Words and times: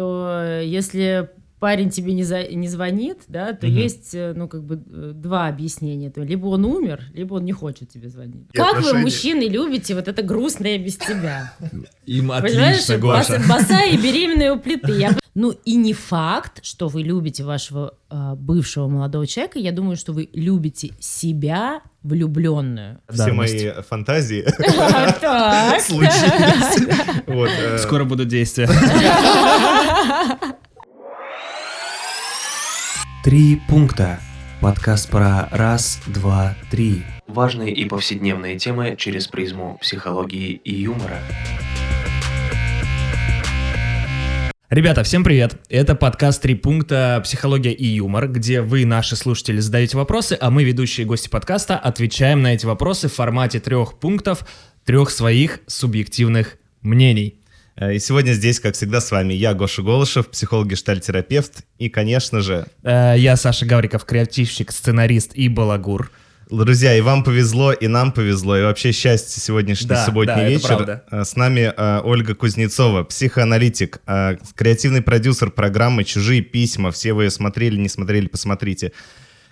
что 0.00 0.60
если 0.62 1.30
парень 1.60 1.90
тебе 1.90 2.14
не, 2.14 2.24
за, 2.24 2.44
не 2.48 2.66
звонит, 2.68 3.18
да, 3.28 3.52
то 3.52 3.66
Мгм. 3.66 3.76
есть, 3.76 4.14
э, 4.14 4.32
ну, 4.34 4.48
как 4.48 4.64
бы, 4.64 4.82
э, 4.90 5.12
два 5.14 5.46
объяснения. 5.46 6.10
То 6.10 6.22
либо 6.22 6.46
он 6.46 6.64
умер, 6.64 7.02
либо 7.14 7.34
он 7.34 7.44
не 7.44 7.52
хочет 7.52 7.90
тебе 7.90 8.08
звонить. 8.08 8.46
И 8.52 8.56
как 8.56 8.72
вы, 8.72 8.78
отношения. 8.78 9.02
мужчины, 9.02 9.42
любите 9.44 9.94
вот 9.94 10.08
это 10.08 10.22
грустное 10.22 10.78
без 10.78 10.96
тебя? 10.96 11.52
Им 12.06 12.28
Понимаешь, 12.28 12.80
отлично, 12.80 12.98
Гоша. 12.98 13.36
бос- 13.36 13.48
босая 13.48 13.90
и 13.90 13.96
беременная 13.96 14.54
у 14.54 14.58
плиты. 14.58 14.92
Я- 14.92 15.16
Ну, 15.34 15.52
и 15.64 15.76
не 15.76 15.92
факт, 15.92 16.64
что 16.64 16.88
вы 16.88 17.02
любите 17.02 17.44
вашего 17.44 17.94
э, 18.10 18.34
бывшего 18.34 18.88
молодого 18.88 19.26
человека. 19.28 19.60
Я 19.60 19.70
думаю, 19.70 19.96
что 19.96 20.12
вы 20.12 20.28
любите 20.32 20.90
себя 20.98 21.82
влюбленную. 22.02 22.98
Все 23.08 23.26
Да, 23.26 23.32
мои 23.34 23.70
фантазии 23.88 24.42
случились. 25.80 27.80
Скоро 27.82 28.04
будут 28.04 28.26
действия. 28.28 28.68
Три 33.22 33.60
пункта. 33.68 34.18
Подкаст 34.62 35.10
про 35.10 35.46
раз, 35.50 36.00
два, 36.06 36.56
три. 36.70 37.02
Важные 37.26 37.70
и 37.70 37.84
повседневные 37.84 38.58
темы 38.58 38.94
через 38.96 39.28
призму 39.28 39.76
психологии 39.78 40.52
и 40.52 40.74
юмора. 40.74 41.18
Ребята, 44.70 45.02
всем 45.02 45.22
привет! 45.22 45.60
Это 45.68 45.94
подкаст 45.94 46.40
«Три 46.40 46.54
пункта. 46.54 47.20
Психология 47.22 47.72
и 47.74 47.84
юмор», 47.84 48.26
где 48.26 48.62
вы, 48.62 48.86
наши 48.86 49.16
слушатели, 49.16 49.60
задаете 49.60 49.98
вопросы, 49.98 50.38
а 50.40 50.50
мы, 50.50 50.64
ведущие 50.64 51.06
гости 51.06 51.28
подкаста, 51.28 51.76
отвечаем 51.76 52.40
на 52.40 52.54
эти 52.54 52.64
вопросы 52.64 53.08
в 53.08 53.12
формате 53.12 53.60
трех 53.60 53.98
пунктов, 53.98 54.46
трех 54.86 55.10
своих 55.10 55.60
субъективных 55.66 56.56
мнений. 56.80 57.39
Э, 57.80 57.94
И 57.94 57.98
сегодня 57.98 58.32
здесь, 58.34 58.60
как 58.60 58.74
всегда, 58.74 59.00
с 59.00 59.10
вами 59.10 59.34
я, 59.34 59.54
Гоша 59.54 59.82
Голышев, 59.82 60.28
психолог-гештальтерапевт, 60.28 61.64
и, 61.78 61.88
конечно 61.88 62.40
же, 62.40 62.66
Э, 62.82 63.14
Я 63.16 63.36
Саша 63.36 63.66
Гавриков, 63.66 64.04
креативщик, 64.04 64.70
сценарист 64.70 65.32
и 65.34 65.48
балагур. 65.48 66.10
Друзья, 66.50 66.96
и 66.96 67.00
вам 67.00 67.22
повезло, 67.22 67.72
и 67.72 67.86
нам 67.86 68.10
повезло, 68.10 68.58
и 68.58 68.62
вообще 68.62 68.90
счастье 68.90 69.40
сегодняшний 69.40 69.86
Да, 69.86 70.04
субботний 70.04 70.34
да, 70.34 70.48
вечер. 70.48 71.02
Э, 71.10 71.24
С 71.24 71.36
нами 71.36 71.72
э, 71.76 72.00
Ольга 72.02 72.34
Кузнецова, 72.34 73.04
психоаналитик, 73.04 74.00
э, 74.06 74.36
креативный 74.56 75.00
продюсер 75.00 75.50
программы 75.50 76.02
«Чужие 76.02 76.42
письма». 76.42 76.90
Все 76.90 77.12
вы 77.12 77.24
ее 77.24 77.30
смотрели, 77.30 77.76
не 77.76 77.88
смотрели, 77.88 78.26
посмотрите. 78.26 78.90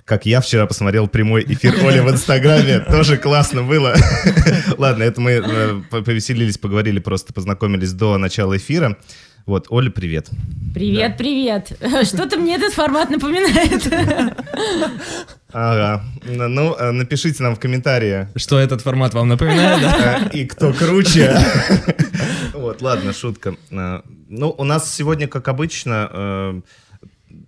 Как 0.08 0.24
я 0.24 0.40
вчера 0.40 0.66
посмотрел 0.66 1.06
прямой 1.06 1.44
эфир 1.46 1.74
Оли 1.86 2.00
в 2.00 2.08
Инстаграме, 2.10 2.80
тоже 2.80 3.18
классно 3.18 3.62
было. 3.62 3.94
Ладно, 4.78 5.02
это 5.02 5.20
мы 5.20 5.32
э, 5.32 5.82
по- 5.90 6.00
повеселились, 6.00 6.56
поговорили, 6.56 6.98
просто 6.98 7.34
познакомились 7.34 7.92
до 7.92 8.16
начала 8.16 8.56
эфира. 8.56 8.96
Вот, 9.44 9.66
Оля, 9.68 9.90
привет. 9.90 10.30
Привет, 10.74 11.18
привет. 11.18 11.72
Что-то 12.06 12.38
мне 12.38 12.56
этот 12.56 12.72
формат 12.72 13.10
напоминает. 13.10 13.86
Ага. 15.52 16.02
Ну, 16.24 16.74
э, 16.74 16.90
напишите 16.90 17.42
нам 17.42 17.54
в 17.54 17.60
комментарии, 17.60 18.28
Что 18.34 18.58
этот 18.58 18.80
формат 18.80 19.12
вам 19.12 19.28
напоминает, 19.28 19.82
да? 19.82 20.20
Э, 20.32 20.36
И 20.36 20.46
кто 20.46 20.72
круче. 20.72 21.38
Вот, 22.54 22.80
ладно, 22.80 23.12
шутка. 23.12 23.56
Ну, 23.70 24.54
у 24.56 24.64
нас 24.64 24.90
сегодня, 24.94 25.28
как 25.28 25.48
обычно, 25.48 26.62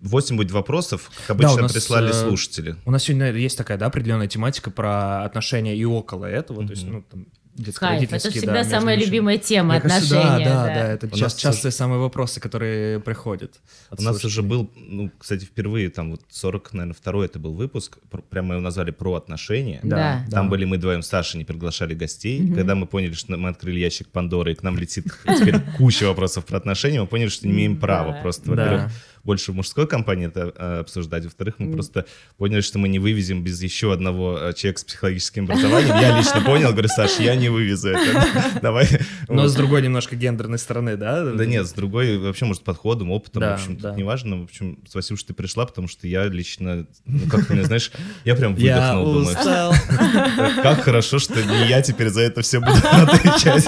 8 0.00 0.36
будет 0.36 0.50
вопросов, 0.50 1.10
как 1.26 1.36
Да, 1.36 1.46
обычно 1.46 1.62
нас, 1.62 1.72
прислали 1.72 2.10
э, 2.10 2.12
слушатели. 2.12 2.76
У 2.84 2.90
нас 2.90 3.02
сегодня 3.04 3.32
есть 3.32 3.58
такая, 3.58 3.78
да, 3.78 3.86
определенная 3.86 4.28
тематика 4.28 4.70
про 4.70 5.24
отношения 5.24 5.76
и 5.76 5.84
около 5.84 6.24
этого, 6.26 6.64
то 6.66 6.72
есть, 6.72 6.86
ну, 6.86 7.02
там, 7.10 7.26
Кайф, 7.74 8.10
это 8.10 8.30
всегда 8.30 8.62
да, 8.62 8.64
самая 8.64 8.96
любимая 8.96 9.36
тема 9.36 9.72
Мне 9.74 9.80
кажется, 9.82 10.18
отношения. 10.18 10.44
Да, 10.48 10.66
да, 10.66 10.74
да, 10.74 10.88
это 10.92 11.06
У 11.08 11.10
част- 11.10 11.20
нас 11.22 11.34
частые 11.34 11.72
самые 11.72 11.98
вопросы, 11.98 12.40
которые 12.40 13.00
приходят. 13.00 13.60
У 13.90 14.00
нас 14.02 14.24
уже 14.24 14.42
был, 14.42 14.70
ну, 14.76 15.10
кстати, 15.18 15.44
впервые, 15.44 15.90
там 15.90 16.12
вот 16.12 16.22
40, 16.30 16.72
наверное, 16.72 16.94
второй 16.94 17.26
это 17.26 17.38
был 17.38 17.52
выпуск, 17.52 17.98
пр- 18.10 18.22
прямо 18.22 18.48
мы 18.48 18.54
его 18.54 18.62
назвали 18.62 18.92
«Про 18.92 19.14
отношения». 19.16 19.80
Да. 19.82 20.24
Там 20.30 20.48
были 20.48 20.64
мы 20.64 20.78
вдвоем 20.78 21.02
с 21.02 21.08
Сашей, 21.08 21.36
не 21.38 21.44
приглашали 21.44 21.92
гостей. 21.94 22.50
Когда 22.54 22.74
мы 22.74 22.86
поняли, 22.86 23.12
что 23.12 23.36
мы 23.36 23.50
открыли 23.50 23.78
ящик 23.80 24.08
Пандоры, 24.08 24.52
и 24.52 24.54
к 24.54 24.62
нам 24.62 24.78
летит 24.78 25.06
теперь 25.26 25.60
куча 25.76 26.04
вопросов 26.04 26.46
про 26.46 26.56
отношения, 26.56 27.00
мы 27.02 27.08
поняли, 27.08 27.28
что 27.28 27.46
не 27.46 27.52
имеем 27.52 27.76
права 27.78 28.12
Да. 28.12 28.20
просто, 28.22 28.44
Да. 28.44 28.50
во-первых, 28.64 28.92
больше 29.24 29.52
в 29.52 29.54
мужской 29.54 29.86
компании 29.86 30.26
это 30.28 30.52
э, 30.56 30.80
обсуждать, 30.80 31.24
во-вторых, 31.24 31.56
мы 31.58 31.72
просто 31.72 32.06
поняли, 32.36 32.60
что 32.60 32.78
мы 32.78 32.88
не 32.88 32.98
вывезем 32.98 33.42
без 33.42 33.62
еще 33.62 33.92
одного 33.92 34.38
э, 34.38 34.52
человека 34.54 34.80
с 34.80 34.84
психологическим 34.84 35.44
образованием. 35.44 35.96
Я 35.96 36.16
лично 36.16 36.40
понял, 36.40 36.72
говорю, 36.72 36.88
Саш, 36.88 37.18
я 37.18 37.34
не 37.36 37.48
вывезу 37.48 37.90
это. 37.90 38.60
Давай. 38.62 38.88
Но 39.28 39.46
с 39.46 39.54
другой 39.54 39.82
немножко 39.82 40.16
гендерной 40.16 40.58
стороны, 40.58 40.96
да? 40.96 41.24
Да 41.24 41.46
нет, 41.46 41.66
с 41.66 41.72
другой, 41.72 42.18
вообще, 42.18 42.44
может, 42.44 42.62
подходом, 42.62 43.10
опытом, 43.10 43.42
в 43.42 43.52
общем, 43.52 43.76
тут 43.76 43.96
неважно. 43.96 44.40
В 44.40 44.44
общем, 44.44 44.78
спасибо, 44.88 45.18
что 45.18 45.28
ты 45.28 45.34
пришла, 45.34 45.66
потому 45.66 45.88
что 45.88 46.06
я 46.06 46.24
лично, 46.26 46.86
ну, 47.04 47.28
как 47.28 47.46
ты 47.46 47.64
знаешь, 47.64 47.90
я 48.24 48.34
прям 48.34 48.54
выдохнул, 48.54 49.12
думаю, 49.12 49.36
как 50.62 50.82
хорошо, 50.82 51.18
что 51.18 51.42
не 51.42 51.68
я 51.68 51.82
теперь 51.82 52.08
за 52.08 52.22
это 52.22 52.42
все 52.42 52.60
буду 52.60 52.78
отвечать. 52.90 53.64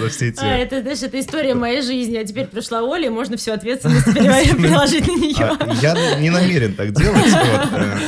За 0.00 0.08
все 0.08 0.28
эти... 0.28 0.40
А, 0.40 0.56
это, 0.56 0.82
знаешь, 0.82 1.02
это 1.02 1.18
история 1.20 1.54
моей 1.54 1.82
жизни. 1.82 2.16
А 2.16 2.24
теперь 2.24 2.46
пришла 2.46 2.82
Оля, 2.82 3.06
и 3.06 3.10
можно 3.10 3.36
всю 3.36 3.52
ответственность 3.52 4.06
переложить 4.56 5.06
на 5.06 5.12
нее. 5.12 5.56
А, 5.58 5.74
Я 5.82 6.18
не 6.18 6.30
намерен 6.30 6.74
так 6.74 6.92
делать, 6.92 7.32
э, 7.32 7.98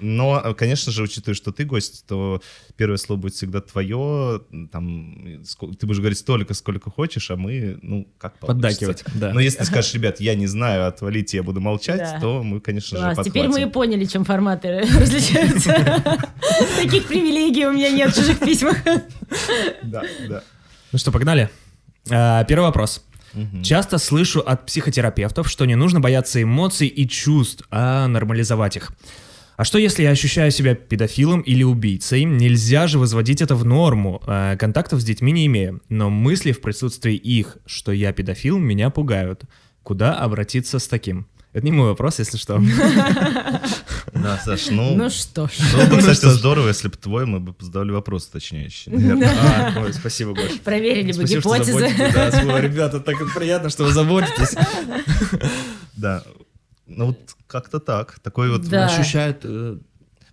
но, 0.00 0.54
конечно 0.54 0.92
же, 0.92 1.02
учитывая, 1.02 1.34
что 1.34 1.52
ты 1.52 1.64
гость, 1.64 2.04
то 2.06 2.40
первое 2.76 2.96
слово 2.96 3.20
будет 3.20 3.34
всегда 3.34 3.60
твое, 3.60 4.40
там, 4.72 5.42
ты 5.78 5.86
будешь 5.86 5.98
говорить 5.98 6.18
столько, 6.18 6.54
сколько 6.54 6.90
хочешь, 6.90 7.30
а 7.30 7.36
мы, 7.36 7.78
ну, 7.82 8.08
как. 8.18 8.38
Поддакивать, 8.38 9.04
да. 9.14 9.32
Но 9.32 9.40
если 9.40 9.58
ты 9.58 9.64
скажешь, 9.64 9.92
ребят, 9.94 10.20
я 10.20 10.34
не 10.34 10.46
знаю, 10.46 10.86
отвалите, 10.86 11.36
я 11.38 11.42
буду 11.42 11.60
молчать, 11.60 12.20
то 12.20 12.42
мы, 12.42 12.60
конечно 12.60 13.14
же, 13.14 13.22
теперь 13.22 13.48
мы 13.48 13.62
и 13.62 13.66
поняли, 13.66 14.04
чем 14.04 14.24
форматы 14.24 14.80
различаются. 14.98 15.74
Таких 16.82 17.06
привилегий 17.06 17.66
у 17.66 17.72
меня 17.72 17.90
нет 17.90 18.12
в 18.12 18.16
чужих 18.16 18.38
письмах. 18.38 18.76
Да, 19.82 20.02
да. 20.28 20.42
Ну 20.92 20.98
что, 20.98 21.12
погнали? 21.12 21.50
А, 22.10 22.44
Первый 22.44 22.64
вопрос. 22.64 23.04
Часто 23.62 23.98
слышу 23.98 24.40
от 24.40 24.66
психотерапевтов, 24.66 25.48
что 25.50 25.64
не 25.64 25.74
нужно 25.74 26.00
бояться 26.00 26.42
эмоций 26.42 26.88
и 26.88 27.08
чувств, 27.08 27.64
а 27.70 28.06
нормализовать 28.06 28.76
их. 28.76 28.92
А 29.56 29.64
что 29.64 29.78
если 29.78 30.04
я 30.04 30.10
ощущаю 30.10 30.52
себя 30.52 30.76
педофилом 30.76 31.40
или 31.40 31.64
убийцей? 31.64 32.22
Нельзя 32.22 32.86
же 32.86 33.00
возводить 33.00 33.42
это 33.42 33.56
в 33.56 33.64
норму. 33.64 34.22
А, 34.24 34.56
Контактов 34.56 35.00
с 35.00 35.04
детьми 35.04 35.32
не 35.32 35.46
имею. 35.46 35.82
Но 35.88 36.10
мысли 36.10 36.52
в 36.52 36.60
присутствии 36.60 37.16
их, 37.16 37.56
что 37.66 37.90
я 37.90 38.12
педофил, 38.12 38.58
меня 38.58 38.90
пугают. 38.90 39.42
Куда 39.82 40.14
обратиться 40.14 40.78
с 40.78 40.86
таким? 40.86 41.26
Это 41.52 41.64
не 41.64 41.72
мой 41.72 41.88
вопрос, 41.88 42.18
если 42.18 42.36
что. 42.36 42.60
Да, 44.14 44.36
Саш, 44.38 44.70
ну... 44.70 44.96
Ну 44.96 45.10
что 45.10 45.46
ж. 45.46 45.52
Было 45.72 45.86
бы, 45.86 45.98
кстати, 45.98 46.26
здорово, 46.26 46.68
если 46.68 46.88
бы 46.88 46.96
твой, 46.96 47.24
мы 47.24 47.40
бы 47.40 47.54
задавали 47.60 47.92
вопрос 47.92 48.24
наверное. 48.86 49.30
А, 49.76 49.92
спасибо, 49.92 50.34
Гош. 50.34 50.58
Проверили 50.64 51.12
бы 51.12 51.26
Спасибо, 51.26 51.40
что 51.40 51.54
гипотезы. 51.54 51.94
Да, 52.12 52.60
ребята, 52.60 53.00
так 53.00 53.16
приятно, 53.34 53.68
что 53.68 53.84
вы 53.84 53.92
заботитесь. 53.92 54.54
Да. 55.96 56.22
Ну 56.86 57.06
вот 57.06 57.18
как-то 57.46 57.80
так. 57.80 58.18
Такой 58.20 58.50
вот... 58.50 58.62
Да. 58.68 58.86
Ощущают 58.86 59.40
э, 59.42 59.78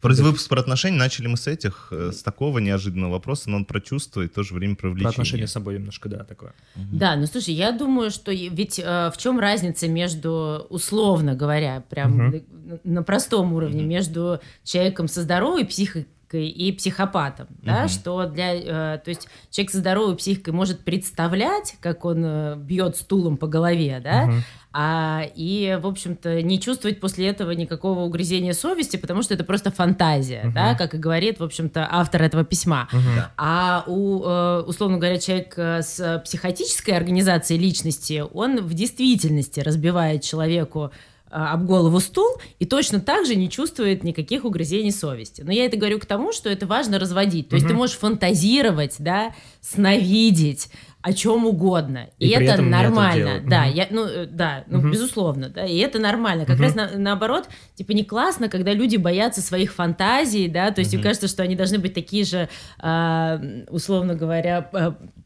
Вроде 0.02 0.24
выпуск 0.24 0.48
про 0.50 0.60
отношения, 0.60 0.98
начали 0.98 1.28
мы 1.28 1.38
с 1.38 1.48
этих, 1.48 1.88
э, 1.92 2.12
с 2.12 2.22
такого 2.24 2.60
неожиданного 2.60 3.12
вопроса, 3.14 3.50
но 3.50 3.58
он 3.58 3.66
про 3.66 3.80
чувства 3.82 4.22
и 4.22 4.28
в 4.28 4.32
то 4.34 4.44
же 4.44 4.54
время 4.54 4.76
про 4.76 4.82
про 4.82 4.90
влечение. 4.92 5.10
отношения 5.10 5.48
с 5.48 5.52
собой 5.52 5.76
немножко, 5.76 6.10
да, 6.10 6.24
такое. 6.24 6.54
Да, 6.76 7.16
ну 7.16 7.26
слушай, 7.26 7.54
я 7.54 7.72
думаю, 7.72 8.12
что 8.12 8.32
ведь 8.32 8.80
э, 8.80 9.12
в 9.14 9.18
чем 9.18 9.40
разница 9.40 9.88
между, 9.88 10.66
условно 10.70 11.36
говоря, 11.36 11.84
прям 11.90 12.12
Мгм. 12.18 12.44
на- 12.66 12.80
на 12.96 13.04
простом 13.04 13.54
уровне, 13.54 13.84
между 13.84 14.40
человеком 14.64 15.08
со 15.08 15.22
здоровой 15.22 15.66
психикой 15.66 16.06
и 16.50 16.72
психопатом, 16.72 17.48
да, 17.62 17.82
Мгм. 17.82 17.90
что 17.90 18.26
для, 18.26 18.54
э, 18.56 18.98
то 18.98 19.10
есть 19.10 19.28
человек 19.52 19.72
со 19.72 19.78
здоровой 19.78 20.16
психикой 20.18 20.54
может 20.54 20.80
представлять, 20.82 21.78
как 21.80 22.04
он 22.06 22.24
э, 22.26 22.56
бьет 22.58 22.98
стулом 22.98 23.38
по 23.38 23.48
голове, 23.48 24.02
да, 24.04 24.26
Мгм. 24.26 24.44
А, 24.78 25.24
и, 25.36 25.80
в 25.82 25.88
общем-то, 25.88 26.42
не 26.42 26.60
чувствовать 26.60 27.00
после 27.00 27.28
этого 27.28 27.52
никакого 27.52 28.02
угрызения 28.02 28.52
совести, 28.52 28.98
потому 28.98 29.24
что 29.24 29.34
это 29.34 29.46
просто 29.46 29.72
фантазия, 29.72 30.52
да, 30.54 30.72
Мгм. 30.72 30.78
как 30.78 30.96
и 30.96 30.98
говорит, 30.98 31.40
в 31.40 31.44
общем-то, 31.44 31.88
автор 31.90 32.24
этого 32.24 32.44
письма. 32.44 32.90
Мгм. 32.92 33.02
А 33.38 33.86
у, 33.88 34.22
э, 34.26 34.64
условно 34.68 34.98
говоря, 34.98 35.18
человек 35.18 35.58
с 35.58 36.22
психотической 36.26 36.94
организацией 36.98 37.58
личности, 37.58 38.22
он 38.34 38.60
в 38.60 38.74
действительности 38.74 39.62
разбивает 39.62 40.24
человеку 40.24 40.92
э, 41.32 41.38
об 41.38 41.66
голову 41.66 42.00
стул 42.02 42.38
и 42.60 42.66
точно 42.66 43.00
так 43.00 43.26
же 43.26 43.36
не 43.36 43.50
чувствует 43.50 44.04
никаких 44.04 44.46
угрызений 44.46 44.92
совести. 44.92 45.42
Но 45.42 45.52
я 45.52 45.66
это 45.66 45.76
говорю 45.78 46.00
к 46.00 46.06
тому, 46.06 46.32
что 46.34 46.50
это 46.50 46.66
важно 46.68 47.00
разводить. 47.00 47.50
То 47.50 47.56
есть 47.56 47.68
ты 47.68 47.74
можешь 47.74 47.98
фантазировать, 47.98 48.96
да, 49.00 49.34
сновидеть, 49.62 50.70
о 51.08 51.14
чем 51.14 51.46
угодно. 51.46 52.10
И, 52.18 52.26
И 52.26 52.30
это 52.32 52.42
не 52.42 52.48
это 52.50 52.62
нормально. 52.64 53.16
делать. 53.26 53.48
Да, 53.48 53.66
Мгм. 53.66 53.74
я, 53.76 53.88
ну, 53.92 54.06
э, 54.08 54.26
да, 54.26 54.64
ну, 54.66 54.80
Мгм. 54.80 54.92
безусловно, 54.92 55.50
да, 55.50 55.64
и 55.64 55.78
это 55.78 56.00
нормально. 56.00 56.46
Как 56.46 56.56
Мгм. 56.56 56.64
раз 56.66 56.74
на- 56.74 56.98
наоборот, 56.98 57.48
типа 57.76 57.92
не 57.92 58.04
классно, 58.04 58.50
когда 58.50 58.74
люди 58.74 58.96
боятся 58.98 59.42
своих 59.42 59.72
фантазий, 59.74 60.48
да, 60.48 60.72
то 60.72 60.80
есть 60.80 60.94
им 60.96 61.02
Мгм. 61.02 61.04
кажется, 61.10 61.28
что 61.28 61.44
они 61.44 61.56
должны 61.56 61.78
быть 61.78 61.94
такие 61.94 62.26
же, 62.26 62.50
а, 62.80 63.40
условно 63.70 64.16
говоря, 64.16 64.68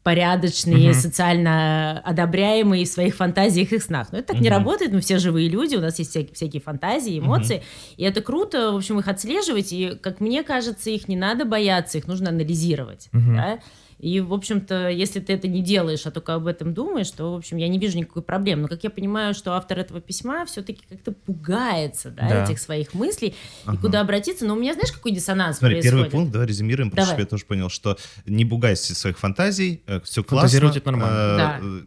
порядочные, 0.02 0.90
Мгм. 0.90 0.94
социально 1.00 1.98
одобряемые 2.04 2.84
в 2.84 2.88
своих 2.88 3.16
фантазиях 3.16 3.72
и 3.72 3.78
снах. 3.78 4.08
Но 4.12 4.18
это 4.18 4.28
так 4.34 4.40
не 4.40 4.48
Мгм. 4.48 4.58
работает, 4.58 4.92
мы 4.92 5.00
все 5.00 5.18
живые 5.18 5.48
люди, 5.48 5.76
у 5.76 5.80
нас 5.80 5.98
есть 5.98 6.10
всякие, 6.10 6.34
всякие 6.34 6.60
фантазии, 6.62 7.18
эмоции, 7.18 7.62
и 7.96 8.04
это 8.04 8.20
круто, 8.20 8.72
в 8.72 8.76
общем, 8.76 8.98
их 8.98 9.08
отслеживать, 9.08 9.72
и, 9.72 9.96
как 10.00 10.20
мне 10.20 10.42
кажется, 10.42 10.90
их 10.90 11.08
не 11.08 11.16
надо 11.16 11.44
бояться, 11.44 11.98
их 11.98 12.06
нужно 12.06 12.28
анализировать, 12.30 13.08
Мгм. 13.12 13.36
да. 13.36 13.58
И, 14.00 14.20
в 14.20 14.32
общем-то, 14.32 14.88
если 14.88 15.20
ты 15.20 15.34
это 15.34 15.46
не 15.46 15.62
делаешь, 15.62 16.06
а 16.06 16.10
только 16.10 16.34
об 16.34 16.46
этом 16.46 16.72
думаешь, 16.72 17.10
то, 17.10 17.32
в 17.34 17.36
общем, 17.36 17.58
я 17.58 17.68
не 17.68 17.78
вижу 17.78 17.98
никакой 17.98 18.22
проблемы. 18.22 18.62
Но, 18.62 18.68
как 18.68 18.82
я 18.82 18.88
понимаю, 18.90 19.34
что 19.34 19.52
автор 19.52 19.78
этого 19.78 20.00
письма 20.00 20.46
все-таки 20.46 20.80
как-то 20.88 21.12
пугается, 21.12 22.10
да, 22.10 22.28
Да. 22.28 22.44
этих 22.44 22.58
своих 22.60 22.94
мыслей, 22.94 23.28
и 23.28 23.34
Ага. 23.66 23.78
куда 23.78 24.00
обратиться. 24.00 24.46
Но 24.46 24.54
у 24.54 24.58
меня, 24.58 24.72
знаешь, 24.72 24.92
какой 24.92 25.12
диссонанс 25.12 25.58
Смотри, 25.58 25.76
происходит? 25.76 25.92
первый 26.06 26.10
пункт, 26.10 26.32
давай 26.32 26.46
резюмируем, 26.48 26.90
потому 26.90 27.04
что 27.06 27.12
Давай. 27.14 27.24
я 27.24 27.28
тоже 27.28 27.44
понял, 27.44 27.68
что 27.68 27.98
не 28.26 28.44
бугайся 28.44 28.94
своих 28.94 29.18
фантазий, 29.18 29.82
все 30.04 30.24
классно. 30.24 30.48
Фантазировать 30.48 30.76
это 30.78 30.90
нормально. 30.90 31.16
э, 31.16 31.36
Да. 31.36 31.58
э, 31.62 31.80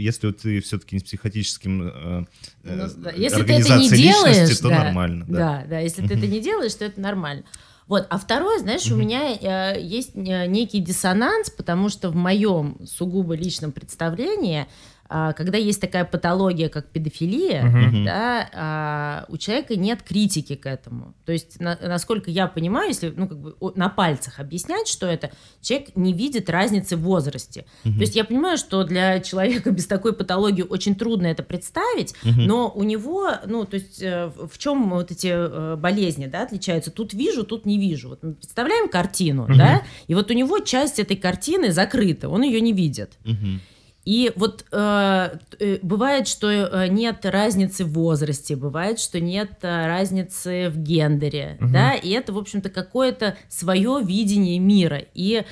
Если 0.00 0.30
ты 0.30 0.60
все-таки 0.60 0.94
не 0.94 1.00
с 1.00 1.02
психотическим 1.02 1.82
э, 1.82 2.24
э, 2.62 2.76
Ну, 2.76 2.88
да. 3.02 3.10
Если 3.10 3.38
ты 3.38 3.42
это 3.42 3.52
не 3.52 3.56
организацией 3.58 4.02
делаешь, 4.04 4.36
личности, 4.36 4.62
то 4.62 4.68
да, 4.68 4.84
нормально. 4.84 5.24
Да. 5.28 5.36
Да, 5.38 5.64
да, 5.68 5.78
если 5.80 6.06
ты 6.06 6.14
это 6.14 6.26
не 6.28 6.40
делаешь, 6.40 6.74
то 6.74 6.84
это 6.84 7.00
нормально. 7.00 7.42
Вот, 7.88 8.06
а 8.10 8.18
второе, 8.18 8.58
знаешь, 8.58 8.90
у 8.92 8.96
меня 8.96 9.32
э, 9.32 9.80
есть 9.80 10.10
э, 10.14 10.46
некий 10.46 10.80
диссонанс, 10.80 11.48
потому 11.48 11.88
что 11.88 12.10
в 12.10 12.14
моем 12.14 12.76
сугубо 12.86 13.34
личном 13.34 13.72
представлении, 13.72 14.66
когда 15.08 15.56
есть 15.58 15.80
такая 15.80 16.04
патология, 16.04 16.68
как 16.68 16.88
педофилия, 16.88 17.62
Мгм. 17.64 18.04
да, 18.04 18.48
а, 18.54 19.24
у 19.28 19.36
человека 19.38 19.74
нет 19.76 20.02
критики 20.02 20.54
к 20.54 20.66
этому. 20.66 21.14
То 21.24 21.32
есть, 21.32 21.58
на- 21.60 21.78
насколько 21.80 22.30
я 22.30 22.46
понимаю, 22.46 22.88
если 22.88 23.08
ну, 23.16 23.26
как 23.26 23.38
бы, 23.38 23.54
на 23.74 23.88
пальцах 23.88 24.38
объяснять, 24.38 24.86
что 24.86 25.06
это, 25.06 25.30
человек 25.62 25.96
не 25.96 26.12
видит 26.12 26.50
разницы 26.50 26.96
в 26.96 27.00
возрасте. 27.00 27.64
Мгм. 27.84 27.94
То 27.94 28.00
есть 28.02 28.16
я 28.16 28.24
понимаю, 28.24 28.58
что 28.58 28.84
для 28.84 29.20
человека 29.20 29.70
без 29.70 29.86
такой 29.86 30.12
патологии 30.12 30.62
очень 30.62 30.94
трудно 30.94 31.26
это 31.26 31.42
представить, 31.42 32.14
Мгм. 32.22 32.44
но 32.46 32.70
у 32.74 32.82
него, 32.82 33.30
ну, 33.46 33.64
то 33.64 33.76
есть 33.76 34.02
э, 34.02 34.30
в 34.50 34.58
чем 34.58 34.90
вот 34.90 35.10
эти 35.10 35.28
э, 35.28 35.76
болезни, 35.76 36.26
да, 36.26 36.42
отличаются? 36.42 36.90
Тут 36.90 37.14
вижу, 37.14 37.44
тут 37.44 37.64
не 37.66 37.78
вижу. 37.78 38.10
Вот 38.10 38.22
мы 38.22 38.34
представляем 38.34 38.88
картину, 38.88 39.44
Мгм. 39.44 39.56
да, 39.58 39.82
и 40.06 40.14
вот 40.14 40.30
у 40.30 40.34
него 40.34 40.58
часть 40.58 40.98
этой 40.98 41.16
картины 41.16 41.72
закрыта, 41.72 42.28
он 42.28 42.42
ее 42.42 42.60
не 42.60 42.72
видит. 42.72 43.12
Мгм. 43.24 43.60
И 44.04 44.32
вот 44.36 44.64
э, 44.72 45.30
э, 45.58 45.78
бывает, 45.82 46.28
что 46.28 46.48
э, 46.50 46.88
нет 46.88 47.26
разницы 47.26 47.84
в 47.84 47.92
возрасте, 47.92 48.56
бывает, 48.56 49.00
что 49.00 49.20
нет 49.20 49.50
э, 49.62 49.86
разницы 49.86 50.70
в 50.70 50.78
гендере, 50.78 51.58
Мгм. 51.60 51.72
да, 51.72 51.94
и 51.94 52.10
это, 52.10 52.32
в 52.32 52.38
общем-то, 52.38 52.70
какое-то 52.70 53.36
свое 53.48 54.00
видение 54.02 54.58
мира. 54.58 55.02
И 55.14 55.44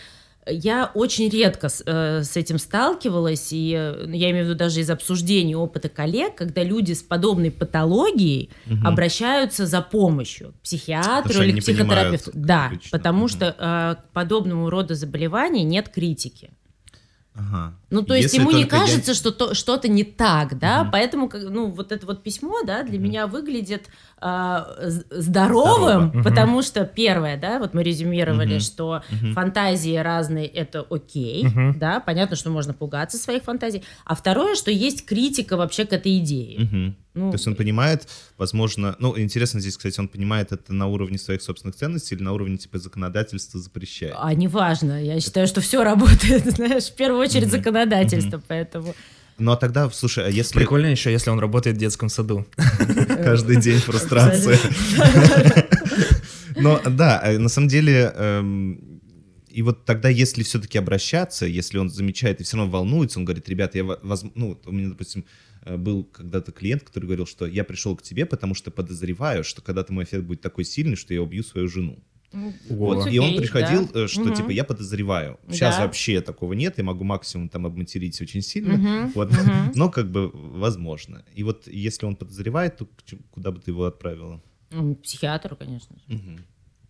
я 0.49 0.91
очень 0.95 1.29
редко 1.29 1.69
с, 1.69 1.83
э, 1.85 2.23
с 2.23 2.37
этим 2.37 2.59
сталкивалась, 2.59 3.53
и 3.53 3.69
я 3.71 4.31
имею 4.31 4.45
в 4.47 4.49
виду 4.49 4.55
даже 4.59 4.81
из 4.81 4.89
обсуждений 4.89 5.55
опыта 5.57 5.89
коллег, 5.91 6.37
когда 6.37 6.63
люди 6.63 6.93
с 6.95 7.03
подобной 7.03 7.51
патологией 7.51 8.49
Мгм. 8.65 8.87
обращаются 8.87 9.67
за 9.67 9.83
помощью 9.83 10.53
к 10.53 10.61
психиатру 10.63 11.43
или 11.43 11.59
к 11.59 11.63
психотерапевту. 11.63 12.31
Да, 12.33 12.67
обычно. 12.69 12.97
потому 12.99 13.19
Мгм. 13.25 13.29
что 13.29 13.47
э, 13.59 13.97
к 14.01 14.13
подобному 14.15 14.71
рода 14.71 14.95
заболеваний 14.95 15.65
нет 15.65 15.89
критики. 15.91 16.53
Ага. 17.39 17.75
Ну, 17.91 18.03
то 18.03 18.15
есть 18.15 18.33
Если 18.33 18.39
ему 18.41 18.51
не 18.51 18.63
только 18.65 18.77
я- 18.77 18.83
кажется, 18.83 19.13
что 19.15 19.31
то, 19.31 19.55
что-то 19.55 19.89
не 19.89 20.05
так, 20.05 20.59
да, 20.59 20.83
Мгм. 20.85 20.91
поэтому, 20.93 21.31
ну, 21.35 21.67
вот 21.71 21.93
это 21.93 22.07
вот 22.07 22.23
письмо, 22.23 22.63
да, 22.67 22.83
для 22.83 22.95
Мгм. 22.99 23.03
меня 23.09 23.27
выглядит 23.27 23.89
а, 24.19 24.75
Здорово. 24.81 25.21
здоровым, 25.21 26.05
Мгм. 26.07 26.23
потому 26.25 26.63
что 26.63 26.85
первое, 26.87 27.37
да, 27.39 27.59
вот 27.59 27.75
мы 27.75 27.83
резюмировали, 27.83 28.55
Мгм. 28.55 28.61
что 28.61 29.03
Мгм. 29.11 29.33
фантазии 29.35 29.97
разные, 29.97 30.47
это 30.47 30.87
окей, 30.89 31.45
Мгм. 31.47 31.79
да, 31.79 32.01
понятно, 32.01 32.35
что 32.37 32.51
можно 32.51 32.73
пугаться 32.73 33.19
своих 33.19 33.43
фантазий, 33.45 33.83
а 34.05 34.15
второе, 34.15 34.55
что 34.55 34.71
есть 34.71 35.05
критика 35.05 35.57
вообще 35.57 35.85
к 35.85 35.93
этой 35.93 36.19
идее. 36.19 36.61
Мгм. 36.61 36.97
Ну, 37.15 37.31
То 37.31 37.37
есть 37.37 37.47
он 37.47 37.55
понимает, 37.57 38.09
возможно, 38.37 38.95
ну, 38.99 39.19
интересно 39.19 39.59
здесь, 39.61 39.77
кстати, 39.79 39.99
он 40.01 40.09
понимает 40.09 40.53
это 40.53 40.75
на 40.75 40.87
уровне 40.87 41.17
своих 41.19 41.41
собственных 41.41 41.75
ценностей 41.77 42.15
или 42.15 42.23
на 42.23 42.33
уровне, 42.35 42.59
типа, 42.59 42.79
законодательства 42.79 43.59
запрещает? 43.61 44.15
а 44.19 44.33
неважно, 44.35 45.03
я 45.03 45.19
считаю, 45.21 45.47
что 45.47 45.61
все 45.63 45.83
работает, 45.83 46.45
знаешь, 46.57 46.85
в 46.85 46.95
первую 46.95 47.21
очередь 47.23 47.51
законодательство, 47.51 48.43
поэтому... 48.47 48.95
Ну, 49.39 49.53
а 49.53 49.57
тогда, 49.57 49.91
слушай, 49.91 50.25
а 50.27 50.31
если 50.31 50.59
Прикольно 50.59 50.87
еще, 50.87 51.13
если 51.13 51.31
он 51.31 51.39
работает 51.39 51.77
в 51.77 51.79
детском 51.81 52.09
саду. 52.09 52.47
каждый 53.25 53.61
день 53.61 53.79
фрустрация? 53.79 54.59
Но 56.57 56.81
да, 56.89 57.21
э, 57.23 57.39
на 57.39 57.49
самом 57.49 57.69
деле, 57.69 58.13
эм, 58.15 59.01
и 59.51 59.63
вот 59.63 59.85
тогда, 59.85 60.09
если 60.09 60.43
все-таки 60.43 60.79
обращаться, 60.79 61.47
если 61.47 61.79
он 61.79 61.91
замечает 61.91 62.41
и 62.41 62.45
все 62.45 62.57
равно 62.57 62.73
волнуется, 62.73 63.19
он 63.19 63.25
говорит, 63.27 63.49
ребята, 63.49 63.79
я, 63.79 63.85
во- 63.85 63.99
воз- 64.03 64.25
ну, 64.35 64.49
вот 64.49 64.67
у 64.67 64.73
меня, 64.73 64.89
допустим, 64.89 65.27
э, 65.65 65.77
был 65.77 66.05
когда-то 66.05 66.53
клиент, 66.53 66.85
который 66.85 67.05
говорил, 67.05 67.27
что 67.27 67.47
я 67.47 67.65
пришел 67.65 67.95
к 67.97 68.03
тебе, 68.03 68.25
потому 68.25 68.55
что 68.55 68.71
подозреваю, 68.71 69.45
что 69.45 69.61
когда-то 69.61 69.93
мой 69.93 70.05
эффект 70.05 70.25
будет 70.25 70.41
такой 70.41 70.65
сильный, 70.65 70.97
что 70.97 71.13
я 71.13 71.21
убью 71.21 71.43
свою 71.43 71.69
жену. 71.69 71.99
Вот, 72.69 73.07
и 73.07 73.19
он 73.19 73.37
приходил, 73.37 73.89
да. 73.93 74.01
э, 74.05 74.07
что 74.09 74.23
Мгм. 74.25 74.35
типа 74.35 74.51
я 74.51 74.65
подозреваю. 74.65 75.39
Сейчас 75.49 75.77
Да. 75.77 75.83
вообще 75.85 76.21
такого 76.21 76.53
нет, 76.55 76.79
я 76.79 76.85
могу 76.85 77.05
максимум 77.05 77.49
там 77.49 77.67
обматерить 77.67 78.21
очень 78.21 78.43
сильно. 78.43 78.75
Мгм, 78.75 79.13
Вот. 79.15 79.31
мгм. 79.31 79.73
Но 79.75 79.91
как 79.91 80.11
бы 80.11 80.31
возможно. 80.33 81.25
И 81.35 81.43
вот 81.43 81.67
если 81.67 82.07
он 82.07 82.17
подозревает, 82.17 82.77
то 82.77 82.87
куда 83.31 83.51
бы 83.51 83.61
ты 83.61 83.71
его 83.71 83.85
отправила? 83.85 84.41
Психиатру, 85.03 85.57
конечно 85.57 85.97
же. 85.97 86.15
Мгм. 86.17 86.45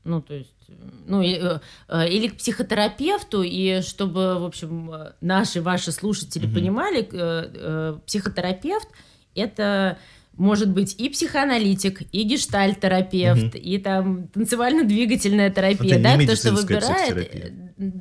Ну, 0.05 0.23
то 0.23 0.35
есть, 0.35 0.55
э, 0.69 0.73
ну, 1.09 1.21
э, 1.23 1.61
или 2.09 2.29
к 2.29 2.37
психотерапевту, 2.37 3.43
и 3.43 3.81
чтобы, 3.83 4.39
в 4.39 4.45
общем, 4.45 4.91
наши, 5.21 5.61
ваши 5.61 5.91
слушатели 5.93 6.47
Мгм. 6.47 6.55
понимали, 6.55 7.03
психотерапевт— 8.07 8.89
это 9.35 9.99
может 10.37 10.71
быть 10.71 10.95
и 10.99 11.09
психоаналитик, 11.09 12.03
и 12.13 12.23
гештальт-терапевт, 12.23 13.55
и 13.55 13.79
там 13.79 14.29
танцевально-двигательная 14.29 15.51
терапия, 15.51 15.95
Это 15.95 16.03
да, 16.03 16.23
кто 16.25 16.35
что 16.37 16.53
выбирает. 16.53 17.17
Э, 17.35 17.51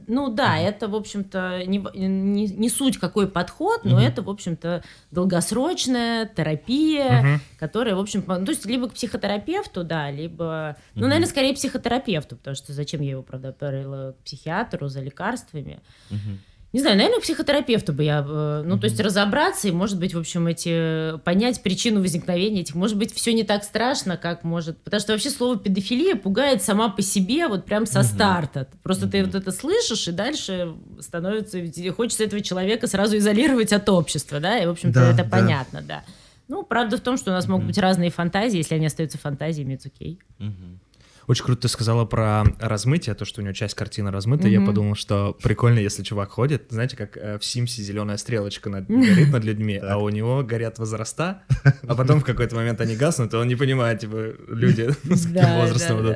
Ну 0.08 0.30
да, 0.30 0.58
это, 0.58 0.88
в 0.88 0.96
общем-то, 0.96 1.64
не, 1.66 1.80
не, 1.96 2.48
не 2.48 2.70
суть 2.70 2.98
какой 2.98 3.28
подход, 3.28 3.84
но 3.84 3.92
Мгм. 3.98 4.00
это, 4.00 4.22
в 4.22 4.30
общем-то, 4.30 4.84
долгосрочная 5.12 6.26
терапия, 6.28 7.22
Мгм. 7.22 7.42
которая, 7.60 7.96
в 7.96 8.00
общем, 8.00 8.24
ну, 8.28 8.46
то 8.46 8.52
есть 8.52 8.66
либо 8.66 8.88
к 8.90 8.94
психотерапевту, 8.94 9.84
да, 9.84 10.12
либо, 10.12 10.78
ну, 10.94 11.02
Мгм. 11.02 11.10
наверное, 11.10 11.30
скорее 11.30 11.54
психотерапевту, 11.54 12.38
потому 12.38 12.56
что 12.56 12.74
зачем 12.74 13.02
я 13.02 13.12
его, 13.12 13.24
правда, 13.24 13.50
отправила 13.50 14.14
к 14.14 14.24
психиатру 14.24 14.88
за 14.88 15.02
лекарствами. 15.02 15.80
Мгм. 16.10 16.40
Не 16.76 16.82
знаю, 16.82 16.98
наверное, 16.98 17.20
к 17.20 17.24
психотерапевту 17.24 17.94
бы 17.94 18.04
я, 18.04 18.20
э, 18.28 18.64
ну, 18.66 18.78
то 18.78 18.84
есть 18.84 19.00
разобраться 19.00 19.70
и, 19.70 19.72
может 19.72 19.98
быть, 19.98 20.14
в 20.14 20.20
общем, 20.20 20.46
эти, 20.48 21.18
понять 21.20 21.64
причину 21.64 22.02
возникновения 22.02 22.60
этих, 22.60 22.76
может 22.76 22.98
быть, 22.98 23.14
все 23.16 23.32
не 23.32 23.44
так 23.44 23.64
страшно, 23.64 24.18
как 24.18 24.44
может, 24.44 24.78
потому 24.84 25.00
что 25.00 25.14
вообще 25.14 25.30
слово 25.30 25.58
педофилия 25.58 26.18
пугает 26.18 26.62
сама 26.62 26.90
по 26.90 27.02
себе, 27.02 27.48
вот 27.48 27.64
прям 27.64 27.86
со 27.86 28.00
Мгм. 28.00 28.08
старта. 28.10 28.68
Просто 28.84 29.08
ты 29.08 29.20
Мгм. 29.20 29.28
вот 29.28 29.36
это 29.36 29.54
слышишь, 29.54 30.06
и 30.10 30.12
дальше 30.12 30.76
становится, 31.00 31.60
хочется 31.96 32.26
этого 32.26 32.42
человека 32.42 32.88
сразу 32.88 33.16
изолировать 33.20 33.72
от 33.72 33.88
общества, 33.88 34.42
да, 34.42 34.60
и, 34.60 34.66
в 34.66 34.72
общем-то, 34.72 35.00
Да, 35.00 35.12
это 35.12 35.24
да. 35.24 35.30
понятно, 35.30 35.82
да. 35.82 36.04
Ну, 36.50 36.64
правда 36.64 36.98
в 36.98 37.00
том, 37.00 37.16
что 37.16 37.32
у 37.32 37.34
нас 37.34 37.48
могут 37.48 37.68
быть 37.68 37.78
разные 37.78 38.12
фантазии, 38.12 38.58
если 38.58 38.76
они 38.76 38.88
остаются 38.88 39.18
фантазиями, 39.18 39.76
это 39.76 39.88
окей. 39.88 40.20
Мгм. 40.40 40.82
Очень 41.28 41.46
круто 41.46 41.64
ты 41.64 41.68
сказала 41.70 42.06
про 42.06 42.44
размытие, 42.60 43.16
то, 43.16 43.26
что 43.26 43.42
у 43.42 43.44
него 43.44 43.54
часть 43.54 43.74
картины 43.76 44.12
размыта. 44.12 44.48
Я 44.48 44.60
Мгм. 44.60 44.68
подумал, 44.68 44.96
что 44.96 45.36
прикольно, 45.42 45.80
если 45.80 46.04
чувак 46.04 46.30
ходит, 46.30 46.68
знаете, 46.70 46.96
как 46.96 47.18
э, 47.18 47.40
в 47.40 47.46
Симсе 47.46 47.82
зеленая 47.82 48.18
стрелочка 48.18 48.70
над- 48.70 48.88
горит 48.90 49.32
над 49.32 49.44
людьми, 49.44 49.78
а 49.82 49.98
у 49.98 50.10
него 50.10 50.44
горят 50.44 50.78
возраста, 50.80 51.42
а 51.88 51.96
потом 51.96 52.20
в 52.20 52.24
какой-то 52.26 52.56
момент 52.56 52.80
они 52.82 52.96
гаснут, 52.96 53.34
и 53.34 53.38
он 53.38 53.48
не 53.48 53.56
понимает, 53.56 54.00
типа, 54.00 54.34
люди 54.50 54.90
с 55.14 55.26
каким 55.26 55.56
возрастом. 55.56 56.02
идут. 56.02 56.16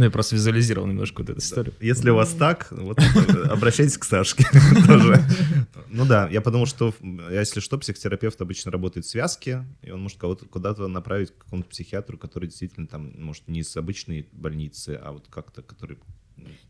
Ну, 0.00 0.06
я 0.06 0.10
просто 0.10 0.34
визуализировал 0.34 0.86
немножко 0.86 1.20
вот 1.20 1.28
эту 1.28 1.40
историю. 1.40 1.74
Если 1.78 2.08
у 2.08 2.14
вас 2.14 2.32
так, 2.32 2.68
вот 2.70 2.98
э, 2.98 3.42
обращайтесь 3.50 3.98
к 3.98 4.04
Сашке 4.04 4.46
тоже. 4.86 5.22
Ну 5.90 6.06
да, 6.06 6.26
я 6.30 6.40
подумал, 6.40 6.64
что 6.64 6.94
если 7.30 7.60
что, 7.60 7.76
психотерапевт 7.76 8.40
обычно 8.40 8.70
работает 8.70 9.04
в 9.04 9.10
связке, 9.10 9.66
и 9.82 9.90
он 9.90 10.00
может 10.00 10.16
кого-то 10.16 10.46
куда-то 10.46 10.88
направить 10.88 11.32
к 11.32 11.44
какому-то 11.44 11.68
психиатру, 11.68 12.16
который 12.16 12.46
действительно 12.46 12.86
там, 12.86 13.12
может, 13.18 13.46
не 13.46 13.60
из 13.60 13.76
обычной 13.76 14.26
больницы, 14.32 14.98
а 15.02 15.12
вот 15.12 15.26
как-то, 15.28 15.60
который... 15.60 15.98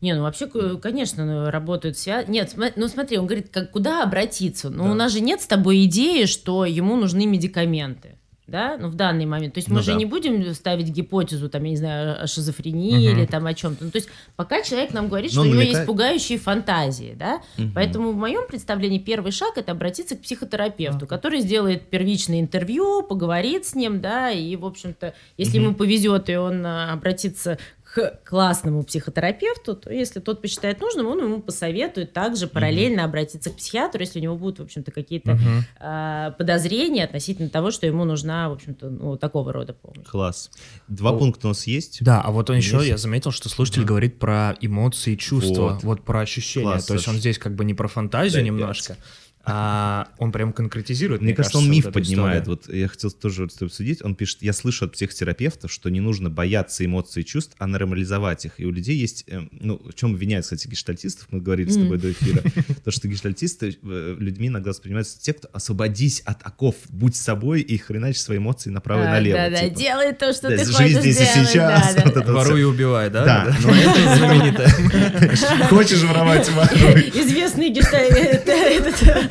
Не, 0.01 0.13
ну 0.13 0.23
вообще, 0.23 0.47
конечно, 0.81 1.25
ну, 1.25 1.49
работают 1.49 1.97
связь. 1.97 2.27
Нет, 2.27 2.53
ну 2.75 2.87
смотри, 2.89 3.17
он 3.17 3.27
говорит, 3.27 3.47
как, 3.47 3.71
куда 3.71 4.03
обратиться? 4.03 4.69
Ну, 4.69 4.83
Да. 4.83 4.91
у 4.91 4.93
нас 4.93 5.13
же 5.13 5.21
нет 5.21 5.39
с 5.39 5.47
тобой 5.47 5.85
идеи, 5.85 6.25
что 6.25 6.65
ему 6.65 6.97
нужны 6.97 7.25
медикаменты. 7.25 8.17
Да, 8.51 8.77
ну, 8.79 8.89
в 8.89 8.95
данный 8.95 9.25
момент. 9.25 9.55
То 9.55 9.57
есть 9.59 9.69
Ну 9.69 9.75
мы 9.75 9.81
же 9.81 9.93
да. 9.93 9.97
не 9.97 10.05
будем 10.05 10.53
ставить 10.53 10.89
гипотезу, 10.89 11.49
там, 11.49 11.63
я 11.63 11.69
не 11.71 11.77
знаю, 11.77 12.21
о 12.23 12.27
шизофрении 12.27 13.09
Мгм. 13.09 13.17
или 13.19 13.25
там 13.25 13.45
о 13.47 13.53
чем-то. 13.53 13.85
Ну, 13.85 13.91
то 13.91 13.97
есть 13.97 14.09
пока 14.35 14.61
человек 14.61 14.93
нам 14.93 15.07
говорит, 15.07 15.31
Но 15.33 15.41
что 15.41 15.49
у 15.49 15.53
него 15.53 15.61
есть 15.61 15.85
пугающие 15.85 16.37
фантазии, 16.37 17.15
да, 17.17 17.41
Мгм. 17.57 17.71
Поэтому 17.73 18.11
в 18.11 18.15
моем 18.15 18.45
представлении 18.47 18.99
первый 18.99 19.31
шаг 19.31 19.57
это 19.57 19.71
обратиться 19.71 20.15
к 20.15 20.21
психотерапевту, 20.21 21.07
который 21.07 21.39
сделает 21.39 21.89
первичное 21.89 22.39
интервью, 22.41 23.01
поговорит 23.03 23.65
с 23.65 23.73
ним, 23.75 24.01
да, 24.01 24.29
и, 24.31 24.55
в 24.55 24.65
общем-то, 24.65 25.13
если 25.37 25.57
Мгм. 25.57 25.65
ему 25.67 25.75
повезет, 25.75 26.29
и 26.29 26.35
он 26.35 26.65
а, 26.65 26.91
обратится 26.93 27.57
к 27.93 28.21
классному 28.23 28.83
психотерапевту, 28.83 29.75
то 29.75 29.91
если 29.91 30.21
тот 30.21 30.41
посчитает 30.41 30.79
нужным, 30.79 31.07
он 31.07 31.19
ему 31.23 31.41
посоветует 31.41 32.13
также 32.13 32.47
параллельно 32.47 33.03
обратиться 33.03 33.49
к 33.49 33.57
психиатру, 33.57 33.99
если 33.99 34.19
у 34.19 34.21
него 34.23 34.37
будут, 34.37 34.59
в 34.59 34.63
общем-то, 34.63 34.91
какие-то 34.91 35.33
Мгм. 35.33 35.65
а, 35.79 36.31
подозрения 36.31 37.03
относительно 37.03 37.49
того, 37.49 37.69
что 37.71 37.85
ему 37.87 38.05
нужна, 38.05 38.47
в 38.49 38.53
общем-то, 38.53 38.89
ну, 38.89 39.17
такого 39.17 39.51
рода 39.51 39.73
помощь. 39.73 40.07
Класс. 40.07 40.49
Два 40.87 41.11
О. 41.11 41.17
пункта 41.17 41.47
у 41.47 41.49
нас 41.49 41.67
есть. 41.67 42.01
Да, 42.01 42.21
а 42.21 42.31
вот 42.31 42.49
он 42.49 42.55
еще, 42.57 42.77
Есть. 42.77 42.87
я 42.87 42.97
заметил, 42.97 43.31
что 43.31 43.49
слушатель 43.49 43.83
говорит 43.83 44.19
про 44.19 44.55
эмоции, 44.61 45.15
чувства, 45.15 45.73
Вот. 45.73 45.83
вот, 45.83 46.05
про 46.05 46.21
ощущения. 46.21 46.67
Класс, 46.67 46.85
То 46.85 46.93
есть 46.93 47.07
он 47.09 47.15
здесь 47.15 47.37
как 47.37 47.55
бы 47.55 47.65
не 47.65 47.73
про 47.73 47.89
фантазию 47.89 48.41
Дай 48.41 48.43
немножко, 48.45 48.95
а 49.43 50.09
он 50.17 50.31
прям 50.31 50.53
конкретизирует. 50.53 51.21
Мне, 51.21 51.33
кажется, 51.33 51.57
он 51.57 51.65
вот 51.65 51.71
миф 51.71 51.85
эту 51.85 51.93
поднимает. 51.93 52.43
историю. 52.43 52.59
Вот 52.65 52.73
я 52.73 52.87
хотел 52.87 53.11
тоже 53.11 53.43
вот 53.43 53.61
обсудить. 53.61 54.03
Он 54.03 54.15
пишет, 54.15 54.39
я 54.41 54.53
слышу 54.53 54.85
от 54.85 54.93
психотерапевтов, 54.93 55.71
что 55.71 55.89
не 55.89 55.99
нужно 55.99 56.29
бояться 56.29 56.85
эмоций 56.85 57.23
и 57.23 57.25
чувств, 57.25 57.55
а 57.57 57.67
нормализовать 57.67 58.45
их. 58.45 58.59
И 58.59 58.65
у 58.65 58.71
людей 58.71 58.95
есть, 58.97 59.23
э, 59.27 59.41
ну, 59.51 59.81
в 59.83 59.93
чем 59.93 60.13
обвиняют, 60.13 60.45
кстати, 60.45 60.67
гештальтистов, 60.67 61.27
мы 61.31 61.39
говорили 61.39 61.69
с 61.69 61.75
тобой 61.75 61.97
до 61.97 62.11
эфира, 62.11 62.43
то, 62.83 62.91
что 62.91 63.07
гештальтисты 63.07 63.77
э, 63.81 64.15
людьми 64.19 64.47
иногда 64.49 64.71
воспринимаются 64.71 65.19
те, 65.19 65.33
кто 65.33 65.49
освободись 65.53 66.21
от 66.21 66.45
оков, 66.45 66.75
будь 66.89 67.15
собой 67.15 67.61
и 67.61 67.77
хреначь 67.77 68.17
свои 68.17 68.37
эмоции 68.37 68.69
направо 68.69 69.03
и 69.03 69.05
А, 69.05 69.11
налево. 69.11 69.37
Да-да, 69.37 69.57
типа. 69.61 69.79
делай 69.79 70.13
то, 70.13 70.33
что 70.33 70.49
ты 70.49 70.65
живи 70.65 70.73
хочешь 70.73 70.99
здесь 70.99 71.21
и 71.21 71.45
сейчас, 71.45 71.95
вот 72.03 72.15
вот 72.15 72.27
Воруй 72.27 72.61
и 72.61 72.63
убивай, 72.63 73.09
да? 73.09 73.25
Да, 73.25 73.55
Вот 73.61 73.71
но 73.71 73.77
это 73.77 74.01
это 74.01 74.15
знаменитое. 74.17 74.69
Хочешь 75.69 76.03
воровать, 76.03 76.49
воруй. 76.49 77.09
Известный 77.15 77.69
гештальт... 77.69 78.11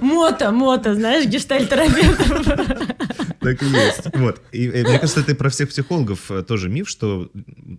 Мото, 0.00 0.50
мото, 0.52 0.94
знаешь, 0.94 1.26
гештальт-терапевт. 1.26 2.18
Так 3.40 3.62
и 3.62 3.66
есть. 3.66 4.16
Вот. 4.16 4.40
И, 4.52 4.66
э, 4.66 4.82
мне 4.82 4.98
кажется, 4.98 5.20
это 5.20 5.32
и 5.32 5.34
про 5.34 5.48
всех 5.48 5.68
психологов 5.68 6.30
э, 6.30 6.42
тоже 6.42 6.68
миф, 6.68 6.88
что 6.88 7.30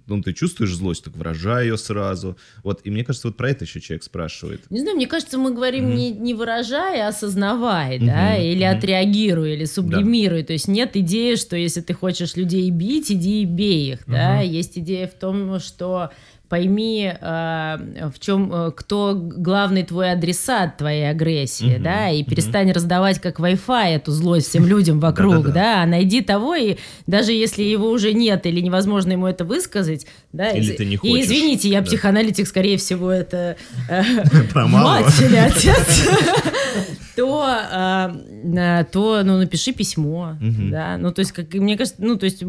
ну, 0.08 0.22
ты 0.22 0.34
чувствуешь 0.34 0.74
злость, 0.74 1.04
так 1.04 1.16
выражай 1.16 1.66
ее 1.68 1.78
сразу. 1.78 2.38
Вот. 2.63 2.82
И 2.86 2.89
мне 2.89 3.04
кажется, 3.04 3.28
вот 3.28 3.38
про 3.38 3.50
это 3.50 3.66
еще 3.66 3.82
человек 3.82 4.04
спрашивает. 4.04 4.62
Не 4.70 4.80
знаю, 4.80 4.96
мне 4.96 5.08
кажется, 5.08 5.38
мы 5.38 5.54
говорим 5.54 5.96
не, 5.96 6.12
не 6.12 6.34
выражая, 6.34 7.06
а 7.06 7.10
осознавай, 7.10 8.00
да, 8.00 8.34
Мгм, 8.34 8.42
или 8.42 8.66
мгм. 8.66 8.78
отреагируй, 8.78 9.54
или 9.54 9.66
сублимируй. 9.66 10.44
То 10.44 10.54
есть 10.54 10.68
нет 10.68 10.96
идеи, 10.96 11.36
что 11.36 11.56
если 11.56 11.82
ты 11.82 11.94
хочешь 11.94 12.36
людей 12.36 12.70
бить, 12.72 13.12
иди 13.12 13.42
и 13.42 13.46
бей 13.46 13.94
их, 13.94 14.00
да. 14.08 14.39
Есть 14.42 14.78
идея 14.78 15.08
в 15.08 15.13
том, 15.13 15.60
что 15.60 16.12
пойми, 16.50 17.13
э, 17.13 17.77
в 18.13 18.20
чем, 18.20 18.51
э, 18.51 18.72
кто 18.75 19.13
главный 19.15 19.84
твой 19.84 20.12
адресат 20.12 20.77
твоей 20.77 21.10
агрессии, 21.10 21.75
Мгм, 21.75 21.84
да, 21.84 22.10
и 22.10 22.24
перестань 22.24 22.72
раздавать 22.72 23.20
как 23.20 23.39
Wi-Fi 23.39 23.96
эту 23.96 24.12
злость 24.12 24.50
всем 24.50 24.65
людям 24.65 25.00
вокруг, 25.00 25.51
да, 25.53 25.84
а 25.84 25.86
найди 25.86 26.22
того, 26.22 26.56
и 26.56 26.77
даже 27.08 27.32
если 27.34 27.62
его 27.63 27.89
уже 27.89 28.13
нет 28.13 28.46
или 28.48 28.60
невозможно 28.62 29.12
ему 29.12 29.27
это 29.27 29.46
высказать, 29.46 30.08
да, 30.34 30.50
Или 30.50 30.74
и- 30.74 30.75
ты 30.77 30.86
не 30.86 30.94
и 30.96 30.98
хочешь, 30.98 31.25
извините, 31.25 31.70
я 31.70 31.82
психоаналитик, 31.84 32.48
скорее 32.48 32.77
всего, 32.77 33.12
это 33.12 33.56
э, 33.88 34.01
мать 34.56 35.22
или 35.22 35.36
отец, 35.36 36.10
то, 37.20 37.44
а, 37.46 38.84
то, 38.92 39.22
ну, 39.24 39.38
напиши 39.38 39.72
письмо, 39.74 40.38
Мгм. 40.40 40.72
да, 40.72 40.98
ну, 40.98 41.12
то 41.12 41.20
есть, 41.20 41.32
как, 41.32 41.54
мне 41.54 41.78
кажется, 41.78 42.02
ну, 42.02 42.16
то 42.18 42.26
есть, 42.26 42.42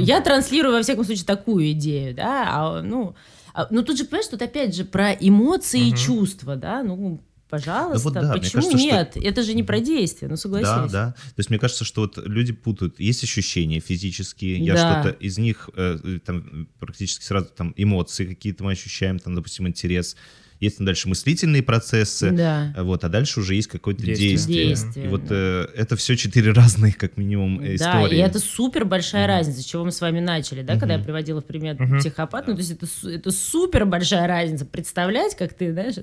я 0.00 0.20
транслирую, 0.20 0.74
во 0.74 0.82
всяком 0.82 1.04
случае, 1.04 1.24
такую 1.24 1.70
идею, 1.72 2.14
да, 2.14 2.44
а, 2.48 2.82
ну, 2.82 3.14
а, 3.54 3.66
ну, 3.70 3.82
тут 3.82 3.98
же, 3.98 4.04
понимаешь, 4.04 4.28
тут 4.28 4.42
опять 4.42 4.74
же 4.74 4.84
про 4.84 5.12
эмоции 5.12 5.88
и 5.88 5.90
Мгм. 5.90 5.96
чувства, 5.96 6.56
да, 6.56 6.82
ну, 6.82 7.20
пожалуйста, 7.50 8.04
вот 8.04 8.12
да, 8.12 8.32
почему 8.32 8.62
кажется, 8.62 8.78
что- 8.78 8.86
нет? 8.86 9.16
Это 9.16 9.42
же 9.42 9.54
не 9.54 9.62
про 9.62 9.80
действие, 9.80 10.28
ну, 10.28 10.36
согласись. 10.36 10.68
Да, 10.68 10.86
да. 11.06 11.12
То 11.12 11.38
есть 11.38 11.48
мне 11.50 11.58
кажется, 11.58 11.84
что 11.84 12.02
вот 12.02 12.18
люди 12.18 12.52
путают. 12.52 13.00
Есть 13.00 13.24
ощущения 13.24 13.80
физические, 13.80 14.58
я 14.58 14.74
Да. 14.74 15.00
что-то 15.02 15.08
из 15.16 15.38
них 15.38 15.70
э, 15.74 16.18
там 16.26 16.68
практически 16.78 17.24
сразу 17.24 17.46
там 17.56 17.72
эмоции 17.76 18.26
какие-то 18.26 18.64
мы 18.64 18.72
ощущаем, 18.72 19.18
там, 19.18 19.34
допустим, 19.34 19.66
интерес. 19.66 20.14
Есть 20.60 20.84
дальше 20.84 21.08
мыслительные 21.08 21.62
процессы, 21.62 22.30
Да. 22.32 22.72
а 22.76 22.82
вот, 22.82 23.04
а 23.04 23.08
дальше 23.08 23.38
уже 23.40 23.54
есть 23.54 23.68
какое-то 23.68 24.02
Действие. 24.02 24.30
действие. 24.32 24.66
Действие, 24.68 25.06
И 25.06 25.08
вот 25.08 25.24
да. 25.26 25.34
э, 25.36 25.66
это 25.76 25.94
все 25.96 26.16
четыре 26.16 26.50
разные, 26.52 26.92
как 26.92 27.16
минимум, 27.16 27.60
э, 27.60 27.78
Да, 27.78 28.02
истории. 28.02 28.16
и 28.16 28.20
это 28.20 28.40
супер 28.40 28.84
большая 28.84 29.28
разница, 29.28 29.62
с 29.62 29.64
чего 29.64 29.84
мы 29.84 29.92
с 29.92 30.00
вами 30.00 30.18
начали, 30.18 30.62
да, 30.62 30.76
когда 30.78 30.94
я 30.94 31.00
приводила 31.00 31.40
в 31.40 31.44
пример 31.44 31.76
Мгм. 31.80 32.00
психопат, 32.00 32.48
ну, 32.48 32.54
то 32.54 32.60
есть 32.60 32.72
это, 32.72 32.86
это 33.08 33.30
супер 33.30 33.86
большая 33.86 34.26
разница, 34.26 34.64
представлять, 34.66 35.36
как 35.36 35.54
ты, 35.54 35.72
знаешь, 35.72 35.94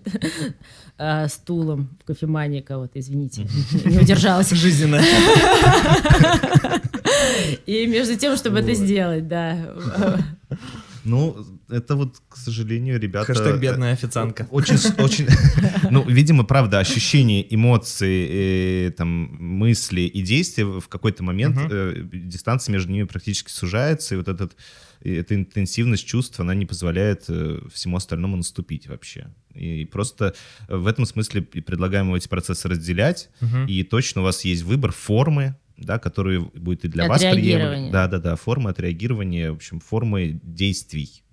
а, 0.98 1.28
стулом 1.36 1.90
в 2.02 2.06
кофемании 2.08 2.62
кого-то, 2.62 2.98
извините, 3.00 3.48
не 3.84 4.00
удержалась. 4.00 4.52
Жизненно. 4.52 5.02
И 7.66 7.86
между 7.88 8.16
тем, 8.16 8.38
чтобы 8.38 8.60
это 8.60 8.74
сделать, 8.74 9.28
да. 9.28 9.58
Ну, 11.06 11.46
это 11.70 11.96
вот, 11.96 12.22
к 12.28 12.36
сожалению, 12.36 13.00
ребята... 13.00 13.28
Хэштег 13.28 13.56
э, 13.56 13.60
бедная 13.60 13.94
официантка. 13.94 14.48
Очень, 14.52 14.78
очень, 14.98 15.28
ну, 15.92 16.04
видимо, 16.08 16.44
правда, 16.44 16.80
ощущения, 16.80 17.46
эмоции, 17.54 18.88
э, 18.88 18.92
там, 18.92 19.08
мысли 19.40 20.02
и 20.02 20.22
действия 20.22 20.66
в 20.66 20.88
какой-то 20.88 21.24
момент 21.24 21.58
э, 21.72 22.02
дистанция 22.12 22.74
между 22.74 22.92
ними 22.92 23.04
практически 23.04 23.52
сужается, 23.52 24.16
и 24.16 24.18
вот 24.18 24.28
этот, 24.28 24.56
эта 25.02 25.36
интенсивность 25.36 26.06
чувств, 26.06 26.40
она 26.40 26.56
не 26.56 26.66
позволяет 26.66 27.30
всему 27.74 27.98
остальному 27.98 28.38
наступить 28.38 28.88
вообще. 28.88 29.28
И 29.54 29.86
просто 29.86 30.34
в 30.68 30.88
этом 30.88 31.06
смысле 31.06 31.42
предлагаем 31.42 32.14
эти 32.16 32.28
процессы 32.28 32.68
разделять, 32.68 33.30
Мгм. 33.42 33.68
и 33.68 33.84
точно 33.84 34.22
у 34.22 34.24
вас 34.24 34.44
есть 34.46 34.64
выбор 34.64 34.92
формы, 34.92 35.56
да, 35.78 36.00
который 36.00 36.40
будет 36.40 36.86
и 36.86 36.88
для 36.88 37.08
вас 37.08 37.24
Отреагирования. 37.24 37.70
приемлем. 37.72 37.92
Да, 37.92 38.08
да, 38.08 38.20
да, 38.20 38.36
формы 38.36 38.70
отреагирования, 38.70 39.52
в 39.52 39.56
общем, 39.56 39.80
формы 39.80 40.40
действий. 40.44 41.25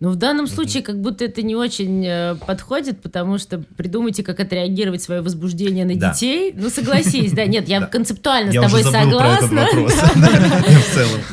Ну, 0.00 0.10
в 0.10 0.16
данном 0.16 0.46
случае 0.46 0.82
как 0.82 1.00
будто 1.00 1.24
это 1.24 1.42
не 1.42 1.54
очень 1.54 2.04
э, 2.06 2.34
подходит, 2.46 3.00
потому 3.02 3.38
что 3.38 3.62
придумайте, 3.76 4.22
как 4.22 4.40
отреагировать 4.40 5.02
свое 5.02 5.20
возбуждение 5.20 5.84
на 5.84 5.96
Да. 5.96 6.12
детей. 6.12 6.52
Ну, 6.56 6.70
согласись, 6.70 7.32
да, 7.32 7.46
нет, 7.46 7.68
я 7.68 7.80
концептуально 7.86 8.52
с 8.52 8.54
тобой 8.54 8.82
согласна. 8.82 9.66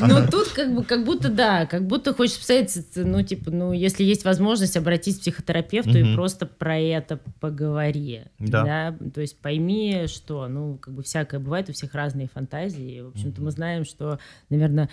Ну, 0.00 0.26
тут 0.30 0.48
как 0.48 0.74
бы, 0.74 0.84
как 0.84 1.04
будто, 1.04 1.28
да, 1.28 1.66
как 1.66 1.86
будто 1.86 2.14
хочешь 2.14 2.38
писать, 2.38 2.76
ну, 2.94 3.22
типа, 3.22 3.50
ну, 3.50 3.72
если 3.72 4.04
есть 4.04 4.24
возможность, 4.24 4.76
обратись 4.76 5.16
к 5.16 5.20
психотерапевту 5.20 5.98
и 5.98 6.14
просто 6.14 6.46
про 6.46 6.78
это 6.78 7.18
поговори. 7.40 8.22
Да. 8.38 8.94
То 9.14 9.20
есть 9.20 9.38
пойми, 9.38 10.06
что, 10.06 10.48
ну, 10.48 10.78
как 10.78 10.94
бы 10.94 11.02
всякое 11.02 11.40
бывает, 11.40 11.68
у 11.68 11.72
всех 11.72 11.94
разные 11.94 12.28
фантазии. 12.28 13.00
В 13.00 13.08
общем-то, 13.08 13.42
мы 13.42 13.50
знаем, 13.50 13.84
что, 13.84 14.18
наверное, 14.50 14.88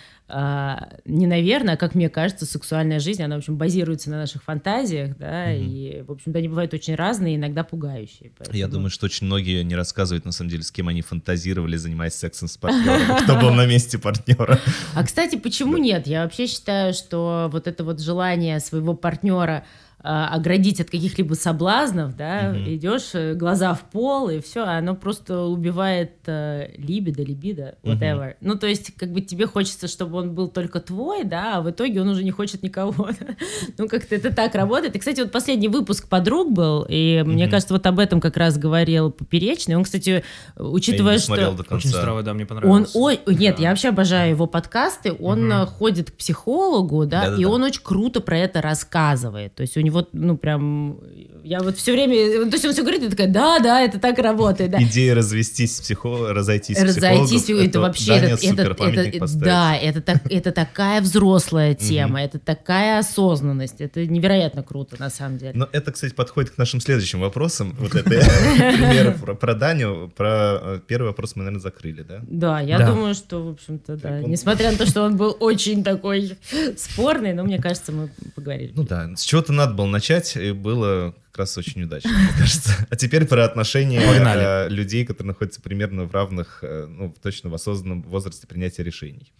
не 1.04 1.26
наверное, 1.26 1.74
а 1.74 1.76
как 1.76 1.94
мне 1.94 2.08
кажется, 2.08 2.46
сексуальная 2.46 3.00
жизнь, 3.00 3.22
она, 3.22 3.36
в 3.36 3.38
общем, 3.38 3.51
базируется 3.56 4.10
на 4.10 4.18
наших 4.18 4.42
фантазиях, 4.42 5.16
да, 5.18 5.46
Мгм. 5.46 5.52
и, 5.62 6.02
в 6.06 6.10
общем-то, 6.12 6.38
они 6.38 6.48
бывают 6.48 6.74
очень 6.74 6.94
разные, 6.94 7.36
иногда 7.36 7.64
пугающие. 7.64 8.30
Я 8.30 8.30
Поэтому- 8.38 8.72
думаю, 8.72 8.90
что 8.90 9.06
очень 9.06 9.26
многие 9.26 9.62
не 9.62 9.74
рассказывают, 9.74 10.24
на 10.24 10.32
самом 10.32 10.50
деле, 10.50 10.62
с 10.62 10.70
кем 10.70 10.88
они 10.88 11.02
фантазировали, 11.02 11.76
занимаясь 11.76 12.14
сексом 12.14 12.48
с 12.48 12.56
партнером. 12.56 13.16
Кто 13.24 13.38
был 13.38 13.52
на 13.52 13.66
месте 13.66 13.98
партнера. 13.98 14.58
А, 14.94 15.04
кстати, 15.04 15.36
почему 15.36 15.76
нет? 15.76 16.06
Я 16.06 16.24
вообще 16.24 16.46
считаю, 16.46 16.94
что 16.94 17.48
вот 17.52 17.66
это 17.66 17.84
вот 17.84 18.00
желание 18.00 18.60
своего 18.60 18.94
партнера 18.94 19.64
оградить 20.02 20.80
от 20.80 20.90
каких-либо 20.90 21.34
соблазнов, 21.34 22.16
да, 22.16 22.50
Мгм. 22.54 22.74
идешь, 22.74 23.10
э, 23.14 23.34
глаза 23.34 23.74
в 23.74 23.80
пол, 23.90 24.28
и 24.30 24.40
все, 24.40 24.64
оно 24.64 24.94
просто 24.94 25.42
убивает 25.44 26.12
э, 26.26 26.70
либидо, 26.76 27.22
либидо, 27.22 27.76
whatever. 27.82 28.34
Ну, 28.40 28.56
то 28.56 28.66
есть, 28.66 28.94
как 28.96 29.12
бы 29.12 29.20
тебе 29.20 29.46
хочется, 29.46 29.86
чтобы 29.88 30.18
он 30.18 30.34
был 30.34 30.48
только 30.48 30.80
твой, 30.80 31.24
да, 31.24 31.58
а 31.58 31.60
в 31.62 31.70
итоге 31.70 32.00
он 32.00 32.08
уже 32.08 32.24
не 32.24 32.30
хочет 32.32 32.62
никого. 32.62 33.08
ну, 33.78 33.88
как-то 33.88 34.14
это 34.16 34.34
так 34.34 34.54
работает. 34.54 34.96
И, 34.96 34.98
кстати, 34.98 35.20
вот 35.20 35.30
последний 35.32 35.68
выпуск 35.68 36.08
«Подруг» 36.08 36.52
был, 36.52 36.84
и 36.88 37.22
мне 37.24 37.44
Мгм. 37.44 37.50
кажется, 37.52 37.74
вот 37.74 37.86
об 37.86 37.98
этом 37.98 38.20
как 38.20 38.36
раз 38.36 38.58
говорил 38.58 39.10
Поперечный. 39.10 39.76
Он, 39.76 39.84
кстати, 39.84 40.24
учитывая, 40.56 41.12
Я 41.12 41.16
не 41.18 41.22
что... 41.22 41.74
Очень 41.74 41.90
здраво, 41.90 42.22
да, 42.22 42.34
мне 42.34 42.42
Он, 42.44 42.48
понравилось. 42.48 42.90
ой, 42.94 43.20
нет, 43.26 43.56
Да. 43.56 43.62
я 43.62 43.68
вообще 43.70 43.88
обожаю 43.90 44.30
его 44.30 44.46
подкасты. 44.46 45.12
Он 45.20 45.50
э, 45.52 45.66
ходит 45.66 46.10
к 46.10 46.14
психологу, 46.16 47.06
да, 47.06 47.20
Да-да-да. 47.22 47.40
и 47.42 47.44
он 47.44 47.62
очень 47.62 47.82
круто 47.82 48.20
про 48.20 48.38
это 48.38 48.60
рассказывает. 48.60 49.54
То 49.54 49.62
есть 49.62 49.76
у 49.76 49.80
него 49.80 49.91
него, 49.92 50.08
ну, 50.12 50.36
прям, 50.36 50.98
я 51.44 51.60
вот 51.60 51.76
все 51.76 51.92
время, 51.92 52.46
то 52.46 52.52
есть 52.52 52.64
он 52.64 52.72
все 52.72 52.82
говорит, 52.82 53.02
и 53.02 53.08
такая, 53.08 53.28
да, 53.28 53.58
да, 53.58 53.80
это 53.82 53.98
так 53.98 54.18
работает, 54.18 54.70
да. 54.70 54.82
Идея 54.82 55.14
развестись 55.14 55.76
с 55.76 55.80
психо... 55.80 56.32
разойтись 56.32 56.78
с 56.78 56.82
Разойтись, 56.82 57.42
психологом, 57.42 57.68
это 57.68 57.80
вообще, 57.80 58.06
Даня 58.06 58.26
это, 58.26 58.36
супер 58.36 58.72
это, 58.72 59.00
это- 59.00 59.38
да, 59.38 59.76
это, 59.76 60.00
так, 60.00 60.22
это 60.30 60.52
такая 60.52 61.00
взрослая 61.00 61.74
тема, 61.74 62.22
это 62.22 62.38
такая 62.38 62.98
осознанность, 62.98 63.80
это 63.80 64.06
невероятно 64.06 64.62
круто, 64.62 64.96
на 64.98 65.10
самом 65.10 65.38
деле. 65.38 65.52
Но 65.54 65.68
это, 65.72 65.92
кстати, 65.92 66.14
подходит 66.14 66.50
к 66.50 66.58
нашим 66.58 66.80
следующим 66.80 67.20
вопросам. 67.20 67.76
Вот 67.78 67.94
это 67.94 68.10
примеры 68.56 69.12
про, 69.12 69.54
Даню. 69.54 70.10
Про 70.16 70.28
э, 70.62 70.80
первый 70.86 71.08
вопрос 71.08 71.36
мы, 71.36 71.44
наверное, 71.44 71.62
закрыли, 71.62 72.02
да? 72.02 72.20
Да, 72.22 72.60
я 72.60 72.78
думаю, 72.86 73.14
что, 73.14 73.44
в 73.44 73.48
общем-то, 73.50 73.96
да. 73.96 74.20
Несмотря 74.20 74.72
на 74.72 74.78
то, 74.78 74.86
что 74.86 75.02
он 75.02 75.16
был 75.16 75.36
очень 75.40 75.84
такой 75.84 76.36
спорный, 76.76 77.32
но 77.32 77.44
мне 77.44 77.60
кажется, 77.60 77.92
мы 77.92 78.10
поговорили. 78.34 78.72
Ну 78.74 78.84
да, 78.84 79.10
с 79.16 79.22
чего-то 79.22 79.52
надо 79.52 79.74
было 79.74 79.81
начать, 79.86 80.36
и 80.36 80.52
было 80.52 81.14
как 81.30 81.38
раз 81.40 81.56
очень 81.58 81.82
удачно, 81.84 82.10
мне 82.10 82.28
кажется. 82.38 82.72
А 82.90 82.96
теперь 82.96 83.24
про 83.26 83.44
отношения 83.44 84.00
Погнали. 84.00 84.66
э, 84.66 84.68
людей, 84.68 85.04
которые 85.06 85.28
находятся 85.28 85.60
примерно 85.62 86.04
в 86.04 86.12
равных, 86.12 86.58
э, 86.62 86.86
ну, 86.88 87.14
точно 87.22 87.48
в 87.50 87.54
осознанном 87.54 88.02
возрасте 88.02 88.46
принятия 88.46 88.82
решений. 88.82 89.32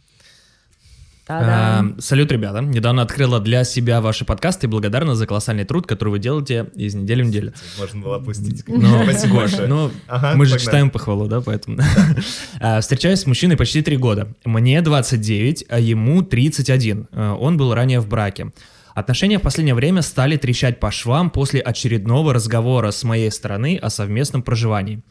А, 1.29 1.85
Салют, 1.99 2.33
ребята. 2.33 2.61
Недавно 2.61 3.03
открыла 3.03 3.41
для 3.41 3.63
себя 3.65 4.01
ваши 4.01 4.25
подкасты 4.25 4.67
и 4.67 4.69
благодарна 4.69 5.15
за 5.15 5.27
колоссальный 5.27 5.65
труд, 5.65 5.87
который 5.87 6.09
вы 6.11 6.19
делаете 6.19 6.67
из 6.75 6.95
недели 6.95 7.23
в 7.23 7.27
неделю. 7.27 7.55
Можно 7.79 8.01
было 8.01 8.17
опустить. 8.17 8.65
Ну, 8.67 9.03
Спасибо 9.05 9.35
Гош, 9.35 9.43
большое. 9.43 9.69
ну, 9.69 9.91
Ага, 10.09 10.33
мы 10.35 10.47
же 10.47 10.53
погнали. 10.53 10.67
читаем 10.67 10.91
похвалу, 10.91 11.29
да, 11.29 11.41
поэтому. 11.41 11.79
А, 12.61 12.81
Встречаюсь 12.83 13.21
с 13.21 13.27
мужчиной 13.27 13.57
почти 13.57 13.83
три 13.83 13.97
года. 13.97 14.29
Мне 14.45 14.83
29, 14.83 15.67
а 15.69 15.79
ему 15.79 16.23
31. 16.23 17.07
А, 17.13 17.35
Он 17.37 17.57
был 17.57 17.73
ранее 17.73 18.01
в 18.01 18.09
браке. 18.09 18.51
Отношения 18.95 19.39
в 19.39 19.43
последнее 19.43 19.75
время 19.75 20.03
стали 20.03 20.37
трещать 20.37 20.79
по 20.79 20.91
швам 20.91 21.31
после 21.31 21.61
очередного 21.61 22.35
разговора 22.35 22.91
с 22.91 23.05
моей 23.05 23.31
стороны 23.31 23.79
о 23.81 23.89
совместном 23.89 24.43
проживании. 24.43 25.03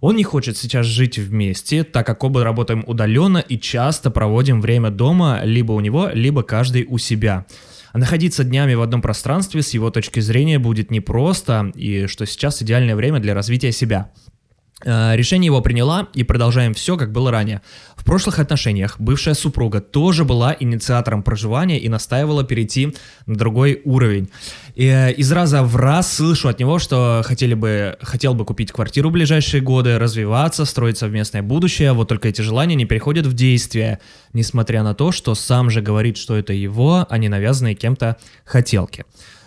Он 0.00 0.16
не 0.16 0.22
хочет 0.22 0.56
сейчас 0.56 0.86
жить 0.86 1.18
вместе, 1.18 1.82
так 1.82 2.06
как 2.06 2.22
оба 2.24 2.44
работаем 2.44 2.84
удаленно 2.86 3.38
и 3.38 3.58
часто 3.58 4.10
проводим 4.10 4.60
время 4.60 4.90
дома 4.90 5.40
либо 5.44 5.72
у 5.72 5.80
него, 5.80 6.10
либо 6.12 6.42
каждый 6.42 6.84
у 6.84 6.98
себя. 6.98 7.46
А 7.92 7.98
находиться 7.98 8.44
днями 8.44 8.74
в 8.74 8.82
одном 8.82 9.00
пространстве 9.02 9.62
с 9.62 9.70
его 9.70 9.90
точки 9.90 10.20
зрения 10.20 10.58
будет 10.58 10.90
непросто, 10.90 11.72
и 11.74 12.06
что 12.06 12.26
сейчас 12.26 12.62
идеальное 12.62 12.96
время 12.96 13.20
для 13.20 13.34
развития 13.34 13.72
себя. 13.72 14.10
Э, 14.84 15.16
Решение 15.16 15.46
его 15.46 15.60
приняла, 15.60 16.08
и 16.14 16.22
продолжаем 16.22 16.74
все, 16.74 16.96
как 16.96 17.10
было 17.12 17.30
ранее. 17.30 17.62
В 17.96 18.04
прошлых 18.04 18.38
отношениях 18.38 18.96
бывшая 18.98 19.34
супруга 19.34 19.80
тоже 19.80 20.24
была 20.24 20.54
инициатором 20.58 21.22
проживания 21.22 21.78
и 21.78 21.88
настаивала 21.88 22.44
перейти 22.44 22.94
на 23.26 23.36
другой 23.36 23.80
уровень. 23.84 24.28
И, 24.74 24.86
э, 24.86 25.12
из 25.12 25.32
раза 25.32 25.62
в 25.62 25.76
раз 25.76 26.12
слышу 26.12 26.48
от 26.48 26.58
него, 26.58 26.78
что 26.78 27.22
хотели 27.24 27.54
бы, 27.54 27.96
хотел 28.02 28.34
бы 28.34 28.44
купить 28.44 28.72
квартиру 28.72 29.08
в 29.08 29.12
ближайшие 29.12 29.62
годы, 29.62 29.98
развиваться, 29.98 30.64
строить 30.66 30.98
совместное 30.98 31.42
будущее, 31.42 31.92
вот 31.92 32.08
только 32.08 32.28
эти 32.28 32.42
желания 32.42 32.74
не 32.74 32.84
переходят 32.84 33.26
в 33.26 33.32
действие, 33.32 34.00
несмотря 34.32 34.82
на 34.82 34.94
то, 34.94 35.12
что 35.12 35.34
сам 35.34 35.70
же 35.70 35.80
говорит, 35.80 36.18
что 36.18 36.36
это 36.36 36.52
его, 36.52 37.06
а 37.08 37.18
не 37.18 37.28
навязанные 37.28 37.74
кем-то 37.74 38.16
хотелки. 38.44 39.04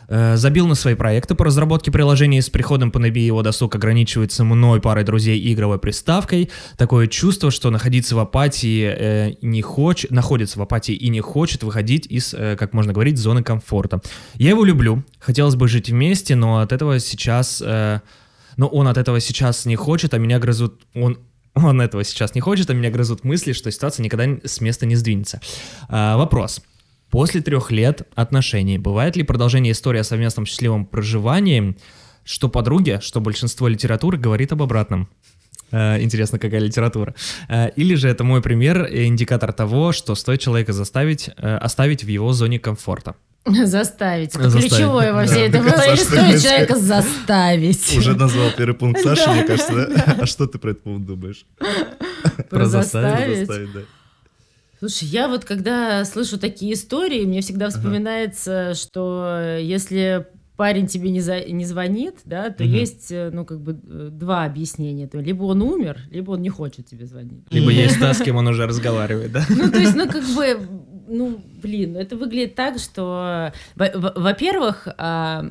Э, 0.08 0.38
Забил 0.38 0.68
на 0.68 0.76
свои 0.76 0.96
проекты 0.96 1.36
по 1.36 1.46
разработке 1.46 1.92
приложений. 1.92 2.42
С 2.42 2.50
приходом 2.50 2.92
пандемии 2.92 3.22
его 3.22 3.42
досуг 3.42 3.76
ограничивается 3.76 4.44
мной, 4.44 4.82
парой 4.82 5.04
друзей 5.04 5.40
и 5.40 5.54
игровой 5.54 5.80
приставкой. 5.80 6.50
Такое 6.78 7.08
чувство, 7.08 7.52
что 7.52 7.70
находиться 7.70 8.16
в 8.16 8.20
апатии 8.20 8.84
э, 8.84 9.34
не 9.42 9.62
хочет, 9.62 10.12
находится 10.12 10.60
в 10.60 10.62
апатии 10.62 10.94
и 10.94 11.10
не 11.10 11.22
хочет 11.22 11.64
выходить 11.64 12.06
из, 12.08 12.34
э, 12.34 12.56
как 12.58 12.74
можно 12.74 12.94
говорить, 12.94 13.18
зоны 13.18 13.44
комфорта. 13.44 14.02
Я 14.36 14.50
его 14.50 14.64
люблю, 14.64 15.04
хотелось 15.20 15.56
бы 15.56 15.68
жить 15.68 15.90
вместе, 15.90 16.36
но 16.36 16.60
от 16.60 16.72
этого 16.72 17.00
сейчас, 17.00 17.62
э, 17.66 18.02
но 18.56 18.68
он 18.68 18.88
от 18.88 18.98
этого 18.98 19.20
сейчас 19.20 19.66
не 19.66 19.76
хочет, 19.76 20.14
а 20.14 20.18
меня 20.18 20.40
грызут, 20.40 20.82
он 20.94 21.20
он 21.64 21.82
этого 21.82 22.04
сейчас 22.04 22.36
не 22.36 22.42
хочет, 22.42 22.70
а 22.70 22.74
меня 22.76 22.92
грызут 22.92 23.24
мысли, 23.24 23.52
что 23.52 23.72
ситуация 23.72 24.04
никогда 24.04 24.26
с 24.44 24.62
места 24.62 24.86
не 24.86 24.96
сдвинется. 24.96 25.42
А, 25.90 26.16
вопрос. 26.16 26.62
После 27.10 27.42
трех 27.42 27.72
лет 27.72 28.08
отношений 28.16 28.78
бывает 28.78 29.16
ли 29.16 29.24
продолжение 29.24 29.72
истории 29.72 30.00
о 30.00 30.04
совместном 30.04 30.46
счастливом 30.46 30.86
проживании, 30.86 31.76
что 32.24 32.50
подруги, 32.50 33.00
что 33.02 33.22
большинство 33.22 33.68
литературы 33.68 34.18
говорит 34.18 34.52
об 34.52 34.62
обратном? 34.62 35.08
Э, 35.72 36.02
Интересно, 36.02 36.40
какая 36.40 36.60
литература. 36.60 37.14
Э, 37.50 37.70
Или 37.76 37.96
же 37.96 38.08
это 38.10 38.24
мой 38.24 38.42
пример, 38.42 38.84
э, 38.84 39.06
индикатор 39.06 39.54
того, 39.54 39.92
что 39.92 40.16
стоит 40.16 40.40
человека 40.42 40.74
заставить, 40.74 41.30
оставить 41.38 42.04
в 42.04 42.08
его 42.08 42.34
зоне 42.34 42.60
комфорта. 42.60 43.16
Заставить. 43.46 44.36
Это 44.36 44.50
Заставить. 44.50 44.70
ключевое 44.74 45.14
во 45.14 45.26
всей 45.26 45.48
это 45.48 45.60
так 45.60 45.64
было. 45.64 45.72
Саша, 45.78 45.92
Или 45.92 45.98
ты 45.98 46.06
стоит 46.06 46.42
человека 46.42 46.76
заставить. 46.78 47.94
Уже 47.98 48.16
назвал 48.16 48.50
первый 48.58 48.76
пункт 48.76 49.02
Саши, 49.04 49.30
мне 49.30 49.44
кажется, 49.44 49.74
да? 49.74 50.16
А 50.22 50.26
что 50.26 50.48
ты 50.48 50.58
про 50.58 50.72
это 50.72 50.82
поводу 50.82 51.16
думаешь? 51.16 51.46
Про 52.50 52.66
заставить, 52.66 53.40
заставить. 53.40 53.48
Заставить, 53.48 53.74
да. 53.74 53.80
Слушай, 54.80 55.06
я 55.08 55.28
вот 55.28 55.44
когда 55.46 56.06
слышу 56.06 56.38
такие 56.38 56.74
истории, 56.74 57.26
мне 57.26 57.42
всегда 57.42 57.70
вспоминается, 57.70 58.74
что 58.76 59.58
если 59.60 60.28
парень 60.56 60.88
тебе 60.88 61.10
не, 61.12 61.22
за- 61.22 61.46
не 61.46 61.66
звонит, 61.66 62.16
да, 62.26 62.50
то 62.50 62.64
Мгм. 62.64 62.74
есть, 62.74 63.12
э, 63.12 63.30
ну, 63.32 63.46
как 63.46 63.60
бы 63.62 63.74
э, 63.88 64.10
два 64.12 64.44
объяснения. 64.46 65.08
То 65.08 65.20
либо 65.20 65.44
он 65.44 65.62
умер, 65.62 66.00
либо 66.12 66.32
он 66.32 66.42
не 66.42 66.50
хочет 66.50 66.88
тебе 66.88 67.06
звонить. 67.06 67.44
Либо 67.52 67.70
есть 67.72 68.00
та, 68.00 68.14
с 68.14 68.22
кем 68.22 68.38
он 68.38 68.48
уже 68.48 68.66
разговаривает, 68.66 69.32
да? 69.32 69.44
Ну, 69.50 69.70
то 69.72 69.78
есть, 69.80 69.96
ну, 69.96 70.08
как 70.08 70.24
бы, 70.36 70.60
ну, 71.08 71.40
блин, 71.62 71.96
это 71.96 72.16
выглядит 72.18 72.56
так, 72.56 72.80
что, 72.80 73.52
во- 73.76 73.92
во- 73.94 74.14
во-первых, 74.16 74.88
а, 74.98 75.46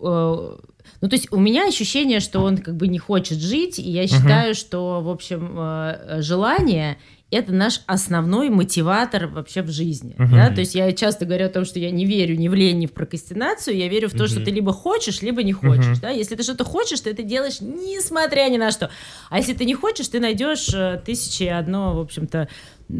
ну, 0.00 1.08
то 1.08 1.12
есть 1.12 1.32
у 1.32 1.38
меня 1.38 1.66
ощущение, 1.68 2.20
что 2.20 2.40
он 2.40 2.58
как 2.58 2.76
бы 2.76 2.88
не 2.88 2.98
хочет 2.98 3.38
жить, 3.38 3.78
и 3.78 3.88
я 3.90 4.06
считаю, 4.08 4.54
что, 4.54 5.00
в 5.02 5.08
общем, 5.08 5.54
э, 5.56 6.20
желание 6.20 6.98
это 7.30 7.52
наш 7.52 7.82
основной 7.86 8.50
мотиватор 8.50 9.26
вообще 9.26 9.62
в 9.62 9.70
жизни. 9.70 10.14
Мгм. 10.18 10.32
Да? 10.36 10.50
То 10.50 10.60
есть 10.60 10.74
я 10.74 10.90
часто 10.92 11.26
говорю 11.26 11.46
о 11.46 11.48
том, 11.48 11.64
что 11.64 11.78
я 11.78 11.90
не 11.90 12.04
верю 12.04 12.36
ни 12.36 12.48
в 12.48 12.54
лень, 12.54 12.78
ни 12.78 12.86
в 12.86 12.92
прокрастинацию, 12.92 13.76
я 13.76 13.88
верю 13.88 14.08
в 14.08 14.12
то, 14.12 14.26
что 14.26 14.36
Мгм. 14.36 14.44
ты 14.46 14.50
либо 14.50 14.72
хочешь, 14.72 15.22
либо 15.22 15.42
не 15.42 15.52
хочешь. 15.52 15.86
Мгм. 15.86 16.00
Да? 16.02 16.10
Если 16.10 16.34
ты 16.34 16.42
что-то 16.42 16.64
хочешь, 16.64 17.00
ты 17.00 17.10
это 17.10 17.22
делаешь 17.22 17.60
несмотря 17.60 18.48
ни 18.48 18.56
на 18.56 18.70
что. 18.70 18.90
А 19.28 19.38
если 19.38 19.52
ты 19.54 19.64
не 19.64 19.74
хочешь, 19.74 20.08
ты 20.08 20.20
найдешь 20.20 20.68
э, 20.74 21.00
тысячи 21.04 21.44
и 21.44 21.48
одно, 21.48 21.94
в 21.96 22.00
общем-то, 22.00 22.48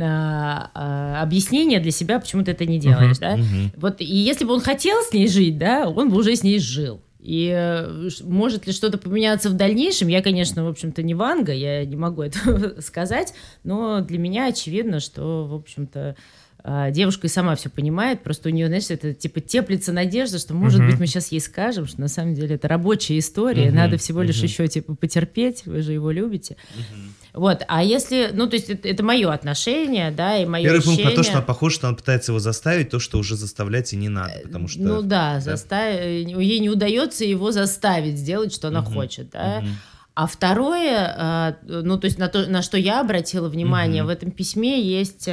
а, 0.00 0.70
а, 0.74 1.22
объяснение 1.22 1.80
для 1.80 1.90
себя, 1.90 2.20
почему 2.20 2.44
ты 2.44 2.52
это 2.52 2.64
не 2.64 2.78
делаешь. 2.78 3.18
Да? 3.18 3.36
Мгм. 3.36 3.72
Вот, 3.76 4.00
и 4.00 4.04
если 4.04 4.44
бы 4.44 4.54
он 4.54 4.60
хотел 4.60 5.02
с 5.02 5.12
ней 5.12 5.28
жить, 5.28 5.58
да, 5.58 5.88
он 5.88 6.10
бы 6.10 6.16
уже 6.16 6.36
с 6.36 6.42
ней 6.42 6.58
жил. 6.60 7.00
И 7.22 7.52
э, 7.54 8.08
может 8.22 8.66
ли 8.66 8.72
что-то 8.72 8.96
поменяться 8.96 9.50
в 9.50 9.54
дальнейшем? 9.54 10.08
Я, 10.08 10.22
конечно, 10.22 10.64
в 10.64 10.68
общем-то, 10.68 11.02
не 11.02 11.14
Ванга, 11.14 11.52
я 11.52 11.84
не 11.84 11.96
могу 11.96 12.22
это 12.22 12.80
сказать, 12.80 13.34
но 13.62 14.00
для 14.00 14.18
меня 14.18 14.46
очевидно, 14.46 15.00
что, 15.00 15.46
в 15.46 15.54
общем-то, 15.54 16.16
а, 16.62 16.90
девушка 16.90 17.26
и 17.26 17.30
сама 17.30 17.56
все 17.56 17.70
понимает, 17.70 18.22
просто 18.22 18.48
у 18.48 18.52
нее, 18.52 18.66
знаешь, 18.66 18.90
это 18.90 19.14
типа 19.14 19.40
теплится 19.40 19.92
надежда, 19.92 20.38
что, 20.38 20.54
может 20.54 20.84
быть, 20.84 20.98
мы 20.98 21.06
сейчас 21.06 21.32
ей 21.32 21.40
скажем, 21.40 21.86
что 21.86 22.00
на 22.00 22.08
самом 22.08 22.34
деле 22.34 22.56
это 22.56 22.68
рабочая 22.68 23.18
история, 23.18 23.70
надо 23.70 23.96
всего 23.96 24.22
лишь 24.22 24.42
еще 24.42 24.66
типа 24.66 24.94
потерпеть, 24.94 25.66
вы 25.66 25.82
же 25.82 25.92
его 25.92 26.10
любите. 26.10 26.56
Вот, 27.34 27.62
а 27.68 27.82
если, 27.84 28.30
ну, 28.32 28.46
то 28.48 28.56
есть 28.56 28.70
это, 28.70 28.88
это 28.88 29.04
мое 29.04 29.32
отношение, 29.32 30.10
да, 30.10 30.36
и 30.36 30.46
мое 30.46 30.64
Первый 30.64 30.82
пункт 30.82 30.98
на 30.98 31.10
то, 31.10 31.20
ощущение- 31.20 31.24
что 31.24 31.38
она 31.38 31.42
похожа, 31.46 31.74
что 31.76 31.88
он 31.88 31.96
пытается 31.96 32.32
его 32.32 32.38
заставить, 32.40 32.90
то, 32.90 32.98
что 32.98 33.18
уже 33.18 33.36
заставлять 33.36 33.92
и 33.92 33.96
не 33.96 34.08
надо, 34.08 34.34
потому 34.42 34.66
что... 34.68 34.80
Ну 34.80 35.02
да, 35.02 35.40
заставить, 35.40 36.28
ей 36.28 36.58
не 36.58 36.68
удается 36.70 37.24
его 37.24 37.52
заставить 37.52 38.18
сделать, 38.18 38.52
что 38.54 38.68
она 38.68 38.80
Мгм, 38.82 38.92
хочет, 38.92 39.30
да. 39.30 39.60
Мгм. 39.60 39.76
А 40.14 40.26
второе, 40.26 41.14
а, 41.16 41.56
ну 41.62 41.96
то 41.98 42.06
есть 42.06 42.18
на 42.18 42.28
то, 42.28 42.44
на 42.46 42.62
что 42.62 42.76
я 42.76 43.00
обратила 43.00 43.48
внимание, 43.48 44.02
Мгм. 44.02 44.08
в 44.08 44.12
этом 44.12 44.30
письме 44.32 44.82
есть 44.82 45.28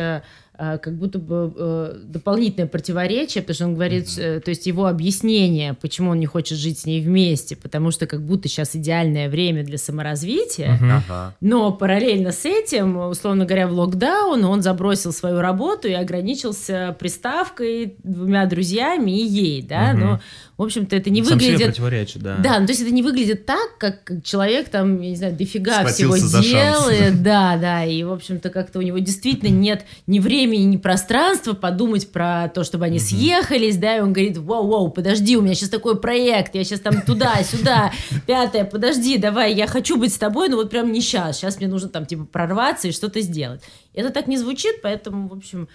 как 0.58 0.98
будто 0.98 1.20
бы 1.20 1.54
э, 1.56 2.00
дополнительное 2.06 2.68
противоречие, 2.68 3.44
потому 3.44 3.56
что 3.56 3.66
он 3.66 3.74
говорит, 3.76 4.18
э, 4.18 4.40
то 4.40 4.50
есть 4.50 4.66
его 4.66 4.88
объяснение, 4.88 5.76
почему 5.76 6.12
он 6.12 6.20
не 6.20 6.26
хочет 6.26 6.58
жить 6.58 6.80
с 6.80 6.86
ней 6.86 7.02
вместе, 7.02 7.56
потому 7.56 7.92
что 7.92 8.08
как 8.08 8.22
будто 8.22 8.50
сейчас 8.50 8.76
идеальное 8.76 9.30
время 9.30 9.64
для 9.64 9.78
саморазвития. 9.78 10.80
Ага. 10.82 11.36
Но 11.42 11.72
параллельно 11.72 12.32
с 12.32 12.46
этим, 12.46 12.98
условно 12.98 13.46
говоря, 13.46 13.68
в 13.68 13.74
локдаун 13.74 14.44
он 14.46 14.62
забросил 14.62 15.14
свою 15.14 15.42
работу 15.42 15.88
и 15.88 15.94
ограничился 15.94 16.96
приставкой, 17.00 17.96
двумя 18.04 18.46
друзьями 18.48 19.12
и 19.12 19.26
ей, 19.26 19.62
да. 19.62 19.94
Мгм. 19.94 20.00
Но, 20.00 20.20
в 20.58 20.64
общем-то, 20.64 20.96
это 20.96 21.12
не 21.12 21.24
Сам 21.24 21.38
выглядит... 21.38 21.68
противоречит, 21.68 22.22
да. 22.24 22.38
Да, 22.38 22.60
ну 22.60 22.66
то 22.66 22.72
есть 22.72 22.82
это 22.82 22.92
не 22.92 23.04
выглядит 23.04 23.46
так, 23.46 23.78
как 23.78 24.12
человек 24.24 24.70
там, 24.70 25.00
я 25.02 25.12
не 25.12 25.16
знаю, 25.16 25.36
дофига 25.36 25.86
всего 25.86 26.16
Схватился 26.16 26.28
за 26.28 26.44
шанс. 26.44 26.88
делает, 26.88 27.22
да, 27.24 27.58
да, 27.58 27.86
и, 27.86 28.04
в 28.04 28.12
общем-то, 28.12 28.50
как-то 28.50 28.80
у 28.80 28.82
него 28.82 28.98
действительно 28.98 29.50
нет 29.50 29.86
ни 30.08 30.20
времени, 30.20 30.64
ни 30.64 30.78
пространства 30.78 31.54
подумать 31.54 32.12
про 32.12 32.50
то, 32.50 32.64
чтобы 32.64 32.86
они 32.86 32.98
съехались, 32.98 33.78
да, 33.78 33.98
и 33.98 34.02
он 34.02 34.14
говорит, 34.14 34.38
вау-вау, 34.38 34.90
подожди, 34.90 35.38
у 35.38 35.42
меня 35.42 35.54
сейчас 35.54 35.70
такой 35.70 36.02
проект, 36.02 36.56
я 36.56 36.64
сейчас 36.64 36.80
там 36.80 37.04
туда-сюда, 37.04 37.92
пятое, 38.26 38.66
подожди, 38.66 39.20
давай, 39.20 39.54
я 39.54 39.68
хочу 39.68 39.96
быть 39.96 40.12
с 40.12 40.18
тобой, 40.18 40.50
но 40.50 40.58
вот 40.58 40.72
прям 40.72 40.92
не 40.92 41.02
сейчас, 41.02 41.38
сейчас 41.38 41.60
мне 41.60 41.68
нужно 41.68 41.90
там, 41.90 42.08
типа, 42.08 42.26
прорваться 42.26 42.88
и 42.88 42.92
что-то 42.92 43.22
сделать. 43.22 43.62
Это 43.94 44.10
так 44.10 44.26
не 44.26 44.38
звучит, 44.38 44.82
поэтому, 44.82 45.28
в 45.28 45.34
общем, 45.34 45.68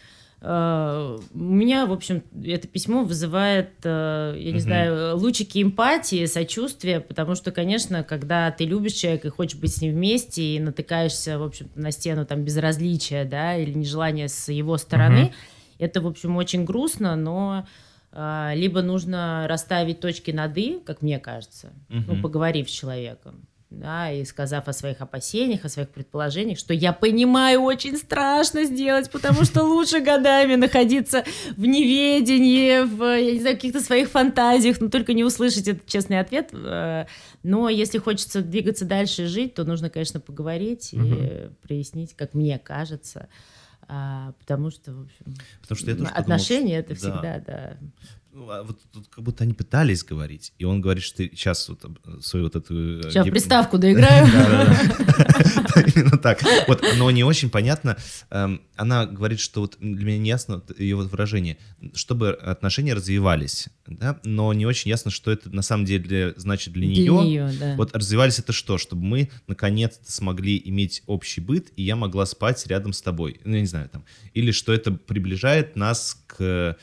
у 0.44 1.38
меня, 1.38 1.86
в 1.86 1.92
общем, 1.92 2.24
это 2.44 2.66
письмо 2.66 3.04
вызывает, 3.04 3.70
э, 3.84 4.34
я 4.36 4.52
не 4.52 4.58
знаю, 4.58 5.16
лучики 5.16 5.62
эмпатии, 5.62 6.26
сочувствия, 6.26 7.00
потому 7.00 7.36
что, 7.36 7.52
конечно, 7.52 8.02
когда 8.02 8.50
ты 8.50 8.64
любишь 8.64 8.94
человека 8.94 9.28
и 9.28 9.30
хочешь 9.30 9.60
быть 9.60 9.72
с 9.72 9.80
ним 9.80 9.94
вместе, 9.94 10.56
и 10.56 10.60
натыкаешься, 10.60 11.38
в 11.38 11.44
общем 11.44 11.70
на 11.76 11.92
стену 11.92 12.26
там 12.26 12.42
безразличия, 12.42 13.24
да, 13.24 13.56
или 13.56 13.72
нежелания 13.72 14.26
с 14.26 14.50
его 14.50 14.78
стороны, 14.78 15.32
это, 15.78 16.00
в 16.00 16.08
общем, 16.08 16.36
очень 16.36 16.64
грустно, 16.64 17.14
но 17.14 17.66
а, 18.10 18.52
либо 18.54 18.82
нужно 18.82 19.46
расставить 19.48 20.00
точки 20.00 20.32
над 20.32 20.56
«и», 20.58 20.80
как 20.84 21.02
мне 21.02 21.18
кажется, 21.18 21.72
ну, 21.88 22.14
Мгм. 22.14 22.22
поговорив 22.22 22.68
с 22.68 22.72
человеком, 22.72 23.46
да, 23.80 24.12
и 24.12 24.24
сказав 24.24 24.68
о 24.68 24.72
своих 24.72 25.00
опасениях, 25.00 25.64
о 25.64 25.68
своих 25.68 25.88
предположениях, 25.88 26.58
что 26.58 26.74
я 26.74 26.92
понимаю, 26.92 27.60
очень 27.62 27.96
страшно 27.96 28.64
сделать, 28.64 29.10
потому 29.10 29.44
что 29.44 29.62
лучше 29.64 30.00
годами 30.00 30.54
находиться 30.56 31.24
в 31.56 31.64
неведении, 31.64 32.84
в, 32.84 33.02
я 33.18 33.32
не 33.32 33.40
знаю, 33.40 33.56
каких-то 33.56 33.80
своих 33.80 34.08
фантазиях, 34.10 34.80
но 34.80 34.88
только 34.88 35.14
не 35.14 35.24
услышать 35.24 35.68
этот 35.68 35.86
честный 35.86 36.20
ответ. 36.20 36.50
Э, 36.52 37.06
Но 37.42 37.68
если 37.68 37.98
хочется 37.98 38.42
двигаться 38.42 38.84
дальше 38.84 39.22
и 39.24 39.26
жить, 39.26 39.54
то 39.54 39.64
нужно, 39.64 39.90
конечно, 39.90 40.20
поговорить 40.20 40.92
и 40.92 40.98
Мгм. 40.98 41.56
прояснить, 41.62 42.14
как 42.14 42.34
мне 42.34 42.58
кажется, 42.58 43.28
а, 43.88 44.32
потому 44.38 44.70
что, 44.70 44.92
в 44.92 45.00
общем, 45.02 45.34
Потому 45.62 45.78
что 45.78 45.90
я 45.90 45.96
тоже 45.96 46.08
подумал, 46.10 46.20
отношения 46.22 46.78
это 46.78 46.90
да. 46.90 46.94
всегда, 46.94 47.42
да. 47.46 47.76
Ну, 47.80 47.90
а 47.90 48.21
вот 48.32 48.78
тут 48.92 49.08
как 49.08 49.22
будто 49.22 49.44
они 49.44 49.52
пытались 49.52 50.02
говорить, 50.02 50.52
и 50.58 50.64
он 50.64 50.80
говорит, 50.80 51.04
что 51.04 51.22
сейчас 51.22 51.68
вот 51.68 51.80
свою 52.22 52.46
вот 52.46 52.56
эту... 52.56 52.98
э, 53.00 53.02
Сейчас 53.10 53.26
гип- 53.26 53.32
приставку 53.32 53.76
доиграю. 53.78 54.26
Именно 55.94 56.18
так. 56.18 56.40
Вот, 56.68 56.82
но 56.96 57.10
не 57.10 57.24
очень 57.24 57.50
понятно. 57.50 57.96
эм, 58.30 58.62
Она 58.76 59.06
говорит, 59.06 59.40
что 59.40 59.60
вот 59.60 59.76
для 59.80 60.04
меня 60.06 60.18
не 60.18 60.28
ясно 60.28 60.62
ее 60.78 60.96
вот 60.96 61.10
выражение, 61.10 61.58
чтобы 61.94 62.30
отношения 62.30 62.94
развивались, 62.94 63.68
да, 63.86 64.18
но 64.24 64.52
не 64.52 64.64
очень 64.66 64.88
ясно, 64.90 65.10
что 65.10 65.30
это 65.30 65.50
на 65.54 65.62
самом 65.62 65.84
деле 65.84 66.34
значит 66.36 66.72
для 66.72 66.86
нее. 66.86 67.74
Вот 67.76 67.94
развивались 67.94 68.38
это 68.38 68.52
что? 68.52 68.78
Чтобы 68.78 69.04
мы 69.04 69.30
наконец-то 69.46 70.10
смогли 70.10 70.60
иметь 70.64 71.02
общий 71.06 71.40
быт, 71.40 71.72
и 71.76 71.82
я 71.82 71.96
могла 71.96 72.26
спать 72.26 72.66
рядом 72.66 72.92
с 72.92 73.02
тобой. 73.02 73.40
Ну, 73.44 73.54
я 73.54 73.60
не 73.60 73.66
знаю, 73.66 73.88
там. 73.88 74.04
Или 74.34 74.52
что 74.52 74.72
это 74.72 74.90
приближает 74.92 75.76
нас 75.76 76.22
к 76.26 76.76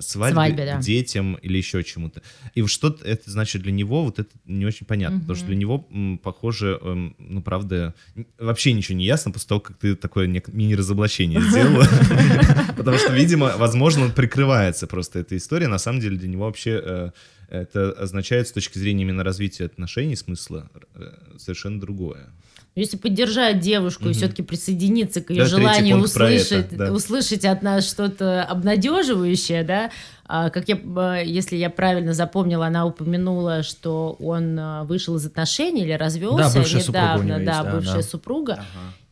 свадьбе, 0.00 0.34
Свадьбе, 0.34 0.64
да. 0.64 0.80
детям 0.80 1.34
или 1.34 1.56
еще 1.56 1.82
чему-то. 1.84 2.22
И 2.54 2.66
что 2.66 2.96
это 3.04 3.30
значит 3.30 3.62
для 3.62 3.72
него, 3.72 4.04
вот 4.04 4.18
это 4.18 4.30
не 4.44 4.66
очень 4.66 4.86
понятно. 4.86 5.20
Потому 5.20 5.36
что 5.36 5.46
для 5.46 5.56
него, 5.56 5.86
похоже, 6.22 6.78
эм, 6.82 7.14
ну, 7.18 7.42
правда, 7.42 7.94
вообще 8.38 8.72
ничего 8.72 8.96
не 8.98 9.04
ясно 9.04 9.32
после 9.32 9.48
того, 9.48 9.60
как 9.60 9.78
ты 9.78 9.94
такое 9.94 10.26
мини-разоблачение 10.26 11.40
сделала. 11.40 11.86
Потому 12.76 12.98
что, 12.98 13.12
видимо, 13.12 13.56
возможно, 13.56 14.04
он 14.04 14.12
прикрывается 14.12 14.86
просто 14.86 15.18
этой 15.18 15.38
историей. 15.38 15.68
На 15.68 15.78
самом 15.78 16.00
деле 16.00 16.16
для 16.16 16.28
него 16.28 16.44
вообще 16.44 16.80
э, 16.84 17.10
это 17.48 17.92
означает 17.92 18.48
с 18.48 18.52
точки 18.52 18.78
зрения 18.78 19.02
именно 19.02 19.24
развития 19.24 19.66
отношений 19.66 20.16
смысла 20.16 20.70
э, 20.94 21.12
совершенно 21.38 21.80
другое. 21.80 22.28
Если 22.76 22.98
поддержать 22.98 23.58
девушку 23.60 24.04
и 24.04 24.08
Мгм. 24.08 24.14
все-таки 24.14 24.42
присоединиться 24.42 25.22
к 25.22 25.30
ее 25.30 25.44
Да, 25.44 25.48
желанию 25.48 25.96
про 26.14 26.30
это, 26.30 26.44
услышать, 26.44 26.76
да. 26.76 26.92
услышать 26.92 27.44
от 27.46 27.62
нас 27.62 27.88
что-то 27.88 28.44
обнадеживающее, 28.44 29.64
да, 29.64 29.90
а, 30.26 30.50
как 30.50 30.68
я, 30.68 30.78
а, 30.96 31.22
если 31.22 31.56
я 31.56 31.70
правильно 31.70 32.12
запомнила, 32.12 32.66
она 32.66 32.84
упомянула, 32.84 33.62
что 33.62 34.14
он 34.20 34.58
а, 34.58 34.84
вышел 34.84 35.16
из 35.16 35.24
отношений 35.24 35.84
или 35.84 35.92
развелся 35.92 36.52
Да, 36.52 36.60
бывшая 36.60 36.80
супруга 36.80 37.06
недавно, 37.06 37.24
него 37.24 37.38
да, 37.38 37.52
есть, 37.52 37.62
да, 37.64 37.72
бывшая 37.72 37.96
да. 37.96 38.02
супруга. 38.02 38.64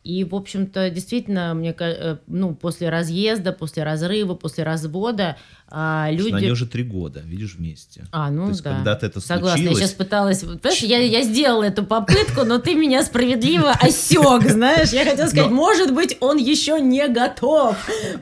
И, 0.05 0.23
в 0.23 0.35
общем-то, 0.35 0.91
действительно, 0.91 1.55
мне 1.55 1.75
э, 1.79 2.17
ну, 2.27 2.53
после 2.53 2.89
разъезда, 2.89 3.51
после 3.51 3.83
разрыва, 3.83 4.35
после 4.35 4.63
развода 4.63 5.35
а, 5.67 6.09
Люди... 6.11 6.31
Они 6.31 6.41
люди... 6.41 6.51
уже 6.51 6.67
три 6.67 6.83
года, 6.83 7.21
видишь, 7.25 7.55
вместе. 7.55 8.05
А, 8.11 8.29
ну 8.29 8.43
То 8.43 8.49
есть 8.49 8.63
да. 8.63 8.75
когда-то 8.75 9.07
это 9.07 9.19
Согласна. 9.19 9.57
Я 9.57 9.63
случилось. 9.63 9.79
сейчас 9.79 9.91
пыталась... 9.93 10.39
Понимаешь, 10.41 10.79
я, 10.81 10.99
я 10.99 11.23
сделала 11.23 11.63
эту 11.63 11.83
попытку, 11.83 12.45
но 12.45 12.59
ты 12.59 12.75
меня 12.75 13.03
справедливо 13.03 13.71
осек, 13.71 14.43
знаешь. 14.47 14.89
Я 14.89 15.05
хотела 15.05 15.25
сказать, 15.25 15.49
Но- 15.49 15.55
может 15.55 15.91
быть, 15.91 16.17
он 16.19 16.37
еще 16.37 16.79
не 16.79 17.07
готов. 17.07 17.77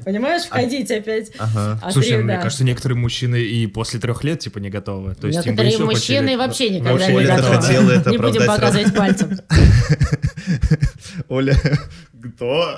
Понимаешь, 0.06 0.43
входить 0.43 0.89
опять. 0.89 1.32
Ага. 1.38 1.80
А 1.84 1.91
Слушай, 1.91 2.12
три, 2.12 2.17
мне 2.19 2.36
да. 2.38 2.41
кажется, 2.41 2.63
некоторые 2.63 2.98
мужчины 2.98 3.41
и 3.41 3.67
после 3.67 4.00
трех 4.00 4.24
лет 4.24 4.39
типа 4.39 4.60
не 4.60 4.69
готовы. 4.69 5.13
То 5.15 5.28
есть 5.28 5.46
Некоторые 5.46 5.74
еще 5.74 5.84
мужчины 5.84 6.38
потерять. 6.38 6.38
вообще 6.38 6.69
Ну, 6.69 6.76
никогда 6.76 6.93
вообще 6.93 7.13
не 7.13 7.26
готовы. 7.26 7.56
хотела 7.56 7.91
это 7.91 8.10
Не 8.10 8.17
будем 8.19 8.46
показывать 8.46 8.96
пальцем. 8.96 9.39
Оля, 11.34 11.58
кто? 12.36 12.78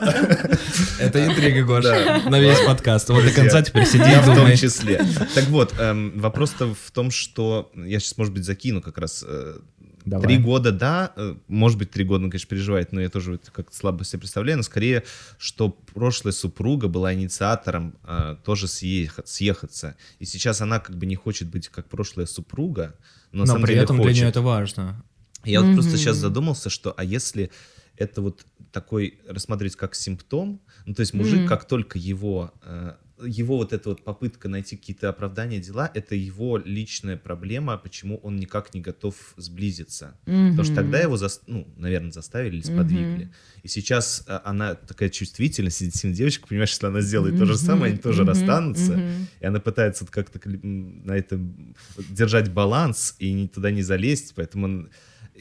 Это 0.97 1.25
интрига, 1.25 1.63
Гоша. 1.67 2.21
Да. 2.23 2.29
На 2.29 2.39
весь 2.39 2.59
подкаст. 2.65 3.09
Вот 3.09 3.25
до 3.25 3.31
конца 3.31 3.61
теперь 3.61 3.85
сиди 3.85 4.15
в 4.21 4.33
том 4.33 4.55
числе. 4.55 5.05
Так 5.33 5.45
вот, 5.47 5.75
эм, 5.77 6.17
вопрос-то 6.17 6.73
в 6.73 6.91
том, 6.91 7.11
что 7.11 7.69
я 7.75 7.99
сейчас, 7.99 8.17
может 8.17 8.33
быть, 8.33 8.45
закину 8.45 8.81
как 8.81 8.97
раз 8.97 9.25
э, 9.27 9.59
Давай. 10.05 10.27
Три 10.27 10.37
года, 10.37 10.71
да, 10.71 11.11
э, 11.17 11.35
может 11.49 11.77
быть, 11.77 11.91
три 11.91 12.05
года 12.05 12.23
он, 12.23 12.29
конечно, 12.31 12.47
переживает, 12.47 12.93
но 12.93 13.01
я 13.01 13.09
тоже 13.09 13.39
как-то 13.51 13.75
слабо 13.75 14.05
себе 14.05 14.19
представляю, 14.19 14.57
но 14.57 14.63
скорее, 14.63 15.03
что 15.37 15.69
прошлая 15.69 16.31
супруга 16.31 16.87
была 16.87 17.13
инициатором 17.13 17.95
э, 18.03 18.37
тоже 18.45 18.67
съеха- 18.67 19.23
съехаться. 19.25 19.95
И 20.19 20.25
сейчас 20.25 20.61
она 20.61 20.79
как 20.79 20.95
бы 20.95 21.07
не 21.07 21.15
хочет 21.15 21.49
быть 21.49 21.67
как 21.67 21.89
прошлая 21.89 22.25
супруга, 22.27 22.95
но, 23.33 23.39
на 23.39 23.45
Но 23.45 23.45
самом 23.47 23.63
при 23.63 23.73
деле 23.73 23.83
этом 23.83 23.97
для 23.97 24.05
хочет. 24.05 24.17
нее 24.19 24.29
это 24.29 24.41
важно. 24.41 25.03
Я 25.43 25.61
вот 25.61 25.73
просто 25.75 25.97
сейчас 25.97 26.17
задумался, 26.17 26.69
что 26.69 26.93
а 26.95 27.03
если 27.03 27.51
это 27.97 28.21
вот 28.21 28.45
такой 28.71 29.19
рассматривать 29.27 29.75
как 29.75 29.95
симптом, 29.95 30.61
ну 30.85 30.93
то 30.93 31.01
есть 31.01 31.13
мужик, 31.13 31.39
Мгм. 31.41 31.47
как 31.47 31.65
только 31.67 31.97
его 31.97 32.53
э, 32.63 32.93
его 33.25 33.55
вот 33.55 33.71
эта 33.71 33.87
вот 33.87 34.03
попытка 34.03 34.49
найти 34.49 34.75
какие-то 34.75 35.07
оправдания 35.07 35.61
дела, 35.61 35.89
это 35.93 36.15
его 36.15 36.57
личная 36.57 37.15
проблема, 37.15 37.77
почему 37.77 38.17
он 38.17 38.35
никак 38.35 38.73
не 38.73 38.81
готов 38.81 39.15
сблизиться. 39.37 40.17
Потому 40.25 40.63
что 40.65 40.75
тогда 40.75 40.99
его, 40.99 41.15
зас- 41.15 41.39
ну, 41.47 41.65
наверное, 41.77 42.11
заставили 42.11 42.55
или 42.57 42.61
сподвигли. 42.61 43.23
Мгм. 43.23 43.33
И 43.63 43.67
сейчас 43.69 44.25
а, 44.27 44.41
она 44.43 44.75
такая 44.75 45.07
чувствительная, 45.07 45.71
сенситивная 45.71 46.17
девочка, 46.17 46.45
понимаешь, 46.45 46.71
если 46.71 46.87
она 46.87 46.99
сделает 46.99 47.37
то 47.37 47.45
же 47.45 47.57
самое, 47.57 47.93
они 47.93 48.01
тоже 48.01 48.23
Мгм. 48.23 48.31
расстанутся. 48.31 48.97
Мгм. 48.97 49.27
И 49.39 49.45
она 49.45 49.61
пытается 49.61 50.05
как-то 50.05 50.37
на 50.49 51.13
этом 51.13 51.73
держать 52.09 52.51
баланс 52.51 53.15
и 53.19 53.47
туда 53.47 53.71
не 53.71 53.81
залезть, 53.81 54.33
поэтому... 54.35 54.65
он- 54.65 54.89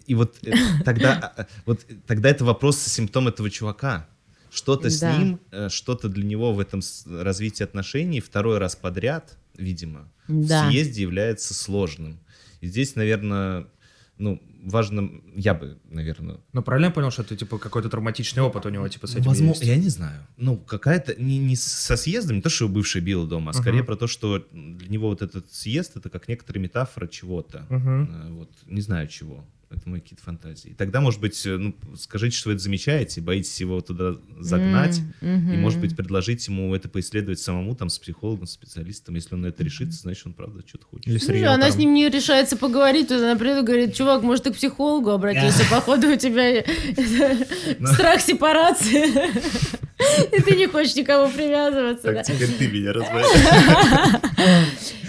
И 0.07 0.15
вот 0.15 0.37
э, 0.43 0.53
тогда, 0.85 1.13
а, 1.37 1.43
а, 1.43 1.47
вот 1.67 1.81
тогда 2.07 2.29
это 2.29 2.45
вопрос, 2.45 2.79
симптом 2.79 3.29
этого 3.29 3.51
чувака. 3.51 4.07
Что-то 4.51 4.89
с 4.91 5.01
Да. 5.01 5.17
ним, 5.19 5.41
э, 5.51 5.69
что-то 5.69 6.09
для 6.09 6.25
него 6.25 6.53
в 6.53 6.61
этом 6.61 6.81
развитии 7.07 7.65
отношений 7.65 8.21
второй 8.21 8.59
раз 8.59 8.77
подряд, 8.77 9.37
видимо, 9.57 10.09
в 10.29 10.47
Да. 10.47 10.69
съезде 10.71 11.03
является 11.03 11.55
сложным. 11.55 12.21
И 12.61 12.67
здесь, 12.69 12.95
наверное, 12.97 13.67
ну, 14.17 14.41
важно, 14.65 15.11
я 15.35 15.55
бы, 15.55 15.77
наверное, 15.91 16.39
Ну, 16.53 16.63
правильно 16.63 16.87
я 16.87 16.93
понял, 16.93 17.11
что 17.11 17.23
это, 17.23 17.37
типа, 17.37 17.59
какой-то 17.59 17.91
травматичный 17.91 18.43
опыт 18.45 18.65
у 18.65 18.69
него, 18.71 18.87
типа, 18.89 19.09
с 19.09 19.17
этим 19.17 19.25
Возможно, 19.31 19.61
есть? 19.61 19.65
я 19.65 19.77
не 19.77 19.89
знаю. 19.89 20.25
Ну, 20.37 20.57
какая-то, 20.57 21.21
не, 21.21 21.39
не 21.39 21.57
со 21.57 21.97
съездом, 21.97 22.37
не 22.37 22.43
то, 22.43 22.49
что 22.49 22.65
его 22.67 22.75
бывший 22.75 23.01
бил 23.01 23.27
дома, 23.27 23.51
а 23.51 23.55
скорее 23.55 23.79
Мгм. 23.79 23.87
про 23.87 23.97
то, 23.97 24.07
что 24.07 24.47
для 24.53 24.89
него 24.89 25.09
вот 25.09 25.21
этот 25.21 25.53
съезд, 25.53 25.97
это 25.97 26.09
как 26.11 26.29
некоторая 26.29 26.63
метафора 26.63 27.09
чего-то. 27.09 27.67
Э, 27.71 28.29
Вот, 28.31 28.51
не 28.67 28.81
знаю 28.83 29.09
чего. 29.09 29.45
Это 29.71 29.89
мои 29.89 30.01
какие-то 30.01 30.23
фантазии. 30.23 30.71
И 30.71 30.75
тогда, 30.75 31.01
может 31.01 31.21
быть, 31.21 31.45
э, 31.47 31.57
ну, 31.57 31.75
скажите, 31.97 32.37
что 32.37 32.49
вы 32.49 32.55
это 32.55 32.63
замечаете, 32.63 33.21
боитесь 33.21 33.61
его 33.61 33.81
туда 33.81 34.15
загнать, 34.39 35.01
М, 35.21 35.53
и, 35.53 35.57
может 35.57 35.81
быть, 35.81 35.97
предложить 35.97 36.47
ему 36.47 36.75
это 36.75 36.89
поисследовать 36.89 37.41
самому, 37.41 37.75
там, 37.75 37.89
с 37.89 37.99
психологом, 37.99 38.47
с 38.47 38.53
специалистом. 38.53 39.15
Если 39.17 39.35
он 39.35 39.41
на 39.43 39.47
это 39.49 39.65
решится, 39.65 40.01
значит, 40.01 40.27
он, 40.27 40.35
правда, 40.35 40.63
что-то 40.67 40.87
хочет. 40.87 41.09
Или 41.09 41.19
с 41.19 41.25
Слушай, 41.25 41.45
она 41.45 41.71
с 41.71 41.77
ним 41.77 41.93
не 41.95 42.09
решается 42.09 42.57
поговорить, 42.57 43.09
то 43.09 43.17
она 43.17 43.37
придет 43.37 43.63
и 43.63 43.67
говорит, 43.67 43.95
чувак, 43.95 44.23
может, 44.23 44.45
ты 44.45 44.53
к 44.53 44.57
психологу 44.57 45.11
обратился, 45.11 45.65
походу 45.71 46.09
у 46.13 46.17
тебя 46.17 46.65
страх 47.93 48.21
сепарации, 48.21 49.07
и 50.37 50.43
ты 50.43 50.57
не 50.57 50.67
хочешь 50.67 50.95
никому 50.95 51.31
привязываться. 51.31 52.13
да. 52.13 52.23
теперь 52.23 52.49
ты 52.51 52.69
меня 52.69 52.93
разбавишь. 52.93 54.21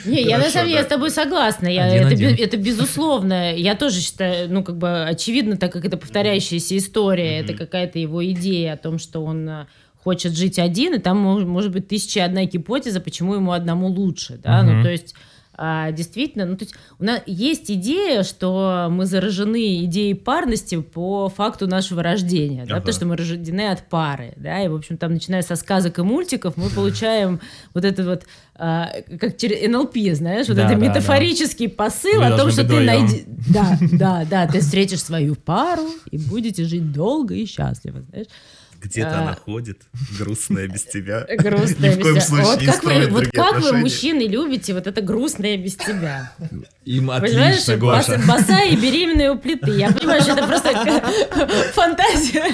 Не, 0.06 0.22
я 0.22 0.38
на 0.38 0.50
самом 0.50 0.70
деле 0.70 0.84
с 0.84 0.88
тобой 0.88 1.10
согласна. 1.10 1.68
Это 1.68 2.58
безусловно. 2.58 3.56
Я 3.56 3.76
тоже 3.76 4.02
считаю, 4.02 4.45
ну, 4.50 4.64
как 4.64 4.78
бы 4.78 5.04
очевидно, 5.04 5.58
так 5.58 5.72
как 5.72 5.86
это 5.86 5.98
повторяющаяся 5.98 6.78
история, 6.78 7.40
это 7.40 7.54
какая-то 7.54 8.00
его 8.00 8.26
идея 8.32 8.74
о 8.74 8.78
том, 8.78 8.98
что 9.00 9.24
он 9.24 9.48
а, 9.50 9.68
хочет 10.04 10.34
жить 10.36 10.60
один, 10.60 10.94
и 10.94 11.00
там 11.00 11.18
мож- 11.26 11.46
может 11.46 11.72
быть 11.72 11.88
тысяча 11.88 12.20
и 12.20 12.24
одна 12.24 12.46
гипотеза, 12.46 13.00
почему 13.02 13.36
ему 13.36 13.52
одному 13.52 13.88
лучше, 13.88 14.38
да, 14.42 14.62
Мгм. 14.64 14.78
ну, 14.78 14.84
то 14.84 14.90
есть 14.92 15.16
а, 15.58 15.92
действительно, 15.92 16.46
ну, 16.46 16.58
то 16.58 16.66
есть 16.66 16.76
у 17.00 17.04
нас 17.04 17.22
есть 17.26 17.72
идея, 17.72 18.24
что 18.24 18.88
мы 18.92 19.06
заражены 19.06 19.86
идеей 19.86 20.14
парности 20.14 20.82
по 20.82 21.30
факту 21.30 21.68
нашего 21.68 22.04
рождения, 22.04 22.66
да, 22.66 22.76
Ага. 22.76 22.82
потому 22.82 22.94
что 22.94 23.06
мы 23.06 23.18
рождены 23.18 23.70
от 23.70 23.88
пары, 23.90 24.34
да, 24.36 24.62
и, 24.62 24.68
в 24.68 24.76
общем, 24.76 24.98
там, 24.98 25.14
начиная 25.14 25.42
со 25.42 25.56
сказок 25.56 26.00
и 26.00 26.02
мультиков, 26.02 26.58
мы 26.58 26.70
получаем 26.70 27.40
вот 27.74 27.86
это 27.86 28.04
вот, 28.04 28.24
а, 28.56 28.90
как 29.20 29.38
через 29.38 29.68
НЛП, 29.70 29.98
знаешь, 30.14 30.48
вот 30.48 30.58
Да, 30.58 30.66
это 30.66 30.80
да, 30.80 30.88
метафорический 30.88 31.70
посыл 31.70 32.20
Вы 32.20 32.26
о 32.26 32.38
том, 32.38 32.52
что 32.52 32.64
ты 32.64 32.80
найди... 32.82 33.24
Да, 33.50 33.78
да, 33.92 34.26
да, 34.30 34.48
ты 34.48 34.60
встретишь 34.60 35.02
свою 35.02 35.36
пару 35.36 35.84
и 36.12 36.18
будете 36.18 36.66
жить 36.66 36.92
долго 36.92 37.34
и 37.36 37.46
счастливо, 37.46 38.02
знаешь. 38.10 38.28
Где-то 38.86 39.18
А. 39.18 39.22
она 39.22 39.36
ходит, 39.36 39.82
грустная 40.20 40.68
без 40.68 40.84
тебя. 40.84 41.26
Грустная 41.38 41.96
без 41.96 42.06
тебя. 42.06 42.22
случае 42.22 42.46
Вот 42.46 42.66
как 42.66 42.84
вы, 42.84 43.08
вот 43.10 43.28
как 43.32 43.60
вы, 43.60 43.74
мужчины, 43.74 44.28
любите 44.28 44.74
вот 44.74 44.86
это 44.88 45.02
грустное 45.02 45.58
без 45.58 45.76
тебя? 45.76 46.32
Им 46.86 47.08
Понимаешь, 47.08 47.56
отлично, 47.56 47.78
Гоша. 47.78 48.22
босая 48.28 48.70
и 48.70 48.76
беременная 48.76 49.32
у 49.32 49.40
плиты. 49.40 49.72
Я 49.72 49.92
понимаю, 49.92 50.22
что 50.22 50.32
это 50.34 50.46
просто 50.48 50.70
фантазия. 51.74 52.46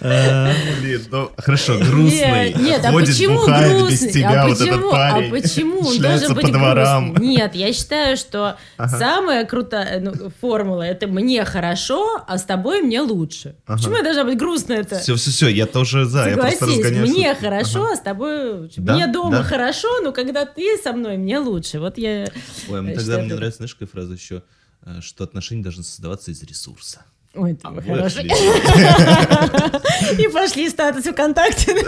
Блин, 0.00 1.02
ну 1.10 1.30
хорошо, 1.36 1.78
грустный. 1.78 2.54
Нет, 2.54 2.56
нет, 2.56 2.84
а 2.84 2.92
почему 2.92 3.46
без 3.46 4.00
грустный? 4.00 4.12
тебя 4.12 4.42
а 4.42 4.48
вот 4.48 4.58
почему? 4.58 4.76
этот 4.76 4.90
парень. 4.90 5.28
А 5.28 5.30
почему 5.30 5.80
он 5.80 5.98
должен 5.98 6.34
быть 6.34 6.52
дворам. 6.52 7.16
Нет, 7.18 7.54
я 7.54 7.72
считаю, 7.72 8.16
что 8.16 8.56
самая 8.78 9.44
крутая 9.44 10.00
ну, 10.00 10.12
формула 10.40 10.82
это 10.82 11.06
мне 11.06 11.44
хорошо, 11.44 12.22
а 12.26 12.38
с 12.38 12.44
тобой 12.44 12.82
мне 12.82 13.00
лучше. 13.00 13.56
Ага. 13.66 13.78
Почему 13.78 13.96
я 13.96 14.02
должна 14.02 14.24
быть 14.24 14.38
грустная-то? 14.38 14.98
Все, 15.00 15.16
все, 15.16 15.30
все, 15.30 15.48
я 15.48 15.66
тоже 15.66 16.04
за, 16.06 16.30
я 16.30 16.36
просто 16.36 16.66
Согласись, 16.66 17.10
мне 17.10 17.34
хорошо, 17.34 17.84
Ага. 17.84 17.92
а 17.92 17.96
с 17.96 18.00
тобой... 18.00 18.70
Да, 18.76 18.94
мне 18.94 19.06
дома 19.06 19.38
да. 19.38 19.42
хорошо, 19.42 20.00
но 20.02 20.12
когда 20.12 20.46
ты 20.46 20.78
со 20.82 20.92
мной, 20.92 21.16
мне 21.16 21.38
лучше. 21.38 21.78
Вот 21.78 21.98
я... 21.98 22.28
Ой, 22.68 22.92
а 22.92 22.94
тогда 22.94 23.18
мне 23.18 23.34
нравится, 23.34 23.58
знаешь, 23.58 23.74
какая 23.74 23.88
фраза 23.88 24.14
еще, 24.14 24.42
э, 24.84 25.00
что 25.00 25.24
отношения 25.24 25.62
должны 25.62 25.84
создаваться 25.84 26.30
из 26.30 26.42
ресурса. 26.42 27.04
Ой, 27.34 27.54
ты 27.54 27.60
А, 27.62 27.70
мой 27.70 27.82
хороший. 27.82 28.24
И 30.18 30.28
пошли 30.28 30.68
статус 30.68 31.04
ВКонтакте. 31.04 31.74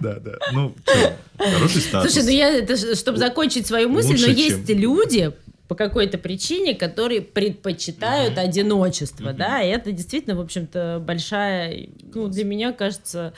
Да, 0.00 0.20
да. 0.20 0.32
Ну, 0.52 0.74
хороший 1.38 1.80
статус. 1.80 2.12
Слушай, 2.12 2.26
ну 2.26 2.30
я, 2.30 2.94
чтобы 2.94 3.18
закончить 3.18 3.66
свою 3.66 3.88
мысль, 3.88 4.18
но 4.20 4.26
есть 4.26 4.68
люди 4.68 5.32
по 5.66 5.74
какой-то 5.74 6.18
причине, 6.18 6.74
которые 6.74 7.22
предпочитают 7.22 8.36
одиночество, 8.36 9.32
да, 9.32 9.62
и 9.62 9.68
это 9.68 9.92
действительно, 9.92 10.36
в 10.36 10.40
общем-то, 10.40 11.02
большая, 11.04 11.88
ну, 12.14 12.28
для 12.28 12.44
меня 12.44 12.72
кажется, 12.72 13.32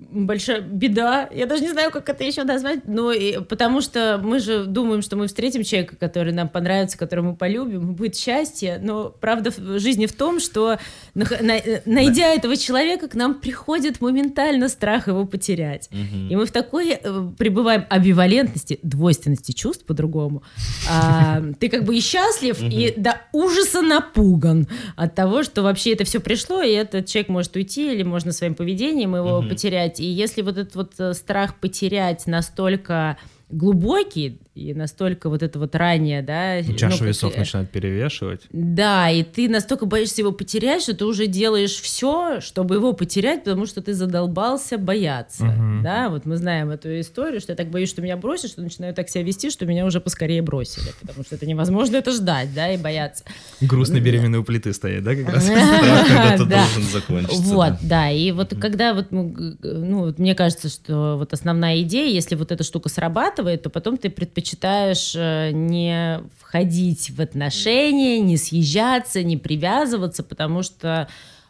большая 0.00 0.60
беда. 0.60 1.28
Я 1.34 1.46
даже 1.46 1.62
не 1.62 1.70
знаю, 1.70 1.90
как 1.90 2.08
это 2.08 2.22
еще 2.22 2.44
назвать, 2.44 2.86
но 2.86 3.10
и- 3.12 3.40
потому 3.42 3.80
что 3.80 4.20
мы 4.22 4.38
же 4.38 4.64
думаем, 4.64 5.02
что 5.02 5.16
мы 5.16 5.26
встретим 5.26 5.64
человека, 5.64 5.96
который 5.96 6.32
нам 6.32 6.48
понравится, 6.48 6.96
которого 6.96 7.30
мы 7.30 7.36
полюбим, 7.36 7.94
будет 7.94 8.16
счастье, 8.16 8.78
но 8.82 9.08
правда 9.20 9.50
в 9.50 9.78
жизни 9.80 10.06
в 10.06 10.12
том, 10.12 10.38
что 10.38 10.78
нах- 11.16 11.42
на- 11.42 11.56
э, 11.56 11.82
найдя 11.84 12.32
этого 12.32 12.56
человека, 12.56 13.08
к 13.08 13.14
нам 13.16 13.34
приходит 13.34 14.00
моментально 14.00 14.68
страх 14.68 15.08
его 15.08 15.24
потерять. 15.26 15.88
Мгм. 15.90 16.28
И 16.28 16.36
мы 16.36 16.46
в 16.46 16.52
такой 16.52 16.90
э, 16.92 17.30
пребываем 17.36 17.84
амбивалентности, 17.90 18.78
двойственности 18.84 19.50
чувств 19.52 19.84
по-другому. 19.84 20.42
А, 20.90 21.42
ты 21.58 21.68
как 21.68 21.84
бы 21.84 21.96
и 21.96 22.00
счастлив, 22.00 22.58
и 22.62 22.94
до 22.96 23.20
ужаса 23.32 23.82
напуган 23.82 24.68
от 24.96 25.14
того, 25.14 25.42
что 25.42 25.62
вообще 25.62 25.92
это 25.92 26.04
все 26.04 26.20
пришло, 26.20 26.62
и 26.62 26.70
этот 26.72 27.06
человек 27.06 27.28
может 27.30 27.56
уйти, 27.56 27.92
или 27.92 28.04
можно 28.04 28.32
своим 28.32 28.54
поведением 28.54 29.16
его 29.16 29.40
Мгм. 29.40 29.48
потерять. 29.48 29.87
И 29.96 30.04
если 30.04 30.42
вот 30.42 30.58
этот 30.58 30.74
вот 30.74 30.94
э, 30.98 31.14
страх 31.14 31.58
потерять 31.60 32.26
настолько 32.26 33.18
глубокий 33.50 34.40
и 34.58 34.74
настолько 34.74 35.28
вот 35.28 35.42
это 35.42 35.58
вот 35.58 35.74
ранее, 35.76 36.22
да, 36.22 36.56
ну, 36.66 36.74
Чаша 36.74 36.98
как, 36.98 37.08
весов 37.08 37.32
э, 37.36 37.38
начинает 37.38 37.70
перевешивать. 37.70 38.42
да, 38.50 39.08
и 39.10 39.22
ты 39.22 39.48
настолько 39.48 39.86
боишься 39.86 40.20
его 40.22 40.32
потерять, 40.32 40.82
что 40.82 40.94
ты 40.94 41.04
уже 41.04 41.26
делаешь 41.26 41.76
все, 41.80 42.40
чтобы 42.40 42.74
его 42.74 42.92
потерять, 42.92 43.44
потому 43.44 43.66
что 43.66 43.80
ты 43.82 43.94
задолбался 43.94 44.76
бояться. 44.78 45.44
Мгм. 45.44 45.82
Да, 45.82 46.08
вот 46.08 46.26
мы 46.26 46.36
знаем 46.36 46.70
эту 46.70 46.98
историю, 47.00 47.40
что 47.40 47.52
я 47.52 47.56
так 47.56 47.68
боюсь, 47.70 47.88
что 47.88 48.02
меня 48.02 48.16
бросят, 48.16 48.50
что 48.50 48.60
начинаю 48.62 48.94
так 48.94 49.08
себя 49.08 49.22
вести, 49.22 49.50
что 49.50 49.64
меня 49.64 49.86
уже 49.86 50.00
поскорее 50.00 50.42
бросили, 50.42 50.92
потому 51.00 51.24
что 51.24 51.36
это 51.36 51.46
невозможно 51.46 51.96
это 51.96 52.10
ждать, 52.10 52.52
да, 52.54 52.72
и 52.72 52.76
бояться. 52.76 53.24
Грустный 53.60 54.00
беременный 54.00 54.38
у 54.38 54.44
плиты 54.44 54.72
стоит, 54.72 55.04
да, 55.04 55.14
как 55.14 55.28
раз? 55.34 55.44
Страх 55.48 56.06
когда-то 56.08 56.44
Да. 56.46 56.64
должен 56.64 56.82
закончиться. 56.90 57.42
Вот, 57.54 57.72
да. 57.82 58.10
и 58.10 58.32
вот 58.32 58.54
когда 58.60 58.92
вот, 58.94 59.06
ну, 59.12 59.34
ну, 59.62 60.14
мне 60.18 60.34
кажется, 60.34 60.68
что 60.68 61.16
вот 61.16 61.32
основная 61.32 61.80
идея, 61.82 62.12
если 62.12 62.34
вот 62.34 62.50
эта 62.50 62.64
штука 62.64 62.88
срабатывает, 62.88 63.62
то 63.62 63.70
потом 63.70 63.96
ты 63.96 64.10
предпочитаешь 64.10 64.47
э, 65.14 65.50
не 65.52 66.20
входить 66.38 67.10
в 67.10 67.20
отношения, 67.20 68.20
не 68.20 68.36
съезжаться, 68.36 69.22
не 69.22 69.36
привязываться, 69.36 70.22
потому 70.22 70.62
что 70.62 71.08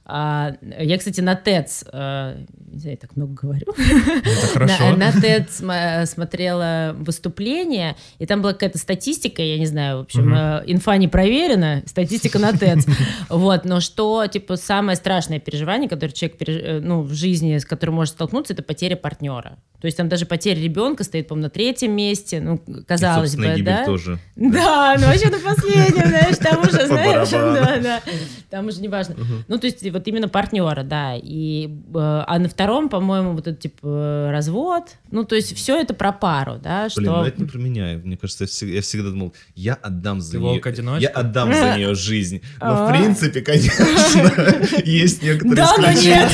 а, 0.09 0.53
я, 0.81 0.97
кстати, 0.99 1.21
на 1.21 1.35
ТЭЦ, 1.37 1.85
э, 1.93 2.37
не 2.73 2.79
знаю, 2.79 2.93
я 2.95 2.97
так 2.97 3.15
много 3.17 3.35
говорю, 3.35 3.67
Это 3.77 4.47
хорошо. 4.55 4.91
на, 4.97 4.97
на 4.97 5.13
см- 5.13 6.07
смотрела 6.07 6.97
выступление, 6.99 7.95
и 8.19 8.25
там 8.27 8.41
была 8.41 8.55
какая-то 8.55 8.79
статистика, 8.79 9.43
я 9.43 9.59
не 9.59 9.67
знаю, 9.67 9.99
в 9.99 10.01
общем, 10.01 10.35
э, 10.35 10.65
инфа 10.67 10.97
не 10.97 11.09
проверена, 11.09 11.83
статистика 11.87 12.39
на 12.39 12.51
TED. 12.53 12.89
Вот, 13.29 13.65
но 13.67 13.81
что, 13.81 14.27
типа, 14.27 14.57
самое 14.57 14.97
страшное 14.97 15.39
переживание, 15.41 15.89
которое 15.89 16.13
человек 16.13 16.41
переж- 16.41 16.63
э, 16.63 16.81
ну, 16.81 17.03
в 17.03 17.13
жизни, 17.13 17.59
с 17.59 17.65
которым 17.67 17.97
может 17.97 18.15
столкнуться, 18.15 18.55
это 18.55 18.63
потеря 18.63 18.97
партнера. 18.97 19.59
То 19.81 19.87
есть 19.87 19.97
там 19.97 20.09
даже 20.09 20.27
потеря 20.27 20.61
ребенка 20.61 21.05
стоит, 21.05 21.29
по-моему, 21.29 21.45
на 21.45 21.51
третьем 21.51 21.93
месте, 21.93 22.41
ну, 22.41 22.57
И 22.67 22.83
казалось 22.85 23.31
собственная 23.33 23.59
бы, 23.59 23.63
да? 23.63 23.85
тоже. 23.85 24.19
Да, 24.37 24.97
ну 24.99 25.07
вообще 25.07 25.29
на 25.31 25.39
последнем, 25.39 26.09
знаешь, 26.09 26.37
там 26.39 26.61
уже, 26.63 26.87
знаешь, 26.87 27.29
да, 27.31 27.77
да, 27.79 28.03
там 28.51 28.67
уже 28.67 28.81
не 28.81 28.89
важно. 28.89 29.15
Ну, 29.47 29.59
то 29.59 29.67
есть 29.67 29.83
вот 29.99 30.09
именно 30.09 30.29
партнера, 30.29 30.83
да, 30.83 31.15
и, 31.17 31.67
э, 31.67 32.25
а 32.27 32.39
на 32.39 32.49
втором, 32.49 32.89
по-моему, 32.89 33.33
вот 33.33 33.47
этот, 33.47 33.61
типа, 33.61 34.29
развод, 34.31 34.97
ну, 35.11 35.25
то 35.25 35.37
есть 35.37 35.57
все 35.57 35.81
это 35.81 35.95
про 35.95 36.13
пару, 36.13 36.59
да, 36.59 36.89
Блин, 36.97 37.11
что... 37.11 37.17
ну 37.19 37.25
это 37.25 37.41
не 37.41 37.49
про 37.49 37.59
меня. 37.59 38.01
Мне 38.03 38.17
кажется, 38.17 38.45
я 38.45 38.49
всегда, 38.49 38.75
я 38.75 38.83
всегда 38.83 39.11
думал, 39.11 39.35
я 39.55 39.75
отдам 39.75 40.21
за 40.21 40.33
Ты 40.33 40.39
нее. 40.39 40.61
Я 41.01 41.09
отдам 41.09 41.53
за 41.53 41.77
нее 41.77 41.95
жизнь. 41.95 42.43
Но 42.61 42.87
А. 42.87 42.87
в 42.87 42.93
принципе, 42.93 43.41
конечно, 43.41 43.85
есть 44.85 45.23
некоторые 45.23 45.65
исключения. 45.65 46.29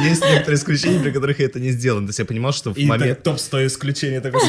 Есть 0.00 0.22
некоторые 0.22 0.56
исключения, 0.56 1.00
при 1.00 1.10
которых 1.10 1.40
я 1.40 1.46
это 1.46 1.60
не 1.60 1.70
сделал. 1.70 2.00
То 2.00 2.08
есть 2.08 2.18
я 2.18 2.24
понимал, 2.24 2.52
что 2.52 2.72
в 2.72 2.78
момент... 2.78 3.22
топ-100 3.22 3.66
исключений 3.66 4.20
такой 4.20 4.40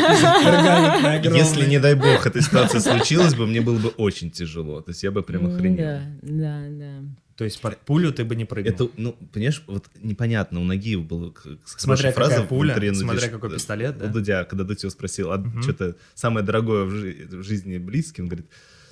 Если, 1.38 1.66
не 1.68 1.80
дай 1.80 1.96
бог, 1.96 2.26
эта 2.26 2.42
ситуация 2.42 2.80
случилась 2.82 3.36
бы, 3.36 3.48
мне 3.48 3.62
было 3.62 3.78
бы 3.78 3.90
очень 3.90 4.32
тяжело. 4.32 4.82
То 4.82 4.92
есть 4.92 5.04
я 5.04 5.12
бы 5.12 5.22
прям 5.24 5.48
охренел. 5.48 5.78
Да, 5.78 6.02
да, 6.22 6.62
да. 6.70 7.21
То 7.42 7.46
есть 7.46 7.60
под 7.60 7.80
пулю 7.80 8.14
ты 8.14 8.24
бы 8.24 8.36
не 8.36 8.46
прыгнул. 8.46 8.72
Это, 8.72 8.88
ну, 8.98 9.14
понимаешь, 9.34 9.64
вот 9.66 9.86
непонятно, 10.00 10.60
у 10.60 10.64
Нагиева 10.64 11.02
была 11.02 11.34
Смотря 11.66 12.12
фраза 12.12 12.34
какая 12.34 12.46
в 12.46 12.50
пуля, 12.50 12.70
интервью, 12.70 12.94
ну, 12.94 13.00
смотря 13.00 13.20
здесь, 13.20 13.32
какой 13.32 13.50
э, 13.50 13.54
пистолет, 13.56 13.98
да? 13.98 14.06
У 14.06 14.10
Дудя, 14.10 14.44
когда 14.44 14.64
Дудь 14.64 14.84
его 14.84 14.92
спросил, 14.92 15.32
а 15.32 15.40
Мгм. 15.40 15.64
что-то 15.64 15.96
самое 16.14 16.46
дорогое 16.46 16.84
в, 16.84 16.92
жи- 16.92 17.28
в 17.32 17.42
жизни 17.42 17.80
близкий, 17.80 18.22
он 18.22 18.28
говорит, 18.28 18.46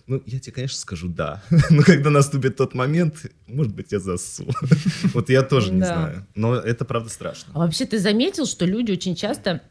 ну, 0.07 0.23
я 0.25 0.39
тебе, 0.39 0.53
конечно, 0.53 0.79
скажу 0.79 1.09
да. 1.09 1.43
Но 1.69 1.83
когда 1.83 2.09
наступит 2.09 2.55
тот 2.55 2.73
момент, 2.73 3.27
может 3.45 3.75
быть, 3.75 3.91
я 3.91 3.99
засу. 3.99 4.47
Вот 5.13 5.29
я 5.29 5.43
тоже 5.43 5.71
не 5.71 5.85
знаю. 5.85 6.25
Но 6.33 6.55
это 6.55 6.85
правда 6.85 7.11
страшно. 7.11 7.53
А 7.53 7.59
вообще 7.59 7.85
ты 7.85 7.99
заметил, 7.99 8.47
что 8.47 8.65
люди 8.65 8.91
очень 8.91 9.15
часто 9.15 9.61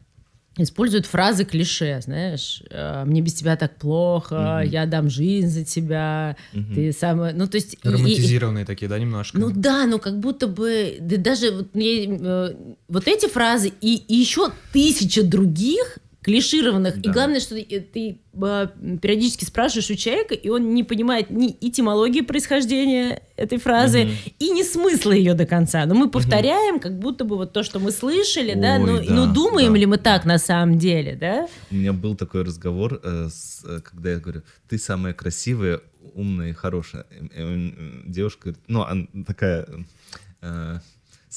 используют 0.64 1.06
фразы 1.06 1.44
клише, 1.44 2.00
знаешь, 2.02 2.62
э, 2.70 3.04
мне 3.06 3.20
без 3.20 3.34
тебя 3.34 3.56
так 3.56 3.76
плохо, 3.76 4.60
Мгм. 4.62 4.70
я 4.70 4.86
дам 4.86 5.08
жизнь 5.10 5.48
за 5.48 5.64
тебя, 5.64 6.36
Мгм. 6.52 6.74
ты 6.74 6.92
самая, 6.92 7.32
ну 7.34 7.46
то 7.46 7.56
есть 7.56 7.74
и- 7.74 7.78
и- 7.82 7.88
Романтизированные 7.90 8.64
такие, 8.64 8.88
да, 8.88 8.98
немножко? 8.98 9.38
Ну 9.38 9.50
да, 9.50 9.86
ну 9.86 9.98
как 9.98 10.18
будто 10.20 10.46
бы, 10.46 10.96
да 11.00 11.16
даже 11.16 11.50
вот, 11.50 11.74
мне, 11.74 12.06
э, 12.06 12.54
вот 12.88 13.06
эти 13.08 13.26
фразы 13.28 13.72
и, 13.80 13.96
и 13.96 14.14
еще 14.16 14.50
тысяча 14.72 15.22
других 15.22 15.98
клишированных. 16.28 16.98
И 16.98 17.00
Да. 17.00 17.12
главное, 17.12 17.40
что 17.40 17.54
ты, 17.54 17.80
ты, 17.80 18.18
э, 18.34 18.68
периодически 19.00 19.44
спрашиваешь 19.44 19.90
у 19.90 19.94
человека, 19.94 20.34
и 20.34 20.48
он 20.50 20.74
не 20.74 20.84
понимает 20.84 21.30
ни 21.30 21.56
этимологии 21.60 22.20
происхождения 22.20 23.22
этой 23.36 23.58
фразы, 23.58 24.04
Мгм. 24.04 24.14
и 24.38 24.50
не 24.50 24.62
смысла 24.62 25.12
ее 25.12 25.32
до 25.34 25.46
конца. 25.46 25.86
Но 25.86 25.94
мы 25.94 26.10
повторяем, 26.10 26.80
как 26.80 26.98
будто 26.98 27.24
бы 27.24 27.36
вот 27.36 27.52
то, 27.54 27.62
что 27.62 27.78
мы 27.80 27.90
слышали, 27.92 28.52
да, 28.54 28.74
Ой, 28.76 28.86
но, 28.86 28.98
да, 28.98 29.14
но 29.14 29.32
думаем 29.32 29.72
да. 29.72 29.78
ли 29.78 29.86
мы 29.86 29.96
так 29.96 30.26
на 30.26 30.38
самом 30.38 30.78
деле, 30.78 31.16
да? 31.16 31.48
У 31.70 31.74
меня 31.74 31.92
был 31.94 32.14
такой 32.14 32.42
разговор, 32.42 33.00
э, 33.02 33.28
э, 33.64 33.80
когда 33.80 34.10
я 34.10 34.18
говорю, 34.18 34.42
ты 34.68 34.78
самая 34.78 35.14
красивая, 35.14 35.80
умная 36.14 36.50
и 36.50 36.52
хорошая. 36.52 37.06
Э, 37.34 37.70
Девушка 38.06 38.40
говорит, 38.44 38.60
ну, 38.68 38.82
она 38.82 39.06
такая 39.26 39.66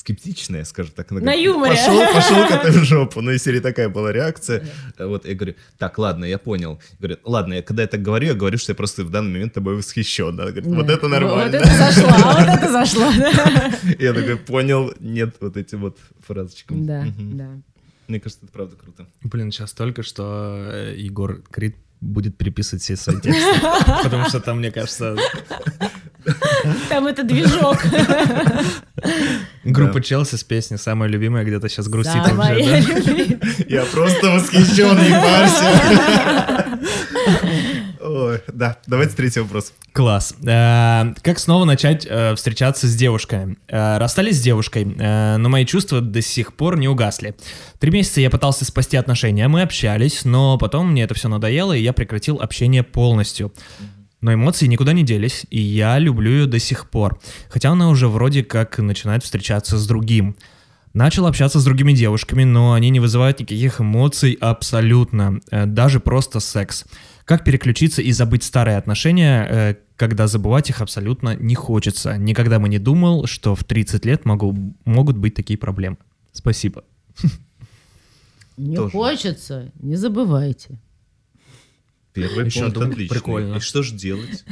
скептичная, 0.01 0.65
скажем 0.65 0.93
так. 0.95 1.11
Она 1.11 1.21
На 1.21 1.25
говорит, 1.25 1.45
юморе. 1.45 1.71
Пошел, 1.71 2.13
пошел 2.13 2.61
ты 2.61 2.71
в 2.71 2.83
жопу. 2.83 3.21
Ну, 3.21 3.31
из 3.31 3.43
серии 3.43 3.59
такая 3.59 3.87
была 3.89 4.11
реакция. 4.11 4.63
Вот, 4.99 5.25
я 5.25 5.35
говорю, 5.35 5.55
так, 5.77 5.97
ладно, 5.97 6.25
я 6.25 6.37
понял. 6.37 6.79
Говорит, 6.99 7.19
ладно, 7.23 7.53
я, 7.53 7.61
когда 7.61 7.83
я 7.83 7.87
так 7.87 8.01
говорю, 8.01 8.27
я 8.27 8.33
говорю, 8.33 8.57
что 8.57 8.71
я 8.71 8.75
просто 8.75 9.03
в 9.03 9.09
данный 9.09 9.31
момент 9.31 9.53
тобой 9.53 9.75
восхищен. 9.75 10.29
Она 10.29 10.51
говорит, 10.51 10.65
вот 10.65 10.89
это 10.89 11.07
нормально. 11.07 11.43
Вот 11.45 11.53
это 11.53 11.77
зашло, 11.77 12.09
вот 12.09 12.47
это 12.47 12.71
зашло. 12.71 13.11
Я 13.99 14.13
такой, 14.13 14.37
понял, 14.37 14.93
нет 14.99 15.35
вот 15.39 15.57
этим 15.57 15.81
вот 15.81 15.97
фразочкам. 16.25 16.85
Да, 16.85 17.05
да. 17.17 17.61
Мне 18.07 18.19
кажется, 18.19 18.43
это 18.43 18.51
правда 18.51 18.75
круто. 18.75 19.07
Блин, 19.23 19.51
сейчас 19.51 19.71
только 19.71 20.03
что 20.03 20.67
э, 20.73 20.95
Егор 20.97 21.41
Крид 21.49 21.77
будет 22.01 22.37
переписывать 22.37 22.83
все 22.83 22.95
свои 22.97 23.19
тексты. 23.21 23.43
Потому 24.03 24.27
что 24.27 24.39
там, 24.39 24.57
мне 24.57 24.71
кажется, 24.71 25.15
Там 26.89 27.07
это 27.07 27.23
движок. 27.23 27.77
группа 29.63 30.01
Челси 30.01 30.35
с 30.35 30.43
песней 30.43 30.77
«Самая 30.77 31.09
любимая» 31.09 31.43
где-то 31.43 31.69
сейчас 31.69 31.87
грустит 31.87 32.21
уже, 32.21 32.29
Самая. 32.29 32.57
Я 33.67 33.85
просто 33.85 34.31
восхищен, 34.31 34.97
не 34.97 35.11
парься. 35.11 36.47
Ой, 38.13 38.41
да, 38.51 38.77
давайте 38.87 39.15
третий 39.15 39.39
вопрос. 39.39 39.71
Класс. 39.93 40.35
Э, 40.45 41.13
Как 41.21 41.39
снова 41.39 41.63
начать 41.63 42.05
э, 42.09 42.35
встречаться 42.35 42.87
с 42.87 42.95
девушкой? 42.95 43.57
Э, 43.69 43.97
Расстались 43.99 44.37
с 44.37 44.41
девушкой, 44.41 44.95
э, 44.97 45.37
но 45.37 45.47
мои 45.47 45.65
чувства 45.65 46.01
до 46.01 46.21
сих 46.21 46.53
пор 46.53 46.77
не 46.77 46.89
угасли. 46.89 47.35
Три 47.79 47.89
месяца 47.91 48.19
я 48.19 48.29
пытался 48.29 48.65
спасти 48.65 48.97
отношения, 48.97 49.47
мы 49.47 49.61
общались, 49.61 50.25
но 50.25 50.57
потом 50.57 50.91
мне 50.91 51.03
это 51.03 51.13
все 51.13 51.29
надоело, 51.29 51.71
и 51.71 51.81
я 51.81 51.93
прекратил 51.93 52.41
общение 52.41 52.83
полностью. 52.83 53.53
Но 54.19 54.33
эмоции 54.33 54.67
никуда 54.67 54.91
не 54.91 55.03
делись, 55.03 55.45
и 55.49 55.59
я 55.61 55.97
люблю 55.97 56.31
ее 56.31 56.45
до 56.47 56.59
сих 56.59 56.89
пор. 56.89 57.19
Хотя 57.49 57.69
она 57.71 57.89
уже 57.89 58.09
вроде 58.09 58.43
как 58.43 58.77
начинает 58.77 59.23
встречаться 59.23 59.77
с 59.77 59.87
другим. 59.87 60.35
Начал 60.93 61.25
общаться 61.27 61.59
с 61.59 61.63
другими 61.63 61.93
девушками, 61.93 62.43
но 62.43 62.73
они 62.73 62.89
не 62.89 62.99
вызывают 62.99 63.39
никаких 63.39 63.79
эмоций 63.79 64.37
абсолютно, 64.41 65.39
даже 65.49 66.01
просто 66.01 66.41
секс. 66.41 66.83
Как 67.31 67.45
переключиться 67.45 68.01
и 68.01 68.11
забыть 68.11 68.43
старые 68.43 68.75
отношения, 68.75 69.47
э, 69.49 69.75
когда 69.95 70.27
забывать 70.27 70.69
их 70.69 70.81
абсолютно 70.81 71.33
не 71.33 71.55
хочется? 71.55 72.17
Никогда 72.17 72.59
бы 72.59 72.67
не 72.67 72.77
думал, 72.77 73.25
что 73.25 73.55
в 73.55 73.63
30 73.63 74.03
лет 74.03 74.25
могу, 74.25 74.75
могут 74.83 75.15
быть 75.15 75.33
такие 75.33 75.57
проблемы. 75.57 75.95
Спасибо. 76.33 76.83
Не 78.57 78.75
Тоже. 78.75 78.91
хочется, 78.91 79.71
не 79.75 79.95
забывайте. 79.95 80.77
Первый 82.11 82.47
Ещё 82.47 82.63
пункт 82.63 82.73
думаю, 82.73 82.91
отличный. 82.91 83.15
прикольно. 83.15 83.55
И 83.55 83.59
что 83.61 83.81
же 83.81 83.95
делать? 83.95 84.43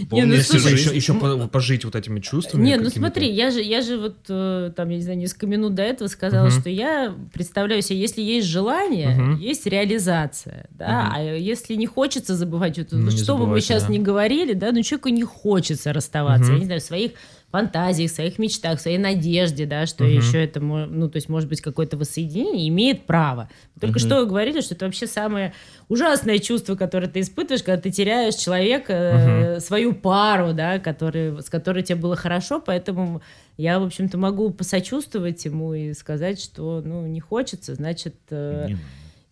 Ну, 0.00 0.06
Помнить 0.06 0.46
слушай, 0.46 0.72
еще, 0.72 0.94
еще 0.94 1.14
по- 1.14 1.48
пожить 1.48 1.84
вот 1.84 1.94
этими 1.96 2.20
чувствами. 2.20 2.64
Не, 2.64 2.76
ну 2.76 2.90
смотри, 2.90 3.30
я 3.30 3.50
же, 3.50 3.60
я 3.62 3.80
же 3.80 3.98
вот 3.98 4.16
э, 4.28 4.72
там, 4.76 4.88
я 4.90 4.96
не 4.96 5.02
знаю, 5.02 5.18
несколько 5.18 5.46
минут 5.46 5.74
до 5.74 5.82
этого 5.82 6.08
сказала, 6.08 6.48
Мгм. 6.48 6.60
что 6.60 6.68
я 6.70 7.14
представляю 7.32 7.82
себе, 7.82 8.00
если 8.00 8.20
есть 8.22 8.46
желание, 8.48 9.10
Мгм. 9.10 9.38
есть 9.38 9.66
реализация, 9.66 10.66
да, 10.70 11.04
Мгм. 11.04 11.12
а 11.14 11.22
если 11.36 11.74
не 11.74 11.86
хочется 11.86 12.34
забывать, 12.36 12.78
вот, 12.78 12.88
Ну, 12.92 13.10
не 13.10 13.16
что 13.16 13.36
бы 13.36 13.46
мы 13.46 13.60
сейчас 13.60 13.84
да. 13.84 13.92
не 13.92 13.98
говорили, 13.98 14.52
да, 14.52 14.72
ну 14.72 14.82
человеку 14.82 15.08
не 15.08 15.24
хочется 15.24 15.92
расставаться, 15.92 16.44
Мгм. 16.46 16.54
я 16.54 16.58
не 16.60 16.64
знаю, 16.66 16.80
своих 16.80 17.12
фантазиях, 17.52 18.10
в 18.10 18.14
своих 18.14 18.38
мечтах, 18.40 18.78
в 18.78 18.82
своей 18.82 18.98
надежде, 18.98 19.66
да, 19.66 19.86
что 19.86 20.04
Мгм. 20.04 20.14
еще 20.14 20.42
это, 20.42 20.58
ну, 20.60 21.08
то 21.08 21.16
есть, 21.16 21.28
может 21.28 21.48
быть, 21.48 21.60
какое-то 21.60 21.96
воссоединение, 21.96 22.68
имеет 22.68 23.06
право. 23.06 23.48
Только 23.80 23.98
Мгм. 24.00 24.08
что 24.08 24.20
вы 24.20 24.26
говорили, 24.26 24.60
что 24.60 24.74
это 24.74 24.86
вообще 24.86 25.06
самое 25.06 25.52
ужасное 25.88 26.38
чувство, 26.38 26.74
которое 26.74 27.06
ты 27.08 27.20
испытываешь, 27.20 27.62
когда 27.62 27.80
ты 27.80 27.90
теряешь 27.90 28.34
человека, 28.34 28.92
э, 28.92 29.60
свою 29.60 29.92
пару, 29.94 30.52
да, 30.54 30.78
который, 30.80 31.40
с 31.42 31.48
которой 31.50 31.82
тебе 31.84 31.96
было 31.96 32.16
хорошо, 32.16 32.60
поэтому 32.60 33.22
я, 33.58 33.78
в 33.78 33.84
общем-то, 33.84 34.16
могу 34.18 34.50
посочувствовать 34.50 35.44
ему 35.44 35.74
и 35.74 35.92
сказать, 35.92 36.40
что, 36.42 36.82
ну, 36.84 37.06
не 37.06 37.20
хочется, 37.20 37.74
значит, 37.74 38.16
э, 38.30 38.66
Не 38.68 38.76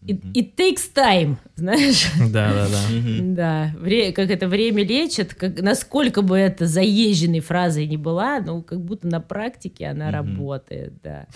it, 0.06 0.20
it 0.34 0.54
takes 0.56 0.92
time, 0.94 1.36
знаешь. 1.56 2.06
Да, 2.30 2.52
да, 2.52 2.68
да. 2.68 2.78
Да, 3.20 3.74
вре- 3.78 4.12
как 4.12 4.30
это 4.30 4.48
время 4.48 4.84
лечит, 4.84 5.34
как, 5.34 5.60
насколько 5.60 6.22
бы 6.22 6.36
это 6.38 6.66
заезженной 6.66 7.40
фразой 7.40 7.86
не 7.86 7.96
была, 7.96 8.40
ну, 8.40 8.62
как 8.62 8.80
будто 8.80 9.06
на 9.06 9.20
практике 9.20 9.86
она 9.86 10.10
работает, 10.10 10.94
да. 11.02 11.26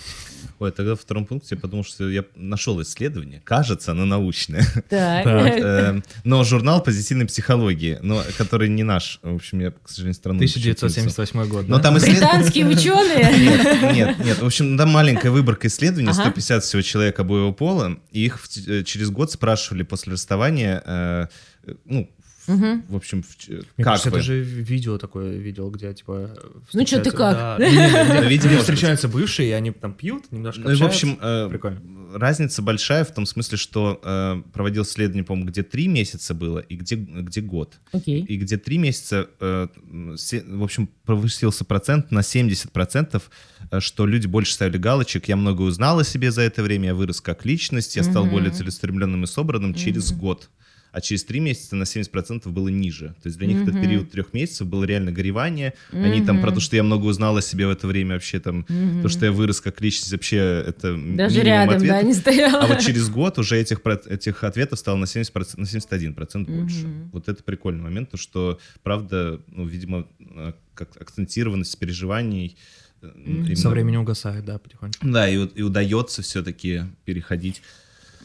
Ой, 0.61 0.71
тогда 0.71 0.93
во 0.93 0.97
втором 0.97 1.27
пункте 1.27 1.57
я 1.57 1.61
подумал, 1.61 1.85
что 1.85 2.09
я 2.09 2.25
нашел 2.37 2.81
исследование. 2.83 3.41
Кажется, 3.45 3.91
оно 3.93 4.05
научное. 4.05 4.63
Так. 4.89 5.25
Так. 5.25 5.59
Э, 5.59 6.01
Но 6.25 6.45
журнал 6.45 6.83
позитивной 6.83 7.27
психологии, 7.27 7.99
но 8.03 8.23
который 8.39 8.69
не 8.69 8.83
наш. 8.85 9.19
В 9.23 9.35
общем, 9.35 9.61
я, 9.61 9.71
к 9.73 9.89
сожалению, 9.89 10.15
страну 10.15 10.37
1978 10.39 11.49
год. 11.49 11.69
Но 11.69 11.79
там 11.81 11.95
Британские 11.95 12.67
ученые. 12.67 13.25
Нет, 13.95 14.19
нет. 14.25 14.39
В 14.41 14.47
общем, 14.47 14.77
там 14.79 14.91
маленькая 14.91 15.31
выборка 15.31 15.67
исследований, 15.69 16.11
Ага. 16.11 16.23
150 16.23 16.63
всего 16.63 16.83
человек 16.83 17.19
обоего 17.19 17.53
пола, 17.53 17.99
и 18.13 18.25
их 18.25 18.41
в 18.41 18.49
через 18.85 19.11
год 19.11 19.31
спрашивали 19.31 19.83
после 19.83 20.13
расставания, 20.15 20.83
э, 20.85 21.27
э, 21.65 21.75
ну, 21.85 22.11
в- 22.47 22.49
Мгм. 22.55 22.85
в 22.91 22.97
общем, 22.97 23.23
в 23.23 23.49
Мне 23.49 23.63
как 23.79 23.85
кажется, 23.87 24.11
вы? 24.11 24.19
это 24.19 24.27
же 24.27 24.43
видео 24.43 24.99
такое 24.99 25.39
видел, 25.39 25.71
где 25.71 25.95
типа... 25.95 26.37
Ну, 26.75 26.85
чё 26.85 27.01
ты 27.01 27.11
как? 27.11 27.35
Да. 27.35 27.57
Не, 27.59 27.71
не, 27.75 28.27
где- 28.37 28.43
Ну, 28.43 28.49
где 28.49 28.59
встречаются 28.59 29.09
бывшие, 29.09 29.49
и 29.49 29.53
они 29.53 29.71
там 29.71 29.95
пьют, 29.95 30.31
немножко 30.31 30.61
Ну 30.61 30.71
и, 30.71 30.75
в 30.75 30.83
общем, 30.83 31.19
э, 31.23 31.49
Прикольно. 31.49 31.81
разница 32.19 32.61
большая 32.61 33.05
в 33.07 33.15
том 33.15 33.25
смысле, 33.25 33.57
что 33.57 33.99
э, 34.05 34.43
проводил 34.53 34.83
исследование, 34.83 35.25
по-моему, 35.25 35.49
где 35.49 35.63
три 35.63 35.89
месяца 35.89 36.35
было 36.35 36.59
и 36.59 36.77
где, 36.77 36.97
где 36.97 37.41
год. 37.41 37.79
Окей. 37.93 38.23
И 38.23 38.37
где 38.37 38.59
три 38.59 38.77
месяца, 38.77 39.27
э, 39.41 39.69
се- 40.19 40.45
в 40.47 40.63
общем, 40.63 40.91
повысился 41.07 41.65
процент 41.65 42.11
на 42.11 42.21
70%, 42.23 43.23
э, 43.54 43.54
что 43.81 44.07
люди 44.07 44.27
больше 44.27 44.53
ставили 44.55 44.79
галочек. 44.79 45.29
Я 45.29 45.37
много 45.37 45.63
узнал 45.63 45.99
о 45.99 46.05
себе 46.05 46.31
за 46.31 46.43
это 46.43 46.63
время, 46.63 46.89
я 46.89 46.95
вырос 46.95 47.21
как 47.21 47.45
личность, 47.45 47.97
я 47.97 48.03
стал 48.03 48.25
Мгм. 48.25 48.31
более 48.33 48.51
целеустремленным 48.53 49.25
и 49.25 49.27
собранным 49.27 49.75
через 49.75 50.11
Мгм. 50.11 50.21
год. 50.21 50.51
А 50.93 51.01
через 51.01 51.25
три 51.25 51.41
месяца 51.41 51.75
на 51.75 51.87
70% 51.87 52.53
было 52.53 52.69
ниже. 52.69 53.17
То 53.21 53.27
есть 53.27 53.37
для 53.37 53.49
них 53.49 53.63
этот 53.63 53.75
Мгм. 53.75 53.81
период 53.81 54.11
трех 54.13 54.33
месяцев 54.33 54.69
было 54.69 54.85
реально 54.85 55.11
горевание. 55.11 55.75
Они 55.91 56.23
там 56.23 56.41
про 56.41 56.53
то, 56.53 56.61
что 56.61 56.77
я 56.77 56.85
много 56.85 57.07
узнал 57.07 57.37
о 57.37 57.43
себе 57.43 57.67
в 57.67 57.71
это 57.71 57.89
время 57.89 58.15
вообще 58.15 58.39
там, 58.39 58.65
то, 59.03 59.09
что 59.09 59.27
я 59.27 59.33
вырос 59.33 59.61
как 59.61 59.81
личность, 59.81 60.13
вообще 60.13 60.37
это 60.65 60.97
Даже 60.97 61.43
рядом, 61.43 61.75
ответов. 61.75 61.89
да, 62.01 62.03
не 62.03 62.15
стояла. 62.15 62.63
А 62.63 62.67
вот 62.69 62.79
через 62.79 63.09
год 63.09 63.41
уже 63.41 63.59
этих, 63.61 63.81
этих 64.09 64.45
ответов 64.45 64.79
стало 64.79 64.97
на, 64.97 65.07
70%, 65.07 65.59
на 65.59 65.65
71% 65.67 66.49
больше. 66.49 66.87
Мгм. 66.87 67.11
Вот 67.13 67.29
это 67.29 67.43
прикольный 67.43 67.83
момент, 67.83 68.11
то 68.13 68.17
что, 68.17 68.61
правда, 68.85 69.41
ну, 69.49 69.67
видимо, 69.67 70.07
э, 70.21 70.53
как 70.75 70.97
акцентированность 71.01 71.77
переживаний. 71.77 72.57
Именно- 73.25 73.57
Со 73.57 73.69
временем 73.71 74.01
угасает, 74.03 74.45
да, 74.45 74.59
потихонечку. 74.59 75.07
Да, 75.07 75.29
и, 75.29 75.37
и 75.47 75.63
удается 75.63 76.23
все-таки 76.23 76.83
переходить. 77.05 77.63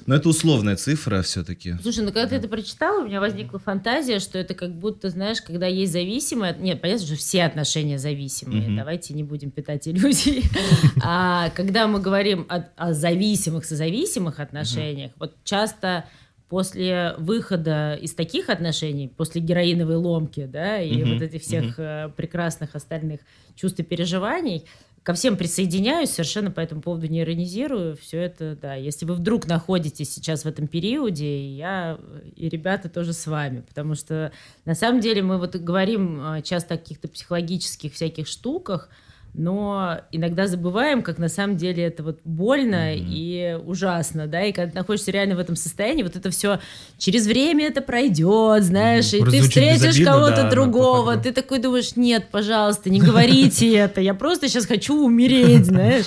Но 0.05 0.15
это 0.15 0.29
условная 0.29 0.77
цифра 0.77 1.21
все-таки. 1.21 1.75
Слушай, 1.81 1.99
ну 2.05 2.11
когда 2.13 2.25
ты 2.27 2.35
это 2.35 2.47
прочитала, 2.47 3.01
у 3.03 3.05
меня 3.07 3.19
возникла 3.19 3.59
фантазия, 3.59 4.19
что 4.19 4.39
это 4.39 4.53
как 4.53 4.73
будто, 4.73 5.09
знаешь, 5.09 5.41
когда 5.41 5.67
есть 5.67 5.91
зависимые... 5.91 6.55
Нет, 6.57 6.81
понятно, 6.81 7.05
что 7.05 7.15
все 7.17 7.43
отношения 7.43 7.99
зависимые, 7.99 8.67
Мгм. 8.67 8.77
давайте 8.77 9.13
не 9.13 9.23
будем 9.23 9.51
питать 9.51 9.87
иллюзии. 9.87 10.43
А 11.03 11.49
когда 11.49 11.87
мы 11.87 11.99
говорим 11.99 12.45
о, 12.49 12.63
о 12.77 12.93
зависимых 12.93 13.65
созависимых 13.65 14.39
отношениях, 14.39 15.11
вот 15.19 15.35
часто 15.43 16.05
после 16.49 17.13
выхода 17.17 17.93
из 17.93 18.13
таких 18.13 18.49
отношений, 18.49 19.07
после 19.07 19.39
героиновой 19.39 19.95
ломки, 19.95 20.45
да, 20.45 20.81
и 20.81 21.03
Мгм, 21.03 21.13
вот 21.13 21.21
этих 21.21 21.41
всех 21.43 21.77
э, 21.77 22.11
прекрасных 22.17 22.75
остальных 22.75 23.21
чувств 23.55 23.79
и 23.79 23.83
переживаний, 23.83 24.65
ко 25.03 25.13
всем 25.13 25.37
присоединяюсь, 25.37 26.09
совершенно 26.09 26.51
по 26.51 26.59
этому 26.59 26.81
поводу 26.81 27.07
не 27.07 27.21
иронизирую. 27.21 27.95
Все 27.97 28.19
это, 28.21 28.57
да. 28.61 28.75
Если 28.75 29.05
вы 29.05 29.13
вдруг 29.15 29.47
находитесь 29.47 30.13
сейчас 30.13 30.43
в 30.43 30.47
этом 30.47 30.67
периоде, 30.67 31.47
я 31.55 31.99
и 32.35 32.49
ребята 32.49 32.89
тоже 32.89 33.13
с 33.13 33.25
вами. 33.27 33.61
Потому 33.61 33.95
что 33.95 34.31
на 34.65 34.75
самом 34.75 34.99
деле 34.99 35.21
мы 35.21 35.37
вот 35.37 35.55
говорим 35.55 36.19
а, 36.21 36.41
часто 36.41 36.75
о 36.75 36.77
каких-то 36.77 37.07
психологических 37.07 37.93
всяких 37.93 38.27
штуках, 38.27 38.89
но 39.33 40.01
иногда 40.11 40.47
забываем, 40.47 41.01
как 41.01 41.17
на 41.17 41.29
самом 41.29 41.57
деле 41.57 41.83
это 41.83 42.03
вот 42.03 42.19
больно 42.23 42.93
Мгм. 42.93 43.05
и 43.07 43.57
ужасно, 43.65 44.27
да, 44.27 44.43
и 44.43 44.51
когда 44.51 44.71
ты 44.71 44.77
находишься 44.77 45.11
реально 45.11 45.35
в 45.35 45.39
этом 45.39 45.55
состоянии, 45.55 46.03
вот 46.03 46.15
это 46.15 46.29
все 46.29 46.59
через 46.97 47.27
время 47.27 47.67
это 47.67 47.81
пройдет, 47.81 48.63
знаешь, 48.63 49.13
Мгм. 49.13 49.21
и 49.21 49.31
ты 49.31 49.41
Звучит 49.41 49.43
встретишь 49.49 50.03
кого-то 50.03 50.43
да, 50.43 50.49
другого, 50.49 51.17
ты 51.17 51.31
такой 51.31 51.59
думаешь, 51.59 51.95
нет, 51.95 52.27
пожалуйста, 52.31 52.89
не 52.89 52.99
говорите 52.99 53.69
это, 53.75 54.01
я 54.01 54.13
просто 54.13 54.49
сейчас 54.49 54.65
хочу 54.65 55.05
умереть, 55.05 55.65
знаешь, 55.65 56.05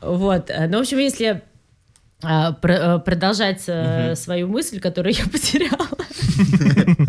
вот, 0.00 0.50
ну, 0.68 0.78
в 0.78 0.80
общем, 0.80 0.98
если 0.98 1.42
а, 2.22 2.56
э, 2.62 2.98
продолжать 3.00 3.64
э, 3.66 4.14
свою 4.16 4.48
мысль, 4.48 4.80
которую 4.80 5.14
я 5.14 5.24
потеряла. 5.30 5.88